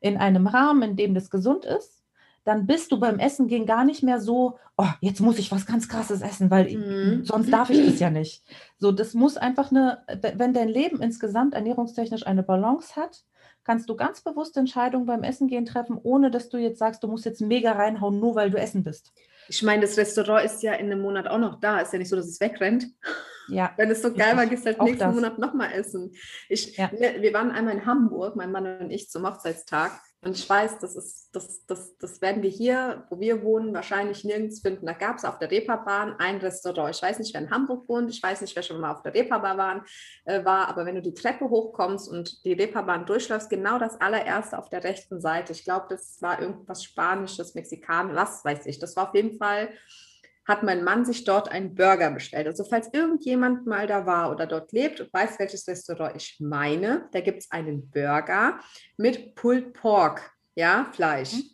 in 0.00 0.16
einem 0.16 0.46
Rahmen, 0.46 0.82
in 0.82 0.96
dem 0.96 1.14
das 1.14 1.30
gesund 1.30 1.64
ist, 1.64 2.02
dann 2.44 2.66
bist 2.66 2.90
du 2.90 2.98
beim 2.98 3.18
Essen 3.18 3.46
gehen 3.46 3.66
gar 3.66 3.84
nicht 3.84 4.02
mehr 4.02 4.20
so, 4.20 4.58
oh, 4.76 4.88
jetzt 5.00 5.20
muss 5.20 5.38
ich 5.38 5.52
was 5.52 5.64
ganz 5.64 5.88
krasses 5.88 6.22
essen, 6.22 6.50
weil 6.50 6.76
mhm. 6.76 7.24
sonst 7.24 7.52
darf 7.52 7.70
ich 7.70 7.86
das 7.86 8.00
ja 8.00 8.10
nicht. 8.10 8.42
So, 8.78 8.90
das 8.90 9.14
muss 9.14 9.36
einfach 9.36 9.70
eine, 9.70 10.04
wenn 10.36 10.52
dein 10.52 10.68
Leben 10.68 11.00
insgesamt 11.00 11.54
ernährungstechnisch 11.54 12.26
eine 12.26 12.42
Balance 12.42 12.96
hat, 12.96 13.24
kannst 13.64 13.88
du 13.88 13.96
ganz 13.96 14.20
bewusste 14.22 14.60
Entscheidungen 14.60 15.06
beim 15.06 15.22
Essen 15.22 15.48
gehen 15.48 15.64
treffen, 15.64 15.98
ohne 16.02 16.30
dass 16.30 16.48
du 16.48 16.58
jetzt 16.58 16.78
sagst, 16.78 17.02
du 17.02 17.08
musst 17.08 17.24
jetzt 17.24 17.40
mega 17.40 17.72
reinhauen, 17.72 18.18
nur 18.18 18.34
weil 18.34 18.50
du 18.50 18.58
essen 18.58 18.82
bist. 18.82 19.12
Ich 19.48 19.62
meine, 19.62 19.82
das 19.82 19.96
Restaurant 19.96 20.44
ist 20.44 20.62
ja 20.62 20.72
in 20.74 20.86
einem 20.86 21.02
Monat 21.02 21.26
auch 21.26 21.38
noch 21.38 21.60
da. 21.60 21.80
Ist 21.80 21.92
ja 21.92 21.98
nicht 21.98 22.08
so, 22.08 22.16
dass 22.16 22.26
es 22.26 22.40
wegrennt. 22.40 22.86
Ja. 23.48 23.72
Wenn 23.76 23.90
es 23.90 24.02
so 24.02 24.12
geil 24.12 24.36
war, 24.36 24.46
gehst 24.46 24.64
du 24.64 24.70
halt 24.70 24.82
nächsten 24.82 25.00
das. 25.00 25.14
Monat 25.14 25.38
nochmal 25.38 25.72
essen. 25.72 26.12
Ich, 26.48 26.76
ja. 26.76 26.90
wir, 26.92 27.20
wir 27.20 27.32
waren 27.32 27.50
einmal 27.50 27.74
in 27.74 27.86
Hamburg, 27.86 28.36
mein 28.36 28.52
Mann 28.52 28.80
und 28.80 28.90
ich, 28.90 29.10
zum 29.10 29.26
Hochzeitstag. 29.26 30.00
Und 30.24 30.38
ich 30.38 30.48
weiß, 30.48 30.78
das, 30.78 30.94
ist, 30.94 31.30
das, 31.32 31.66
das, 31.66 31.98
das 31.98 32.20
werden 32.20 32.44
wir 32.44 32.50
hier, 32.50 33.04
wo 33.10 33.18
wir 33.18 33.42
wohnen, 33.42 33.74
wahrscheinlich 33.74 34.22
nirgends 34.22 34.60
finden. 34.60 34.86
Da 34.86 34.92
gab 34.92 35.16
es 35.16 35.24
auf 35.24 35.40
der 35.40 35.50
Reeperbahn 35.50 36.14
ein 36.20 36.36
Restaurant. 36.36 36.94
Ich 36.94 37.02
weiß 37.02 37.18
nicht, 37.18 37.34
wer 37.34 37.40
in 37.40 37.50
Hamburg 37.50 37.88
wohnt. 37.88 38.08
Ich 38.08 38.22
weiß 38.22 38.40
nicht, 38.40 38.54
wer 38.54 38.62
schon 38.62 38.80
mal 38.80 38.92
auf 38.92 39.02
der 39.02 39.14
Reeperbahn 39.14 39.58
war, 39.58 39.84
äh, 40.24 40.44
war. 40.44 40.68
Aber 40.68 40.86
wenn 40.86 40.94
du 40.94 41.02
die 41.02 41.14
Treppe 41.14 41.50
hochkommst 41.50 42.08
und 42.08 42.44
die 42.44 42.52
Reeperbahn 42.52 43.04
durchläufst, 43.04 43.50
genau 43.50 43.80
das 43.80 44.00
allererste 44.00 44.56
auf 44.58 44.68
der 44.68 44.84
rechten 44.84 45.20
Seite. 45.20 45.52
Ich 45.54 45.64
glaube, 45.64 45.86
das 45.90 46.22
war 46.22 46.40
irgendwas 46.40 46.84
Spanisches, 46.84 47.56
Mexikanisches, 47.56 48.16
was 48.16 48.44
weiß 48.44 48.66
ich. 48.66 48.78
Das 48.78 48.94
war 48.94 49.08
auf 49.08 49.14
jeden 49.16 49.36
Fall 49.38 49.70
hat 50.46 50.62
mein 50.62 50.82
Mann 50.82 51.04
sich 51.04 51.24
dort 51.24 51.48
einen 51.50 51.74
Burger 51.74 52.10
bestellt. 52.10 52.46
Also 52.46 52.64
falls 52.64 52.88
irgendjemand 52.92 53.66
mal 53.66 53.86
da 53.86 54.06
war 54.06 54.30
oder 54.30 54.46
dort 54.46 54.72
lebt 54.72 55.00
und 55.00 55.12
weiß, 55.12 55.38
welches 55.38 55.66
Restaurant 55.68 56.16
ich 56.16 56.38
meine, 56.40 57.08
da 57.12 57.20
gibt 57.20 57.42
es 57.42 57.50
einen 57.50 57.90
Burger 57.90 58.58
mit 58.96 59.34
Pulled 59.34 59.72
Pork, 59.72 60.32
ja, 60.54 60.90
Fleisch. 60.92 61.34
Mhm. 61.34 61.44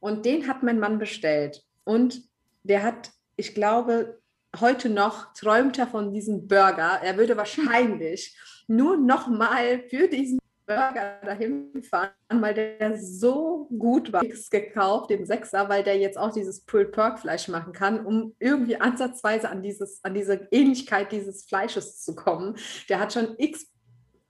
Und 0.00 0.24
den 0.24 0.48
hat 0.48 0.62
mein 0.62 0.80
Mann 0.80 0.98
bestellt. 0.98 1.62
Und 1.84 2.22
der 2.62 2.82
hat, 2.82 3.10
ich 3.36 3.54
glaube, 3.54 4.18
heute 4.60 4.88
noch 4.88 5.32
träumt 5.34 5.78
er 5.78 5.86
von 5.86 6.12
diesem 6.12 6.48
Burger. 6.48 7.00
Er 7.02 7.16
würde 7.16 7.36
wahrscheinlich 7.36 8.36
nur 8.66 8.96
noch 8.96 9.28
mal 9.28 9.82
für 9.88 10.08
diesen 10.08 10.38
Burger 10.66 11.20
dahin 11.24 11.82
fahren, 11.82 12.10
weil 12.28 12.54
der 12.54 12.96
so 12.98 13.68
gut 13.78 14.12
war. 14.12 14.22
X 14.22 14.50
gekauft, 14.50 15.10
den 15.10 15.26
Sechser, 15.26 15.68
weil 15.68 15.82
der 15.82 15.98
jetzt 15.98 16.18
auch 16.18 16.32
dieses 16.32 16.64
Pulled 16.64 16.92
Pork 16.92 17.18
Fleisch 17.18 17.48
machen 17.48 17.72
kann, 17.72 18.04
um 18.04 18.34
irgendwie 18.38 18.76
ansatzweise 18.76 19.48
an 19.48 19.62
dieses, 19.62 20.02
an 20.04 20.14
diese 20.14 20.48
Ähnlichkeit 20.50 21.12
dieses 21.12 21.44
Fleisches 21.44 22.00
zu 22.02 22.14
kommen. 22.14 22.56
Der 22.88 23.00
hat 23.00 23.12
schon 23.12 23.34
X 23.38 23.66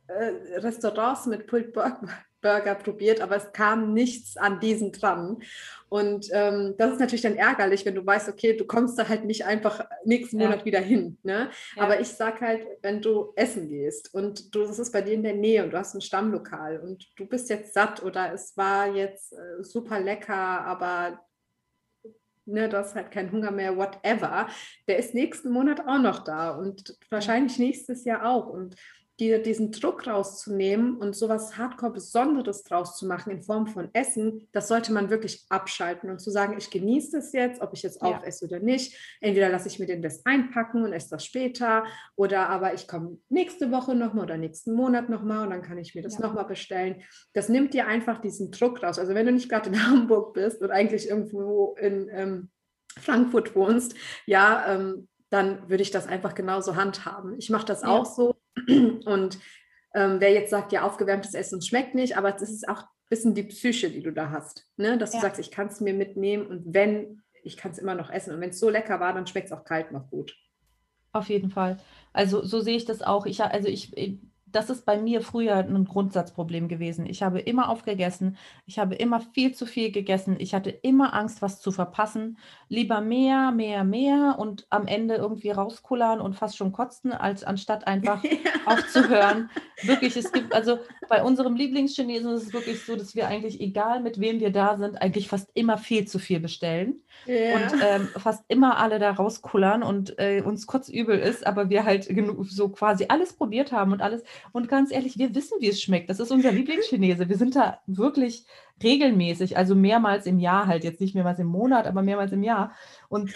äh, 0.08 0.58
Restaurants 0.58 1.26
mit 1.26 1.46
Pulled 1.46 1.72
Pork 1.72 2.02
Burger 2.42 2.74
probiert, 2.74 3.20
aber 3.20 3.36
es 3.36 3.52
kam 3.52 3.94
nichts 3.94 4.36
an 4.36 4.60
diesen 4.60 4.92
dran. 4.92 5.38
Und 5.88 6.28
ähm, 6.32 6.74
das 6.78 6.92
ist 6.92 7.00
natürlich 7.00 7.22
dann 7.22 7.36
ärgerlich, 7.36 7.84
wenn 7.86 7.94
du 7.94 8.04
weißt, 8.04 8.28
okay, 8.28 8.56
du 8.56 8.66
kommst 8.66 8.98
da 8.98 9.08
halt 9.08 9.24
nicht 9.24 9.44
einfach 9.44 9.86
nächsten 10.04 10.40
ja. 10.40 10.46
Monat 10.46 10.64
wieder 10.64 10.80
hin. 10.80 11.18
Ne? 11.22 11.50
Ja. 11.76 11.82
Aber 11.82 12.00
ich 12.00 12.08
sage 12.08 12.40
halt, 12.40 12.66
wenn 12.82 13.00
du 13.00 13.32
essen 13.36 13.68
gehst 13.68 14.12
und 14.14 14.54
du, 14.54 14.64
das 14.64 14.78
ist 14.78 14.92
bei 14.92 15.02
dir 15.02 15.14
in 15.14 15.22
der 15.22 15.34
Nähe 15.34 15.64
und 15.64 15.70
du 15.70 15.78
hast 15.78 15.94
ein 15.94 16.00
Stammlokal 16.00 16.80
und 16.80 17.06
du 17.16 17.26
bist 17.26 17.48
jetzt 17.50 17.74
satt 17.74 18.02
oder 18.02 18.32
es 18.32 18.56
war 18.56 18.88
jetzt 18.94 19.32
äh, 19.32 19.62
super 19.62 20.00
lecker, 20.00 20.34
aber 20.34 21.20
ne, 22.46 22.68
du 22.68 22.78
hast 22.78 22.94
halt 22.94 23.10
keinen 23.10 23.32
Hunger 23.32 23.50
mehr, 23.50 23.76
whatever, 23.76 24.48
der 24.88 24.98
ist 24.98 25.14
nächsten 25.14 25.50
Monat 25.50 25.80
auch 25.86 25.98
noch 25.98 26.20
da 26.20 26.50
und 26.56 26.96
wahrscheinlich 27.10 27.58
nächstes 27.58 28.04
Jahr 28.04 28.26
auch. 28.26 28.46
Und 28.46 28.76
dir 29.22 29.40
diesen 29.40 29.70
Druck 29.70 30.06
rauszunehmen 30.06 30.96
und 30.96 31.14
sowas 31.14 31.56
Hardcore 31.56 31.92
Besonderes 31.92 32.64
draus 32.64 32.96
zu 32.96 33.06
machen 33.06 33.30
in 33.30 33.40
Form 33.40 33.68
von 33.68 33.88
Essen, 33.92 34.48
das 34.50 34.66
sollte 34.66 34.92
man 34.92 35.10
wirklich 35.10 35.46
abschalten 35.48 36.10
und 36.10 36.18
zu 36.18 36.30
sagen, 36.30 36.56
ich 36.58 36.70
genieße 36.70 37.12
das 37.12 37.32
jetzt, 37.32 37.62
ob 37.62 37.72
ich 37.72 37.82
jetzt 37.82 38.02
ja. 38.02 38.08
aufesse 38.08 38.46
oder 38.46 38.58
nicht. 38.58 38.96
Entweder 39.20 39.48
lasse 39.48 39.68
ich 39.68 39.78
mir 39.78 39.86
den 39.86 40.02
das 40.02 40.26
einpacken 40.26 40.82
und 40.82 40.92
esse 40.92 41.10
das 41.10 41.24
später 41.24 41.84
oder 42.16 42.48
aber 42.48 42.74
ich 42.74 42.88
komme 42.88 43.18
nächste 43.28 43.70
Woche 43.70 43.94
nochmal 43.94 44.24
oder 44.24 44.36
nächsten 44.36 44.72
Monat 44.72 45.08
nochmal 45.08 45.44
und 45.44 45.50
dann 45.50 45.62
kann 45.62 45.78
ich 45.78 45.94
mir 45.94 46.02
das 46.02 46.18
ja. 46.18 46.26
nochmal 46.26 46.46
bestellen. 46.46 47.02
Das 47.32 47.48
nimmt 47.48 47.74
dir 47.74 47.86
einfach 47.86 48.20
diesen 48.20 48.50
Druck 48.50 48.82
raus. 48.82 48.98
Also 48.98 49.14
wenn 49.14 49.26
du 49.26 49.32
nicht 49.32 49.48
gerade 49.48 49.70
in 49.70 49.86
Hamburg 49.86 50.34
bist 50.34 50.60
und 50.62 50.72
eigentlich 50.72 51.08
irgendwo 51.08 51.76
in 51.78 52.08
ähm, 52.10 52.50
Frankfurt 52.98 53.54
wohnst, 53.54 53.94
ja, 54.26 54.64
ähm, 54.74 55.08
dann 55.32 55.68
würde 55.70 55.82
ich 55.82 55.90
das 55.90 56.06
einfach 56.06 56.34
genauso 56.34 56.76
handhaben. 56.76 57.38
Ich 57.38 57.48
mache 57.48 57.64
das 57.64 57.82
ja. 57.82 57.88
auch 57.88 58.04
so. 58.04 58.36
Und 58.68 59.38
ähm, 59.94 60.16
wer 60.20 60.30
jetzt 60.30 60.50
sagt, 60.50 60.72
ja, 60.72 60.82
aufgewärmtes 60.82 61.32
Essen 61.32 61.62
schmeckt 61.62 61.94
nicht, 61.94 62.18
aber 62.18 62.36
es 62.36 62.42
ist 62.42 62.68
auch 62.68 62.82
ein 62.82 63.08
bisschen 63.08 63.34
die 63.34 63.44
Psyche, 63.44 63.90
die 63.90 64.02
du 64.02 64.12
da 64.12 64.30
hast. 64.30 64.66
Ne? 64.76 64.98
Dass 64.98 65.14
ja. 65.14 65.20
du 65.20 65.26
sagst, 65.26 65.40
ich 65.40 65.50
kann 65.50 65.68
es 65.68 65.80
mir 65.80 65.94
mitnehmen 65.94 66.46
und 66.46 66.74
wenn, 66.74 67.22
ich 67.42 67.56
kann 67.56 67.72
es 67.72 67.78
immer 67.78 67.94
noch 67.94 68.10
essen. 68.10 68.34
Und 68.34 68.42
wenn 68.42 68.50
es 68.50 68.60
so 68.60 68.68
lecker 68.68 69.00
war, 69.00 69.14
dann 69.14 69.26
schmeckt 69.26 69.46
es 69.46 69.52
auch 69.52 69.64
kalt 69.64 69.90
noch 69.90 70.10
gut. 70.10 70.36
Auf 71.12 71.30
jeden 71.30 71.50
Fall. 71.50 71.78
Also 72.12 72.44
so 72.44 72.60
sehe 72.60 72.76
ich 72.76 72.84
das 72.84 73.00
auch. 73.00 73.24
Ich, 73.24 73.42
also 73.42 73.68
ich, 73.68 73.96
das 74.52 74.70
ist 74.70 74.84
bei 74.84 74.98
mir 74.98 75.22
früher 75.22 75.56
ein 75.56 75.84
Grundsatzproblem 75.84 76.68
gewesen. 76.68 77.06
Ich 77.06 77.22
habe 77.22 77.40
immer 77.40 77.68
aufgegessen, 77.68 78.36
ich 78.66 78.78
habe 78.78 78.94
immer 78.94 79.20
viel 79.20 79.54
zu 79.54 79.66
viel 79.66 79.90
gegessen, 79.90 80.36
ich 80.38 80.54
hatte 80.54 80.70
immer 80.70 81.14
Angst, 81.14 81.42
was 81.42 81.60
zu 81.60 81.72
verpassen. 81.72 82.38
Lieber 82.68 83.00
mehr, 83.00 83.50
mehr, 83.50 83.84
mehr 83.84 84.36
und 84.38 84.66
am 84.70 84.86
Ende 84.86 85.16
irgendwie 85.16 85.50
rauskullern 85.50 86.20
und 86.20 86.34
fast 86.34 86.56
schon 86.56 86.72
kotzen, 86.72 87.12
als 87.12 87.44
anstatt 87.44 87.86
einfach 87.86 88.22
aufzuhören. 88.66 89.50
Wirklich, 89.82 90.16
es 90.16 90.32
gibt, 90.32 90.54
also 90.54 90.78
bei 91.08 91.22
unserem 91.22 91.56
Lieblingschinesen 91.56 92.32
ist 92.32 92.48
es 92.48 92.52
wirklich 92.52 92.84
so, 92.84 92.96
dass 92.96 93.14
wir 93.14 93.28
eigentlich, 93.28 93.60
egal 93.60 94.00
mit 94.00 94.20
wem 94.20 94.40
wir 94.40 94.50
da 94.50 94.76
sind, 94.76 95.00
eigentlich 95.00 95.28
fast 95.28 95.50
immer 95.54 95.78
viel 95.78 96.06
zu 96.06 96.18
viel 96.18 96.40
bestellen 96.40 97.02
yeah. 97.26 97.56
und 97.56 97.82
ähm, 97.82 98.08
fast 98.16 98.44
immer 98.48 98.78
alle 98.78 98.98
da 98.98 99.10
rauskullern 99.10 99.82
und 99.82 100.18
äh, 100.18 100.42
uns 100.42 100.66
kurz 100.66 100.88
übel 100.88 101.18
ist, 101.18 101.46
aber 101.46 101.70
wir 101.70 101.84
halt 101.84 102.08
genug, 102.08 102.46
so 102.46 102.68
quasi 102.68 103.06
alles 103.08 103.32
probiert 103.32 103.72
haben 103.72 103.92
und 103.92 104.02
alles 104.02 104.22
und 104.50 104.68
ganz 104.68 104.90
ehrlich, 104.90 105.18
wir 105.18 105.34
wissen, 105.34 105.58
wie 105.60 105.68
es 105.68 105.80
schmeckt. 105.80 106.10
Das 106.10 106.20
ist 106.20 106.32
unser 106.32 106.50
Lieblingschinese. 106.50 107.28
Wir 107.28 107.36
sind 107.36 107.54
da 107.54 107.80
wirklich 107.86 108.44
regelmäßig, 108.82 109.56
also 109.56 109.74
mehrmals 109.74 110.26
im 110.26 110.38
Jahr 110.38 110.66
halt, 110.66 110.84
jetzt 110.84 111.00
nicht 111.00 111.14
mehrmals 111.14 111.38
im 111.38 111.46
Monat, 111.46 111.86
aber 111.86 112.02
mehrmals 112.02 112.32
im 112.32 112.42
Jahr. 112.42 112.74
Und 113.08 113.32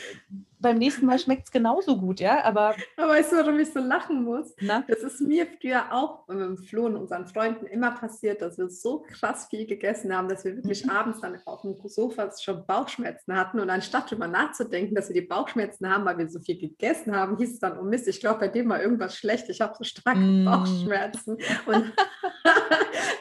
beim 0.59 0.79
nächsten 0.79 1.07
Mal 1.07 1.19
schmeckt 1.19 1.45
es 1.45 1.51
genauso 1.51 1.99
gut, 1.99 2.21
ja, 2.21 2.43
aber... 2.45 2.75
Aber 2.97 3.13
weißt 3.13 3.33
du, 3.33 3.37
warum 3.37 3.59
ich 3.59 3.73
so 3.73 3.79
lachen 3.79 4.25
muss? 4.25 4.55
Na? 4.61 4.85
Das 4.89 5.01
ist 5.01 5.21
mir 5.21 5.47
früher 5.61 5.93
auch 5.93 6.27
mit 6.29 6.41
dem 6.41 6.57
Flo 6.57 6.87
und 6.87 6.97
unseren 6.97 7.27
Freunden 7.27 7.67
immer 7.67 7.91
passiert, 7.93 8.41
dass 8.41 8.57
wir 8.57 8.69
so 8.71 9.01
krass 9.01 9.47
viel 9.49 9.67
gegessen 9.67 10.17
haben, 10.17 10.29
dass 10.29 10.45
wir 10.45 10.57
wirklich 10.57 10.85
mhm. 10.85 10.91
abends 10.91 11.21
dann 11.21 11.39
auf 11.45 11.61
dem 11.61 11.77
Sofa 11.85 12.31
schon 12.41 12.65
Bauchschmerzen 12.67 13.37
hatten 13.37 13.61
und 13.61 13.69
anstatt 13.69 14.11
drüber 14.11 14.27
nachzudenken, 14.27 14.95
dass 14.95 15.09
wir 15.09 15.21
die 15.21 15.27
Bauchschmerzen 15.27 15.89
haben, 15.89 16.05
weil 16.05 16.19
wir 16.19 16.29
so 16.29 16.41
viel 16.41 16.59
gegessen 16.59 17.15
haben, 17.15 17.37
hieß 17.37 17.53
es 17.53 17.59
dann, 17.61 17.79
oh 17.79 17.83
Mist, 17.83 18.09
ich 18.09 18.21
glaube, 18.21 18.41
bei 18.41 18.49
dem 18.49 18.69
war 18.69 18.83
irgendwas 18.83 19.17
schlecht, 19.17 19.49
ich 19.51 19.61
habe 19.61 19.75
so 19.77 19.85
starke 19.85 20.19
mm. 20.19 20.45
Bauchschmerzen 20.47 21.37
und 21.67 21.93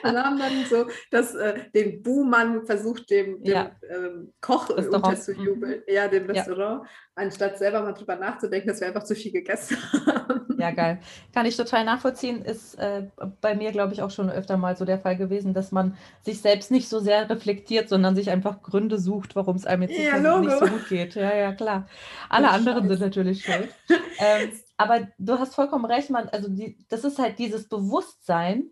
dann 0.04 0.18
haben 0.18 0.40
dann 0.40 0.66
so 0.70 0.88
das, 1.12 1.36
äh, 1.36 1.70
den 1.74 2.02
Buhmann 2.16 2.66
versucht, 2.66 3.10
dem, 3.10 3.44
dem 3.44 3.54
ja. 3.54 3.72
ähm, 3.90 4.34
Koch 4.40 4.70
unterzujubeln, 4.70 5.80
mhm. 5.80 5.94
ja, 5.94 6.08
dem 6.08 6.26
Restaurant, 6.28 6.84
ja. 6.84 6.90
anstatt 7.16 7.58
selber 7.58 7.82
mal 7.82 7.92
drüber 7.92 8.16
nachzudenken, 8.16 8.70
dass 8.70 8.80
wir 8.80 8.88
einfach 8.88 9.04
zu 9.04 9.16
viel 9.16 9.34
gegessen 9.34 9.78
haben. 10.06 10.46
Ja, 10.58 10.72
geil. 10.72 11.00
Kann 11.34 11.46
ich 11.46 11.58
total 11.58 11.84
nachvollziehen. 11.84 12.42
Ist 12.42 12.76
äh, 12.76 13.08
bei 13.42 13.56
mir, 13.56 13.74
glaube 13.74 13.94
ich, 13.94 14.02
auch 14.02 14.12
schon 14.12 14.30
öfter 14.30 14.56
mal 14.56 14.78
so 14.78 14.86
der 14.86 15.00
Fall 15.00 15.18
gewesen, 15.18 15.54
dass 15.54 15.74
man 15.74 15.98
sich 16.24 16.42
selbst 16.42 16.72
nicht 16.72 16.88
so 16.88 17.00
sehr 17.00 17.30
reflektiert, 17.30 17.90
sondern 17.90 18.16
sich 18.16 18.30
einfach 18.30 18.62
Gründe 18.62 18.98
sucht, 18.98 19.36
warum 19.36 19.58
es 19.58 19.66
einem 19.66 19.84
jetzt 19.84 19.98
ja, 19.98 20.18
nicht 20.40 20.58
so 20.58 20.66
gut 20.68 20.88
geht. 20.88 21.16
Ja, 21.16 21.36
ja, 21.36 21.54
klar. 21.54 21.88
Alle 22.30 22.50
anderen 22.50 22.84
Scheiß. 22.84 22.88
sind 22.88 23.00
natürlich 23.02 23.44
schuld. 23.44 23.70
ähm, 24.20 24.52
aber 24.78 25.08
du 25.18 25.38
hast 25.38 25.56
vollkommen 25.56 25.86
recht, 25.86 26.10
man, 26.10 26.30
also 26.30 26.48
die, 26.50 26.78
das 26.88 27.04
ist 27.04 27.20
halt 27.20 27.38
dieses 27.38 27.68
Bewusstsein, 27.68 28.72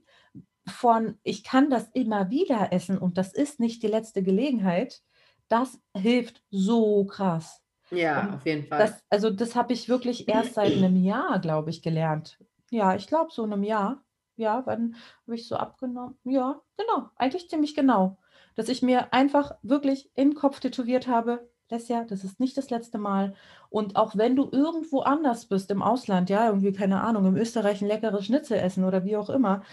von, 0.68 1.18
ich 1.24 1.44
kann 1.44 1.70
das 1.70 1.90
immer 1.94 2.30
wieder 2.30 2.72
essen 2.72 2.98
und 2.98 3.18
das 3.18 3.34
ist 3.34 3.60
nicht 3.60 3.84
die 3.84 3.88
letzte 3.88 4.24
Gelegenheit, 4.24 5.02
das 5.50 5.80
hilft 5.96 6.44
so 6.50 7.06
krass. 7.06 7.62
Ja, 7.92 8.22
und 8.22 8.34
auf 8.36 8.46
jeden 8.46 8.66
Fall. 8.66 8.80
Das, 8.80 9.04
also 9.10 9.30
das 9.30 9.56
habe 9.56 9.74
ich 9.74 9.90
wirklich 9.90 10.28
erst 10.28 10.56
seit 10.56 10.74
einem 10.78 10.96
Jahr, 10.96 11.40
glaube 11.40 11.70
ich, 11.70 11.82
gelernt. 11.82 12.40
Ja, 12.70 12.96
ich 12.96 13.08
glaube 13.08 13.32
so 13.32 13.44
einem 13.44 13.64
Jahr. 13.64 14.04
Ja, 14.36 14.64
wann 14.66 14.96
habe 15.28 15.36
ich 15.36 15.48
so 15.48 15.56
abgenommen? 15.56 16.18
Ja, 16.24 16.60
genau, 16.76 17.10
eigentlich 17.16 17.50
ziemlich 17.50 17.76
genau. 17.76 18.18
Dass 18.56 18.68
ich 18.68 18.82
mir 18.82 19.14
einfach 19.14 19.56
wirklich 19.62 20.10
im 20.16 20.34
Kopf 20.34 20.60
tätowiert 20.60 21.08
habe, 21.08 21.48
Lesja, 21.70 22.04
das 22.04 22.24
ist 22.24 22.40
nicht 22.40 22.58
das 22.58 22.70
letzte 22.70 22.98
Mal. 22.98 23.36
Und 23.70 23.96
auch 23.96 24.16
wenn 24.16 24.36
du 24.36 24.50
irgendwo 24.52 25.02
anders 25.02 25.46
bist 25.46 25.72
im 25.72 25.82
Ausland, 25.82 26.30
ja, 26.30 26.48
irgendwie, 26.48 26.72
keine 26.72 27.02
Ahnung, 27.02 27.26
im 27.26 27.36
Österreich 27.36 27.82
ein 27.82 27.88
leckeres 27.88 28.26
Schnitzel 28.26 28.58
essen 28.58 28.86
oder 28.86 29.06
wie 29.06 29.18
auch 29.18 29.30
immer, 29.30 29.64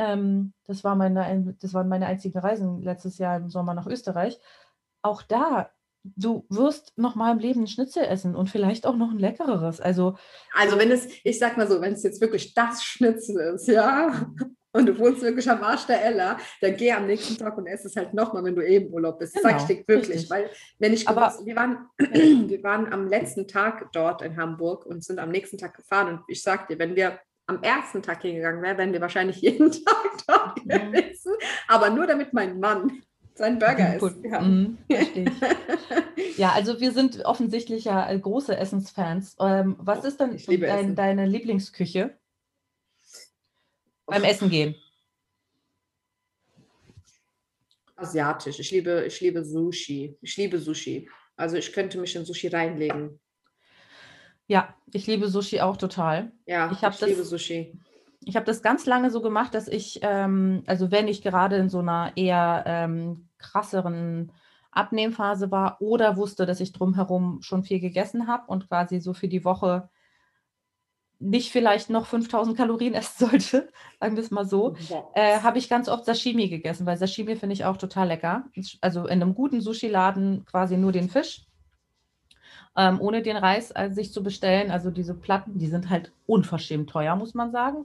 ähm, 0.00 0.54
das, 0.66 0.82
war 0.82 0.96
meine, 0.96 1.54
das 1.60 1.74
waren 1.74 1.88
meine 1.88 2.06
einzigen 2.06 2.38
Reisen 2.38 2.82
letztes 2.82 3.18
Jahr 3.18 3.36
im 3.36 3.50
Sommer 3.50 3.74
nach 3.74 3.86
Österreich. 3.86 4.40
Auch 5.02 5.22
da, 5.22 5.70
du 6.02 6.46
wirst 6.48 6.96
noch 6.96 7.14
mal 7.14 7.32
im 7.32 7.38
Leben 7.38 7.62
ein 7.62 7.66
Schnitzel 7.66 8.04
essen 8.04 8.34
und 8.34 8.48
vielleicht 8.48 8.86
auch 8.86 8.96
noch 8.96 9.10
ein 9.10 9.18
leckereres. 9.18 9.78
Also, 9.80 10.16
also 10.54 10.78
wenn 10.78 10.90
es, 10.90 11.06
ich 11.22 11.38
sag 11.38 11.58
mal 11.58 11.68
so, 11.68 11.82
wenn 11.82 11.92
es 11.92 12.02
jetzt 12.02 12.22
wirklich 12.22 12.54
das 12.54 12.82
Schnitzel 12.82 13.54
ist, 13.54 13.68
ja, 13.68 14.32
und 14.72 14.86
du 14.86 14.98
wohnst 14.98 15.20
wirklich 15.20 15.50
am 15.50 15.62
Arsch 15.62 15.84
der 15.84 16.02
Ella, 16.02 16.38
dann 16.62 16.76
geh 16.76 16.92
am 16.92 17.06
nächsten 17.06 17.36
Tag 17.36 17.58
und 17.58 17.66
ess 17.66 17.84
es 17.84 17.96
halt 17.96 18.14
nochmal, 18.14 18.42
wenn 18.44 18.56
du 18.56 18.66
eben 18.66 18.90
Urlaub 18.94 19.18
bist. 19.18 19.34
Genau, 19.34 19.50
sag 19.50 19.60
ich 19.60 19.66
dir 19.66 19.84
wirklich, 19.86 20.08
richtig. 20.08 20.30
weil 20.30 20.50
wenn 20.78 20.94
ich 20.94 21.06
Aber, 21.06 21.28
gewusst, 21.28 21.44
wir 21.44 21.56
waren, 21.56 21.88
wir 21.98 22.62
waren 22.62 22.90
am 22.90 23.06
letzten 23.06 23.46
Tag 23.46 23.92
dort 23.92 24.22
in 24.22 24.38
Hamburg 24.38 24.86
und 24.86 25.04
sind 25.04 25.18
am 25.18 25.30
nächsten 25.30 25.58
Tag 25.58 25.76
gefahren 25.76 26.08
und 26.14 26.20
ich 26.28 26.42
sag 26.42 26.68
dir, 26.68 26.78
wenn 26.78 26.96
wir 26.96 27.18
am 27.50 27.62
ersten 27.62 28.02
Tag 28.02 28.22
hingegangen 28.22 28.62
wäre, 28.62 28.78
wären 28.78 28.92
wir 28.92 29.00
wahrscheinlich 29.00 29.36
jeden 29.40 29.70
Tag 29.72 30.26
dort 30.26 30.56
gewesen. 30.64 31.32
Aber 31.68 31.90
nur 31.90 32.06
damit 32.06 32.32
mein 32.32 32.60
Mann 32.60 33.02
sein 33.34 33.58
Burger 33.58 33.96
isst. 33.96 34.16
Ja. 34.22 34.40
Mhm, 34.40 34.78
ja, 36.36 36.52
also 36.52 36.80
wir 36.80 36.92
sind 36.92 37.24
offensichtlich 37.24 37.84
ja 37.84 38.08
äh, 38.10 38.18
große 38.18 38.56
Essensfans. 38.56 39.36
Ähm, 39.40 39.76
was 39.78 40.04
ist 40.04 40.20
denn 40.20 40.36
dein, 40.60 40.94
deine 40.94 41.26
Lieblingsküche 41.26 42.16
beim 44.06 44.24
Essen 44.24 44.50
gehen? 44.50 44.74
Asiatisch. 47.96 48.58
Ich 48.58 48.70
liebe, 48.70 49.04
ich 49.06 49.20
liebe 49.20 49.44
Sushi. 49.44 50.16
Ich 50.20 50.36
liebe 50.36 50.58
Sushi. 50.58 51.08
Also 51.36 51.56
ich 51.56 51.72
könnte 51.72 51.98
mich 51.98 52.14
in 52.16 52.24
Sushi 52.24 52.48
reinlegen. 52.48 53.20
Ja, 54.50 54.74
ich 54.92 55.06
liebe 55.06 55.28
Sushi 55.28 55.60
auch 55.60 55.76
total. 55.76 56.32
Ja, 56.44 56.66
ich, 56.72 56.72
ich 56.72 56.80
das, 56.80 57.00
liebe 57.02 57.22
Sushi. 57.22 57.72
Ich 58.24 58.34
habe 58.34 58.46
das 58.46 58.62
ganz 58.62 58.84
lange 58.84 59.12
so 59.12 59.22
gemacht, 59.22 59.54
dass 59.54 59.68
ich, 59.68 60.00
ähm, 60.02 60.64
also 60.66 60.90
wenn 60.90 61.06
ich 61.06 61.22
gerade 61.22 61.54
in 61.54 61.68
so 61.68 61.78
einer 61.78 62.10
eher 62.16 62.64
ähm, 62.66 63.28
krasseren 63.38 64.32
Abnehmphase 64.72 65.52
war 65.52 65.80
oder 65.80 66.16
wusste, 66.16 66.46
dass 66.46 66.58
ich 66.58 66.72
drumherum 66.72 67.42
schon 67.42 67.62
viel 67.62 67.78
gegessen 67.78 68.26
habe 68.26 68.48
und 68.48 68.66
quasi 68.66 68.98
so 68.98 69.14
für 69.14 69.28
die 69.28 69.44
Woche 69.44 69.88
nicht 71.20 71.52
vielleicht 71.52 71.88
noch 71.88 72.06
5000 72.06 72.56
Kalorien 72.56 72.94
essen 72.94 73.28
sollte, 73.28 73.68
sagen 74.00 74.16
wir 74.16 74.22
es 74.24 74.32
mal 74.32 74.46
so, 74.46 74.74
äh, 75.14 75.38
habe 75.42 75.58
ich 75.58 75.68
ganz 75.68 75.88
oft 75.88 76.04
Sashimi 76.04 76.48
gegessen, 76.48 76.86
weil 76.86 76.96
Sashimi 76.96 77.36
finde 77.36 77.52
ich 77.52 77.66
auch 77.66 77.76
total 77.76 78.08
lecker. 78.08 78.46
Also 78.80 79.02
in 79.02 79.22
einem 79.22 79.36
guten 79.36 79.60
Sushi-Laden 79.60 80.44
quasi 80.44 80.76
nur 80.76 80.90
den 80.90 81.08
Fisch 81.08 81.46
ähm, 82.80 82.98
ohne 82.98 83.20
den 83.20 83.36
Reis 83.36 83.70
äh, 83.74 83.90
sich 83.90 84.10
zu 84.10 84.22
bestellen. 84.22 84.70
Also 84.70 84.90
diese 84.90 85.14
Platten, 85.14 85.58
die 85.58 85.66
sind 85.66 85.90
halt 85.90 86.12
unverschämt 86.26 86.88
teuer, 86.88 87.14
muss 87.14 87.34
man 87.34 87.52
sagen. 87.52 87.84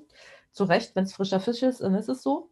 Zu 0.51 0.63
Recht, 0.63 0.95
wenn 0.95 1.03
es 1.03 1.13
frischer 1.13 1.41
Fisch 1.41 1.63
ist, 1.63 1.81
dann 1.81 1.95
ist 1.95 2.07
es 2.07 2.23
so, 2.23 2.49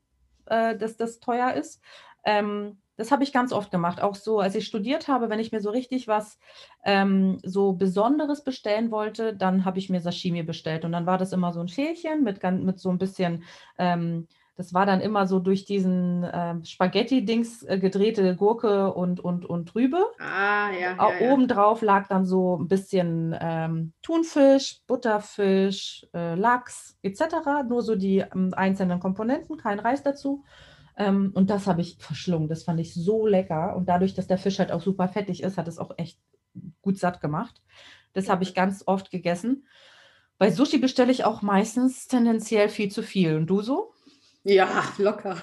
äh, 0.48 0.76
dass 0.76 0.98
das 0.98 1.22
teuer 1.22 1.54
ist. 1.54 1.82
Ähm, 2.26 2.80
das 2.98 3.12
habe 3.12 3.24
ich 3.24 3.32
ganz 3.32 3.54
oft 3.54 3.72
gemacht. 3.72 4.02
Auch 4.02 4.16
so, 4.16 4.40
als 4.42 4.56
ich 4.56 4.68
studiert 4.68 5.08
habe, 5.08 5.30
wenn 5.30 5.40
ich 5.40 5.54
mir 5.54 5.62
so 5.62 5.70
richtig 5.70 6.10
was 6.10 6.38
ähm, 6.84 7.40
so 7.44 7.72
Besonderes 7.72 8.44
bestellen 8.44 8.92
wollte, 8.92 9.34
dann 9.34 9.64
habe 9.64 9.80
ich 9.80 9.90
mir 9.90 10.02
Sashimi 10.02 10.44
bestellt. 10.44 10.84
Und 10.84 10.92
dann 10.92 11.06
war 11.06 11.18
das 11.18 11.32
immer 11.32 11.54
so 11.54 11.62
ein 11.62 11.70
Schälchen 11.70 12.26
mit, 12.26 12.44
mit 12.44 12.78
so 12.78 12.90
ein 12.90 12.98
bisschen, 12.98 13.44
ähm, 13.78 14.28
das 14.56 14.74
war 14.74 14.86
dann 14.86 15.02
immer 15.02 15.26
so 15.26 15.40
durch 15.40 15.66
diesen 15.66 16.26
ähm, 16.32 16.64
Spaghetti-Dings 16.64 17.64
äh, 17.64 17.80
gedrehte 17.80 18.36
Gurke 18.36 18.94
und, 18.94 19.20
und, 19.20 19.46
und 19.46 19.74
Rübe. 19.74 20.06
Ah, 20.20 20.70
ja. 20.72 20.96
Ja, 20.96 21.20
ja. 21.20 21.32
Obendrauf 21.32 21.82
lag 21.82 22.08
dann 22.08 22.26
so 22.26 22.58
ein 22.58 22.68
bisschen 22.68 23.36
ähm, 23.40 23.94
Thunfisch, 24.04 24.82
Butterfisch, 24.86 26.06
äh, 26.14 26.36
Lachs 26.36 26.98
etc. 27.02 27.66
Nur 27.68 27.82
so 27.82 27.96
die 27.96 28.20
ähm, 28.20 28.54
einzelnen 28.56 29.00
Komponenten, 29.00 29.58
kein 29.58 29.80
Reis 29.80 30.04
dazu. 30.04 30.44
Ähm, 30.98 31.32
und 31.34 31.50
das 31.50 31.66
habe 31.66 31.82
ich 31.82 31.98
verschlungen. 32.00 32.48
Das 32.48 32.64
fand 32.64 32.80
ich 32.80 32.94
so 32.94 33.26
lecker. 33.26 33.76
Und 33.76 33.90
dadurch, 33.90 34.14
dass 34.14 34.28
der 34.28 34.38
Fisch 34.38 34.60
halt 34.60 34.72
auch 34.72 34.82
super 34.82 35.08
fettig 35.08 35.42
ist, 35.42 35.58
hat 35.58 35.68
es 35.68 35.80
auch 35.80 35.92
echt 35.98 36.20
gut 36.84 37.00
satt 37.00 37.22
gemacht. 37.22 37.64
Das 38.14 38.30
habe 38.30 38.44
ich 38.44 38.54
ganz 38.54 38.84
oft 38.86 39.10
gegessen. 39.10 39.66
Bei 40.38 40.52
Sushi 40.52 40.78
bestelle 40.78 41.12
ich 41.12 41.26
auch 41.26 41.42
meistens 41.42 42.08
tendenziell 42.08 42.70
viel 42.70 42.92
zu 42.92 43.02
viel. 43.02 43.36
Und 43.36 43.48
du 43.48 43.62
so? 43.62 43.93
Ja, 44.46 44.84
locker. 44.98 45.38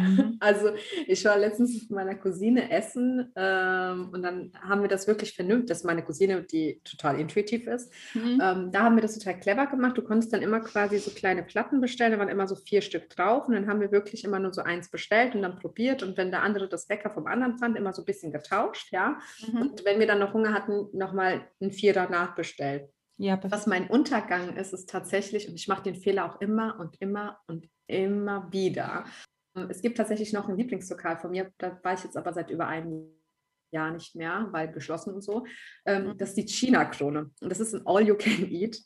Mhm. 0.00 0.36
Also 0.40 0.70
ich 1.06 1.24
war 1.24 1.38
letztens 1.38 1.82
mit 1.82 1.90
meiner 1.90 2.16
Cousine 2.16 2.70
essen 2.70 3.32
ähm, 3.36 4.10
und 4.12 4.22
dann 4.22 4.52
haben 4.60 4.82
wir 4.82 4.88
das 4.88 5.06
wirklich 5.06 5.34
vernünftig, 5.34 5.68
das 5.68 5.78
ist 5.78 5.84
meine 5.84 6.02
Cousine, 6.02 6.42
die 6.42 6.80
total 6.82 7.20
intuitiv 7.20 7.66
ist. 7.68 7.92
Mhm. 8.14 8.40
Ähm, 8.42 8.72
da 8.72 8.82
haben 8.82 8.96
wir 8.96 9.02
das 9.02 9.16
total 9.16 9.38
clever 9.38 9.66
gemacht. 9.66 9.96
Du 9.96 10.02
konntest 10.02 10.32
dann 10.32 10.42
immer 10.42 10.60
quasi 10.60 10.98
so 10.98 11.12
kleine 11.12 11.44
Platten 11.44 11.80
bestellen, 11.80 12.12
da 12.12 12.18
waren 12.18 12.28
immer 12.28 12.48
so 12.48 12.56
vier 12.56 12.82
Stück 12.82 13.08
drauf 13.10 13.46
und 13.46 13.54
dann 13.54 13.68
haben 13.68 13.80
wir 13.80 13.92
wirklich 13.92 14.24
immer 14.24 14.40
nur 14.40 14.52
so 14.52 14.62
eins 14.62 14.90
bestellt 14.90 15.34
und 15.34 15.42
dann 15.42 15.56
probiert 15.56 16.02
und 16.02 16.16
wenn 16.16 16.30
der 16.30 16.42
andere 16.42 16.68
das 16.68 16.88
lecker 16.88 17.10
vom 17.10 17.26
anderen 17.26 17.58
fand, 17.58 17.76
immer 17.76 17.92
so 17.92 18.02
ein 18.02 18.06
bisschen 18.06 18.32
getauscht, 18.32 18.90
ja. 18.90 19.18
Mhm. 19.46 19.60
Und 19.60 19.84
wenn 19.84 20.00
wir 20.00 20.06
dann 20.06 20.18
noch 20.18 20.34
Hunger 20.34 20.52
hatten, 20.52 20.88
nochmal 20.92 21.46
ein 21.60 21.70
Vierer 21.70 22.10
nachbestellt. 22.10 22.88
Ja, 23.20 23.38
Was 23.50 23.66
mein 23.66 23.86
Untergang 23.86 24.56
ist, 24.56 24.72
ist 24.72 24.88
tatsächlich, 24.88 25.46
und 25.46 25.54
ich 25.54 25.68
mache 25.68 25.82
den 25.82 25.94
Fehler 25.94 26.24
auch 26.24 26.40
immer 26.40 26.80
und 26.80 26.96
immer 27.02 27.38
und 27.48 27.68
immer 27.86 28.50
wieder. 28.50 29.04
Es 29.68 29.82
gibt 29.82 29.98
tatsächlich 29.98 30.32
noch 30.32 30.48
ein 30.48 30.56
Lieblingslokal 30.56 31.18
von 31.18 31.30
mir, 31.30 31.52
da 31.58 31.78
war 31.82 31.92
ich 31.92 32.02
jetzt 32.02 32.16
aber 32.16 32.32
seit 32.32 32.48
über 32.48 32.66
einem 32.66 33.10
Jahr 33.72 33.90
nicht 33.90 34.16
mehr, 34.16 34.48
weil 34.52 34.72
geschlossen 34.72 35.12
und 35.12 35.20
so. 35.20 35.44
Ähm, 35.84 36.06
mhm. 36.06 36.16
Das 36.16 36.30
ist 36.30 36.38
die 36.38 36.48
China-Krone. 36.48 37.30
Und 37.42 37.48
das 37.50 37.60
ist 37.60 37.74
ein 37.74 37.82
All-You-Can-Eat. 37.84 38.78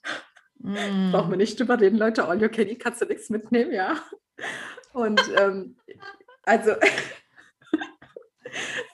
Mm. 0.59 1.13
Braucht 1.13 1.31
man 1.31 1.39
nicht 1.39 1.61
über 1.61 1.77
den 1.77 1.97
Leute, 1.97 2.27
All-You-Can-Eat 2.27 2.81
kannst 2.81 3.03
du 3.03 3.07
nichts 3.07 3.31
mitnehmen, 3.31 3.73
ja. 3.73 4.03
Und 4.93 5.21
ähm, 5.37 5.77
also 6.43 6.73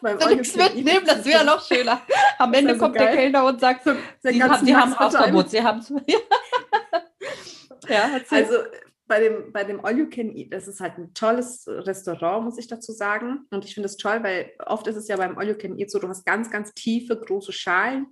beim 0.00 0.16
nichts 0.16 0.56
mitnehmen, 0.56 1.04
das 1.06 1.24
wäre 1.24 1.44
noch 1.44 1.64
schöner. 1.66 2.00
Am 2.38 2.52
Ende 2.52 2.76
kommt 2.76 2.96
geil. 2.96 3.06
der 3.06 3.16
Kellner 3.16 3.44
und 3.44 3.60
sagt, 3.60 3.84
so, 3.84 3.92
Sie, 4.22 4.42
haben, 4.42 4.64
Sie 4.64 4.74
haben 4.74 4.96
Hausverbot, 4.98 5.50
Sie 5.50 5.62
haben 5.62 5.84
ja, 7.88 8.20
also 8.30 8.54
bei 9.08 9.20
dem, 9.20 9.52
bei 9.52 9.64
dem 9.64 9.84
All 9.84 9.98
You 9.98 10.08
Can 10.08 10.36
Eat, 10.36 10.52
das 10.52 10.68
ist 10.68 10.80
halt 10.80 10.96
ein 10.96 11.12
tolles 11.14 11.66
Restaurant, 11.66 12.44
muss 12.44 12.58
ich 12.58 12.68
dazu 12.68 12.92
sagen. 12.92 13.46
Und 13.50 13.64
ich 13.64 13.74
finde 13.74 13.88
es 13.88 13.96
toll, 13.96 14.22
weil 14.22 14.52
oft 14.64 14.86
ist 14.86 14.96
es 14.96 15.08
ja 15.08 15.16
beim 15.16 15.36
All 15.36 15.48
You 15.48 15.56
Can 15.56 15.76
Eat 15.76 15.90
so, 15.90 15.98
du 15.98 16.08
hast 16.08 16.24
ganz, 16.24 16.50
ganz 16.50 16.72
tiefe, 16.74 17.16
große 17.18 17.52
Schalen 17.52 18.06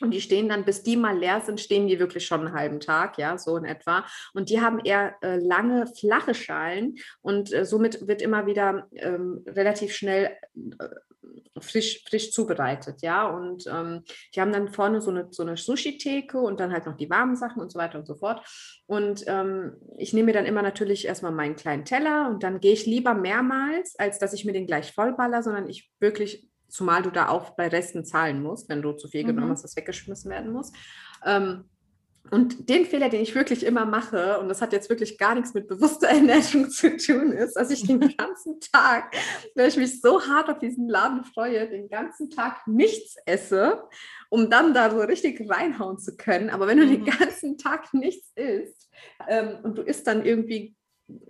und 0.00 0.12
die 0.12 0.20
stehen 0.20 0.48
dann, 0.48 0.64
bis 0.64 0.82
die 0.82 0.96
mal 0.96 1.18
leer 1.18 1.40
sind, 1.40 1.60
stehen 1.60 1.86
die 1.86 1.98
wirklich 1.98 2.26
schon 2.26 2.40
einen 2.40 2.54
halben 2.54 2.80
Tag, 2.80 3.18
ja, 3.18 3.36
so 3.38 3.56
in 3.56 3.64
etwa. 3.64 4.04
Und 4.34 4.50
die 4.50 4.60
haben 4.60 4.80
eher 4.80 5.14
äh, 5.22 5.36
lange, 5.36 5.86
flache 5.86 6.34
Schalen 6.34 6.96
und 7.22 7.52
äh, 7.52 7.64
somit 7.64 8.06
wird 8.06 8.22
immer 8.22 8.46
wieder 8.46 8.88
ähm, 8.92 9.44
relativ 9.46 9.92
schnell 9.94 10.36
äh, 10.54 10.88
frisch, 11.60 12.04
frisch 12.08 12.32
zubereitet, 12.32 13.02
ja. 13.02 13.28
Und 13.28 13.66
ähm, 13.66 14.02
die 14.34 14.40
haben 14.40 14.52
dann 14.52 14.68
vorne 14.68 15.00
so 15.00 15.10
eine, 15.10 15.28
so 15.30 15.42
eine 15.42 15.56
Sushi-Theke 15.56 16.38
und 16.38 16.60
dann 16.60 16.72
halt 16.72 16.86
noch 16.86 16.96
die 16.96 17.10
warmen 17.10 17.36
Sachen 17.36 17.60
und 17.60 17.70
so 17.70 17.78
weiter 17.78 17.98
und 17.98 18.06
so 18.06 18.14
fort. 18.14 18.46
Und 18.86 19.24
ähm, 19.26 19.76
ich 19.98 20.12
nehme 20.12 20.26
mir 20.26 20.32
dann 20.32 20.46
immer 20.46 20.62
natürlich 20.62 21.06
erstmal 21.06 21.32
meinen 21.32 21.56
kleinen 21.56 21.84
Teller 21.84 22.28
und 22.30 22.42
dann 22.42 22.60
gehe 22.60 22.72
ich 22.72 22.86
lieber 22.86 23.14
mehrmals, 23.14 23.98
als 23.98 24.18
dass 24.18 24.32
ich 24.32 24.44
mir 24.44 24.52
den 24.52 24.66
gleich 24.66 24.92
vollballer, 24.92 25.42
sondern 25.42 25.68
ich 25.68 25.90
wirklich 26.00 26.49
zumal 26.70 27.02
du 27.02 27.10
da 27.10 27.28
auch 27.28 27.50
bei 27.50 27.68
Resten 27.68 28.04
zahlen 28.04 28.42
musst, 28.42 28.68
wenn 28.68 28.82
du 28.82 28.92
zu 28.92 29.08
viel 29.08 29.22
mhm. 29.24 29.28
genommen 29.28 29.52
hast, 29.52 29.64
das 29.64 29.76
weggeschmissen 29.76 30.30
werden 30.30 30.52
muss. 30.52 30.72
Ähm, 31.24 31.64
und 32.30 32.68
den 32.68 32.84
Fehler, 32.84 33.08
den 33.08 33.22
ich 33.22 33.34
wirklich 33.34 33.64
immer 33.64 33.86
mache, 33.86 34.38
und 34.38 34.48
das 34.48 34.60
hat 34.60 34.72
jetzt 34.72 34.88
wirklich 34.88 35.18
gar 35.18 35.34
nichts 35.34 35.54
mit 35.54 35.66
bewusster 35.66 36.08
Ernährung 36.08 36.70
zu 36.70 36.96
tun, 36.96 37.32
ist, 37.32 37.54
dass 37.54 37.70
ich 37.70 37.86
den 37.86 38.00
ganzen 38.16 38.60
Tag, 38.72 39.14
weil 39.54 39.68
ich 39.68 39.76
mich 39.76 40.00
so 40.00 40.20
hart 40.22 40.48
auf 40.48 40.58
diesen 40.58 40.88
Laden 40.88 41.24
freue, 41.24 41.68
den 41.68 41.88
ganzen 41.88 42.30
Tag 42.30 42.66
nichts 42.66 43.16
esse, 43.26 43.82
um 44.28 44.50
dann 44.50 44.74
da 44.74 44.90
so 44.90 44.98
richtig 45.00 45.48
reinhauen 45.48 45.98
zu 45.98 46.16
können. 46.16 46.50
Aber 46.50 46.66
wenn 46.66 46.78
du 46.78 46.84
mhm. 46.86 47.04
den 47.04 47.04
ganzen 47.06 47.58
Tag 47.58 47.92
nichts 47.94 48.32
isst 48.36 48.90
ähm, 49.26 49.58
und 49.62 49.78
du 49.78 49.82
isst 49.82 50.06
dann 50.06 50.24
irgendwie 50.24 50.76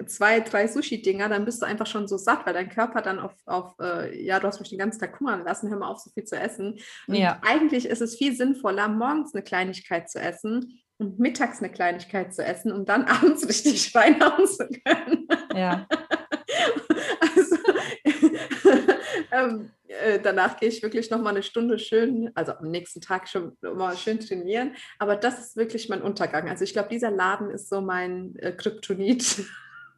zwei, 0.06 0.40
drei 0.40 0.66
Sushi-Dinger, 0.66 1.28
dann 1.28 1.44
bist 1.44 1.62
du 1.62 1.66
einfach 1.66 1.86
schon 1.86 2.08
so 2.08 2.16
satt, 2.16 2.46
weil 2.46 2.54
dein 2.54 2.68
Körper 2.68 3.02
dann 3.02 3.18
auf, 3.18 3.34
auf 3.46 3.74
äh, 3.80 4.24
ja, 4.24 4.40
du 4.40 4.46
hast 4.46 4.60
mich 4.60 4.70
den 4.70 4.78
ganzen 4.78 5.00
Tag 5.00 5.18
hungern 5.20 5.44
lassen, 5.44 5.70
hör 5.70 5.78
mal 5.78 5.88
auf, 5.88 5.98
so 5.98 6.10
viel 6.10 6.24
zu 6.24 6.36
essen. 6.36 6.78
Und 7.06 7.14
ja. 7.14 7.40
eigentlich 7.42 7.86
ist 7.86 8.02
es 8.02 8.16
viel 8.16 8.34
sinnvoller, 8.34 8.88
morgens 8.88 9.34
eine 9.34 9.42
Kleinigkeit 9.42 10.10
zu 10.10 10.18
essen 10.18 10.80
und 10.98 11.18
mittags 11.18 11.60
eine 11.60 11.72
Kleinigkeit 11.72 12.34
zu 12.34 12.44
essen, 12.44 12.72
um 12.72 12.84
dann 12.84 13.04
abends 13.06 13.48
richtig 13.48 13.94
reinhauen 13.94 14.46
zu 14.46 14.68
können. 14.84 15.28
Ja. 15.54 15.86
also, 17.20 17.56
ähm, 19.32 19.70
äh, 19.88 20.20
danach 20.20 20.58
gehe 20.58 20.68
ich 20.68 20.82
wirklich 20.82 21.10
noch 21.10 21.20
mal 21.20 21.30
eine 21.30 21.42
Stunde 21.42 21.78
schön, 21.78 22.30
also 22.34 22.52
am 22.52 22.70
nächsten 22.70 23.00
Tag 23.00 23.28
schon 23.28 23.56
mal 23.60 23.96
schön 23.96 24.20
trainieren. 24.20 24.76
Aber 24.98 25.16
das 25.16 25.40
ist 25.40 25.56
wirklich 25.56 25.88
mein 25.88 26.02
Untergang. 26.02 26.48
Also 26.48 26.64
ich 26.64 26.72
glaube, 26.72 26.88
dieser 26.90 27.10
Laden 27.10 27.50
ist 27.50 27.68
so 27.68 27.80
mein 27.80 28.36
äh, 28.36 28.52
Kryptonit. 28.52 29.44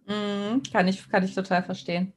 Mhm, 0.06 0.62
kann, 0.72 0.88
ich, 0.88 1.08
kann 1.08 1.24
ich 1.24 1.34
total 1.34 1.62
verstehen. 1.62 2.12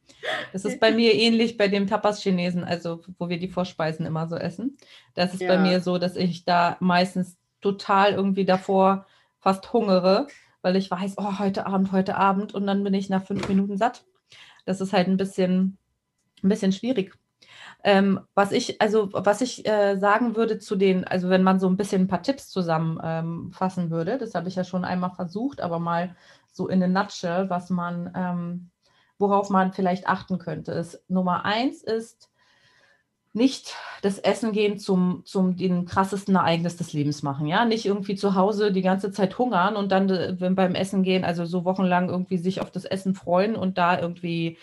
Das 0.54 0.66
ist 0.66 0.80
bei 0.80 0.92
mir 0.92 1.14
ähnlich 1.14 1.58
bei 1.58 1.68
dem 1.68 1.88
Tapas-Chinesen, 1.88 2.64
also 2.64 3.02
wo 3.20 3.30
wir 3.30 3.40
die 3.40 3.48
Vorspeisen 3.48 4.06
immer 4.06 4.28
so 4.28 4.36
essen. 4.36 4.78
Das 5.14 5.34
ist 5.34 5.42
ja. 5.42 5.50
bei 5.50 5.60
mir 5.60 5.82
so, 5.82 5.98
dass 5.98 6.16
ich 6.16 6.46
da 6.46 6.78
meistens 6.80 7.38
total 7.62 8.14
irgendwie 8.14 8.46
davor 8.46 9.06
fast 9.40 9.72
hungere, 9.74 10.28
weil 10.62 10.76
ich 10.76 10.90
weiß, 10.90 11.16
oh, 11.18 11.40
heute 11.40 11.68
Abend, 11.68 11.92
heute 11.92 12.16
Abend 12.16 12.54
und 12.54 12.66
dann 12.66 12.84
bin 12.84 12.94
ich 12.94 13.10
nach 13.10 13.24
fünf 13.24 13.48
Minuten 13.48 13.78
satt. 13.78 14.06
Das 14.66 14.82
ist 14.82 14.94
halt 14.94 15.08
ein 15.08 15.18
bisschen, 15.18 15.78
ein 16.44 16.50
bisschen 16.50 16.72
schwierig. 16.72 17.14
Ähm, 17.84 18.20
was 18.34 18.52
ich, 18.52 18.82
also 18.82 19.10
was 19.14 19.42
ich 19.42 19.68
äh, 19.68 19.98
sagen 19.98 20.36
würde 20.36 20.58
zu 20.58 20.76
den, 20.76 21.04
also 21.04 21.30
wenn 21.30 21.44
man 21.44 21.60
so 21.60 21.68
ein 21.68 21.78
bisschen 21.78 22.04
ein 22.04 22.08
paar 22.08 22.24
Tipps 22.24 22.50
zusammenfassen 22.50 23.84
ähm, 23.84 23.90
würde, 23.92 24.18
das 24.18 24.34
habe 24.34 24.48
ich 24.48 24.56
ja 24.56 24.64
schon 24.64 24.86
einmal 24.86 25.12
versucht, 25.12 25.62
aber 25.62 25.78
mal 25.78 26.16
so 26.56 26.68
in 26.70 26.82
a 26.82 26.88
nutshell, 26.88 27.50
was 27.50 27.70
man, 27.70 28.12
ähm, 28.16 28.70
worauf 29.20 29.50
man 29.50 29.74
vielleicht 29.74 30.08
achten 30.08 30.40
könnte, 30.40 30.72
ist 30.72 31.04
Nummer 31.10 31.44
eins 31.44 31.84
ist, 31.84 32.30
nicht 33.34 33.76
das 34.02 34.18
Essen 34.20 34.54
gehen 34.54 34.80
zum, 34.80 35.24
zum 35.26 35.58
den 35.58 35.86
krassesten 35.86 36.36
Ereignis 36.36 36.78
des 36.78 36.94
Lebens 36.94 37.22
machen, 37.22 37.48
ja, 37.48 37.66
nicht 37.66 37.86
irgendwie 37.86 38.16
zu 38.16 38.36
Hause 38.36 38.72
die 38.72 38.82
ganze 38.82 39.12
Zeit 39.12 39.38
hungern 39.38 39.76
und 39.76 39.92
dann 39.92 40.10
äh, 40.10 40.40
wenn 40.40 40.56
beim 40.56 40.74
Essen 40.74 41.04
gehen, 41.04 41.26
also 41.26 41.44
so 41.44 41.66
wochenlang 41.66 42.08
irgendwie 42.08 42.38
sich 42.38 42.62
auf 42.62 42.72
das 42.72 42.86
Essen 42.86 43.14
freuen 43.14 43.58
und 43.58 43.78
da 43.78 44.00
irgendwie 44.00 44.58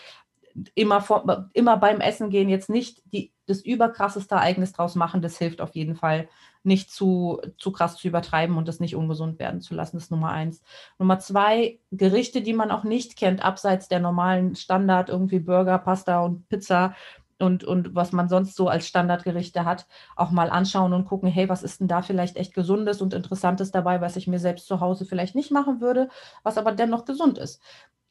immer, 0.73 1.01
vor, 1.01 1.49
immer 1.53 1.77
beim 1.77 2.01
Essen 2.01 2.31
gehen 2.31 2.49
jetzt 2.49 2.69
nicht 2.69 3.03
die, 3.13 3.31
das 3.45 3.61
überkrasseste 3.61 4.33
Ereignis 4.33 4.73
draus 4.73 4.95
machen, 4.95 5.21
das 5.21 5.37
hilft 5.37 5.61
auf 5.61 5.75
jeden 5.75 5.95
Fall 5.95 6.27
nicht 6.63 6.91
zu, 6.91 7.41
zu 7.57 7.71
krass 7.71 7.97
zu 7.97 8.07
übertreiben 8.07 8.57
und 8.57 8.67
das 8.67 8.79
nicht 8.79 8.95
ungesund 8.95 9.39
werden 9.39 9.61
zu 9.61 9.75
lassen. 9.75 9.97
Ist 9.97 10.11
Nummer 10.11 10.29
eins. 10.29 10.61
Nummer 10.97 11.19
zwei, 11.19 11.79
Gerichte, 11.91 12.41
die 12.41 12.53
man 12.53 12.71
auch 12.71 12.83
nicht 12.83 13.17
kennt, 13.17 13.43
abseits 13.43 13.87
der 13.87 13.99
normalen 13.99 14.55
Standard, 14.55 15.09
irgendwie 15.09 15.39
Burger, 15.39 15.77
Pasta 15.77 16.21
und 16.21 16.47
Pizza 16.49 16.95
und, 17.39 17.63
und 17.63 17.93
was 17.93 18.11
man 18.11 18.29
sonst 18.29 18.55
so 18.55 18.69
als 18.69 18.87
Standardgerichte 18.87 19.65
hat, 19.65 19.85
auch 20.15 20.31
mal 20.31 20.49
anschauen 20.49 20.93
und 20.93 21.05
gucken, 21.05 21.29
hey, 21.29 21.49
was 21.49 21.63
ist 21.63 21.81
denn 21.81 21.87
da 21.87 22.01
vielleicht 22.01 22.37
echt 22.37 22.53
Gesundes 22.53 23.01
und 23.01 23.13
Interessantes 23.13 23.71
dabei, 23.71 24.01
was 24.01 24.15
ich 24.15 24.27
mir 24.27 24.39
selbst 24.39 24.67
zu 24.67 24.79
Hause 24.79 25.05
vielleicht 25.05 25.35
nicht 25.35 25.51
machen 25.51 25.81
würde, 25.81 26.09
was 26.43 26.57
aber 26.57 26.71
dennoch 26.71 27.05
gesund 27.05 27.37
ist. 27.37 27.61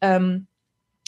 Ähm, 0.00 0.46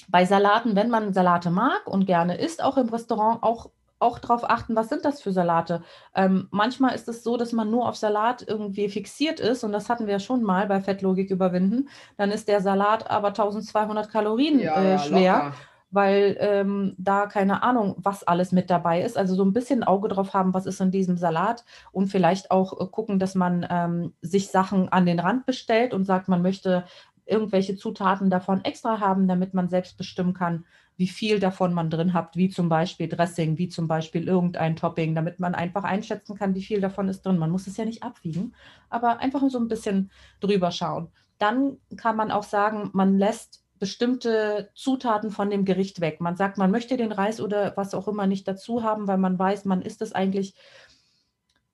bei 0.09 0.25
Salaten, 0.25 0.77
wenn 0.77 0.91
man 0.91 1.13
Salate 1.13 1.51
mag 1.51 1.87
und 1.87 2.07
gerne 2.07 2.37
isst, 2.37 2.63
auch 2.63 2.77
im 2.77 2.89
Restaurant, 2.89 3.43
auch 3.43 3.71
auch 3.99 4.19
darauf 4.19 4.49
achten, 4.49 4.77
was 4.77 4.89
sind 4.89 5.05
das 5.05 5.23
für 5.23 5.33
Salate. 5.33 5.83
Ähm, 6.15 6.49
manchmal 6.51 6.95
ist 6.95 7.09
es 7.09 7.23
so, 7.23 7.37
dass 7.37 7.53
man 7.53 7.71
nur 7.71 7.89
auf 7.89 7.97
Salat 7.97 8.45
irgendwie 8.47 8.89
fixiert 8.89 9.41
ist 9.41 9.65
und 9.65 9.73
das 9.73 9.89
hatten 9.89 10.07
wir 10.07 10.15
ja 10.15 10.21
schon 10.21 10.43
mal 10.43 10.67
bei 10.67 10.81
Fettlogik 10.81 11.31
überwinden. 11.31 11.89
Dann 12.17 12.31
ist 12.31 12.49
der 12.49 12.61
Salat 12.61 13.11
aber 13.11 13.29
1200 13.29 14.11
Kalorien 14.11 14.59
ja, 14.61 14.77
äh, 14.77 14.99
schwer. 14.99 15.33
Locker. 15.35 15.55
weil 15.91 16.37
ähm, 16.41 16.97
da 16.99 17.27
keine 17.27 17.63
Ahnung, 17.63 17.95
was 17.99 18.25
alles 18.25 18.51
mit 18.51 18.69
dabei 18.69 19.03
ist. 19.03 19.17
Also 19.17 19.37
so 19.37 19.45
ein 19.45 19.53
bisschen 19.53 19.85
Auge 19.85 20.09
drauf 20.09 20.35
haben, 20.35 20.53
was 20.53 20.67
ist 20.67 20.81
in 20.81 20.91
diesem 20.91 21.17
Salat 21.17 21.65
und 21.93 22.09
vielleicht 22.09 22.51
auch 22.51 22.81
äh, 22.81 22.87
gucken, 22.87 23.21
dass 23.21 23.37
man 23.37 23.67
ähm, 23.71 24.13
sich 24.21 24.49
Sachen 24.49 24.89
an 24.89 25.07
den 25.07 25.21
Rand 25.21 25.47
bestellt 25.47 25.95
und 25.95 26.05
sagt, 26.05 26.29
man 26.29 26.43
möchte 26.43 26.85
irgendwelche 27.27 27.77
Zutaten 27.77 28.31
davon 28.31 28.65
extra 28.65 29.01
haben, 29.01 29.29
damit 29.29 29.55
man 29.55 29.69
selbst 29.69 29.97
bestimmen 29.97 30.35
kann, 30.35 30.65
wie 30.97 31.09
viel 31.09 31.41
davon 31.41 31.75
man 31.75 31.91
drin 31.91 32.13
hat, 32.13 32.37
wie 32.37 32.49
zum 32.49 32.69
Beispiel 32.69 33.09
Dressing, 33.09 33.59
wie 33.59 33.69
zum 33.69 33.89
Beispiel 33.89 34.29
irgendein 34.29 34.77
Topping, 34.77 35.15
damit 35.15 35.41
man 35.41 35.55
einfach 35.55 35.83
einschätzen 35.83 36.37
kann, 36.37 36.55
wie 36.55 36.63
viel 36.63 36.81
davon 36.81 37.09
ist 37.09 37.23
drin. 37.23 37.39
Man 37.39 37.51
muss 37.51 37.67
es 37.67 37.77
ja 37.77 37.85
nicht 37.85 38.03
abwiegen, 38.03 38.55
aber 38.91 39.19
einfach 39.19 39.43
so 39.49 39.59
ein 39.59 39.69
bisschen 39.69 40.11
drüber 40.41 40.71
schauen. 40.71 41.09
Dann 41.39 41.79
kann 41.97 42.17
man 42.17 42.31
auch 42.31 42.45
sagen, 42.45 42.91
man 42.93 43.19
lässt 43.19 43.65
bestimmte 43.81 44.71
Zutaten 44.75 45.33
von 45.33 45.51
dem 45.51 45.65
Gericht 45.65 46.01
weg. 46.01 46.21
Man 46.21 46.37
sagt, 46.37 46.59
man 46.59 46.71
möchte 46.71 46.97
den 46.97 47.11
Reis 47.11 47.41
oder 47.41 47.77
was 47.77 47.93
auch 47.93 48.07
immer 48.07 48.29
nicht 48.29 48.47
dazu 48.47 48.85
haben, 48.85 49.09
weil 49.09 49.19
man 49.19 49.37
weiß, 49.37 49.65
man 49.65 49.83
isst 49.83 50.01
es 50.01 50.13
eigentlich, 50.13 50.55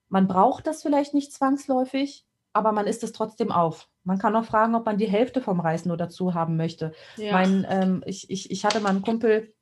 man 0.09 0.27
braucht 0.27 0.67
das 0.67 0.83
vielleicht 0.83 1.13
nicht 1.13 1.33
zwangsläufig, 1.33 2.27
aber 2.55 2.73
man 2.73 2.87
isst 2.87 3.05
es 3.05 3.13
trotzdem 3.13 3.53
auf. 3.53 3.90
Man 4.05 4.19
kann 4.19 4.35
auch 4.37 4.45
fragen, 4.45 4.75
ob 4.75 4.87
man 4.87 4.99
die 4.99 5.09
Hälfte 5.09 5.41
vom 5.41 5.61
Reis 5.61 5.85
nur 5.85 5.97
dazu 5.97 6.35
haben 6.35 6.57
möchte. 6.57 6.93
Ja. 7.17 7.33
Mein, 7.33 7.67
ähm, 7.69 8.03
ich, 8.07 8.31
ich, 8.31 8.51
ich 8.51 8.65
hatte 8.65 8.81
mal 8.81 8.91
einen 8.91 9.03
Kumpel, 9.03 9.53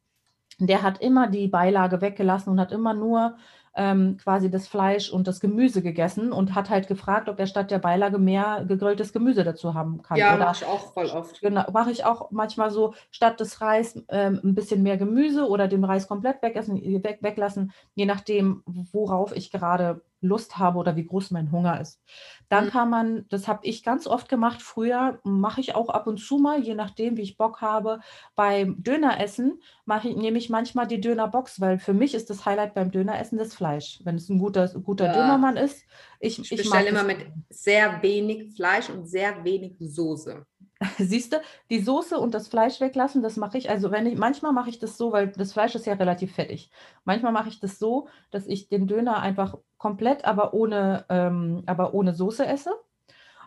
der 0.58 0.82
hat 0.82 1.00
immer 1.00 1.28
die 1.28 1.48
Beilage 1.48 2.00
weggelassen 2.00 2.50
und 2.50 2.60
hat 2.60 2.72
immer 2.72 2.94
nur 2.94 3.36
ähm, 3.78 4.16
quasi 4.16 4.50
das 4.50 4.66
Fleisch 4.66 5.08
und 5.10 5.28
das 5.28 5.38
Gemüse 5.38 5.82
gegessen 5.82 6.32
und 6.32 6.56
hat 6.56 6.68
halt 6.68 6.88
gefragt, 6.88 7.28
ob 7.28 7.38
er 7.38 7.46
statt 7.46 7.70
der 7.70 7.78
Beilage 7.78 8.18
mehr 8.18 8.64
gegrilltes 8.66 9.12
Gemüse 9.12 9.44
dazu 9.44 9.72
haben 9.74 10.02
kann. 10.02 10.18
Ja, 10.18 10.36
mache 10.36 10.56
ich 10.62 10.68
auch 10.68 10.92
voll 10.92 11.06
oft. 11.06 11.40
Genau, 11.40 11.64
mache 11.72 11.92
ich 11.92 12.04
auch 12.04 12.30
manchmal 12.32 12.72
so, 12.72 12.94
statt 13.12 13.38
des 13.38 13.60
Reis 13.60 14.02
ähm, 14.08 14.40
ein 14.42 14.54
bisschen 14.56 14.82
mehr 14.82 14.96
Gemüse 14.96 15.48
oder 15.48 15.68
den 15.68 15.84
Reis 15.84 16.08
komplett 16.08 16.42
wegessen, 16.42 16.76
weg, 17.04 17.18
weglassen, 17.20 17.72
je 17.94 18.06
nachdem, 18.06 18.62
worauf 18.66 19.34
ich 19.36 19.52
gerade 19.52 20.02
Lust 20.20 20.58
habe 20.58 20.78
oder 20.78 20.96
wie 20.96 21.04
groß 21.04 21.30
mein 21.30 21.52
Hunger 21.52 21.80
ist. 21.80 22.00
Dann 22.48 22.66
mhm. 22.66 22.70
kann 22.70 22.90
man, 22.90 23.26
das 23.28 23.46
habe 23.46 23.60
ich 23.66 23.82
ganz 23.82 24.06
oft 24.06 24.28
gemacht 24.28 24.62
früher, 24.62 25.20
mache 25.22 25.60
ich 25.60 25.74
auch 25.74 25.88
ab 25.88 26.06
und 26.06 26.18
zu 26.18 26.38
mal, 26.38 26.60
je 26.60 26.74
nachdem, 26.74 27.16
wie 27.16 27.22
ich 27.22 27.36
Bock 27.36 27.60
habe. 27.60 28.00
Beim 28.34 28.82
Döneressen 28.82 29.60
mache 29.84 30.08
ich, 30.08 30.16
nehme 30.16 30.38
ich 30.38 30.50
manchmal 30.50 30.86
die 30.86 31.00
Dönerbox, 31.00 31.60
weil 31.60 31.78
für 31.78 31.94
mich 31.94 32.14
ist 32.14 32.30
das 32.30 32.44
Highlight 32.44 32.74
beim 32.74 32.90
Döneressen 32.90 33.38
das 33.38 33.54
Fleisch. 33.54 34.00
Wenn 34.04 34.16
es 34.16 34.28
ein 34.28 34.38
guter, 34.38 34.68
guter 34.80 35.06
ja. 35.06 35.12
Dönermann 35.12 35.56
ist, 35.56 35.84
ich, 36.20 36.38
ich, 36.38 36.52
ich 36.52 36.58
bestelle 36.58 36.88
immer 36.88 37.04
mit 37.04 37.26
sehr 37.50 38.02
wenig 38.02 38.54
Fleisch 38.54 38.90
und 38.90 39.06
sehr 39.06 39.44
wenig 39.44 39.76
Soße. 39.78 40.44
Siehst 40.98 41.32
du, 41.32 41.40
die 41.70 41.80
Soße 41.80 42.18
und 42.18 42.34
das 42.34 42.48
Fleisch 42.48 42.80
weglassen, 42.80 43.22
das 43.22 43.36
mache 43.36 43.58
ich. 43.58 43.68
Also 43.68 43.90
wenn 43.90 44.06
ich, 44.06 44.16
manchmal 44.16 44.52
mache 44.52 44.70
ich 44.70 44.78
das 44.78 44.96
so, 44.96 45.12
weil 45.12 45.28
das 45.28 45.52
Fleisch 45.52 45.74
ist 45.74 45.86
ja 45.86 45.94
relativ 45.94 46.34
fettig. 46.34 46.70
Manchmal 47.04 47.32
mache 47.32 47.48
ich 47.48 47.58
das 47.58 47.78
so, 47.78 48.08
dass 48.30 48.46
ich 48.46 48.68
den 48.68 48.86
Döner 48.86 49.20
einfach 49.20 49.58
komplett, 49.76 50.24
aber 50.24 50.54
ohne, 50.54 51.04
ähm, 51.08 51.62
aber 51.66 51.94
ohne 51.94 52.14
Soße 52.14 52.46
esse. 52.46 52.70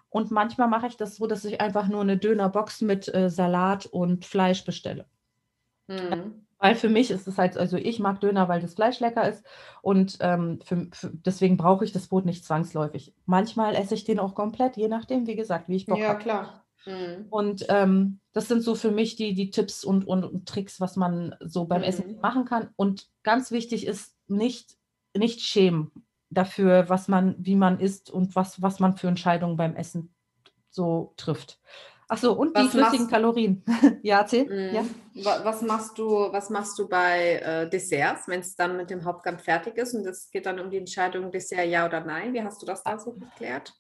Und 0.10 0.30
manchmal 0.30 0.68
mache 0.68 0.88
ich 0.88 0.98
das 0.98 1.16
so, 1.16 1.26
dass 1.26 1.46
ich 1.46 1.62
einfach 1.62 1.88
nur 1.88 2.02
eine 2.02 2.18
Dönerbox 2.18 2.82
mit 2.82 3.14
äh, 3.14 3.30
Salat 3.30 3.86
und 3.86 4.26
Fleisch 4.26 4.66
bestelle. 4.66 5.06
Mhm. 5.88 6.46
Weil 6.60 6.76
für 6.76 6.90
mich 6.90 7.10
ist 7.10 7.28
es 7.28 7.38
halt, 7.38 7.58
also 7.58 7.78
ich 7.78 8.00
mag 8.00 8.20
Döner, 8.20 8.48
weil 8.50 8.62
das 8.62 8.76
Fleisch 8.76 9.00
lecker 9.00 9.28
ist 9.28 9.44
und 9.82 10.18
ähm, 10.20 10.60
für, 10.64 10.88
für, 10.92 11.10
deswegen 11.12 11.58
brauche 11.58 11.86
ich 11.86 11.92
das 11.92 12.08
Brot 12.08 12.26
nicht 12.26 12.46
zwangsläufig. 12.46 13.16
Manchmal 13.26 13.74
esse 13.74 13.96
ich 13.96 14.04
den 14.04 14.20
auch 14.20 14.36
komplett, 14.36 14.78
je 14.78 14.88
nachdem, 14.88 15.26
wie 15.26 15.36
gesagt, 15.36 15.70
wie 15.70 15.78
ich 15.78 15.88
Bock 15.88 15.98
habe. 15.98 16.04
Ja, 16.04 16.10
hab. 16.10 16.20
klar. 16.20 16.66
Mhm. 16.86 17.28
Und 17.30 17.66
ähm, 17.70 18.20
das 18.34 18.48
sind 18.48 18.62
so 18.62 18.76
für 18.76 18.92
mich 18.92 19.16
die, 19.16 19.34
die 19.34 19.52
Tipps 19.52 19.84
und, 19.84 20.08
und, 20.08 20.24
und 20.24 20.48
Tricks, 20.48 20.80
was 20.80 20.96
man 20.96 21.36
so 21.42 21.66
beim 21.66 21.82
mhm. 21.82 21.88
Essen 21.88 22.20
machen 22.22 22.46
kann. 22.46 22.70
Und 22.76 23.08
ganz 23.24 23.52
wichtig 23.52 23.86
ist, 23.86 24.16
nicht, 24.28 24.78
nicht 25.16 25.42
schämen 25.42 25.92
dafür, 26.30 26.90
was 26.90 27.08
man, 27.08 27.36
wie 27.38 27.56
man 27.56 27.80
isst 27.80 28.10
und 28.10 28.36
was, 28.36 28.62
was 28.62 28.80
man 28.80 28.96
für 28.98 29.08
Entscheidungen 29.08 29.58
beim 29.58 29.76
Essen 29.76 30.14
so 30.70 31.14
trifft. 31.18 31.60
Achso, 32.08 32.34
und 32.34 32.54
was 32.54 32.64
die 32.64 32.70
flüssigen 32.70 33.08
Kalorien. 33.08 33.64
ja, 34.04 34.20
erzähl. 34.20 34.46
Mhm. 34.46 34.76
Ja. 35.14 35.46
Was 35.46 35.62
machst 35.62 35.98
du, 35.98 36.10
was 36.32 36.50
machst 36.50 36.78
du 36.78 36.90
bei 36.90 37.36
äh, 37.36 37.70
Desserts, 37.70 38.28
wenn 38.28 38.42
es 38.42 38.56
dann 38.56 38.76
mit 38.76 38.90
dem 38.90 39.06
Hauptgang 39.06 39.40
fertig 39.40 39.78
ist 39.78 39.94
und 39.94 40.06
es 40.06 40.30
geht 40.30 40.46
dann 40.46 40.60
um 40.60 40.70
die 40.70 40.78
Entscheidung 40.78 41.32
Dessert 41.32 41.68
ja 41.68 41.86
oder 41.86 42.02
nein? 42.02 42.34
Wie 42.34 42.44
hast 42.44 42.62
du 42.62 42.66
das 42.66 42.84
da 42.84 43.00
so 43.00 43.14
geklärt? 43.14 43.74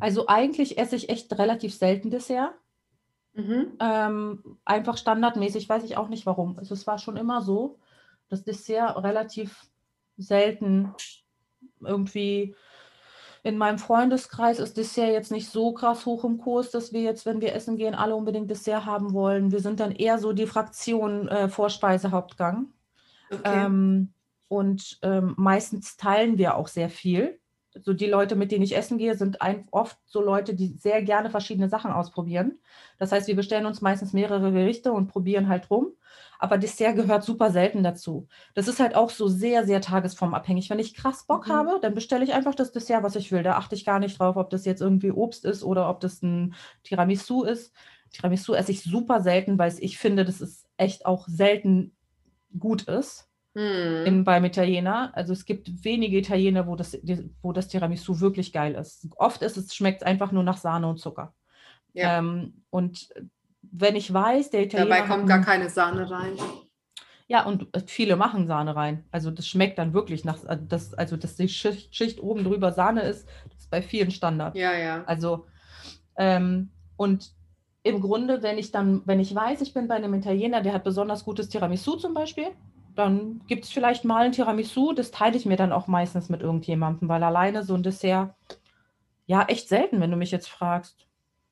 Also 0.00 0.26
eigentlich 0.26 0.78
esse 0.78 0.96
ich 0.96 1.08
echt 1.08 1.36
relativ 1.38 1.74
selten 1.74 2.10
Dessert. 2.10 2.52
Mhm. 3.34 3.72
Ähm, 3.80 4.58
einfach 4.64 4.96
standardmäßig, 4.96 5.68
weiß 5.68 5.84
ich 5.84 5.96
auch 5.96 6.08
nicht 6.08 6.26
warum. 6.26 6.58
Also 6.58 6.74
es 6.74 6.86
war 6.86 6.98
schon 6.98 7.16
immer 7.16 7.40
so, 7.40 7.78
dass 8.28 8.44
Dessert 8.44 9.02
relativ 9.02 9.66
selten 10.16 10.94
irgendwie 11.80 12.54
in 13.44 13.58
meinem 13.58 13.78
Freundeskreis 13.78 14.60
ist 14.60 14.76
Dessert 14.76 15.10
jetzt 15.10 15.32
nicht 15.32 15.48
so 15.48 15.72
krass 15.72 16.06
hoch 16.06 16.24
im 16.24 16.38
Kurs, 16.38 16.70
dass 16.70 16.92
wir 16.92 17.00
jetzt, 17.00 17.26
wenn 17.26 17.40
wir 17.40 17.54
essen 17.54 17.76
gehen, 17.76 17.94
alle 17.94 18.14
unbedingt 18.14 18.48
Dessert 18.48 18.86
haben 18.86 19.12
wollen. 19.12 19.50
Wir 19.50 19.58
sind 19.58 19.80
dann 19.80 19.90
eher 19.90 20.18
so 20.18 20.32
die 20.32 20.46
Fraktion 20.46 21.26
äh, 21.28 21.48
Vorspeise, 21.48 22.12
Hauptgang. 22.12 22.72
Okay. 23.30 23.64
Ähm, 23.66 24.12
und 24.46 24.98
ähm, 25.02 25.34
meistens 25.36 25.96
teilen 25.96 26.38
wir 26.38 26.56
auch 26.56 26.68
sehr 26.68 26.88
viel 26.88 27.40
so 27.80 27.92
die 27.92 28.06
Leute, 28.06 28.36
mit 28.36 28.52
denen 28.52 28.64
ich 28.64 28.76
essen 28.76 28.98
gehe, 28.98 29.16
sind 29.16 29.40
ein, 29.40 29.66
oft 29.70 29.98
so 30.06 30.20
Leute, 30.20 30.54
die 30.54 30.68
sehr 30.78 31.02
gerne 31.02 31.30
verschiedene 31.30 31.68
Sachen 31.68 31.90
ausprobieren. 31.90 32.58
Das 32.98 33.12
heißt, 33.12 33.28
wir 33.28 33.36
bestellen 33.36 33.66
uns 33.66 33.80
meistens 33.80 34.12
mehrere 34.12 34.52
Gerichte 34.52 34.92
und 34.92 35.08
probieren 35.08 35.48
halt 35.48 35.70
rum. 35.70 35.92
Aber 36.38 36.58
Dessert 36.58 36.96
gehört 36.96 37.24
super 37.24 37.50
selten 37.50 37.82
dazu. 37.82 38.28
Das 38.54 38.68
ist 38.68 38.80
halt 38.80 38.94
auch 38.94 39.10
so 39.10 39.28
sehr, 39.28 39.64
sehr 39.64 39.80
tagesformabhängig. 39.80 40.68
Wenn 40.70 40.80
ich 40.80 40.94
krass 40.94 41.24
Bock 41.26 41.48
mhm. 41.48 41.52
habe, 41.52 41.78
dann 41.80 41.94
bestelle 41.94 42.24
ich 42.24 42.34
einfach 42.34 42.54
das 42.54 42.72
Dessert, 42.72 43.02
was 43.02 43.16
ich 43.16 43.32
will. 43.32 43.42
Da 43.42 43.56
achte 43.56 43.74
ich 43.74 43.84
gar 43.84 44.00
nicht 44.00 44.18
drauf, 44.18 44.36
ob 44.36 44.50
das 44.50 44.64
jetzt 44.64 44.82
irgendwie 44.82 45.12
Obst 45.12 45.44
ist 45.44 45.62
oder 45.62 45.88
ob 45.88 46.00
das 46.00 46.20
ein 46.22 46.54
Tiramisu 46.84 47.44
ist. 47.44 47.72
Tiramisu 48.10 48.54
esse 48.54 48.72
ich 48.72 48.82
super 48.82 49.22
selten, 49.22 49.58
weil 49.58 49.72
ich 49.78 49.96
finde, 49.98 50.24
dass 50.24 50.40
es 50.40 50.66
echt 50.76 51.06
auch 51.06 51.26
selten 51.28 51.96
gut 52.58 52.82
ist 52.82 53.31
hm. 53.54 54.06
in, 54.06 54.24
beim 54.24 54.44
Italiener. 54.44 55.10
Also 55.14 55.32
es 55.32 55.44
gibt 55.44 55.84
wenige 55.84 56.18
Italiener, 56.18 56.66
wo 56.66 56.76
das, 56.76 56.98
wo 57.42 57.52
das 57.52 57.68
Tiramisu 57.68 58.20
wirklich 58.20 58.52
geil 58.52 58.74
ist. 58.74 59.08
Oft 59.16 59.42
ist 59.42 59.56
es, 59.56 59.74
schmeckt 59.74 60.02
es 60.02 60.06
einfach 60.06 60.32
nur 60.32 60.42
nach 60.42 60.56
Sahne 60.56 60.88
und 60.88 60.98
Zucker. 60.98 61.34
Ja. 61.92 62.18
Ähm, 62.18 62.64
und 62.70 63.08
wenn 63.62 63.96
ich 63.96 64.12
weiß, 64.12 64.50
der 64.50 64.64
Italiener. 64.64 64.96
Dabei 64.96 65.06
kommt 65.06 65.28
gar 65.28 65.40
keine 65.42 65.68
Sahne 65.68 66.10
rein. 66.10 66.32
Ja, 67.28 67.46
und 67.46 67.68
viele 67.86 68.16
machen 68.16 68.46
Sahne 68.46 68.76
rein. 68.76 69.04
Also 69.10 69.30
das 69.30 69.46
schmeckt 69.46 69.78
dann 69.78 69.94
wirklich 69.94 70.24
nach, 70.24 70.44
also 70.44 70.64
das, 70.68 70.94
also 70.94 71.16
dass 71.16 71.36
die 71.36 71.48
Schicht, 71.48 71.94
Schicht 71.94 72.20
oben 72.20 72.44
drüber 72.44 72.72
Sahne 72.72 73.02
ist, 73.02 73.26
das 73.48 73.60
ist 73.60 73.70
bei 73.70 73.80
vielen 73.80 74.10
Standard. 74.10 74.54
Ja, 74.54 74.74
ja. 74.74 75.04
Also, 75.04 75.46
ähm, 76.16 76.70
und 76.96 77.32
im 77.84 78.00
Grunde, 78.00 78.42
wenn 78.42 78.58
ich 78.58 78.70
dann, 78.70 79.02
wenn 79.06 79.20
ich 79.20 79.34
weiß, 79.34 79.60
ich 79.62 79.72
bin 79.72 79.88
bei 79.88 79.94
einem 79.94 80.14
Italiener, 80.14 80.60
der 80.60 80.74
hat 80.74 80.84
besonders 80.84 81.24
gutes 81.24 81.48
Tiramisu 81.48 81.96
zum 81.96 82.14
Beispiel, 82.14 82.48
dann 82.94 83.40
gibt 83.46 83.64
es 83.64 83.70
vielleicht 83.70 84.04
mal 84.04 84.26
ein 84.26 84.32
Tiramisu, 84.32 84.92
das 84.92 85.10
teile 85.10 85.36
ich 85.36 85.46
mir 85.46 85.56
dann 85.56 85.72
auch 85.72 85.86
meistens 85.86 86.28
mit 86.28 86.42
irgendjemandem, 86.42 87.08
weil 87.08 87.22
alleine 87.22 87.62
so 87.62 87.74
ein 87.74 87.82
Dessert, 87.82 88.34
ja, 89.26 89.44
echt 89.48 89.68
selten, 89.68 90.00
wenn 90.00 90.10
du 90.10 90.16
mich 90.16 90.30
jetzt 90.30 90.48
fragst. 90.48 91.06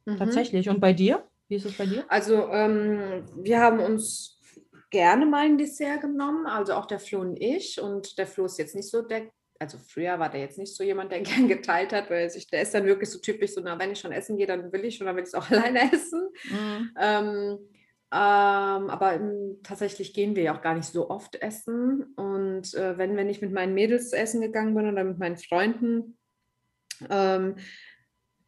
Mhm. 0.05 0.17
Tatsächlich. 0.17 0.69
Und 0.69 0.81
bei 0.81 0.93
dir? 0.93 1.25
Wie 1.49 1.57
ist 1.57 1.67
es 1.67 1.77
bei 1.77 1.87
dir? 1.87 2.05
Also, 2.09 2.49
ähm, 2.49 3.25
wir 3.37 3.61
haben 3.61 3.81
uns 3.81 4.39
gerne 4.91 5.25
mal 5.25 5.47
ein 5.47 5.59
Dessert 5.59 6.01
genommen, 6.03 6.47
also 6.47 6.75
auch 6.75 6.87
der 6.87 7.01
Flo 7.01 7.21
und 7.21 7.41
ich. 7.41 7.81
Und 7.81 8.19
der 8.19 8.27
Flo 8.27 8.45
ist 8.45 8.59
jetzt 8.59 8.75
nicht 8.75 8.91
so 8.91 9.03
der, 9.03 9.31
also 9.59 9.79
früher 9.79 10.19
war 10.19 10.31
der 10.31 10.41
jetzt 10.41 10.59
nicht 10.59 10.75
so 10.75 10.83
jemand, 10.83 11.13
der 11.13 11.21
gern 11.23 11.49
geteilt 11.49 11.93
hat, 11.93 12.11
weil 12.11 12.29
sich, 12.31 12.49
der 12.49 12.63
ist 12.63 12.75
dann 12.75 12.87
wirklich 12.87 13.11
so 13.11 13.19
typisch 13.19 13.53
so, 13.53 13.61
na, 13.63 13.79
wenn 13.79 13.93
ich 13.93 14.01
schon 14.01 14.13
essen 14.13 14.37
gehe, 14.37 14.47
dann 14.47 14.73
will 14.73 14.85
ich 14.85 14.97
schon, 14.97 15.07
dann 15.07 15.17
will 15.17 15.23
ich 15.23 15.29
es 15.29 15.35
auch 15.35 15.51
alleine 15.51 15.93
essen. 15.93 16.29
Mhm. 16.51 16.91
Ähm, 16.99 17.59
ähm, 18.13 18.91
aber 18.91 19.15
im, 19.15 19.61
tatsächlich 19.63 20.15
gehen 20.15 20.35
wir 20.35 20.43
ja 20.43 20.57
auch 20.57 20.63
gar 20.63 20.75
nicht 20.75 20.89
so 20.89 21.11
oft 21.11 21.37
essen. 21.37 22.13
Und 22.17 22.75
äh, 22.75 22.99
wenn, 22.99 23.17
wenn 23.17 23.29
ich 23.29 23.41
mit 23.41 23.53
meinen 23.53 23.75
Mädels 23.75 24.13
essen 24.13 24.41
gegangen 24.41 24.75
bin 24.75 24.91
oder 24.91 25.05
mit 25.05 25.19
meinen 25.19 25.37
Freunden, 25.37 26.19
ähm, 27.09 27.57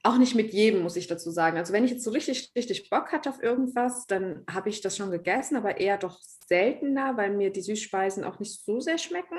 auch 0.04 0.18
nicht 0.18 0.34
mit 0.34 0.52
jedem, 0.52 0.82
muss 0.82 0.96
ich 0.96 1.06
dazu 1.06 1.30
sagen. 1.30 1.58
Also 1.58 1.72
wenn 1.72 1.84
ich 1.84 1.92
jetzt 1.92 2.02
so 2.02 2.10
richtig, 2.10 2.50
richtig 2.56 2.90
Bock 2.90 3.12
hatte 3.12 3.30
auf 3.30 3.40
irgendwas, 3.40 4.06
dann 4.08 4.44
habe 4.50 4.68
ich 4.68 4.80
das 4.80 4.96
schon 4.96 5.12
gegessen, 5.12 5.56
aber 5.56 5.78
eher 5.78 5.96
doch 5.96 6.18
seltener, 6.48 7.16
weil 7.16 7.30
mir 7.30 7.52
die 7.52 7.62
Süßspeisen 7.62 8.24
auch 8.24 8.40
nicht 8.40 8.64
so 8.64 8.80
sehr 8.80 8.98
schmecken. 8.98 9.38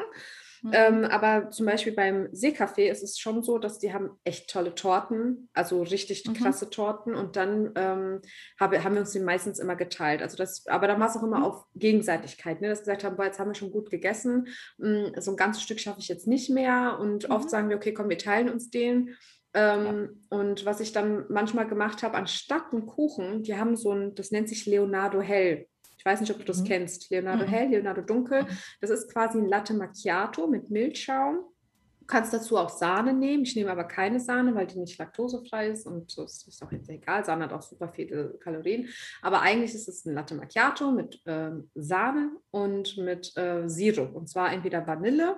Mhm. 0.63 0.71
Ähm, 0.73 1.05
aber 1.05 1.49
zum 1.51 1.65
Beispiel 1.65 1.91
beim 1.91 2.27
Seecafé 2.31 2.89
ist 2.89 3.03
es 3.03 3.19
schon 3.19 3.43
so, 3.43 3.57
dass 3.57 3.79
die 3.79 3.93
haben 3.93 4.11
echt 4.23 4.49
tolle 4.49 4.73
Torten, 4.73 5.49
also 5.53 5.81
richtig 5.83 6.25
mhm. 6.25 6.33
krasse 6.33 6.69
Torten. 6.69 7.13
Und 7.15 7.35
dann 7.35 7.71
ähm, 7.75 8.21
habe, 8.57 8.81
haben 8.83 8.95
wir 8.95 9.01
uns 9.01 9.11
die 9.11 9.19
meistens 9.19 9.59
immer 9.59 9.75
geteilt. 9.75 10.21
Also 10.21 10.37
das, 10.37 10.65
aber 10.67 10.87
da 10.87 10.97
war 10.99 11.09
es 11.09 11.17
auch 11.17 11.23
immer 11.23 11.39
mhm. 11.39 11.43
auf 11.43 11.65
Gegenseitigkeit, 11.75 12.61
ne? 12.61 12.69
dass 12.69 12.79
wir 12.79 12.85
gesagt 12.93 13.03
haben, 13.03 13.17
boah, 13.17 13.25
jetzt 13.25 13.39
haben 13.39 13.49
wir 13.49 13.55
schon 13.55 13.71
gut 13.71 13.89
gegessen. 13.89 14.47
Mm, 14.77 15.19
so 15.19 15.31
ein 15.31 15.37
ganzes 15.37 15.63
Stück 15.63 15.81
schaffe 15.81 15.99
ich 15.99 16.07
jetzt 16.07 16.27
nicht 16.27 16.49
mehr. 16.49 16.97
Und 16.99 17.29
oft 17.29 17.45
mhm. 17.45 17.49
sagen 17.49 17.69
wir, 17.69 17.75
okay, 17.75 17.93
komm, 17.93 18.07
wir 18.07 18.17
teilen 18.17 18.49
uns 18.49 18.69
den. 18.69 19.15
Ähm, 19.53 20.09
ja. 20.31 20.37
Und 20.37 20.65
was 20.65 20.79
ich 20.79 20.93
dann 20.93 21.25
manchmal 21.27 21.67
gemacht 21.67 22.03
habe, 22.03 22.15
anstatt 22.15 22.71
einen 22.71 22.85
Kuchen, 22.85 23.43
die 23.43 23.57
haben 23.57 23.75
so 23.75 23.91
ein, 23.91 24.15
das 24.15 24.31
nennt 24.31 24.47
sich 24.47 24.65
Leonardo 24.65 25.21
Hell. 25.21 25.67
Ich 26.03 26.11
weiß 26.11 26.19
nicht, 26.19 26.31
ob 26.31 26.39
du 26.39 26.43
das 26.43 26.59
mhm. 26.59 26.65
kennst. 26.65 27.09
Leonardo 27.11 27.45
mhm. 27.45 27.49
Hell, 27.49 27.69
Leonardo 27.69 28.01
Dunkel. 28.01 28.43
Mhm. 28.43 28.47
Das 28.81 28.89
ist 28.89 29.09
quasi 29.09 29.37
ein 29.37 29.47
Latte 29.47 29.73
Macchiato 29.73 30.47
mit 30.47 30.69
Milchschaum. 30.69 31.45
Du 32.01 32.07
kannst 32.07 32.33
dazu 32.33 32.57
auch 32.57 32.67
Sahne 32.67 33.13
nehmen. 33.13 33.43
Ich 33.43 33.55
nehme 33.55 33.71
aber 33.71 33.85
keine 33.85 34.19
Sahne, 34.19 34.53
weil 34.53 34.67
die 34.67 34.79
nicht 34.79 34.97
laktosefrei 34.97 35.69
ist 35.69 35.87
und 35.87 36.17
das 36.17 36.45
ist 36.45 36.61
auch 36.61 36.73
jetzt 36.73 36.89
egal. 36.89 37.23
Sahne 37.23 37.45
hat 37.45 37.53
auch 37.53 37.61
super 37.61 37.87
viele 37.87 38.37
Kalorien. 38.43 38.89
Aber 39.21 39.41
eigentlich 39.41 39.73
ist 39.73 39.87
es 39.87 40.03
ein 40.05 40.13
Latte 40.13 40.35
Macchiato 40.35 40.91
mit 40.91 41.21
ähm, 41.25 41.69
Sahne 41.73 42.31
und 42.51 42.97
mit 42.97 43.31
äh, 43.37 43.69
Sirup. 43.69 44.13
Und 44.13 44.27
zwar 44.27 44.51
entweder 44.51 44.85
Vanille, 44.85 45.37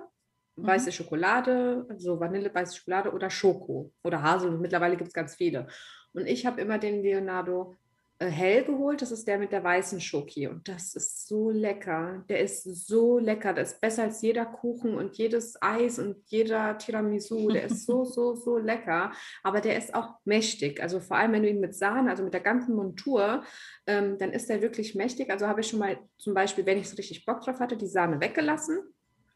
mhm. 0.56 0.66
weiße 0.66 0.90
Schokolade, 0.90 1.86
also 1.88 2.18
Vanille, 2.18 2.52
weiße 2.52 2.74
Schokolade 2.74 3.12
oder 3.12 3.30
Schoko 3.30 3.92
oder 4.02 4.20
Haselnuss. 4.20 4.60
Mittlerweile 4.60 4.96
gibt 4.96 5.08
es 5.08 5.14
ganz 5.14 5.36
viele. 5.36 5.68
Und 6.12 6.26
ich 6.26 6.44
habe 6.44 6.60
immer 6.60 6.78
den 6.78 7.02
Leonardo 7.02 7.76
hell 8.18 8.64
geholt. 8.64 9.02
Das 9.02 9.10
ist 9.10 9.26
der 9.28 9.38
mit 9.38 9.52
der 9.52 9.62
weißen 9.62 10.00
Schoki. 10.00 10.46
Und 10.48 10.68
das 10.68 10.94
ist 10.94 11.28
so 11.28 11.50
lecker. 11.50 12.24
Der 12.28 12.40
ist 12.40 12.64
so 12.86 13.18
lecker. 13.18 13.52
Das 13.52 13.72
ist 13.72 13.80
besser 13.80 14.04
als 14.04 14.22
jeder 14.22 14.46
Kuchen 14.46 14.94
und 14.94 15.16
jedes 15.16 15.60
Eis 15.60 15.98
und 15.98 16.16
jeder 16.26 16.78
Tiramisu. 16.78 17.50
Der 17.50 17.64
ist 17.64 17.86
so, 17.86 18.04
so, 18.04 18.34
so 18.34 18.56
lecker. 18.58 19.12
Aber 19.42 19.60
der 19.60 19.76
ist 19.76 19.94
auch 19.94 20.14
mächtig. 20.24 20.82
Also 20.82 21.00
vor 21.00 21.16
allem, 21.16 21.32
wenn 21.32 21.42
du 21.42 21.50
ihn 21.50 21.60
mit 21.60 21.74
Sahne, 21.74 22.10
also 22.10 22.22
mit 22.22 22.32
der 22.32 22.40
ganzen 22.40 22.74
Montur, 22.74 23.44
ähm, 23.86 24.18
dann 24.18 24.32
ist 24.32 24.48
der 24.48 24.62
wirklich 24.62 24.94
mächtig. 24.94 25.30
Also 25.30 25.46
habe 25.46 25.60
ich 25.60 25.68
schon 25.68 25.80
mal 25.80 25.98
zum 26.18 26.34
Beispiel, 26.34 26.64
wenn 26.66 26.78
ich 26.78 26.88
so 26.88 26.96
richtig 26.96 27.26
Bock 27.26 27.42
drauf 27.42 27.60
hatte, 27.60 27.76
die 27.76 27.86
Sahne 27.86 28.20
weggelassen. 28.20 28.78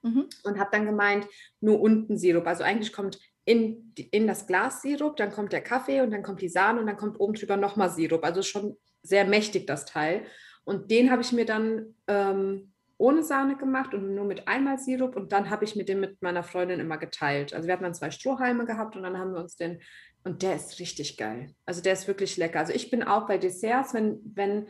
Mhm. 0.02 0.26
Und 0.44 0.58
habe 0.58 0.70
dann 0.72 0.86
gemeint, 0.86 1.26
nur 1.60 1.80
unten 1.80 2.16
Sirup. 2.16 2.46
Also 2.46 2.64
eigentlich 2.64 2.92
kommt 2.92 3.18
in, 3.45 3.93
in 4.11 4.26
das 4.26 4.47
Glas 4.47 4.82
Sirup, 4.82 5.16
dann 5.16 5.32
kommt 5.32 5.53
der 5.53 5.62
Kaffee 5.62 6.01
und 6.01 6.11
dann 6.11 6.22
kommt 6.22 6.43
die 6.43 6.49
Sahne 6.49 6.80
und 6.80 6.86
dann 6.86 6.97
kommt 6.97 7.18
oben 7.18 7.34
drüber 7.34 7.57
nochmal 7.57 7.91
Sirup. 7.91 8.24
Also 8.24 8.43
schon 8.43 8.76
sehr 9.03 9.24
mächtig 9.24 9.66
das 9.66 9.84
Teil. 9.86 10.24
Und 10.64 10.91
den 10.91 11.11
habe 11.11 11.22
ich 11.22 11.32
mir 11.32 11.47
dann 11.47 11.95
ähm, 12.07 12.72
ohne 13.01 13.22
Sahne 13.22 13.57
gemacht 13.57 13.95
und 13.95 14.14
nur 14.14 14.26
mit 14.26 14.47
einmal 14.47 14.78
Sirup 14.78 15.16
und 15.16 15.32
dann 15.32 15.49
habe 15.49 15.64
ich 15.64 15.74
mir 15.74 15.84
den 15.84 16.01
mit 16.01 16.20
meiner 16.20 16.43
Freundin 16.43 16.80
immer 16.80 16.99
geteilt. 16.99 17.55
Also 17.55 17.66
wir 17.66 17.72
hatten 17.72 17.84
dann 17.84 17.95
zwei 17.95 18.11
Strohhalme 18.11 18.66
gehabt 18.66 18.95
und 18.95 19.03
dann 19.03 19.18
haben 19.18 19.32
wir 19.32 19.41
uns 19.41 19.57
den 19.57 19.80
und 20.22 20.43
der 20.43 20.57
ist 20.57 20.78
richtig 20.78 21.16
geil. 21.16 21.55
Also 21.64 21.80
der 21.80 21.95
ist 21.95 22.07
wirklich 22.07 22.36
lecker. 22.36 22.59
Also 22.59 22.74
ich 22.74 22.91
bin 22.91 23.03
auch 23.03 23.26
bei 23.26 23.38
Desserts, 23.38 23.95
wenn, 23.95 24.20
wenn, 24.34 24.68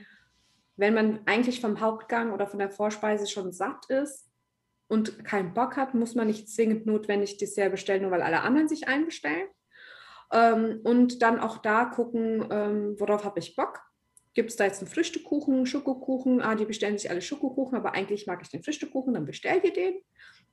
wenn 0.76 0.94
man 0.94 1.20
eigentlich 1.26 1.60
vom 1.60 1.80
Hauptgang 1.80 2.32
oder 2.32 2.46
von 2.46 2.60
der 2.60 2.70
Vorspeise 2.70 3.26
schon 3.26 3.50
satt 3.50 3.86
ist, 3.88 4.29
und 4.90 5.24
keinen 5.24 5.54
Bock 5.54 5.76
hat, 5.76 5.94
muss 5.94 6.14
man 6.14 6.26
nicht 6.26 6.48
zwingend 6.48 6.84
notwendig 6.84 7.38
Dessert 7.38 7.70
bestellen, 7.70 8.02
nur 8.02 8.10
weil 8.10 8.22
alle 8.22 8.42
anderen 8.42 8.68
sich 8.68 8.88
einbestellen. 8.88 9.48
Ähm, 10.32 10.80
und 10.82 11.22
dann 11.22 11.38
auch 11.38 11.58
da 11.58 11.84
gucken, 11.84 12.46
ähm, 12.50 12.96
worauf 12.98 13.24
habe 13.24 13.38
ich 13.38 13.54
Bock. 13.56 13.80
Gibt 14.34 14.50
es 14.50 14.56
da 14.56 14.64
jetzt 14.64 14.80
einen 14.80 14.90
Früchtekuchen, 14.90 15.66
Schokokuchen? 15.66 16.40
Ah, 16.40 16.54
die 16.54 16.64
bestellen 16.64 16.98
sich 16.98 17.10
alle 17.10 17.22
Schokokuchen, 17.22 17.76
aber 17.76 17.94
eigentlich 17.94 18.26
mag 18.26 18.40
ich 18.42 18.50
den 18.50 18.62
Früchtekuchen, 18.62 19.14
dann 19.14 19.26
bestell 19.26 19.60
dir 19.60 19.72
den. 19.72 19.94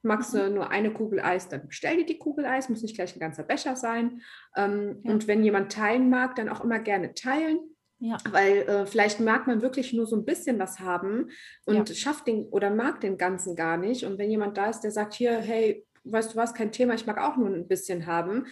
Magst 0.04 0.34
du 0.34 0.50
mhm. 0.50 0.56
nur 0.56 0.70
eine 0.70 0.92
Kugel 0.92 1.20
Eis, 1.20 1.50
dann 1.50 1.68
bestell 1.68 1.98
dir 1.98 2.06
die 2.06 2.20
Kugel 2.20 2.46
Eis, 2.46 2.70
muss 2.70 2.84
nicht 2.84 2.96
gleich 2.96 3.16
ein 3.16 3.20
ganzer 3.20 3.44
Becher 3.44 3.76
sein. 3.76 4.22
Ähm, 4.56 5.02
ja. 5.04 5.12
Und 5.12 5.28
wenn 5.28 5.44
jemand 5.44 5.72
teilen 5.72 6.10
mag, 6.10 6.36
dann 6.36 6.50
auch 6.50 6.64
immer 6.64 6.80
gerne 6.80 7.14
teilen. 7.14 7.60
Ja. 8.00 8.18
Weil 8.30 8.58
äh, 8.64 8.86
vielleicht 8.86 9.20
mag 9.20 9.48
man 9.48 9.62
wirklich 9.62 9.92
nur 9.94 10.06
so 10.06 10.16
ein 10.16 10.26
bisschen 10.26 10.60
was 10.60 10.80
haben 10.80 11.32
und 11.66 11.90
ja. 11.90 11.96
schafft 11.96 12.28
den 12.28 12.46
oder 12.46 12.70
mag 12.70 13.02
den 13.02 13.18
ganzen 13.18 13.56
gar 13.56 13.78
nicht. 13.78 14.04
Und 14.06 14.20
wenn 14.20 14.30
jemand 14.30 14.58
da 14.58 14.68
ist, 14.68 14.82
der 14.82 14.92
sagt, 14.92 15.16
hier, 15.16 15.38
hey, 15.38 15.86
weißt 16.04 16.34
du 16.34 16.38
was, 16.38 16.54
kein 16.54 16.72
Thema, 16.72 16.94
ich 16.94 17.08
mag 17.08 17.20
auch 17.20 17.38
nur 17.38 17.50
ein 17.50 17.68
bisschen 17.68 18.06
haben, 18.06 18.46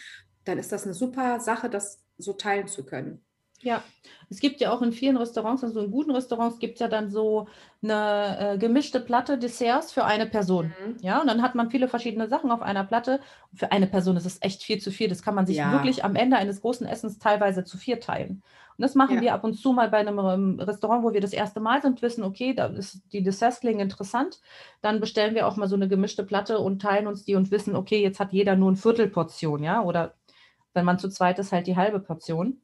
dann 0.45 0.57
ist 0.57 0.71
das 0.71 0.85
eine 0.85 0.93
super 0.93 1.39
Sache, 1.39 1.69
das 1.69 2.03
so 2.17 2.33
teilen 2.33 2.67
zu 2.67 2.85
können. 2.85 3.25
Ja, 3.61 3.83
es 4.29 4.39
gibt 4.39 4.59
ja 4.59 4.71
auch 4.71 4.81
in 4.81 4.91
vielen 4.91 5.17
Restaurants, 5.17 5.63
also 5.63 5.79
in 5.79 5.89
guten 5.89 6.11
Restaurants 6.11 6.59
gibt 6.59 6.75
es 6.75 6.81
ja 6.81 6.87
dann 6.87 7.09
so 7.09 7.47
eine 7.81 8.37
äh, 8.53 8.57
gemischte 8.57 8.99
Platte 8.99 9.37
Desserts 9.37 9.91
für 9.91 10.05
eine 10.05 10.25
Person. 10.25 10.73
Mhm. 10.85 10.97
Ja, 11.01 11.21
und 11.21 11.27
dann 11.27 11.41
hat 11.41 11.55
man 11.55 11.71
viele 11.71 11.87
verschiedene 11.87 12.27
Sachen 12.27 12.51
auf 12.51 12.61
einer 12.61 12.83
Platte. 12.83 13.21
Für 13.55 13.71
eine 13.71 13.87
Person 13.87 14.17
ist 14.17 14.25
es 14.25 14.41
echt 14.41 14.61
viel 14.61 14.79
zu 14.79 14.91
viel. 14.91 15.07
Das 15.07 15.23
kann 15.23 15.35
man 15.35 15.47
sich 15.47 15.57
ja. 15.57 15.71
wirklich 15.71 16.03
am 16.03 16.15
Ende 16.15 16.37
eines 16.37 16.61
großen 16.61 16.85
Essens 16.85 17.17
teilweise 17.17 17.63
zu 17.63 17.77
vier 17.77 17.99
teilen. 17.99 18.43
Und 18.77 18.81
das 18.81 18.95
machen 18.95 19.15
ja. 19.15 19.21
wir 19.21 19.33
ab 19.33 19.43
und 19.43 19.53
zu 19.53 19.71
mal 19.71 19.89
bei 19.89 19.99
einem 19.99 20.19
ähm, 20.19 20.59
Restaurant, 20.59 21.03
wo 21.03 21.13
wir 21.13 21.21
das 21.21 21.33
erste 21.33 21.59
Mal 21.59 21.81
sind, 21.81 22.01
wissen, 22.01 22.23
okay, 22.23 22.53
da 22.53 22.65
ist 22.67 23.01
die 23.13 23.23
Desserts 23.23 23.61
klingen 23.61 23.79
interessant. 23.79 24.41
Dann 24.81 24.99
bestellen 24.99 25.33
wir 25.33 25.47
auch 25.47 25.55
mal 25.55 25.69
so 25.69 25.75
eine 25.75 25.87
gemischte 25.87 26.23
Platte 26.23 26.59
und 26.59 26.81
teilen 26.81 27.07
uns 27.07 27.23
die 27.23 27.35
und 27.35 27.51
wissen, 27.51 27.75
okay, 27.75 28.01
jetzt 28.01 28.19
hat 28.19 28.33
jeder 28.33 28.55
nur 28.55 28.71
ein 28.71 28.75
Viertelportion, 28.75 29.63
ja, 29.63 29.81
oder 29.81 30.15
wenn 30.73 30.85
man 30.85 30.99
zu 30.99 31.09
zweit 31.09 31.39
ist, 31.39 31.53
halt 31.53 31.67
die 31.67 31.77
halbe 31.77 31.99
Portion. 31.99 32.61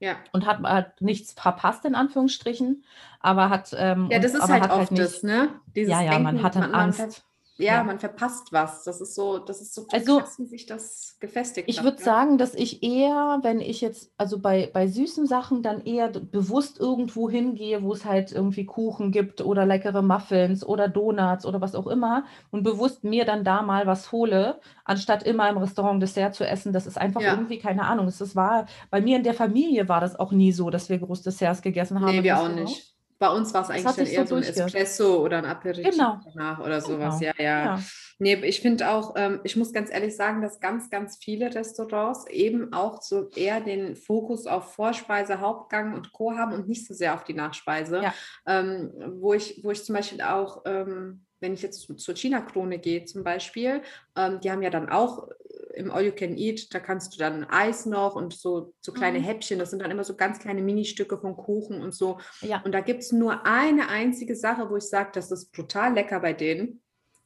Ja. 0.00 0.16
Und 0.32 0.44
hat, 0.44 0.60
hat 0.64 1.00
nichts 1.00 1.32
verpasst, 1.32 1.86
in 1.86 1.94
Anführungsstrichen, 1.94 2.84
aber 3.20 3.48
hat. 3.48 3.74
Ähm, 3.78 4.08
ja, 4.10 4.18
das 4.18 4.34
ist 4.34 4.48
halt 4.48 4.64
oft 4.64 4.90
halt 4.90 4.98
das, 4.98 5.22
ne? 5.22 5.48
Dieses 5.74 5.92
ja, 5.92 6.02
ja, 6.02 6.10
Denken, 6.10 6.24
man 6.24 6.42
hat 6.42 6.56
dann 6.56 6.72
man, 6.72 6.80
Angst 6.80 7.24
ja, 7.56 7.74
ja, 7.74 7.84
man 7.84 8.00
verpasst 8.00 8.52
was. 8.52 8.82
Das 8.84 9.00
ist 9.00 9.14
so, 9.14 9.38
das 9.38 9.60
ist 9.60 9.74
so 9.74 9.86
also, 9.92 10.18
krass, 10.18 10.38
wie 10.38 10.46
sich 10.46 10.66
das 10.66 11.16
gefestigt 11.20 11.68
ich 11.68 11.82
würde 11.84 11.98
ne? 11.98 12.02
sagen, 12.02 12.38
dass 12.38 12.54
ich 12.54 12.82
eher, 12.82 13.38
wenn 13.42 13.60
ich 13.60 13.80
jetzt, 13.80 14.12
also 14.16 14.40
bei, 14.40 14.70
bei 14.72 14.88
süßen 14.88 15.26
Sachen 15.26 15.62
dann 15.62 15.84
eher 15.84 16.08
bewusst 16.08 16.80
irgendwo 16.80 17.30
hingehe, 17.30 17.82
wo 17.82 17.92
es 17.92 18.04
halt 18.04 18.32
irgendwie 18.32 18.66
Kuchen 18.66 19.12
gibt 19.12 19.40
oder 19.40 19.66
leckere 19.66 20.02
Muffins 20.02 20.64
oder 20.64 20.88
Donuts 20.88 21.46
oder 21.46 21.60
was 21.60 21.76
auch 21.76 21.86
immer 21.86 22.24
und 22.50 22.64
bewusst 22.64 23.04
mir 23.04 23.24
dann 23.24 23.44
da 23.44 23.62
mal 23.62 23.86
was 23.86 24.10
hole, 24.10 24.60
anstatt 24.84 25.22
immer 25.22 25.48
im 25.48 25.58
Restaurant 25.58 26.02
Dessert 26.02 26.34
zu 26.34 26.46
essen. 26.46 26.72
Das 26.72 26.86
ist 26.86 26.98
einfach 26.98 27.20
ja. 27.20 27.32
irgendwie, 27.32 27.58
keine 27.58 27.84
Ahnung. 27.84 28.06
Das 28.06 28.34
war, 28.34 28.66
bei 28.90 29.00
mir 29.00 29.16
in 29.16 29.22
der 29.22 29.34
Familie 29.34 29.88
war 29.88 30.00
das 30.00 30.16
auch 30.16 30.32
nie 30.32 30.52
so, 30.52 30.70
dass 30.70 30.88
wir 30.88 30.98
groß 30.98 31.22
Desserts 31.22 31.62
gegessen 31.62 32.00
haben. 32.00 32.16
Nee, 32.16 32.22
wir 32.24 32.38
auch 32.38 32.48
nicht. 32.48 32.93
Bei 33.18 33.28
uns 33.30 33.54
war 33.54 33.62
es 33.62 33.70
eigentlich 33.70 33.94
dann 33.96 34.06
eher 34.06 34.26
so 34.26 34.34
ein 34.34 34.42
Espresso 34.42 35.22
oder 35.22 35.38
ein 35.38 35.44
Aperitif 35.44 35.92
genau. 35.92 36.20
danach 36.24 36.58
oder 36.60 36.80
sowas. 36.80 37.18
Genau. 37.18 37.32
Ja, 37.38 37.44
ja, 37.44 37.64
ja. 37.64 37.82
Nee, 38.18 38.34
ich 38.44 38.60
finde 38.60 38.90
auch, 38.90 39.14
ähm, 39.16 39.40
ich 39.44 39.56
muss 39.56 39.72
ganz 39.72 39.90
ehrlich 39.90 40.16
sagen, 40.16 40.40
dass 40.42 40.60
ganz, 40.60 40.90
ganz 40.90 41.18
viele 41.18 41.54
Restaurants 41.54 42.26
eben 42.28 42.72
auch 42.72 43.02
so 43.02 43.28
eher 43.30 43.60
den 43.60 43.96
Fokus 43.96 44.46
auf 44.46 44.74
Vorspeise, 44.74 45.40
Hauptgang 45.40 45.94
und 45.94 46.12
Co. 46.12 46.32
haben 46.32 46.52
und 46.52 46.68
nicht 46.68 46.86
so 46.86 46.94
sehr 46.94 47.14
auf 47.14 47.24
die 47.24 47.34
Nachspeise. 47.34 48.02
Ja. 48.02 48.14
Ähm, 48.46 48.92
wo, 49.16 49.34
ich, 49.34 49.60
wo 49.62 49.70
ich 49.70 49.84
zum 49.84 49.94
Beispiel 49.94 50.22
auch, 50.22 50.62
ähm, 50.64 51.26
wenn 51.40 51.54
ich 51.54 51.62
jetzt 51.62 51.80
zur 51.98 52.14
China-Krone 52.14 52.78
gehe 52.78 53.04
zum 53.04 53.24
Beispiel, 53.24 53.82
ähm, 54.16 54.40
die 54.40 54.50
haben 54.50 54.62
ja 54.62 54.70
dann 54.70 54.88
auch 54.88 55.28
im 55.76 55.90
All 55.90 56.04
You 56.04 56.12
Can 56.12 56.36
Eat, 56.36 56.72
da 56.72 56.80
kannst 56.80 57.14
du 57.14 57.18
dann 57.18 57.44
Eis 57.44 57.86
noch 57.86 58.14
und 58.14 58.34
so, 58.34 58.72
so 58.80 58.92
kleine 58.92 59.18
mhm. 59.18 59.24
Häppchen, 59.24 59.58
das 59.58 59.70
sind 59.70 59.82
dann 59.82 59.90
immer 59.90 60.04
so 60.04 60.16
ganz 60.16 60.38
kleine 60.38 60.62
Ministücke 60.62 61.18
von 61.18 61.36
Kuchen 61.36 61.82
und 61.82 61.94
so. 61.94 62.18
Ja. 62.40 62.62
Und 62.64 62.72
da 62.72 62.80
gibt 62.80 63.02
es 63.02 63.12
nur 63.12 63.44
eine 63.46 63.88
einzige 63.88 64.36
Sache, 64.36 64.70
wo 64.70 64.76
ich 64.76 64.84
sage, 64.84 65.10
das 65.14 65.30
ist 65.30 65.52
brutal 65.52 65.94
lecker 65.94 66.20
bei 66.20 66.32
denen. 66.32 66.83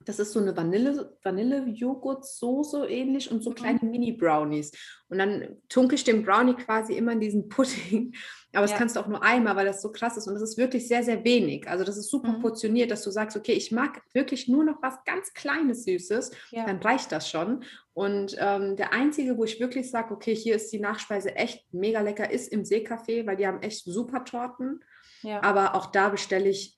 Das 0.09 0.18
ist 0.18 0.32
so 0.32 0.40
eine 0.40 0.56
Vanille, 0.56 1.18
Vanille-Joghurt-Soße 1.22 2.86
ähnlich 2.88 3.30
und 3.30 3.42
so 3.42 3.50
mhm. 3.50 3.54
kleine 3.56 3.80
Mini-Brownies. 3.82 4.72
Und 5.11 5.18
dann 5.18 5.59
tunke 5.68 5.96
ich 5.96 6.04
den 6.04 6.24
Brownie 6.24 6.54
quasi 6.54 6.94
immer 6.94 7.12
in 7.12 7.20
diesen 7.20 7.50
Pudding. 7.50 8.14
Aber 8.54 8.66
das 8.66 8.74
kannst 8.74 8.96
du 8.96 9.00
auch 9.00 9.06
nur 9.06 9.22
einmal, 9.22 9.54
weil 9.54 9.66
das 9.66 9.82
so 9.82 9.92
krass 9.92 10.16
ist. 10.16 10.26
Und 10.26 10.32
das 10.32 10.42
ist 10.42 10.56
wirklich 10.56 10.88
sehr, 10.88 11.02
sehr 11.02 11.22
wenig. 11.24 11.68
Also 11.68 11.84
das 11.84 11.98
ist 11.98 12.09
super 12.09 12.32
mhm. 12.32 12.40
portioniert, 12.40 12.90
dass 12.90 13.04
du 13.04 13.11
sagst, 13.11 13.36
okay, 13.36 13.52
ich 13.52 13.70
mag 13.70 14.00
wirklich 14.14 14.48
nur 14.48 14.64
noch 14.64 14.80
was 14.80 14.94
ganz 15.04 15.34
Kleines, 15.34 15.84
Süßes. 15.84 16.30
Ja. 16.52 16.64
Dann 16.64 16.78
reicht 16.78 17.12
das 17.12 17.28
schon. 17.28 17.62
Und 17.92 18.34
ähm, 18.38 18.76
der 18.76 18.94
einzige, 18.94 19.36
wo 19.36 19.44
ich 19.44 19.61
wirklich 19.61 19.90
sage, 19.90 20.14
okay, 20.14 20.34
hier 20.34 20.56
ist 20.56 20.72
die 20.72 20.80
Nachspeise 20.80 21.36
echt 21.36 21.66
mega 21.74 22.00
lecker, 22.00 22.30
ist 22.30 22.50
im 22.50 22.62
Seecafé, 22.62 23.26
weil 23.26 23.36
die 23.36 23.46
haben 23.46 23.61
echt 23.61 23.84
super 23.84 24.24
Torten. 24.24 24.80
Ja. 25.20 25.42
Aber 25.42 25.74
auch 25.74 25.92
da 25.92 26.09
bestelle 26.09 26.48
ich 26.48 26.78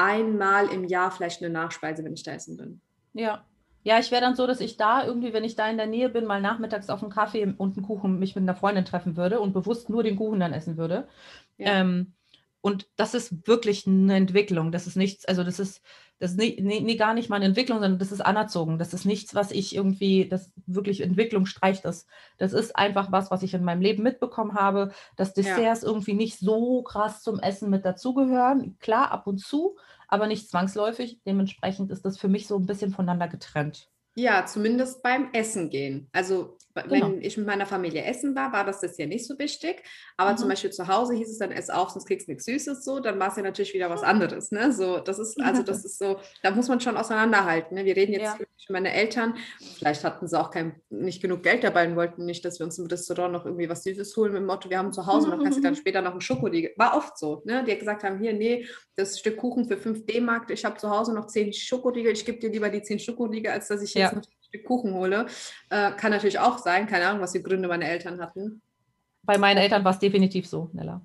einmal 0.00 0.66
im 0.68 0.84
Jahr 0.84 1.10
vielleicht 1.10 1.42
eine 1.42 1.52
Nachspeise, 1.52 2.04
wenn 2.04 2.14
ich 2.14 2.22
da 2.22 2.32
essen 2.32 2.56
bin. 2.56 2.80
Ja. 3.12 3.44
Ja, 3.82 3.98
ich 3.98 4.10
wäre 4.10 4.20
dann 4.20 4.36
so, 4.36 4.46
dass 4.46 4.60
ich 4.60 4.76
da 4.76 5.04
irgendwie, 5.04 5.32
wenn 5.32 5.44
ich 5.44 5.56
da 5.56 5.66
in 5.68 5.78
der 5.78 5.86
Nähe 5.86 6.10
bin, 6.10 6.26
mal 6.26 6.42
nachmittags 6.42 6.90
auf 6.90 7.02
einen 7.02 7.10
Kaffee 7.10 7.54
und 7.56 7.76
einen 7.76 7.86
Kuchen 7.86 8.18
mich 8.18 8.34
mit 8.34 8.42
einer 8.42 8.54
Freundin 8.54 8.84
treffen 8.84 9.16
würde 9.16 9.40
und 9.40 9.54
bewusst 9.54 9.88
nur 9.88 10.02
den 10.02 10.16
Kuchen 10.16 10.38
dann 10.38 10.52
essen 10.52 10.76
würde. 10.76 11.08
Ja. 11.56 11.80
Ähm, 11.80 12.12
und 12.62 12.88
das 12.96 13.14
ist 13.14 13.46
wirklich 13.46 13.86
eine 13.86 14.16
Entwicklung. 14.16 14.70
Das 14.70 14.86
ist 14.86 14.96
nichts, 14.96 15.24
also 15.24 15.44
das 15.44 15.58
ist, 15.58 15.80
das 16.18 16.32
ist 16.32 16.38
nie, 16.38 16.60
nie, 16.60 16.96
gar 16.96 17.14
nicht 17.14 17.30
mal 17.30 17.36
eine 17.36 17.46
Entwicklung, 17.46 17.80
sondern 17.80 17.98
das 17.98 18.12
ist 18.12 18.20
anerzogen. 18.20 18.78
Das 18.78 18.92
ist 18.92 19.06
nichts, 19.06 19.34
was 19.34 19.50
ich 19.50 19.74
irgendwie, 19.74 20.28
das 20.28 20.52
wirklich 20.66 21.00
Entwicklung 21.00 21.46
streicht 21.46 21.86
das. 21.86 22.06
Das 22.36 22.52
ist 22.52 22.76
einfach 22.76 23.10
was, 23.10 23.30
was 23.30 23.42
ich 23.42 23.54
in 23.54 23.64
meinem 23.64 23.80
Leben 23.80 24.02
mitbekommen 24.02 24.54
habe, 24.54 24.92
dass 25.16 25.32
Desserts 25.32 25.82
ja. 25.82 25.88
irgendwie 25.88 26.12
nicht 26.12 26.38
so 26.38 26.82
krass 26.82 27.22
zum 27.22 27.40
Essen 27.40 27.70
mit 27.70 27.86
dazugehören. 27.86 28.76
Klar, 28.78 29.10
ab 29.10 29.26
und 29.26 29.38
zu, 29.38 29.76
aber 30.08 30.26
nicht 30.26 30.50
zwangsläufig. 30.50 31.20
Dementsprechend 31.24 31.90
ist 31.90 32.04
das 32.04 32.18
für 32.18 32.28
mich 32.28 32.46
so 32.46 32.56
ein 32.56 32.66
bisschen 32.66 32.92
voneinander 32.92 33.28
getrennt. 33.28 33.88
Ja, 34.16 34.44
zumindest 34.44 35.02
beim 35.02 35.30
Essen 35.32 35.70
gehen. 35.70 36.08
Also 36.12 36.58
Wenn 36.74 36.88
Genau. 36.88 37.14
ich 37.20 37.36
mit 37.36 37.46
meiner 37.46 37.66
Familie 37.66 38.04
essen 38.04 38.34
war, 38.36 38.52
war 38.52 38.64
das 38.64 38.80
das 38.80 38.96
ja 38.96 39.06
nicht 39.06 39.26
so 39.26 39.38
wichtig. 39.38 39.82
Aber 40.16 40.36
zum 40.36 40.46
Mhm. 40.46 40.52
Beispiel 40.52 40.70
zu 40.70 40.86
Hause 40.88 41.14
hieß 41.14 41.28
es 41.28 41.38
dann, 41.38 41.50
ess 41.50 41.68
auf, 41.70 41.90
sonst 41.90 42.06
kriegst 42.06 42.28
du 42.28 42.32
nichts 42.32 42.44
Süßes. 42.44 42.84
So, 42.84 43.00
dann 43.00 43.18
war 43.18 43.28
es 43.28 43.36
ja 43.36 43.42
natürlich 43.42 43.74
wieder 43.74 43.90
was 43.90 44.02
anderes. 44.02 44.50
Ne? 44.52 44.72
So, 44.72 44.98
das 44.98 45.18
ist, 45.18 45.40
also 45.40 45.62
das 45.62 45.84
ist 45.84 45.98
so, 45.98 46.18
da 46.42 46.50
muss 46.52 46.68
man 46.68 46.80
schon 46.80 46.96
auseinanderhalten. 46.96 47.74
Ne? 47.76 47.84
Wir 47.84 47.96
reden 47.96 48.12
jetzt 48.12 48.22
Ja. 48.22 48.34
über 48.36 48.46
meine 48.74 48.92
Eltern. 48.92 49.34
Vielleicht 49.78 50.04
hatten 50.04 50.28
sie 50.28 50.38
auch 50.38 50.50
kein, 50.50 50.80
nicht 50.90 51.20
genug 51.20 51.42
Geld 51.42 51.64
dabei 51.64 51.88
und 51.88 51.96
wollten 51.96 52.24
nicht, 52.24 52.44
dass 52.44 52.58
wir 52.60 52.66
uns 52.66 52.78
im 52.78 52.86
Restaurant 52.86 53.32
noch 53.32 53.44
irgendwie 53.46 53.68
was 53.68 53.82
Süßes 53.82 54.16
holen 54.16 54.32
mit 54.32 54.40
dem 54.42 54.46
Motto, 54.46 54.70
wir 54.70 54.78
haben 54.78 54.92
zu 54.92 55.06
Hause 55.06 55.28
noch, 55.28 55.42
kannst 55.42 55.58
du 55.58 55.62
dann 55.62 55.74
später 55.76 56.02
noch 56.02 56.12
einen 56.12 56.20
Schokoriegel. 56.20 56.72
War 56.76 56.96
oft 56.96 57.18
so, 57.18 57.42
ne? 57.46 57.64
Die 57.64 57.76
gesagt 57.76 58.04
haben, 58.04 58.20
hier, 58.20 58.32
nee, 58.32 58.66
das 58.96 59.18
Stück 59.18 59.36
Kuchen 59.38 59.66
für 59.66 59.76
5 59.76 60.06
D-Mark, 60.06 60.50
ich 60.50 60.64
habe 60.64 60.76
zu 60.76 60.88
Hause 60.90 61.14
noch 61.14 61.26
10 61.26 61.52
Schokoriegel, 61.52 62.12
ich 62.12 62.24
gebe 62.24 62.38
dir 62.38 62.50
lieber 62.50 62.68
die 62.68 62.82
10 62.82 62.98
Schokoriegel, 63.00 63.50
als 63.52 63.68
dass 63.68 63.82
ich 63.82 63.94
jetzt 63.94 64.12
Ja. 64.12 64.16
noch 64.18 64.22
ein 64.22 64.39
Stück 64.50 64.64
Kuchen 64.66 64.92
hole. 64.94 65.26
Äh, 65.70 65.92
kann 65.92 66.10
natürlich 66.10 66.38
auch 66.38 66.58
sein, 66.58 66.86
keine 66.86 67.06
Ahnung, 67.06 67.22
was 67.22 67.32
die 67.32 67.42
Gründe 67.42 67.68
meine 67.68 67.88
Eltern 67.88 68.20
hatten. 68.20 68.60
Bei 69.22 69.38
meinen 69.38 69.58
Eltern 69.58 69.84
war 69.84 69.92
es 69.92 69.98
definitiv 69.98 70.46
so, 70.46 70.70
Nella. 70.72 71.00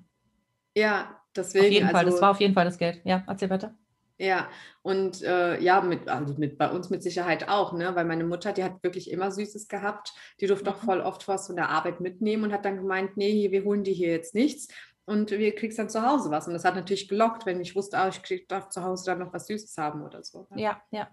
Ja, 0.76 1.20
deswegen. 1.34 1.66
Auf 1.66 1.72
jeden 1.72 1.86
Fall, 1.88 1.96
also, 2.04 2.10
das 2.12 2.20
war 2.22 2.30
auf 2.32 2.40
jeden 2.40 2.54
Fall 2.54 2.64
das 2.64 2.76
Geld. 2.78 3.00
Ja, 3.04 3.24
erzähl 3.26 3.48
weiter. 3.50 3.74
Ja, 4.18 4.48
und 4.82 5.22
äh, 5.22 5.60
ja, 5.60 5.82
mit, 5.82 6.08
also 6.08 6.34
mit 6.38 6.56
bei 6.56 6.70
uns 6.70 6.88
mit 6.88 7.02
Sicherheit 7.02 7.48
auch, 7.50 7.74
ne? 7.74 7.94
Weil 7.94 8.06
meine 8.06 8.24
Mutter, 8.24 8.52
die 8.54 8.64
hat 8.64 8.82
wirklich 8.82 9.10
immer 9.10 9.30
Süßes 9.30 9.68
gehabt. 9.68 10.14
Die 10.40 10.46
durfte 10.46 10.70
auch 10.70 10.80
Mhm. 10.82 10.86
voll 10.86 11.00
oft 11.02 11.28
was 11.28 11.46
von 11.48 11.56
der 11.56 11.68
Arbeit 11.68 12.00
mitnehmen 12.00 12.44
und 12.44 12.52
hat 12.52 12.64
dann 12.64 12.78
gemeint, 12.78 13.16
nee, 13.18 13.50
wir 13.50 13.64
holen 13.64 13.84
dir 13.84 13.92
hier 13.92 14.10
jetzt 14.10 14.34
nichts. 14.34 14.68
Und 15.04 15.30
wir 15.30 15.54
kriegst 15.54 15.78
dann 15.78 15.90
zu 15.90 16.02
Hause 16.02 16.30
was. 16.30 16.46
Und 16.48 16.54
das 16.54 16.64
hat 16.64 16.74
natürlich 16.74 17.08
gelockt, 17.08 17.44
wenn 17.46 17.60
ich 17.60 17.76
wusste, 17.76 17.98
ah, 17.98 18.08
ich 18.08 18.22
krieg, 18.22 18.48
darf 18.48 18.70
zu 18.70 18.82
Hause 18.82 19.04
dann 19.04 19.18
noch 19.18 19.32
was 19.34 19.46
Süßes 19.46 19.76
haben 19.76 20.02
oder 20.02 20.24
so. 20.24 20.48
ne? 20.50 20.62
Ja, 20.62 20.82
ja. 20.90 21.08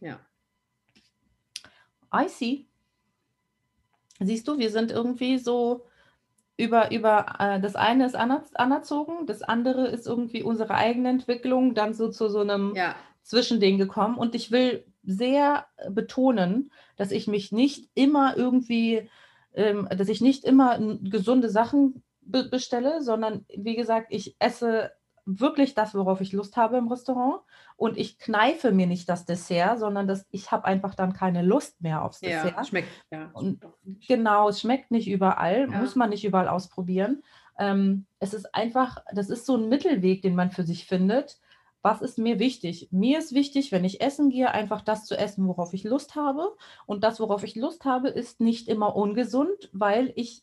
Ja. 0.00 0.20
I 2.14 2.28
see. 2.28 2.66
Siehst 4.20 4.46
du, 4.46 4.58
wir 4.58 4.70
sind 4.70 4.92
irgendwie 4.92 5.38
so 5.38 5.86
über, 6.56 6.92
über 6.92 7.36
äh, 7.38 7.60
das 7.60 7.74
eine 7.74 8.06
ist 8.06 8.14
aner 8.14 8.44
anerzogen, 8.54 9.26
das 9.26 9.42
andere 9.42 9.88
ist 9.88 10.06
irgendwie 10.06 10.42
unsere 10.42 10.74
eigene 10.74 11.08
Entwicklung, 11.08 11.74
dann 11.74 11.94
so 11.94 12.10
zu 12.10 12.28
so 12.28 12.40
einem 12.40 12.74
Ja, 12.74 12.94
Zwischending 13.22 13.78
gekommen. 13.78 14.18
Und 14.18 14.34
ich 14.34 14.50
will 14.52 14.84
sehr 15.02 15.66
betonen, 15.88 16.70
dass 16.96 17.10
ich 17.10 17.26
mich 17.26 17.52
nicht 17.52 17.90
immer 17.94 18.36
irgendwie, 18.36 19.08
ähm, 19.54 19.88
dass 19.96 20.08
ich 20.08 20.20
nicht 20.20 20.44
immer 20.44 20.78
gesunde 21.02 21.48
Sachen 21.48 22.02
be 22.20 22.44
bestelle, 22.44 23.02
sondern 23.02 23.46
wie 23.48 23.76
gesagt, 23.76 24.08
ich 24.10 24.36
esse 24.38 24.92
wirklich 25.26 25.74
das, 25.74 25.94
worauf 25.94 26.20
ich 26.20 26.32
Lust 26.32 26.56
habe 26.56 26.76
im 26.76 26.88
Restaurant. 26.88 27.40
Und 27.76 27.96
ich 27.96 28.18
kneife 28.18 28.72
mir 28.72 28.86
nicht 28.86 29.08
das 29.08 29.24
Dessert, 29.24 29.78
sondern 29.78 30.06
das, 30.06 30.26
ich 30.30 30.50
habe 30.52 30.64
einfach 30.64 30.94
dann 30.94 31.12
keine 31.12 31.42
Lust 31.42 31.80
mehr 31.80 32.04
aufs 32.04 32.20
ja, 32.20 32.42
Dessert. 32.42 32.66
schmeckt. 32.66 32.88
Ja, 33.10 33.30
Und. 33.32 33.64
Genau, 34.06 34.48
es 34.48 34.60
schmeckt 34.60 34.90
nicht 34.90 35.08
überall, 35.08 35.68
Ja. 35.70 35.80
muss 35.80 35.96
man 35.96 36.10
nicht 36.10 36.24
überall 36.24 36.48
ausprobieren. 36.48 37.22
Ähm, 37.58 38.06
es 38.18 38.34
ist 38.34 38.54
einfach, 38.54 38.98
das 39.12 39.30
ist 39.30 39.46
so 39.46 39.56
ein 39.56 39.68
Mittelweg, 39.68 40.22
den 40.22 40.34
man 40.34 40.50
für 40.50 40.64
sich 40.64 40.86
findet. 40.86 41.38
Was 41.82 42.00
ist 42.00 42.18
mir 42.18 42.38
wichtig? 42.38 42.88
Mir 42.92 43.18
ist 43.18 43.34
wichtig, 43.34 43.70
wenn 43.70 43.84
ich 43.84 44.00
essen 44.00 44.30
gehe, 44.30 44.50
einfach 44.50 44.80
das 44.80 45.04
zu 45.04 45.16
essen, 45.18 45.46
worauf 45.46 45.74
ich 45.74 45.84
Lust 45.84 46.16
habe. 46.16 46.54
Und 46.86 47.04
das, 47.04 47.20
worauf 47.20 47.44
ich 47.44 47.56
Lust 47.56 47.84
habe, 47.84 48.08
ist 48.08 48.40
nicht 48.40 48.68
immer 48.68 48.96
ungesund, 48.96 49.68
weil 49.72 50.12
ich 50.16 50.42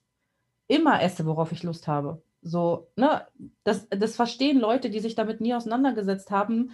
immer 0.67 1.01
esse, 1.01 1.25
worauf 1.25 1.51
ich 1.51 1.63
Lust 1.63 1.87
habe. 1.87 2.21
So, 2.41 2.87
ne, 2.95 3.27
das, 3.63 3.87
das 3.89 4.15
verstehen 4.15 4.59
Leute, 4.59 4.89
die 4.89 4.99
sich 4.99 5.15
damit 5.15 5.41
nie 5.41 5.53
auseinandergesetzt 5.53 6.31
haben, 6.31 6.71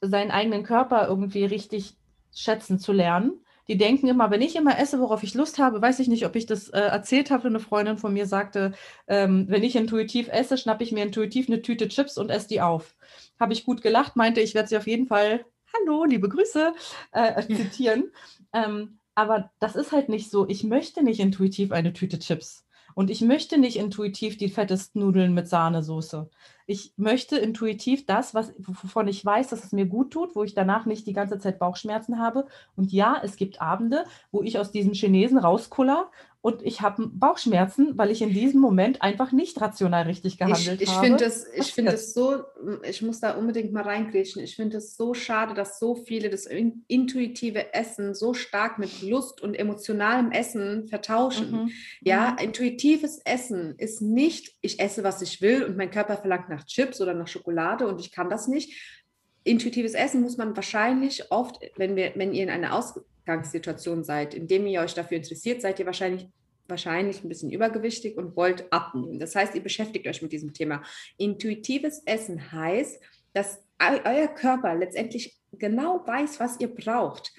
seinen 0.00 0.30
eigenen 0.30 0.62
Körper 0.62 1.06
irgendwie 1.08 1.44
richtig 1.44 1.96
schätzen 2.34 2.78
zu 2.78 2.92
lernen. 2.92 3.44
Die 3.68 3.76
denken 3.76 4.08
immer, 4.08 4.30
wenn 4.30 4.40
ich 4.42 4.56
immer 4.56 4.78
esse, 4.78 4.98
worauf 4.98 5.22
ich 5.22 5.34
Lust 5.34 5.58
habe, 5.58 5.80
weiß 5.80 6.00
ich 6.00 6.08
nicht, 6.08 6.26
ob 6.26 6.34
ich 6.34 6.46
das 6.46 6.70
äh, 6.70 6.80
erzählt 6.80 7.30
habe. 7.30 7.48
Eine 7.48 7.60
Freundin 7.60 7.98
von 7.98 8.12
mir 8.12 8.26
sagte, 8.26 8.72
ähm, 9.06 9.46
wenn 9.48 9.62
ich 9.62 9.76
intuitiv 9.76 10.28
esse, 10.28 10.58
schnappe 10.58 10.82
ich 10.82 10.90
mir 10.90 11.04
intuitiv 11.04 11.48
eine 11.48 11.62
Tüte 11.62 11.86
Chips 11.86 12.18
und 12.18 12.30
esse 12.30 12.48
die 12.48 12.60
auf. 12.62 12.96
Habe 13.38 13.52
ich 13.52 13.64
gut 13.64 13.82
gelacht, 13.82 14.16
meinte, 14.16 14.40
ich 14.40 14.54
werde 14.54 14.68
sie 14.68 14.76
auf 14.76 14.88
jeden 14.88 15.06
Fall, 15.06 15.44
hallo, 15.72 16.04
liebe 16.04 16.28
Grüße, 16.28 16.74
äh, 17.12 17.42
zitieren. 17.46 18.10
Ähm, 18.52 18.98
aber 19.14 19.52
das 19.60 19.76
ist 19.76 19.92
halt 19.92 20.08
nicht 20.08 20.28
so. 20.28 20.48
Ich 20.48 20.64
möchte 20.64 21.04
nicht 21.04 21.20
intuitiv 21.20 21.70
eine 21.70 21.92
Tüte 21.92 22.18
Chips. 22.18 22.66
Und 23.00 23.08
ich 23.08 23.22
möchte 23.22 23.56
nicht 23.56 23.78
intuitiv 23.78 24.36
die 24.36 24.50
fettesten 24.50 25.00
Nudeln 25.00 25.32
mit 25.32 25.48
Sahnesoße. 25.48 26.28
Ich 26.66 26.92
möchte 26.98 27.38
intuitiv 27.38 28.04
das, 28.04 28.34
was, 28.34 28.52
wovon 28.58 29.08
ich 29.08 29.24
weiß, 29.24 29.48
dass 29.48 29.64
es 29.64 29.72
mir 29.72 29.86
gut 29.86 30.10
tut, 30.12 30.36
wo 30.36 30.44
ich 30.44 30.52
danach 30.52 30.84
nicht 30.84 31.06
die 31.06 31.14
ganze 31.14 31.38
Zeit 31.38 31.58
Bauchschmerzen 31.58 32.18
habe. 32.18 32.46
Und 32.76 32.92
ja, 32.92 33.18
es 33.24 33.36
gibt 33.36 33.62
Abende, 33.62 34.04
wo 34.32 34.42
ich 34.42 34.58
aus 34.58 34.70
diesem 34.70 34.92
Chinesen 34.92 35.38
rauskuller 35.38 36.10
und 36.42 36.62
ich 36.62 36.80
habe 36.80 37.08
Bauchschmerzen, 37.08 37.98
weil 37.98 38.10
ich 38.10 38.22
in 38.22 38.32
diesem 38.32 38.60
Moment 38.60 39.02
einfach 39.02 39.30
nicht 39.32 39.60
rational 39.60 40.04
richtig 40.04 40.38
gehandelt 40.38 40.80
Ich, 40.80 40.88
ich 40.88 40.88
habe. 40.88 41.06
finde 41.06 41.24
es, 41.26 41.46
ich 41.54 41.72
finde 41.74 41.92
es 41.92 42.14
so, 42.14 42.44
ich 42.88 43.02
muss 43.02 43.20
da 43.20 43.32
unbedingt 43.36 43.72
mal 43.72 43.82
reingrätschen. 43.82 44.42
Ich 44.42 44.56
finde 44.56 44.78
es 44.78 44.96
so 44.96 45.12
schade, 45.12 45.52
dass 45.54 45.78
so 45.78 45.94
viele 45.94 46.30
das 46.30 46.46
in, 46.46 46.84
intuitive 46.88 47.74
Essen 47.74 48.14
so 48.14 48.32
stark 48.32 48.78
mit 48.78 49.02
Lust 49.02 49.42
und 49.42 49.54
emotionalem 49.54 50.32
Essen 50.32 50.88
vertauschen. 50.88 51.64
Mhm. 51.64 51.70
Ja, 52.02 52.32
Mhm. 52.32 52.38
intuitives 52.44 53.18
Essen 53.24 53.74
ist 53.76 54.00
nicht, 54.00 54.56
ich 54.62 54.80
esse, 54.80 55.04
was 55.04 55.20
ich 55.22 55.42
will 55.42 55.64
und 55.64 55.76
mein 55.76 55.90
Körper 55.90 56.16
verlangt 56.16 56.48
nach 56.48 56.64
Chips 56.64 57.00
oder 57.00 57.14
nach 57.14 57.28
Schokolade 57.28 57.86
und 57.86 58.00
ich 58.00 58.12
kann 58.12 58.30
das 58.30 58.48
nicht. 58.48 58.99
Intuitives 59.44 59.94
Essen 59.94 60.20
muss 60.22 60.36
man 60.36 60.54
wahrscheinlich 60.56 61.30
oft, 61.30 61.60
wenn, 61.76 61.96
wir, 61.96 62.12
wenn 62.16 62.34
ihr 62.34 62.42
in 62.42 62.50
einer 62.50 62.74
Ausgangssituation 62.74 64.04
seid, 64.04 64.34
indem 64.34 64.66
ihr 64.66 64.80
euch 64.80 64.94
dafür 64.94 65.16
interessiert, 65.16 65.62
seid 65.62 65.78
ihr 65.78 65.86
wahrscheinlich 65.86 66.26
wahrscheinlich 66.68 67.24
ein 67.24 67.28
bisschen 67.28 67.50
übergewichtig 67.50 68.16
und 68.16 68.36
wollt 68.36 68.72
abnehmen. 68.72 69.18
Das 69.18 69.34
heißt, 69.34 69.56
ihr 69.56 69.62
beschäftigt 69.62 70.06
euch 70.06 70.22
mit 70.22 70.30
diesem 70.30 70.52
Thema. 70.54 70.82
Intuitives 71.18 72.00
Essen 72.06 72.52
heißt, 72.52 73.02
dass 73.32 73.58
eu- 73.82 74.00
euer 74.04 74.28
Körper 74.28 74.76
letztendlich 74.76 75.36
genau 75.52 76.06
weiß, 76.06 76.38
was 76.38 76.60
ihr 76.60 76.72
braucht. 76.72 77.32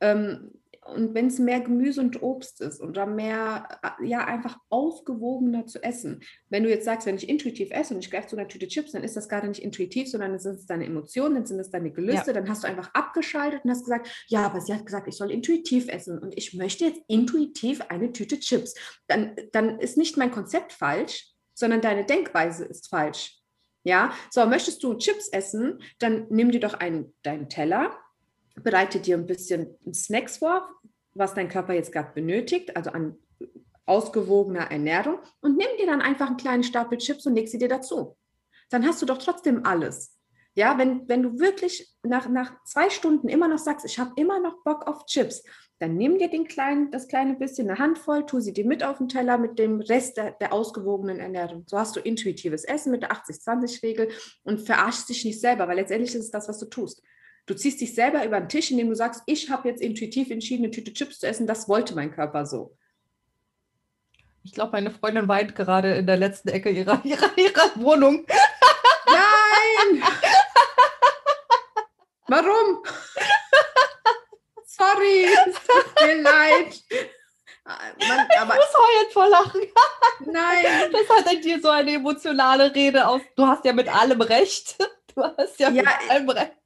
Ähm, 0.00 0.52
und 0.88 1.14
wenn 1.14 1.26
es 1.26 1.38
mehr 1.38 1.60
Gemüse 1.60 2.00
und 2.00 2.22
Obst 2.22 2.60
ist 2.60 2.80
oder 2.80 3.06
mehr, 3.06 3.68
äh, 3.82 4.06
ja, 4.06 4.24
einfach 4.24 4.58
ausgewogener 4.70 5.66
zu 5.66 5.82
essen. 5.82 6.20
Wenn 6.48 6.62
du 6.62 6.70
jetzt 6.70 6.84
sagst, 6.84 7.06
wenn 7.06 7.16
ich 7.16 7.28
intuitiv 7.28 7.70
esse 7.70 7.94
und 7.94 8.04
ich 8.04 8.10
greife 8.10 8.28
zu 8.28 8.36
einer 8.36 8.48
Tüte 8.48 8.68
Chips, 8.68 8.92
dann 8.92 9.04
ist 9.04 9.16
das 9.16 9.28
gerade 9.28 9.48
nicht 9.48 9.62
intuitiv, 9.62 10.10
sondern 10.10 10.32
dann 10.32 10.40
sind 10.40 10.56
es 10.56 10.66
deine 10.66 10.86
Emotionen, 10.86 11.36
dann 11.36 11.46
sind 11.46 11.60
es 11.60 11.70
deine 11.70 11.92
Gelüste, 11.92 12.32
dann 12.32 12.48
hast 12.48 12.64
du 12.64 12.68
einfach 12.68 12.92
abgeschaltet 12.94 13.64
und 13.64 13.70
hast 13.70 13.84
gesagt, 13.84 14.08
ja, 14.28 14.44
aber 14.44 14.60
sie 14.60 14.74
hat 14.74 14.86
gesagt, 14.86 15.08
ich 15.08 15.16
soll 15.16 15.30
intuitiv 15.30 15.88
essen 15.88 16.18
und 16.18 16.36
ich 16.36 16.54
möchte 16.54 16.86
jetzt 16.86 17.02
intuitiv 17.08 17.82
eine 17.88 18.12
Tüte 18.12 18.40
Chips. 18.40 18.74
Dann, 19.06 19.36
dann 19.52 19.78
ist 19.78 19.96
nicht 19.96 20.16
mein 20.16 20.30
Konzept 20.30 20.72
falsch, 20.72 21.32
sondern 21.54 21.80
deine 21.80 22.04
Denkweise 22.04 22.64
ist 22.64 22.88
falsch. 22.88 23.38
Ja, 23.84 24.12
so 24.30 24.44
möchtest 24.46 24.82
du 24.82 24.94
Chips 24.94 25.28
essen, 25.28 25.80
dann 25.98 26.26
nimm 26.30 26.50
dir 26.50 26.60
doch 26.60 26.74
einen, 26.74 27.14
deinen 27.22 27.48
Teller, 27.48 27.96
bereite 28.62 29.00
dir 29.00 29.16
ein 29.16 29.26
bisschen 29.26 29.76
Snacks 29.92 30.38
vor, 30.38 30.68
was 31.14 31.34
dein 31.34 31.48
Körper 31.48 31.74
jetzt 31.74 31.92
gerade 31.92 32.12
benötigt, 32.14 32.76
also 32.76 32.90
an 32.90 33.16
ausgewogener 33.86 34.70
Ernährung 34.70 35.18
und 35.40 35.56
nimm 35.56 35.68
dir 35.78 35.86
dann 35.86 36.02
einfach 36.02 36.26
einen 36.26 36.36
kleinen 36.36 36.62
Stapel 36.62 36.98
Chips 36.98 37.26
und 37.26 37.34
leg 37.34 37.48
sie 37.48 37.58
dir 37.58 37.68
dazu. 37.68 38.16
Dann 38.70 38.86
hast 38.86 39.00
du 39.00 39.06
doch 39.06 39.18
trotzdem 39.18 39.64
alles. 39.64 40.14
Ja, 40.54 40.76
wenn, 40.76 41.08
wenn 41.08 41.22
du 41.22 41.38
wirklich 41.38 41.94
nach, 42.02 42.28
nach 42.28 42.62
zwei 42.64 42.90
Stunden 42.90 43.28
immer 43.28 43.48
noch 43.48 43.58
sagst, 43.58 43.86
ich 43.86 43.98
habe 43.98 44.12
immer 44.16 44.40
noch 44.40 44.62
Bock 44.64 44.86
auf 44.86 45.06
Chips, 45.06 45.42
dann 45.78 45.96
nimm 45.96 46.18
dir 46.18 46.28
den 46.28 46.46
kleinen, 46.48 46.90
das 46.90 47.06
kleine 47.06 47.36
bisschen, 47.36 47.70
eine 47.70 47.78
Handvoll, 47.78 48.26
tu 48.26 48.40
sie 48.40 48.52
dir 48.52 48.66
mit 48.66 48.82
auf 48.82 48.98
den 48.98 49.08
Teller 49.08 49.38
mit 49.38 49.58
dem 49.58 49.80
Rest 49.80 50.16
der, 50.16 50.32
der 50.32 50.52
ausgewogenen 50.52 51.20
Ernährung. 51.20 51.64
So 51.66 51.78
hast 51.78 51.94
du 51.94 52.00
intuitives 52.00 52.64
Essen 52.64 52.90
mit 52.90 53.02
der 53.02 53.12
80-20-Regel 53.12 54.08
und 54.42 54.60
verarschst 54.60 55.08
dich 55.08 55.24
nicht 55.24 55.40
selber, 55.40 55.68
weil 55.68 55.76
letztendlich 55.76 56.14
ist 56.14 56.24
es 56.24 56.30
das, 56.32 56.48
was 56.48 56.58
du 56.58 56.66
tust. 56.66 57.00
Du 57.48 57.54
ziehst 57.56 57.80
dich 57.80 57.94
selber 57.94 58.22
über 58.26 58.38
den 58.38 58.50
Tisch, 58.50 58.70
indem 58.70 58.90
du 58.90 58.94
sagst, 58.94 59.22
ich 59.24 59.48
habe 59.48 59.68
jetzt 59.68 59.80
intuitiv 59.80 60.30
entschieden, 60.30 60.64
eine 60.64 60.70
Tüte 60.70 60.92
Chips 60.92 61.18
zu 61.18 61.26
essen, 61.26 61.46
das 61.46 61.66
wollte 61.66 61.94
mein 61.94 62.12
Körper 62.14 62.44
so. 62.44 62.76
Ich 64.44 64.52
glaube, 64.52 64.72
meine 64.72 64.90
Freundin 64.90 65.28
weint 65.28 65.56
gerade 65.56 65.94
in 65.94 66.06
der 66.06 66.18
letzten 66.18 66.50
Ecke 66.50 66.68
ihrer, 66.68 67.00
ihrer, 67.04 67.36
ihrer 67.38 67.70
Wohnung. 67.76 68.26
Nein! 69.06 70.02
Warum? 72.26 72.82
Sorry, 74.66 75.24
es 75.46 75.54
tut 75.54 76.06
mir 76.06 76.20
leid. 76.20 76.82
Man, 77.64 78.26
Ich 78.30 78.38
aber 78.38 78.54
muss 78.56 78.74
heulen 78.74 79.10
vor 79.10 79.28
Lachen. 79.28 79.62
nein. 80.26 80.92
Das 80.92 81.08
hat 81.16 81.26
an 81.26 81.40
dir 81.40 81.60
so 81.62 81.70
eine 81.70 81.94
emotionale 81.94 82.74
Rede 82.74 83.08
aus. 83.08 83.22
Du 83.36 83.46
hast 83.46 83.64
ja 83.64 83.72
mit 83.72 83.88
allem 83.88 84.20
recht. 84.20 84.76
Du 85.14 85.24
hast 85.24 85.58
ja, 85.58 85.70
Ja, 85.70 85.82
mit 85.82 86.10
allem 86.10 86.28
recht. 86.28 86.57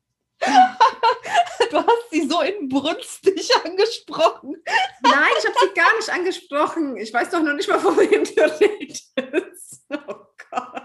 Du 1.70 1.78
hast 1.78 2.10
sie 2.10 2.28
so 2.28 2.42
inbrünstig 2.42 3.50
angesprochen. 3.64 4.56
Nein, 5.00 5.30
ich 5.38 5.46
habe 5.46 5.56
sie 5.62 5.74
gar 5.74 5.96
nicht 5.96 6.10
angesprochen. 6.10 6.96
Ich 6.98 7.14
weiß 7.14 7.30
doch 7.30 7.40
noch 7.40 7.54
nicht 7.54 7.68
mal, 7.68 7.78
von 7.80 7.96
wem 7.96 8.24
du 8.24 8.60
redest. 8.60 9.82
Oh 9.90 10.14
Gott. 10.50 10.82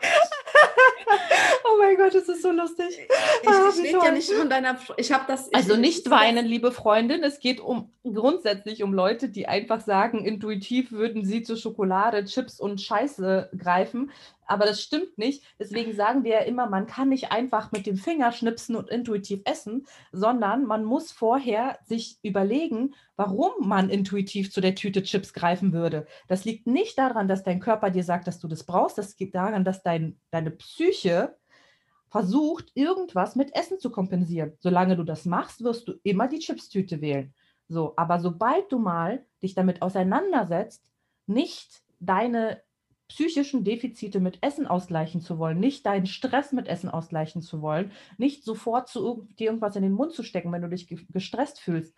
Oh 1.66 1.78
mein 1.78 1.98
Gott, 1.98 2.16
es 2.16 2.30
ist 2.30 2.37
so 2.48 2.54
lustig. 2.54 3.00
Ich, 3.44 3.50
ah, 3.50 3.70
ich 3.70 3.84
rede 3.84 4.00
ja 4.04 4.12
nicht 4.12 4.32
von 4.32 4.50
deiner. 4.50 4.80
Ich 4.98 5.12
habe 5.12 5.26
das. 5.28 5.54
Also 5.54 5.78
nicht 5.78 6.10
weinen, 6.10 6.46
liebe 6.46 6.72
Freundin. 6.72 7.24
Es 7.24 7.40
geht 7.40 7.60
um 7.60 7.92
grundsätzlich 8.04 8.82
um 8.82 8.94
Leute, 8.94 9.30
die 9.30 9.48
einfach 9.48 9.82
sagen, 9.82 10.26
intuitiv 10.26 10.92
würden 10.92 11.24
sie 11.24 11.44
zu 11.44 11.56
Schokolade, 11.56 12.26
Chips 12.26 12.60
und 12.60 12.82
Scheiße 12.82 13.52
greifen. 13.56 14.12
Aber 14.48 14.66
das 14.66 14.82
stimmt 14.82 15.18
nicht. 15.18 15.44
Deswegen 15.60 15.94
sagen 15.94 16.24
wir 16.24 16.32
ja 16.32 16.40
immer, 16.40 16.68
man 16.68 16.88
kann 16.88 17.10
nicht 17.10 17.32
einfach 17.32 17.72
mit 17.72 17.86
dem 17.86 17.98
Finger 17.98 18.32
schnipsen 18.32 18.76
und 18.76 18.90
intuitiv 18.90 19.42
essen, 19.46 19.86
sondern 20.12 20.66
man 20.66 20.84
muss 20.84 21.12
vorher 21.12 21.78
sich 21.86 22.18
überlegen, 22.24 22.96
warum 23.18 23.52
man 23.68 23.90
intuitiv 23.90 24.52
zu 24.52 24.62
der 24.62 24.74
Tüte 24.74 25.04
Chips 25.04 25.34
greifen 25.34 25.74
würde. 25.74 26.08
Das 26.28 26.46
liegt 26.46 26.66
nicht 26.66 26.98
daran, 26.98 27.28
dass 27.28 27.44
dein 27.44 27.60
Körper 27.60 27.92
dir 27.92 28.04
sagt, 28.04 28.26
dass 28.28 28.40
du 28.40 28.48
das 28.48 28.64
brauchst. 28.64 28.98
Das 28.98 29.20
liegt 29.20 29.36
daran, 29.36 29.64
dass 29.64 29.84
dein, 29.84 30.18
deine 30.32 30.52
Psyche 30.52 31.36
versucht, 32.10 32.72
irgendwas 32.74 33.36
mit 33.36 33.56
Essen 33.56 33.80
zu 33.80 33.92
kompensieren. 33.92 34.54
Solange 34.60 34.96
du 34.96 35.04
das 35.04 35.26
machst, 35.26 35.64
wirst 35.64 35.88
du 35.88 35.94
immer 36.04 36.28
die 36.28 36.40
Chips-Tüte 36.40 37.02
wählen. 37.02 37.34
So, 37.68 37.94
aber 37.98 38.20
sobald 38.20 38.72
du 38.72 38.80
mal 38.80 39.26
dich 39.42 39.56
damit 39.56 39.82
auseinandersetzt, 39.82 40.84
nicht 41.26 41.84
deine 42.00 42.62
psychischen 43.10 43.64
Defizite 43.64 44.20
mit 44.20 44.40
Essen 44.42 44.68
ausgleichen 44.68 45.22
zu 45.22 45.38
wollen, 45.38 45.60
nicht 45.60 45.86
deinen 45.86 46.08
Stress 46.08 46.52
mit 46.52 46.68
Essen 46.68 46.90
ausgleichen 46.90 47.42
zu 47.42 47.62
wollen, 47.62 47.92
nicht 48.18 48.44
sofort 48.44 48.90
zu 48.90 49.28
dir 49.40 49.48
irgendwas 49.48 49.76
in 49.76 49.84
den 49.84 49.94
Mund 49.94 50.14
zu 50.14 50.24
stecken, 50.24 50.52
wenn 50.52 50.62
du 50.62 50.70
dich 50.70 50.88
gestresst 51.10 51.60
fühlst, 51.60 51.96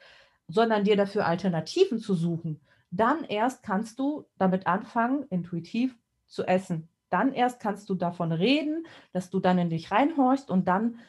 sondern 0.47 0.83
dir 0.83 0.95
dafür 0.95 1.25
Alternativen 1.25 1.99
zu 1.99 2.13
suchen, 2.13 2.61
dann 2.91 3.23
erst 3.23 3.63
kannst 3.63 3.99
du 3.99 4.25
damit 4.37 4.67
anfangen, 4.67 5.25
intuitiv 5.29 5.95
zu 6.27 6.43
essen. 6.45 6.89
Dann 7.09 7.33
erst 7.33 7.59
kannst 7.59 7.89
du 7.89 7.95
davon 7.95 8.31
reden, 8.31 8.85
dass 9.11 9.29
du 9.29 9.39
dann 9.39 9.57
in 9.57 9.69
dich 9.69 9.91
reinhorchst 9.91 10.49
und 10.49 10.67
dann 10.67 10.99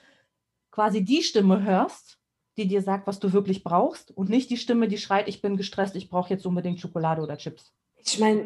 quasi 0.70 1.04
die 1.04 1.22
Stimme 1.22 1.62
hörst, 1.64 2.18
die 2.56 2.68
dir 2.68 2.82
sagt, 2.82 3.06
was 3.06 3.20
du 3.20 3.32
wirklich 3.32 3.64
brauchst 3.64 4.10
und 4.10 4.28
nicht 4.28 4.50
die 4.50 4.56
Stimme, 4.56 4.88
die 4.88 4.98
schreit, 4.98 5.28
ich 5.28 5.40
bin 5.42 5.56
gestresst, 5.56 5.96
ich 5.96 6.08
brauche 6.08 6.30
jetzt 6.30 6.46
unbedingt 6.46 6.80
Schokolade 6.80 7.22
oder 7.22 7.36
Chips. 7.36 7.72
Ich 7.96 8.18
meine, 8.18 8.42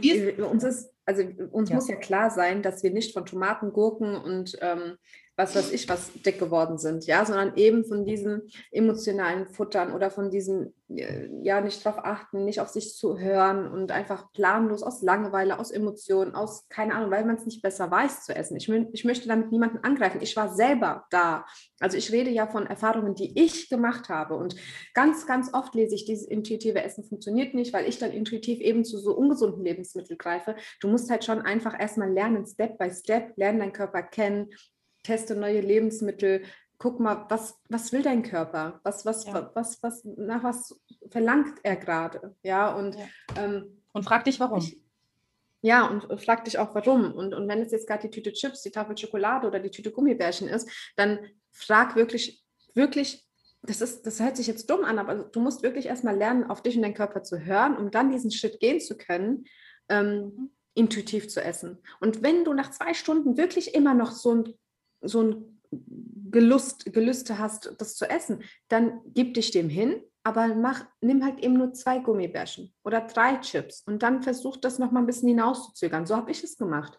uns 0.47 0.65
ist, 0.65 0.93
also 1.05 1.23
uns 1.53 1.71
ja. 1.71 1.77
muss 1.77 1.89
ja 1.89 1.97
klar 1.97 2.31
sein, 2.31 2.63
dass 2.63 2.83
wir 2.83 2.91
nicht 2.91 3.13
von 3.13 3.25
Tomaten, 3.25 3.73
Gurken 3.73 4.17
und 4.17 4.57
ähm, 4.61 4.99
was 5.37 5.57
weiß 5.57 5.73
ich, 5.73 5.89
was 5.89 6.13
dick 6.13 6.39
geworden 6.39 6.79
sind, 6.79 7.07
ja, 7.07 7.25
sondern 7.25 7.57
eben 7.57 7.85
von 7.85 8.05
diesen 8.05 8.43
emotionalen 8.71 9.49
Futtern 9.49 9.93
oder 9.93 10.11
von 10.11 10.31
diesem, 10.31 10.73
äh, 10.89 11.29
ja, 11.43 11.61
nicht 11.61 11.85
darauf 11.85 12.05
achten, 12.05 12.45
nicht 12.45 12.61
auf 12.61 12.69
sich 12.69 12.95
zu 12.95 13.19
hören 13.19 13.67
und 13.67 13.91
einfach 13.91 14.31
planlos 14.33 14.85
aus 14.85 15.03
Langeweile, 15.03 15.59
aus 15.59 15.73
Emotionen, 15.73 16.35
aus, 16.35 16.69
keine 16.69 16.95
Ahnung, 16.95 17.11
weil 17.11 17.25
man 17.25 17.37
es 17.37 17.47
nicht 17.47 17.63
besser 17.63 17.91
weiß 17.91 18.25
zu 18.25 18.35
essen. 18.35 18.57
Ich, 18.57 18.69
ich 18.69 19.05
möchte 19.05 19.27
damit 19.27 19.51
niemanden 19.51 19.79
angreifen. 19.79 20.21
Ich 20.23 20.37
war 20.37 20.55
selber 20.55 21.05
da. 21.11 21.45
Also 21.81 21.97
ich 21.97 22.13
rede 22.13 22.31
ja 22.31 22.47
von 22.47 22.67
Erfahrungen, 22.67 23.17
die 23.17 23.37
ich 23.39 23.69
gemacht 23.69 24.09
habe. 24.09 24.37
Und 24.37 24.55
ganz, 24.95 25.27
ganz 25.27 25.53
oft 25.53 25.75
lese 25.75 25.97
ich, 25.97 26.05
dieses 26.05 26.29
intuitive 26.29 26.83
Essen 26.83 27.03
funktioniert 27.03 27.55
nicht, 27.55 27.73
weil 27.73 27.89
ich 27.89 27.99
dann 27.99 28.13
intuitiv 28.13 28.61
eben 28.61 28.85
zu 28.85 28.99
so 28.99 29.17
ungesunden 29.17 29.65
Lebensmitteln 29.65 30.17
greife. 30.17 30.55
Du 30.81 30.89
musst 30.89 31.11
halt 31.11 31.25
schon 31.25 31.43
einfach 31.43 31.79
erstmal 31.79 32.13
lernen, 32.13 32.47
Step 32.47 32.79
by 32.79 32.91
Step, 32.91 33.33
lernen 33.37 33.59
deinen 33.59 33.73
Körper 33.73 34.03
kennen, 34.03 34.51
teste 35.05 35.37
neue 35.37 35.61
Lebensmittel, 35.61 36.43
guck 36.79 37.01
mal, 37.01 37.27
was, 37.29 37.61
was 37.69 37.93
will 37.93 38.03
dein 38.03 38.23
Körper? 38.23 38.81
Was, 38.83 39.07
was, 39.07 39.25
ja. 39.25 39.51
was, 39.55 39.83
was, 39.83 40.05
nach 40.05 40.43
was 40.43 40.79
verlangt 41.11 41.59
er 41.63 41.77
gerade? 41.77 42.35
Ja, 42.43 42.75
und, 42.75 42.97
ja. 42.97 43.07
Ähm, 43.37 43.83
und 43.93 44.05
frag 44.05 44.25
dich, 44.25 44.41
warum. 44.41 44.59
Ich, 44.59 44.81
ja, 45.63 45.87
und 45.87 46.21
frag 46.21 46.45
dich 46.45 46.59
auch, 46.59 46.75
warum. 46.75 47.13
Und, 47.13 47.33
und 47.33 47.49
wenn 47.49 47.63
es 47.63 47.73
jetzt 47.73 47.87
gerade 47.87 48.09
die 48.09 48.11
Tüte 48.11 48.33
Chips, 48.33 48.63
die 48.63 48.71
Tafel 48.71 48.99
Schokolade 48.99 49.47
oder 49.47 49.61
die 49.61 49.71
Tüte 49.71 49.93
Gummibärchen 49.93 50.49
ist, 50.49 50.69
dann 50.97 51.21
frag 51.53 51.97
wirklich, 51.97 52.45
wirklich, 52.75 53.27
das, 53.63 53.81
ist, 53.81 54.03
das 54.03 54.21
hört 54.21 54.37
sich 54.37 54.47
jetzt 54.47 54.69
dumm 54.69 54.85
an, 54.85 54.99
aber 54.99 55.15
du 55.15 55.41
musst 55.41 55.63
wirklich 55.63 55.87
erstmal 55.87 56.17
lernen, 56.17 56.45
auf 56.45 56.63
dich 56.63 56.77
und 56.77 56.83
deinen 56.83 56.93
Körper 56.93 57.23
zu 57.23 57.39
hören, 57.39 57.79
um 57.79 57.91
dann 57.91 58.11
diesen 58.11 58.31
Schritt 58.31 58.61
gehen 58.61 58.81
zu 58.81 58.99
können, 58.99 59.47
ähm, 59.89 60.35
mhm. 60.37 60.51
intuitiv 60.75 61.31
zu 61.31 61.43
essen. 61.43 61.79
Und 62.01 62.23
wenn 62.23 62.45
du 62.45 62.53
nach 62.53 62.71
zwei 62.71 62.93
Stunden 62.93 63.39
wirklich 63.39 63.75
immer 63.75 63.95
noch 63.95 64.11
so 64.11 64.35
ein 64.35 64.55
so 65.05 65.23
ein 65.23 65.61
Gelust, 66.31 66.93
Gelüste 66.93 67.39
hast, 67.39 67.75
das 67.79 67.95
zu 67.95 68.09
essen, 68.09 68.43
dann 68.69 69.01
gib 69.07 69.35
dich 69.35 69.51
dem 69.51 69.69
hin, 69.69 70.03
aber 70.25 70.55
mach, 70.55 70.85
nimm 71.01 71.25
halt 71.25 71.39
eben 71.41 71.55
nur 71.55 71.73
zwei 71.75 71.99
Gummibärchen 71.99 72.75
oder 72.83 73.03
drei 73.03 73.37
Chips 73.37 73.83
und 73.87 74.03
dann 74.03 74.23
versuch 74.23 74.57
das 74.57 74.79
noch 74.79 74.91
mal 74.91 75.01
ein 75.01 75.07
bisschen 75.07 75.29
hinauszuzögern. 75.29 76.07
So 76.07 76.17
habe 76.17 76.31
ich 76.31 76.43
es 76.43 76.57
gemacht. 76.57 76.99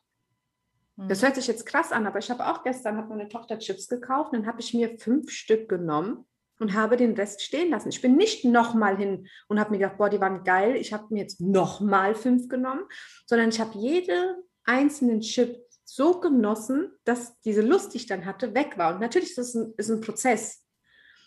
Hm. 0.98 1.08
Das 1.10 1.24
hört 1.24 1.36
sich 1.36 1.48
jetzt 1.48 1.66
krass 1.66 1.92
an, 1.92 2.08
aber 2.08 2.20
ich 2.20 2.30
habe 2.30 2.46
auch 2.46 2.64
gestern 2.64 2.98
hat 2.98 3.10
meine 3.10 3.28
Tochter 3.28 3.60
Chips 3.60 3.88
gekauft, 3.88 4.34
dann 4.34 4.46
habe 4.46 4.62
ich 4.62 4.74
mir 4.74 4.98
fünf 4.98 5.32
Stück 5.32 5.68
genommen 5.68 6.26
und 6.60 6.74
habe 6.74 6.98
den 6.98 7.14
Rest 7.14 7.42
stehen 7.42 7.72
lassen. 7.72 7.90
Ich 7.90 8.02
bin 8.02 8.16
nicht 8.16 8.46
nochmal 8.46 8.98
hin 8.98 9.28
und 9.48 9.60
habe 9.60 9.72
mir 9.72 9.80
gedacht, 9.80 9.98
boah, 9.98 10.10
die 10.10 10.22
waren 10.22 10.44
geil, 10.44 10.76
ich 10.76 10.94
habe 10.94 11.14
mir 11.14 11.22
jetzt 11.22 11.42
nochmal 11.42 12.16
fünf 12.16 12.48
genommen, 12.48 12.84
sondern 13.26 13.50
ich 13.50 13.60
habe 13.60 13.78
jede 13.78 14.38
einzelnen 14.64 15.22
Chip 15.22 15.65
so 15.86 16.20
genossen, 16.20 16.92
dass 17.06 17.40
diese 17.42 17.62
Lust, 17.62 17.94
die 17.94 17.98
ich 17.98 18.08
dann 18.08 18.26
hatte, 18.26 18.54
weg 18.54 18.78
war. 18.78 18.94
Und 18.94 19.02
natürlich 19.02 19.32
ist 19.32 19.38
es 19.38 19.56
ein, 19.56 19.74
ist 19.78 19.90
ein 19.90 20.02
Prozess. 20.02 20.64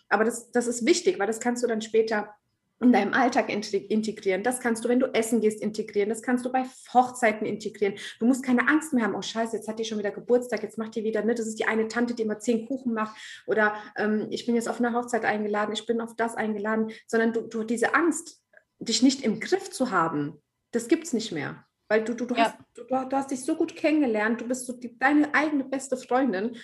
Aber 0.09 0.25
das, 0.25 0.51
das 0.51 0.67
ist 0.67 0.85
wichtig, 0.85 1.17
weil 1.19 1.27
das 1.27 1.39
kannst 1.39 1.63
du 1.63 1.67
dann 1.67 1.81
später 1.81 2.33
in 2.81 2.93
deinem 2.93 3.13
Alltag 3.13 3.49
integrieren. 3.49 4.41
Das 4.41 4.61
kannst 4.61 4.85
du, 4.85 4.89
wenn 4.89 4.99
du 4.99 5.07
essen 5.07 5.41
gehst, 5.41 5.61
integrieren. 5.61 6.09
Das 6.09 6.21
kannst 6.21 6.45
du 6.45 6.51
bei 6.51 6.63
Hochzeiten 6.93 7.45
integrieren. 7.45 7.95
Du 8.19 8.25
musst 8.25 8.43
keine 8.43 8.67
Angst 8.69 8.93
mehr 8.93 9.03
haben, 9.03 9.15
oh 9.15 9.21
scheiße, 9.21 9.57
jetzt 9.57 9.67
hat 9.67 9.79
die 9.79 9.85
schon 9.85 9.99
wieder 9.99 10.11
Geburtstag, 10.11 10.63
jetzt 10.63 10.77
macht 10.77 10.95
die 10.95 11.03
wieder, 11.03 11.23
ne? 11.23 11.35
Das 11.35 11.47
ist 11.47 11.59
die 11.59 11.65
eine 11.65 11.89
Tante, 11.89 12.13
die 12.13 12.23
immer 12.23 12.39
zehn 12.39 12.67
Kuchen 12.67 12.93
macht. 12.93 13.17
Oder 13.47 13.75
ähm, 13.97 14.27
ich 14.29 14.45
bin 14.45 14.55
jetzt 14.55 14.69
auf 14.69 14.79
eine 14.79 14.93
Hochzeit 14.93 15.25
eingeladen, 15.25 15.73
ich 15.73 15.85
bin 15.85 15.99
auf 15.99 16.15
das 16.15 16.35
eingeladen, 16.35 16.91
sondern 17.07 17.33
du, 17.33 17.41
du 17.41 17.63
diese 17.63 17.95
Angst, 17.95 18.41
dich 18.79 19.03
nicht 19.03 19.23
im 19.23 19.41
Griff 19.41 19.69
zu 19.71 19.91
haben, 19.91 20.41
das 20.71 20.87
gibt 20.87 21.05
es 21.05 21.13
nicht 21.13 21.33
mehr. 21.33 21.65
Weil 21.89 22.03
du, 22.03 22.13
du, 22.13 22.25
du, 22.25 22.35
ja. 22.35 22.45
hast, 22.45 22.57
du, 22.75 22.83
du, 22.83 23.17
hast 23.17 23.31
dich 23.31 23.43
so 23.43 23.55
gut 23.55 23.75
kennengelernt, 23.75 24.41
du 24.41 24.47
bist 24.47 24.67
so 24.67 24.73
die, 24.73 24.97
deine 24.97 25.33
eigene 25.33 25.63
beste 25.63 25.97
Freundin, 25.97 26.55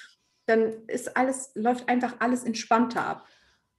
dann 0.45 0.87
ist 0.87 1.17
alles, 1.17 1.51
läuft 1.55 1.89
einfach 1.89 2.15
alles 2.19 2.43
entspannter 2.43 3.03
ab. 3.03 3.27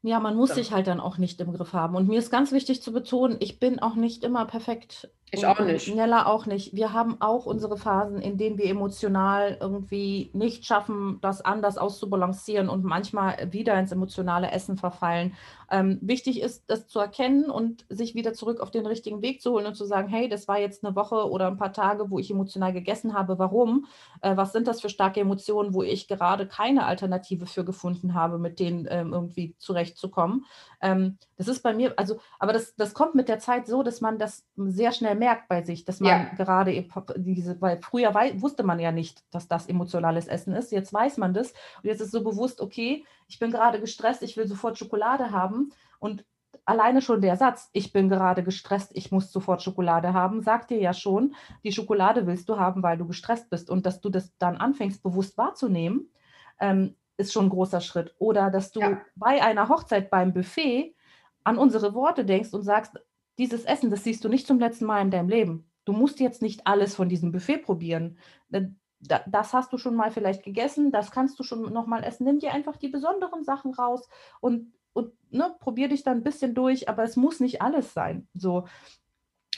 Ja, 0.03 0.21
man 0.21 0.37
muss 0.37 0.51
so. 0.51 0.57
sich 0.57 0.73
halt 0.73 0.89
dann 0.89 1.01
auch 1.01 1.19
nicht 1.19 1.41
im 1.41 1.53
Griff 1.53 1.73
haben. 1.73 1.97
Und 1.97 2.09
mir 2.09 2.19
ist 2.19 2.31
ganz 2.31 2.53
wichtig 2.53 2.83
zu 2.83 2.93
betonen, 2.93 3.37
ich 3.41 3.59
bin 3.61 3.79
auch 3.79 3.95
nicht 3.95 4.25
immer 4.25 4.45
perfekt. 4.45 5.09
Ich 5.33 5.45
auch 5.45 5.59
nicht. 5.59 5.93
Nella 5.93 6.27
auch 6.27 6.47
nicht. 6.47 6.75
Wir 6.75 6.93
haben 6.93 7.21
auch 7.21 7.47
unsere 7.47 7.77
Phasen, 7.77 8.23
in 8.23 8.39
denen 8.39 8.59
wir 8.59 8.67
emotional 8.67 9.57
irgendwie 9.61 10.31
nicht 10.33 10.65
schaffen, 10.65 11.19
das 11.21 11.41
anders 11.41 11.79
auszubalancieren 11.79 12.69
und 12.69 12.85
manchmal 12.85 13.53
wieder 13.53 13.77
ins 13.79 13.91
emotionale 13.91 14.53
Essen 14.53 14.77
verfallen. 14.77 15.35
Ähm, 15.69 15.99
wichtig 16.01 16.41
ist, 16.41 16.71
das 16.71 16.87
zu 16.87 17.01
erkennen 17.01 17.51
und 17.51 17.85
sich 17.89 18.15
wieder 18.15 18.35
zurück 18.35 18.61
auf 18.61 18.71
den 18.71 18.87
richtigen 18.87 19.21
Weg 19.21 19.43
zu 19.43 19.51
holen 19.51 19.67
und 19.67 19.75
zu 19.75 19.85
sagen, 19.85 20.09
hey, 20.09 20.29
das 20.29 20.47
war 20.47 20.61
jetzt 20.61 20.85
eine 20.85 20.95
Woche 20.95 21.29
oder 21.29 21.49
ein 21.49 21.57
paar 21.57 21.73
Tage, 21.73 22.09
wo 22.09 22.21
ich 22.21 22.31
emotional 22.31 22.73
gegessen 22.73 23.15
habe. 23.15 23.39
Warum? 23.41 23.87
Äh, 24.21 24.37
was 24.37 24.53
sind 24.53 24.69
das 24.69 24.81
für 24.81 24.89
starke 24.89 25.19
Emotionen, 25.19 25.75
wo 25.75 25.83
ich 25.83 26.07
gerade 26.07 26.47
keine 26.47 26.87
Alternative 26.87 27.47
für 27.47 27.65
gefunden 27.65 28.15
habe, 28.15 28.39
mit 28.39 28.61
denen 28.61 28.87
ähm, 28.89 29.13
irgendwie 29.13 29.57
zurechtzukommen? 29.59 30.45
Ähm, 30.81 31.19
das 31.37 31.49
ist 31.49 31.63
bei 31.63 31.75
mir, 31.75 31.95
also, 31.97 32.19
aber 32.39 32.53
das, 32.53 32.77
das 32.77 32.95
kommt 32.95 33.17
mit 33.17 33.29
der 33.29 33.41
Zeit 33.41 33.67
so, 33.67 33.83
dass 33.83 34.01
man 34.01 34.19
das 34.19 34.47
sehr 34.57 34.93
schnell 34.93 35.16
merkt 35.19 35.49
bei 35.49 35.63
sich, 35.63 35.85
dass 35.85 36.01
man 36.01 36.11
ja. 36.11 36.35
gerade 36.37 36.87
diese, 37.17 37.61
weil 37.61 37.81
früher 37.83 38.15
wusste 38.41 38.63
man 38.63 38.79
ja 38.79 38.93
nicht, 38.93 39.23
dass 39.33 39.49
das 39.49 39.67
emotionales 39.67 40.27
Essen 40.27 40.55
ist. 40.55 40.73
Jetzt 40.73 40.93
weiß 40.93 41.19
man 41.19 41.35
das 41.35 41.53
und 41.83 41.85
jetzt 41.85 42.01
ist 42.01 42.13
so 42.13 42.23
bewusst, 42.23 42.61
okay, 42.61 43.05
ich 43.29 43.39
bin 43.39 43.51
gerade 43.51 43.81
gestresst, 43.81 44.23
ich 44.23 44.37
will 44.37 44.47
sofort 44.47 44.79
Schokolade 44.79 45.31
haben. 45.31 45.73
Und 45.99 46.25
alleine 46.65 47.03
schon 47.03 47.21
der 47.21 47.37
Satz, 47.37 47.71
ich 47.73 47.93
bin 47.93 48.09
gerade 48.09 48.43
gestresst, 48.43 48.91
ich 48.95 49.13
muss 49.13 49.33
sofort 49.33 49.63
Schokolade 49.63 50.13
haben, 50.13 50.43
sagt 50.43 50.71
dir 50.71 50.79
ja 50.79 50.93
schon, 50.93 51.35
die 51.65 51.73
Schokolade 51.73 52.27
willst 52.27 52.49
du 52.49 52.59
haben, 52.59 52.83
weil 52.83 52.99
du 52.99 53.07
gestresst 53.07 53.51
bist. 53.51 53.71
Und 53.71 53.87
dass 53.87 54.01
du 54.01 54.09
das 54.09 54.37
dann 54.39 54.57
anfängst, 54.57 55.03
bewusst 55.03 55.39
wahrzunehmen, 55.39 56.11
ähm, 56.61 56.95
ist 57.17 57.33
schon 57.33 57.47
ein 57.47 57.51
großer 57.51 57.81
Schritt. 57.81 58.15
Oder 58.19 58.51
dass 58.51 58.73
du 58.73 58.81
ja. 58.81 59.01
bei 59.15 59.43
einer 59.43 59.69
Hochzeit 59.69 60.11
beim 60.11 60.33
Buffet 60.33 60.95
an 61.45 61.59
unsere 61.59 61.95
Worte 61.95 62.25
denkst 62.25 62.53
und 62.53 62.63
sagst, 62.63 62.99
dieses 63.39 63.65
Essen, 63.65 63.91
das 63.91 64.05
siehst 64.05 64.25
du 64.25 64.29
nicht 64.29 64.47
zum 64.47 64.59
letzten 64.59 64.87
Mal 64.87 65.03
in 65.03 65.11
deinem 65.11 65.29
Leben. 65.29 65.71
Du 65.85 65.93
musst 65.93 66.21
jetzt 66.21 66.43
nicht 66.43 66.67
alles 66.67 66.95
von 66.95 67.09
diesem 67.09 67.33
Buffet 67.33 67.59
probieren 67.59 68.17
das 69.01 69.53
hast 69.53 69.73
du 69.73 69.79
schon 69.79 69.95
mal 69.95 70.11
vielleicht 70.11 70.43
gegessen, 70.43 70.91
das 70.91 71.11
kannst 71.11 71.39
du 71.39 71.43
schon 71.43 71.73
noch 71.73 71.87
mal 71.87 72.03
essen. 72.03 72.25
Nimm 72.25 72.39
dir 72.39 72.53
einfach 72.53 72.77
die 72.77 72.89
besonderen 72.89 73.45
Sachen 73.45 73.75
raus 73.75 74.09
und, 74.41 74.73
und 74.93 75.13
ne, 75.31 75.55
probier 75.61 75.89
dich 75.89 76.03
da 76.03 76.13
ein 76.13 76.23
bisschen 76.23 76.55
durch, 76.55 76.89
aber 76.89 77.03
es 77.03 77.17
muss 77.17 77.41
nicht 77.41 77.63
alles 77.63 77.93
sein. 77.93 78.27
So, 78.35 78.67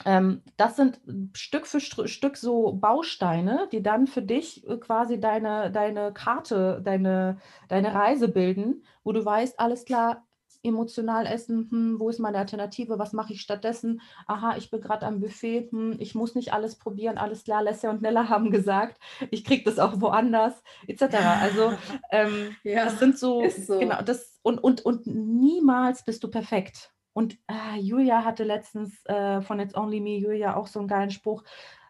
ähm, 0.05 0.43
das 0.57 0.75
sind 0.75 0.99
Stück 1.33 1.67
für 1.67 1.79
Stück 1.79 2.37
so 2.37 2.73
Bausteine, 2.73 3.67
die 3.71 3.83
dann 3.83 4.07
für 4.07 4.21
dich 4.21 4.67
äh, 4.67 4.77
quasi 4.77 5.19
deine, 5.19 5.71
deine 5.71 6.13
Karte, 6.13 6.81
deine, 6.83 7.37
deine 7.69 7.93
Reise 7.93 8.27
bilden, 8.27 8.83
wo 9.03 9.11
du 9.11 9.23
weißt, 9.23 9.59
alles 9.59 9.85
klar, 9.85 10.25
emotional 10.63 11.25
essen, 11.25 11.67
hm, 11.69 11.99
wo 11.99 12.09
ist 12.09 12.19
meine 12.19 12.37
Alternative, 12.37 12.99
was 12.99 13.13
mache 13.13 13.33
ich 13.33 13.41
stattdessen? 13.41 14.01
Aha, 14.27 14.55
ich 14.57 14.69
bin 14.69 14.81
gerade 14.81 15.05
am 15.05 15.19
Buffet, 15.19 15.69
hm, 15.71 15.95
ich 15.99 16.15
muss 16.15 16.35
nicht 16.35 16.53
alles 16.53 16.75
probieren, 16.77 17.17
alles 17.17 17.43
klar, 17.43 17.63
Lesja 17.63 17.89
und 17.89 18.01
Nella 18.01 18.29
haben 18.29 18.51
gesagt, 18.51 18.99
ich 19.31 19.45
kriege 19.45 19.63
das 19.63 19.79
auch 19.79 20.01
woanders, 20.01 20.61
etc. 20.87 21.15
Also 21.41 21.73
ähm, 22.11 22.55
ja, 22.63 22.85
das 22.85 22.99
sind 22.99 23.17
so, 23.17 23.47
so, 23.49 23.79
genau, 23.79 24.01
das 24.01 24.39
und, 24.41 24.59
und, 24.59 24.81
und 24.85 25.07
niemals 25.07 26.03
bist 26.03 26.23
du 26.23 26.29
perfekt. 26.29 26.91
Und 27.13 27.37
äh, 27.47 27.79
Julia 27.79 28.23
hatte 28.23 28.43
letztens 28.43 29.03
äh, 29.05 29.41
von 29.41 29.59
It's 29.59 29.75
Only 29.75 29.99
Me, 29.99 30.17
Julia, 30.17 30.55
auch 30.55 30.67
so 30.67 30.79
einen 30.79 30.87
geilen 30.87 31.11
Spruch. 31.11 31.43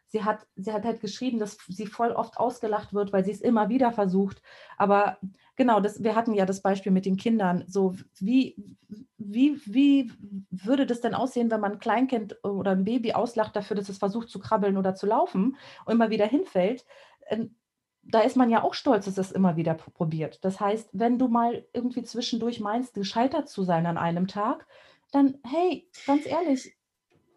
Sie 0.08 0.24
hat, 0.24 0.48
sie 0.56 0.74
hat 0.74 0.86
halt 0.86 1.02
geschrieben, 1.02 1.38
dass 1.38 1.58
sie 1.68 1.86
voll 1.86 2.12
oft 2.12 2.38
ausgelacht 2.38 2.94
wird, 2.94 3.14
weil 3.14 3.24
sie 3.24 3.32
es 3.32 3.42
immer 3.42 3.70
wieder 3.70 3.92
versucht. 3.92 4.42
Aber 4.78 5.20
genau, 5.60 5.82
das, 5.82 6.02
wir 6.02 6.16
hatten 6.16 6.34
ja 6.34 6.46
das 6.46 6.62
Beispiel 6.62 6.92
mit 6.92 7.06
den 7.06 7.18
Kindern. 7.18 7.66
So, 7.68 7.94
wie, 8.18 8.56
wie, 9.18 9.60
wie 9.66 10.12
würde 10.50 10.86
das 10.86 11.02
denn 11.02 11.14
aussehen, 11.14 11.52
wenn 11.52 11.60
man 11.60 11.74
ein 11.74 11.80
Kleinkind 11.80 12.38
oder 12.44 12.72
ein 12.72 12.86
Baby 12.86 13.12
auslacht 13.12 13.56
dafür, 13.58 13.76
dass 13.76 13.90
es 13.90 13.98
versucht 13.98 14.30
zu 14.30 14.40
krabbeln 14.40 14.78
oder 14.78 14.96
zu 14.96 15.06
laufen 15.06 15.58
und 15.86 15.94
immer 15.94 16.10
wieder 16.10 16.26
hinfällt? 16.26 16.86
Ähm, 17.28 17.56
da 18.04 18.22
ist 18.22 18.38
man 18.38 18.50
ja 18.50 18.64
auch 18.64 18.74
stolz, 18.74 19.06
dass 19.06 19.18
es 19.18 19.34
immer 19.34 19.58
wieder 19.58 19.74
probiert. 19.74 20.44
Das 20.46 20.62
heißt, 20.62 20.90
wenn 20.94 21.20
du 21.20 21.28
mal 21.28 21.66
irgendwie 21.74 22.04
zwischendurch 22.04 22.62
meinst, 22.62 22.94
gescheitert 22.94 23.50
zu 23.50 23.64
sein 23.64 23.86
an 23.86 23.98
einem 23.98 24.28
Tag, 24.28 24.66
dann 25.12 25.40
hey, 25.44 25.90
ganz 26.08 26.26
ehrlich, 26.26 26.74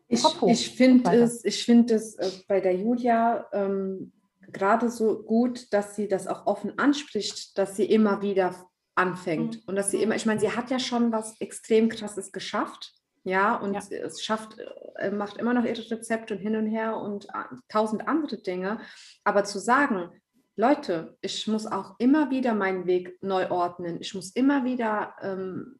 ich, 0.07 0.23
ich 0.47 0.71
finde 0.77 1.11
es, 1.11 1.45
ich 1.45 1.65
find 1.65 1.91
es 1.91 2.15
äh, 2.15 2.31
bei 2.47 2.61
der 2.61 2.77
Julia 2.77 3.47
ähm, 3.53 4.13
gerade 4.53 4.91
so 4.91 5.23
gut, 5.23 5.73
dass 5.73 5.97
sie 5.97 6.09
das 6.09 6.27
auch 6.27 6.47
offen 6.47 6.79
anspricht, 6.79 7.57
dass 7.59 7.77
sie 7.77 7.85
immer 7.85 8.23
wieder 8.23 8.55
anfängt 8.95 9.57
mhm. 9.57 9.63
und 9.67 9.77
dass 9.77 9.91
sie 9.91 10.03
immer, 10.03 10.15
ich 10.15 10.27
meine, 10.27 10.41
sie 10.41 10.53
hat 10.53 10.71
ja 10.71 10.79
schon 10.79 11.13
was 11.13 11.41
extrem 11.41 11.89
krasses 11.89 12.33
geschafft. 12.33 12.93
Ja, 13.25 13.55
und 13.55 13.75
ja. 13.75 13.81
es 14.05 14.23
schafft, 14.23 14.57
äh, 14.97 15.13
macht 15.13 15.37
immer 15.37 15.55
noch 15.55 15.65
ihre 15.65 15.89
Rezepte 15.89 16.35
und 16.35 16.41
hin 16.41 16.57
und 16.57 16.67
her 16.67 16.97
und 16.97 17.29
tausend 17.69 18.09
andere 18.09 18.39
Dinge. 18.39 18.81
Aber 19.23 19.45
zu 19.45 19.61
sagen, 19.61 20.11
Leute, 20.57 21.17
ich 21.21 21.47
muss 21.47 21.67
auch 21.67 21.95
immer 21.99 22.31
wieder 22.31 22.53
meinen 22.53 22.87
Weg 22.87 23.23
neu 23.23 23.49
ordnen. 23.49 23.99
Ich 24.01 24.15
muss 24.15 24.31
immer 24.31 24.65
wieder 24.65 25.15
ähm, 25.23 25.79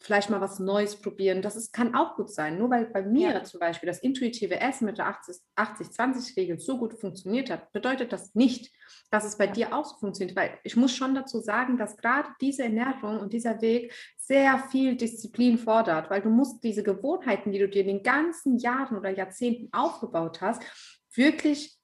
vielleicht 0.00 0.30
mal 0.30 0.40
was 0.40 0.58
Neues 0.58 0.96
probieren. 0.96 1.42
Das 1.42 1.56
ist, 1.56 1.72
kann 1.72 1.94
auch 1.94 2.16
gut 2.16 2.30
sein. 2.30 2.58
Nur 2.58 2.70
weil 2.70 2.86
bei 2.86 3.02
mir 3.02 3.32
ja. 3.32 3.44
zum 3.44 3.60
Beispiel 3.60 3.86
das 3.86 4.00
intuitive 4.00 4.58
Essen 4.58 4.86
mit 4.86 4.98
der 4.98 5.14
80-20-Regel 5.56 6.58
so 6.58 6.78
gut 6.78 6.94
funktioniert 6.94 7.50
hat, 7.50 7.70
bedeutet 7.72 8.12
das 8.12 8.34
nicht, 8.34 8.72
dass 9.10 9.24
es 9.24 9.36
bei 9.36 9.46
ja. 9.46 9.52
dir 9.52 9.74
auch 9.74 9.84
so 9.84 9.96
funktioniert. 9.98 10.36
Weil 10.36 10.58
ich 10.64 10.76
muss 10.76 10.96
schon 10.96 11.14
dazu 11.14 11.40
sagen, 11.40 11.76
dass 11.76 11.98
gerade 11.98 12.28
diese 12.40 12.64
Ernährung 12.64 13.20
und 13.20 13.32
dieser 13.32 13.60
Weg 13.60 13.92
sehr 14.16 14.58
viel 14.70 14.96
Disziplin 14.96 15.58
fordert, 15.58 16.08
weil 16.08 16.22
du 16.22 16.30
musst 16.30 16.64
diese 16.64 16.82
Gewohnheiten, 16.82 17.52
die 17.52 17.58
du 17.58 17.68
dir 17.68 17.82
in 17.82 17.88
den 17.88 18.02
ganzen 18.02 18.58
Jahren 18.58 18.96
oder 18.96 19.10
Jahrzehnten 19.10 19.68
aufgebaut 19.72 20.40
hast, 20.40 20.62
wirklich 21.14 21.79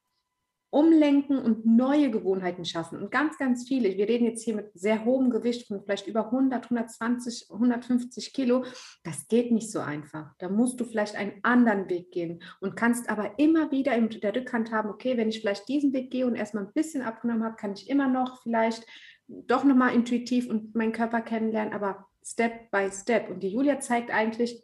umlenken 0.77 1.39
und 1.39 1.65
neue 1.65 2.11
Gewohnheiten 2.11 2.67
schaffen. 2.67 2.99
Und 2.99 3.11
ganz, 3.11 3.39
ganz 3.39 3.67
viele, 3.67 3.97
wir 3.97 4.07
reden 4.07 4.27
jetzt 4.27 4.43
hier 4.43 4.55
mit 4.55 4.73
sehr 4.75 5.07
hohem 5.07 5.31
Gewicht 5.31 5.67
von 5.67 5.83
vielleicht 5.83 6.07
über 6.07 6.27
100, 6.27 6.65
120, 6.65 7.47
150 7.51 8.35
Kilo. 8.35 8.63
Das 9.03 9.27
geht 9.27 9.53
nicht 9.53 9.73
so 9.73 9.81
einfach. 9.81 10.35
Da 10.37 10.51
musst 10.51 10.79
du 10.79 10.85
vielleicht 10.85 11.17
einen 11.17 11.39
anderen 11.43 11.89
Weg 11.89 12.11
gehen 12.11 12.43
und 12.61 12.77
kannst 12.77 13.09
aber 13.09 13.39
immer 13.39 13.71
wieder 13.71 13.95
in 13.95 14.11
der 14.11 14.37
Rückhand 14.37 14.71
haben, 14.71 14.91
okay, 14.91 15.17
wenn 15.17 15.31
ich 15.31 15.41
vielleicht 15.41 15.67
diesen 15.67 15.95
Weg 15.95 16.11
gehe 16.11 16.27
und 16.27 16.35
erstmal 16.35 16.65
ein 16.65 16.73
bisschen 16.75 17.01
abgenommen 17.01 17.45
habe, 17.45 17.57
kann 17.57 17.73
ich 17.73 17.89
immer 17.89 18.09
noch 18.09 18.43
vielleicht 18.43 18.85
doch 19.29 19.65
nochmal 19.65 19.95
intuitiv 19.95 20.47
und 20.47 20.75
meinen 20.75 20.93
Körper 20.93 21.23
kennenlernen, 21.23 21.73
aber 21.73 22.07
Step 22.23 22.71
by 22.71 22.91
Step. 22.93 23.31
Und 23.31 23.43
die 23.43 23.49
Julia 23.49 23.81
zeigt 23.81 24.11
eigentlich, 24.11 24.63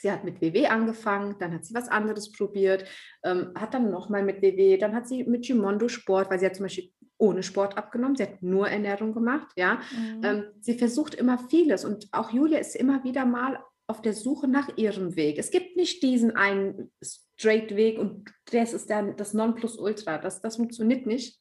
Sie 0.00 0.10
hat 0.10 0.24
mit 0.24 0.40
WW 0.40 0.66
angefangen, 0.66 1.36
dann 1.38 1.52
hat 1.52 1.64
sie 1.64 1.74
was 1.74 1.88
anderes 1.88 2.32
probiert, 2.32 2.84
ähm, 3.22 3.52
hat 3.54 3.74
dann 3.74 3.90
nochmal 3.90 4.22
mit 4.22 4.40
WW, 4.40 4.78
dann 4.78 4.94
hat 4.94 5.06
sie 5.06 5.24
mit 5.24 5.44
Gimondo 5.44 5.88
Sport, 5.88 6.30
weil 6.30 6.38
sie 6.38 6.46
hat 6.46 6.56
zum 6.56 6.64
Beispiel 6.64 6.90
ohne 7.18 7.42
Sport 7.42 7.76
abgenommen, 7.76 8.16
sie 8.16 8.22
hat 8.22 8.42
nur 8.42 8.68
Ernährung 8.68 9.12
gemacht, 9.12 9.48
ja. 9.56 9.74
Mhm. 9.74 10.24
Ähm, 10.24 10.44
sie 10.60 10.78
versucht 10.78 11.14
immer 11.14 11.38
vieles 11.50 11.84
und 11.84 12.08
auch 12.12 12.30
Julia 12.30 12.58
ist 12.58 12.76
immer 12.76 13.04
wieder 13.04 13.26
mal 13.26 13.58
auf 13.86 14.00
der 14.00 14.14
Suche 14.14 14.48
nach 14.48 14.70
ihrem 14.76 15.16
Weg. 15.16 15.36
Es 15.36 15.50
gibt 15.50 15.76
nicht 15.76 16.02
diesen 16.02 16.34
einen 16.34 16.90
straight 17.02 17.76
Weg 17.76 17.98
und 17.98 18.32
das 18.52 18.72
ist 18.72 18.88
dann 18.88 19.16
das 19.16 19.34
Nonplusultra. 19.34 20.18
Das, 20.18 20.40
das 20.40 20.56
funktioniert 20.56 21.06
nicht. 21.06 21.40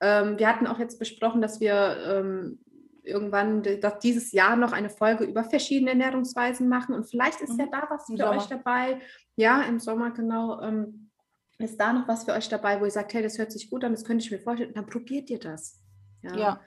Ähm, 0.00 0.38
wir 0.38 0.48
hatten 0.48 0.66
auch 0.66 0.80
jetzt 0.80 0.98
besprochen, 0.98 1.40
dass 1.40 1.60
wir 1.60 1.96
ähm, 2.08 2.61
irgendwann 3.02 3.62
dass 3.62 3.98
dieses 3.98 4.32
Jahr 4.32 4.56
noch 4.56 4.72
eine 4.72 4.90
Folge 4.90 5.24
über 5.24 5.44
verschiedene 5.44 5.90
Ernährungsweisen 5.90 6.68
machen. 6.68 6.94
Und 6.94 7.04
vielleicht 7.04 7.40
ist 7.40 7.54
mhm. 7.54 7.60
ja 7.60 7.66
da 7.70 7.86
was 7.90 8.06
für 8.06 8.28
euch 8.28 8.46
dabei. 8.46 9.00
Ja, 9.36 9.62
im 9.62 9.80
Sommer 9.80 10.10
genau. 10.10 10.60
Ähm, 10.60 11.10
ist 11.58 11.78
da 11.78 11.92
noch 11.92 12.08
was 12.08 12.24
für 12.24 12.32
euch 12.32 12.48
dabei, 12.48 12.80
wo 12.80 12.84
ihr 12.84 12.90
sagt, 12.90 13.14
hey, 13.14 13.22
das 13.22 13.38
hört 13.38 13.52
sich 13.52 13.70
gut 13.70 13.84
an, 13.84 13.92
das 13.92 14.04
könnte 14.04 14.24
ich 14.24 14.30
mir 14.30 14.38
vorstellen, 14.38 14.74
dann 14.74 14.86
probiert 14.86 15.30
ihr 15.30 15.38
das. 15.38 15.80
Ja. 16.22 16.36
ja. 16.36 16.60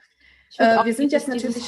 Äh, 0.57 0.85
wir 0.85 0.93
sind 0.93 1.11
jetzt 1.11 1.27
natürlich 1.27 1.67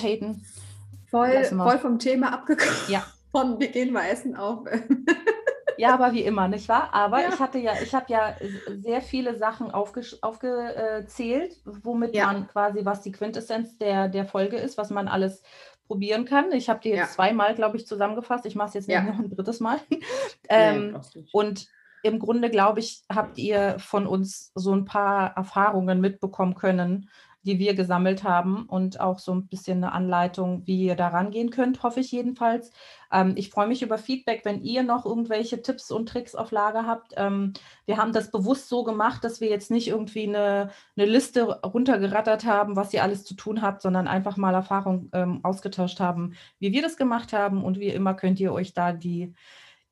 voll, 1.09 1.43
voll 1.43 1.77
vom 1.79 1.99
Thema 1.99 2.33
abgekommen. 2.33 2.75
Ja. 2.87 3.05
Von 3.31 3.59
wir 3.59 3.67
gehen 3.67 3.91
mal 3.91 4.07
essen 4.07 4.35
auf. 4.35 4.65
Ja, 5.77 5.93
aber 5.93 6.13
wie 6.13 6.23
immer, 6.23 6.47
nicht 6.47 6.67
wahr? 6.69 6.89
Aber 6.93 7.21
ja. 7.21 7.29
ich 7.29 7.39
hatte 7.39 7.59
ja, 7.59 7.73
ich 7.81 7.93
habe 7.93 8.05
ja 8.09 8.35
sehr 8.67 9.01
viele 9.01 9.37
Sachen 9.37 9.71
aufgezählt, 9.71 11.57
womit 11.65 12.15
ja. 12.15 12.27
man 12.27 12.47
quasi, 12.47 12.83
was 12.83 13.01
die 13.01 13.11
Quintessenz 13.11 13.77
der, 13.77 14.07
der 14.07 14.25
Folge 14.25 14.57
ist, 14.57 14.77
was 14.77 14.89
man 14.89 15.07
alles 15.07 15.43
probieren 15.87 16.25
kann. 16.25 16.51
Ich 16.51 16.69
habe 16.69 16.79
die 16.81 16.89
jetzt 16.89 16.97
ja. 16.99 17.07
zweimal, 17.07 17.55
glaube 17.55 17.77
ich, 17.77 17.87
zusammengefasst. 17.87 18.45
Ich 18.45 18.55
mache 18.55 18.69
es 18.69 18.73
jetzt 18.73 18.87
nicht 18.87 19.03
noch 19.03 19.19
ein 19.19 19.29
drittes 19.29 19.59
Mal. 19.59 19.79
ähm, 20.49 20.99
und 21.31 21.67
im 22.03 22.19
Grunde, 22.19 22.49
glaube 22.49 22.79
ich, 22.79 23.03
habt 23.09 23.37
ihr 23.37 23.79
von 23.79 24.07
uns 24.07 24.51
so 24.55 24.73
ein 24.73 24.85
paar 24.85 25.35
Erfahrungen 25.35 25.99
mitbekommen 25.99 26.55
können, 26.55 27.09
die 27.47 27.59
wir 27.59 27.75
gesammelt 27.75 28.25
haben 28.25 28.65
und 28.65 28.99
auch 28.99 29.19
so 29.19 29.33
ein 29.33 29.47
bisschen 29.47 29.77
eine 29.77 29.93
Anleitung, 29.93 30.67
wie 30.67 30.83
ihr 30.83 30.95
da 30.95 31.07
rangehen 31.07 31.49
könnt, 31.49 31.81
hoffe 31.81 32.01
ich 32.01 32.11
jedenfalls. 32.11 32.71
Ähm, 33.09 33.33
ich 33.37 33.49
freue 33.49 33.67
mich 33.67 33.81
über 33.81 33.97
Feedback, 33.97 34.41
wenn 34.43 34.61
ihr 34.61 34.83
noch 34.83 35.05
irgendwelche 35.05 35.61
Tipps 35.61 35.89
und 35.89 36.09
Tricks 36.09 36.35
auf 36.35 36.51
Lager 36.51 36.85
habt. 36.85 37.13
Ähm, 37.15 37.53
wir 37.85 37.95
haben 37.97 38.11
das 38.11 38.31
bewusst 38.31 38.67
so 38.67 38.83
gemacht, 38.83 39.23
dass 39.23 39.39
wir 39.39 39.47
jetzt 39.47 39.71
nicht 39.71 39.87
irgendwie 39.87 40.27
eine, 40.27 40.71
eine 40.97 41.05
Liste 41.05 41.45
runtergerattert 41.61 42.43
haben, 42.45 42.75
was 42.75 42.93
ihr 42.93 43.01
alles 43.01 43.23
zu 43.23 43.33
tun 43.33 43.61
habt, 43.61 43.81
sondern 43.81 44.09
einfach 44.09 44.35
mal 44.35 44.53
Erfahrung 44.53 45.09
ähm, 45.13 45.39
ausgetauscht 45.43 46.01
haben, 46.01 46.33
wie 46.59 46.73
wir 46.73 46.81
das 46.81 46.97
gemacht 46.97 47.31
haben. 47.31 47.63
Und 47.63 47.79
wie 47.79 47.87
immer 47.87 48.13
könnt 48.13 48.41
ihr 48.41 48.51
euch 48.51 48.73
da 48.73 48.91
die, 48.91 49.33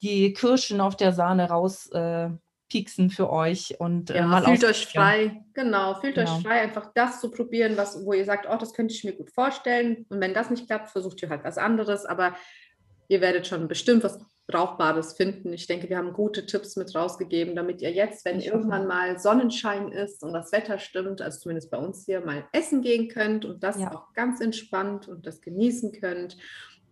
die 0.02 0.34
Kirschen 0.34 0.82
auf 0.82 0.98
der 0.98 1.14
Sahne 1.14 1.48
raus 1.48 1.90
äh, 1.92 2.32
pieksen 2.68 3.10
für 3.10 3.30
euch 3.30 3.80
und 3.80 4.10
äh, 4.10 4.18
ja, 4.18 4.28
mal 4.28 4.44
fühlt 4.44 4.64
euch 4.64 4.88
frei. 4.88 5.44
Genau, 5.54 5.96
fühlt 5.96 6.16
genau. 6.16 6.38
euch 6.38 6.44
frei, 6.44 6.62
einfach 6.62 6.92
das 6.96 7.22
zu 7.22 7.30
probieren, 7.30 7.78
was, 7.78 8.06
wo 8.06 8.14
ihr 8.14 8.26
sagt, 8.26 8.48
oh, 8.50 8.58
das 8.58 8.74
könnte 8.74 8.94
ich 8.94 9.04
mir 9.04 9.14
gut 9.14 9.32
vorstellen. 9.32 10.06
Und 10.10 10.20
wenn 10.20 10.34
das 10.34 10.50
nicht 10.50 10.68
klappt, 10.68 10.90
versucht 10.90 11.22
ihr 11.22 11.30
halt 11.30 11.44
was 11.44 11.58
anderes, 11.58 12.06
aber 12.06 12.36
ihr 13.08 13.22
werdet 13.22 13.48
schon 13.48 13.68
bestimmt 13.68 14.04
was 14.04 14.20
Brauchbares 14.48 15.14
finden. 15.14 15.54
Ich 15.54 15.66
denke, 15.66 15.90
wir 15.90 15.98
haben 15.98 16.14
gute 16.14 16.46
Tipps 16.46 16.76
mit 16.76 16.94
rausgegeben, 16.94 17.56
damit 17.56 17.82
ihr 17.82 17.92
jetzt, 17.92 18.26
wenn 18.26 18.38
ich 18.38 18.48
irgendwann 18.48 18.86
mal 18.86 19.18
Sonnenschein 19.20 19.92
ist 19.92 20.24
und 20.24 20.34
das 20.34 20.52
Wetter 20.52 20.78
stimmt, 20.78 21.22
also 21.22 21.40
zumindest 21.40 21.72
bei 21.72 21.78
uns 21.78 22.06
hier, 22.06 22.22
mal 22.22 22.46
essen 22.52 22.82
gehen 22.84 23.08
könnt 23.08 23.44
und 23.44 23.64
das 23.64 23.80
ja. 23.80 23.92
auch 23.92 24.14
ganz 24.14 24.42
entspannt 24.42 25.08
und 25.08 25.26
das 25.26 25.42
genießen 25.42 25.94
könnt. 25.94 26.38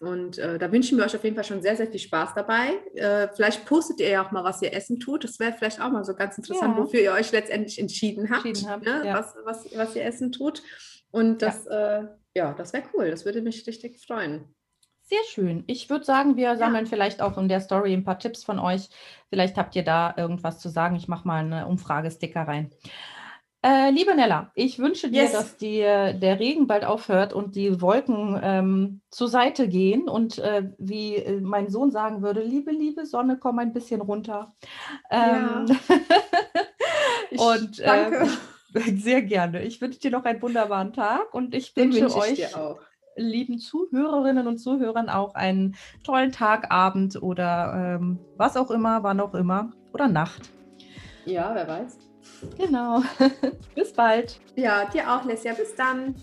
Und 0.04 0.38
äh, 0.38 0.60
da 0.60 0.72
wünschen 0.72 0.98
wir 0.98 1.06
euch 1.06 1.16
auf 1.16 1.24
jeden 1.24 1.36
Fall 1.36 1.46
schon 1.46 1.62
sehr, 1.62 1.76
sehr 1.76 1.88
viel 1.88 2.00
Spaß 2.00 2.34
dabei. 2.36 2.80
Äh, 2.96 3.30
vielleicht 3.34 3.66
postet 3.66 4.00
ihr 4.02 4.10
ja 4.10 4.26
auch 4.26 4.32
mal, 4.32 4.44
was 4.44 4.62
ihr 4.62 4.74
essen 4.74 5.00
tut. 5.00 5.24
Das 5.24 5.40
wäre 5.40 5.54
vielleicht 5.54 5.82
auch 5.82 5.90
mal 5.92 6.04
so 6.04 6.14
ganz 6.14 6.38
interessant, 6.38 6.76
ja. 6.76 6.84
wofür 6.84 7.00
ihr 7.00 7.14
euch 7.14 7.32
letztendlich 7.32 7.80
entschieden 7.80 8.30
habt, 8.30 8.46
entschieden 8.46 8.70
habt 8.70 8.86
ne? 8.86 9.04
ja. 9.06 9.14
was, 9.14 9.36
was, 9.46 9.78
was 9.78 9.96
ihr 9.96 10.04
essen 10.04 10.32
tut. 10.32 10.62
Und 11.12 11.42
das, 11.42 11.66
ja, 11.66 12.00
äh, 12.00 12.08
ja 12.36 12.54
das 12.54 12.74
wäre 12.74 12.84
cool. 12.94 13.10
Das 13.10 13.24
würde 13.24 13.42
mich 13.42 13.66
richtig 13.66 14.06
freuen. 14.06 14.54
Sehr 15.06 15.24
schön. 15.30 15.64
Ich 15.68 15.90
würde 15.90 16.06
sagen, 16.06 16.38
wir 16.38 16.56
sammeln 16.58 16.88
vielleicht 16.88 17.22
auch 17.22 17.38
in 17.38 17.48
der 17.48 17.60
Story 17.60 17.94
ein 17.94 18.04
paar 18.04 18.20
Tipps 18.20 18.44
von 18.44 18.58
euch. 18.58 18.90
Vielleicht 19.30 19.58
habt 19.58 19.76
ihr 19.76 19.84
da 19.84 20.14
irgendwas 20.18 20.60
zu 20.60 20.70
sagen. 20.70 20.96
Ich 20.96 21.08
mache 21.08 21.28
mal 21.28 21.44
eine 21.44 21.68
Umfragesticker 21.68 22.42
rein. 22.42 22.72
Äh, 23.66 23.92
liebe 23.92 24.14
Nella, 24.14 24.52
ich 24.56 24.78
wünsche 24.78 25.10
dir, 25.10 25.24
yes. 25.24 25.32
dass 25.32 25.56
die, 25.56 25.80
der 25.80 26.40
Regen 26.40 26.68
bald 26.68 26.84
aufhört 26.84 27.32
und 27.32 27.56
die 27.56 27.80
Wolken 27.80 28.38
ähm, 28.44 29.02
zur 29.10 29.30
Seite 29.30 29.70
gehen 29.70 30.10
und 30.10 30.38
äh, 30.40 30.70
wie 30.78 31.16
äh, 31.16 31.40
mein 31.40 31.70
Sohn 31.70 31.90
sagen 31.90 32.22
würde, 32.22 32.44
liebe, 32.44 32.72
liebe 32.72 33.06
Sonne, 33.06 33.38
komm 33.40 33.60
ein 33.60 33.72
bisschen 33.72 34.02
runter. 34.02 34.54
Ähm, 35.10 35.68
ja. 35.68 35.76
und 37.54 37.80
danke. 37.80 38.28
Ähm, 38.76 38.98
sehr 38.98 39.22
gerne. 39.22 39.64
Ich 39.64 39.80
wünsche 39.80 40.00
dir 40.00 40.12
noch 40.12 40.26
einen 40.26 40.42
wunderbaren 40.42 40.92
Tag 40.92 41.34
und 41.34 41.56
ich 41.56 41.74
Den 41.74 41.94
wünsche 41.94 42.14
wünsch 42.14 42.40
ich 42.40 42.56
euch, 42.58 42.76
lieben 43.16 43.60
Zuhörerinnen 43.60 44.46
und 44.46 44.58
Zuhörern, 44.58 45.08
auch 45.08 45.36
einen 45.36 45.76
tollen 46.04 46.34
Tag, 46.34 46.70
Abend 46.70 47.22
oder 47.22 47.98
ähm, 48.02 48.20
was 48.36 48.58
auch 48.58 48.72
immer, 48.72 49.04
wann 49.04 49.22
auch 49.22 49.36
immer 49.36 49.72
oder 49.94 50.10
Nacht. 50.10 50.50
Ja, 51.26 51.52
wer 51.54 51.66
weiß. 51.66 52.03
Genau. 52.58 53.02
Bis 53.76 53.94
bald. 53.94 54.40
Ja, 54.56 54.86
dir 54.86 55.12
auch, 55.12 55.26
Lesja. 55.26 55.54
Bis 55.54 55.76
dann. 55.76 56.16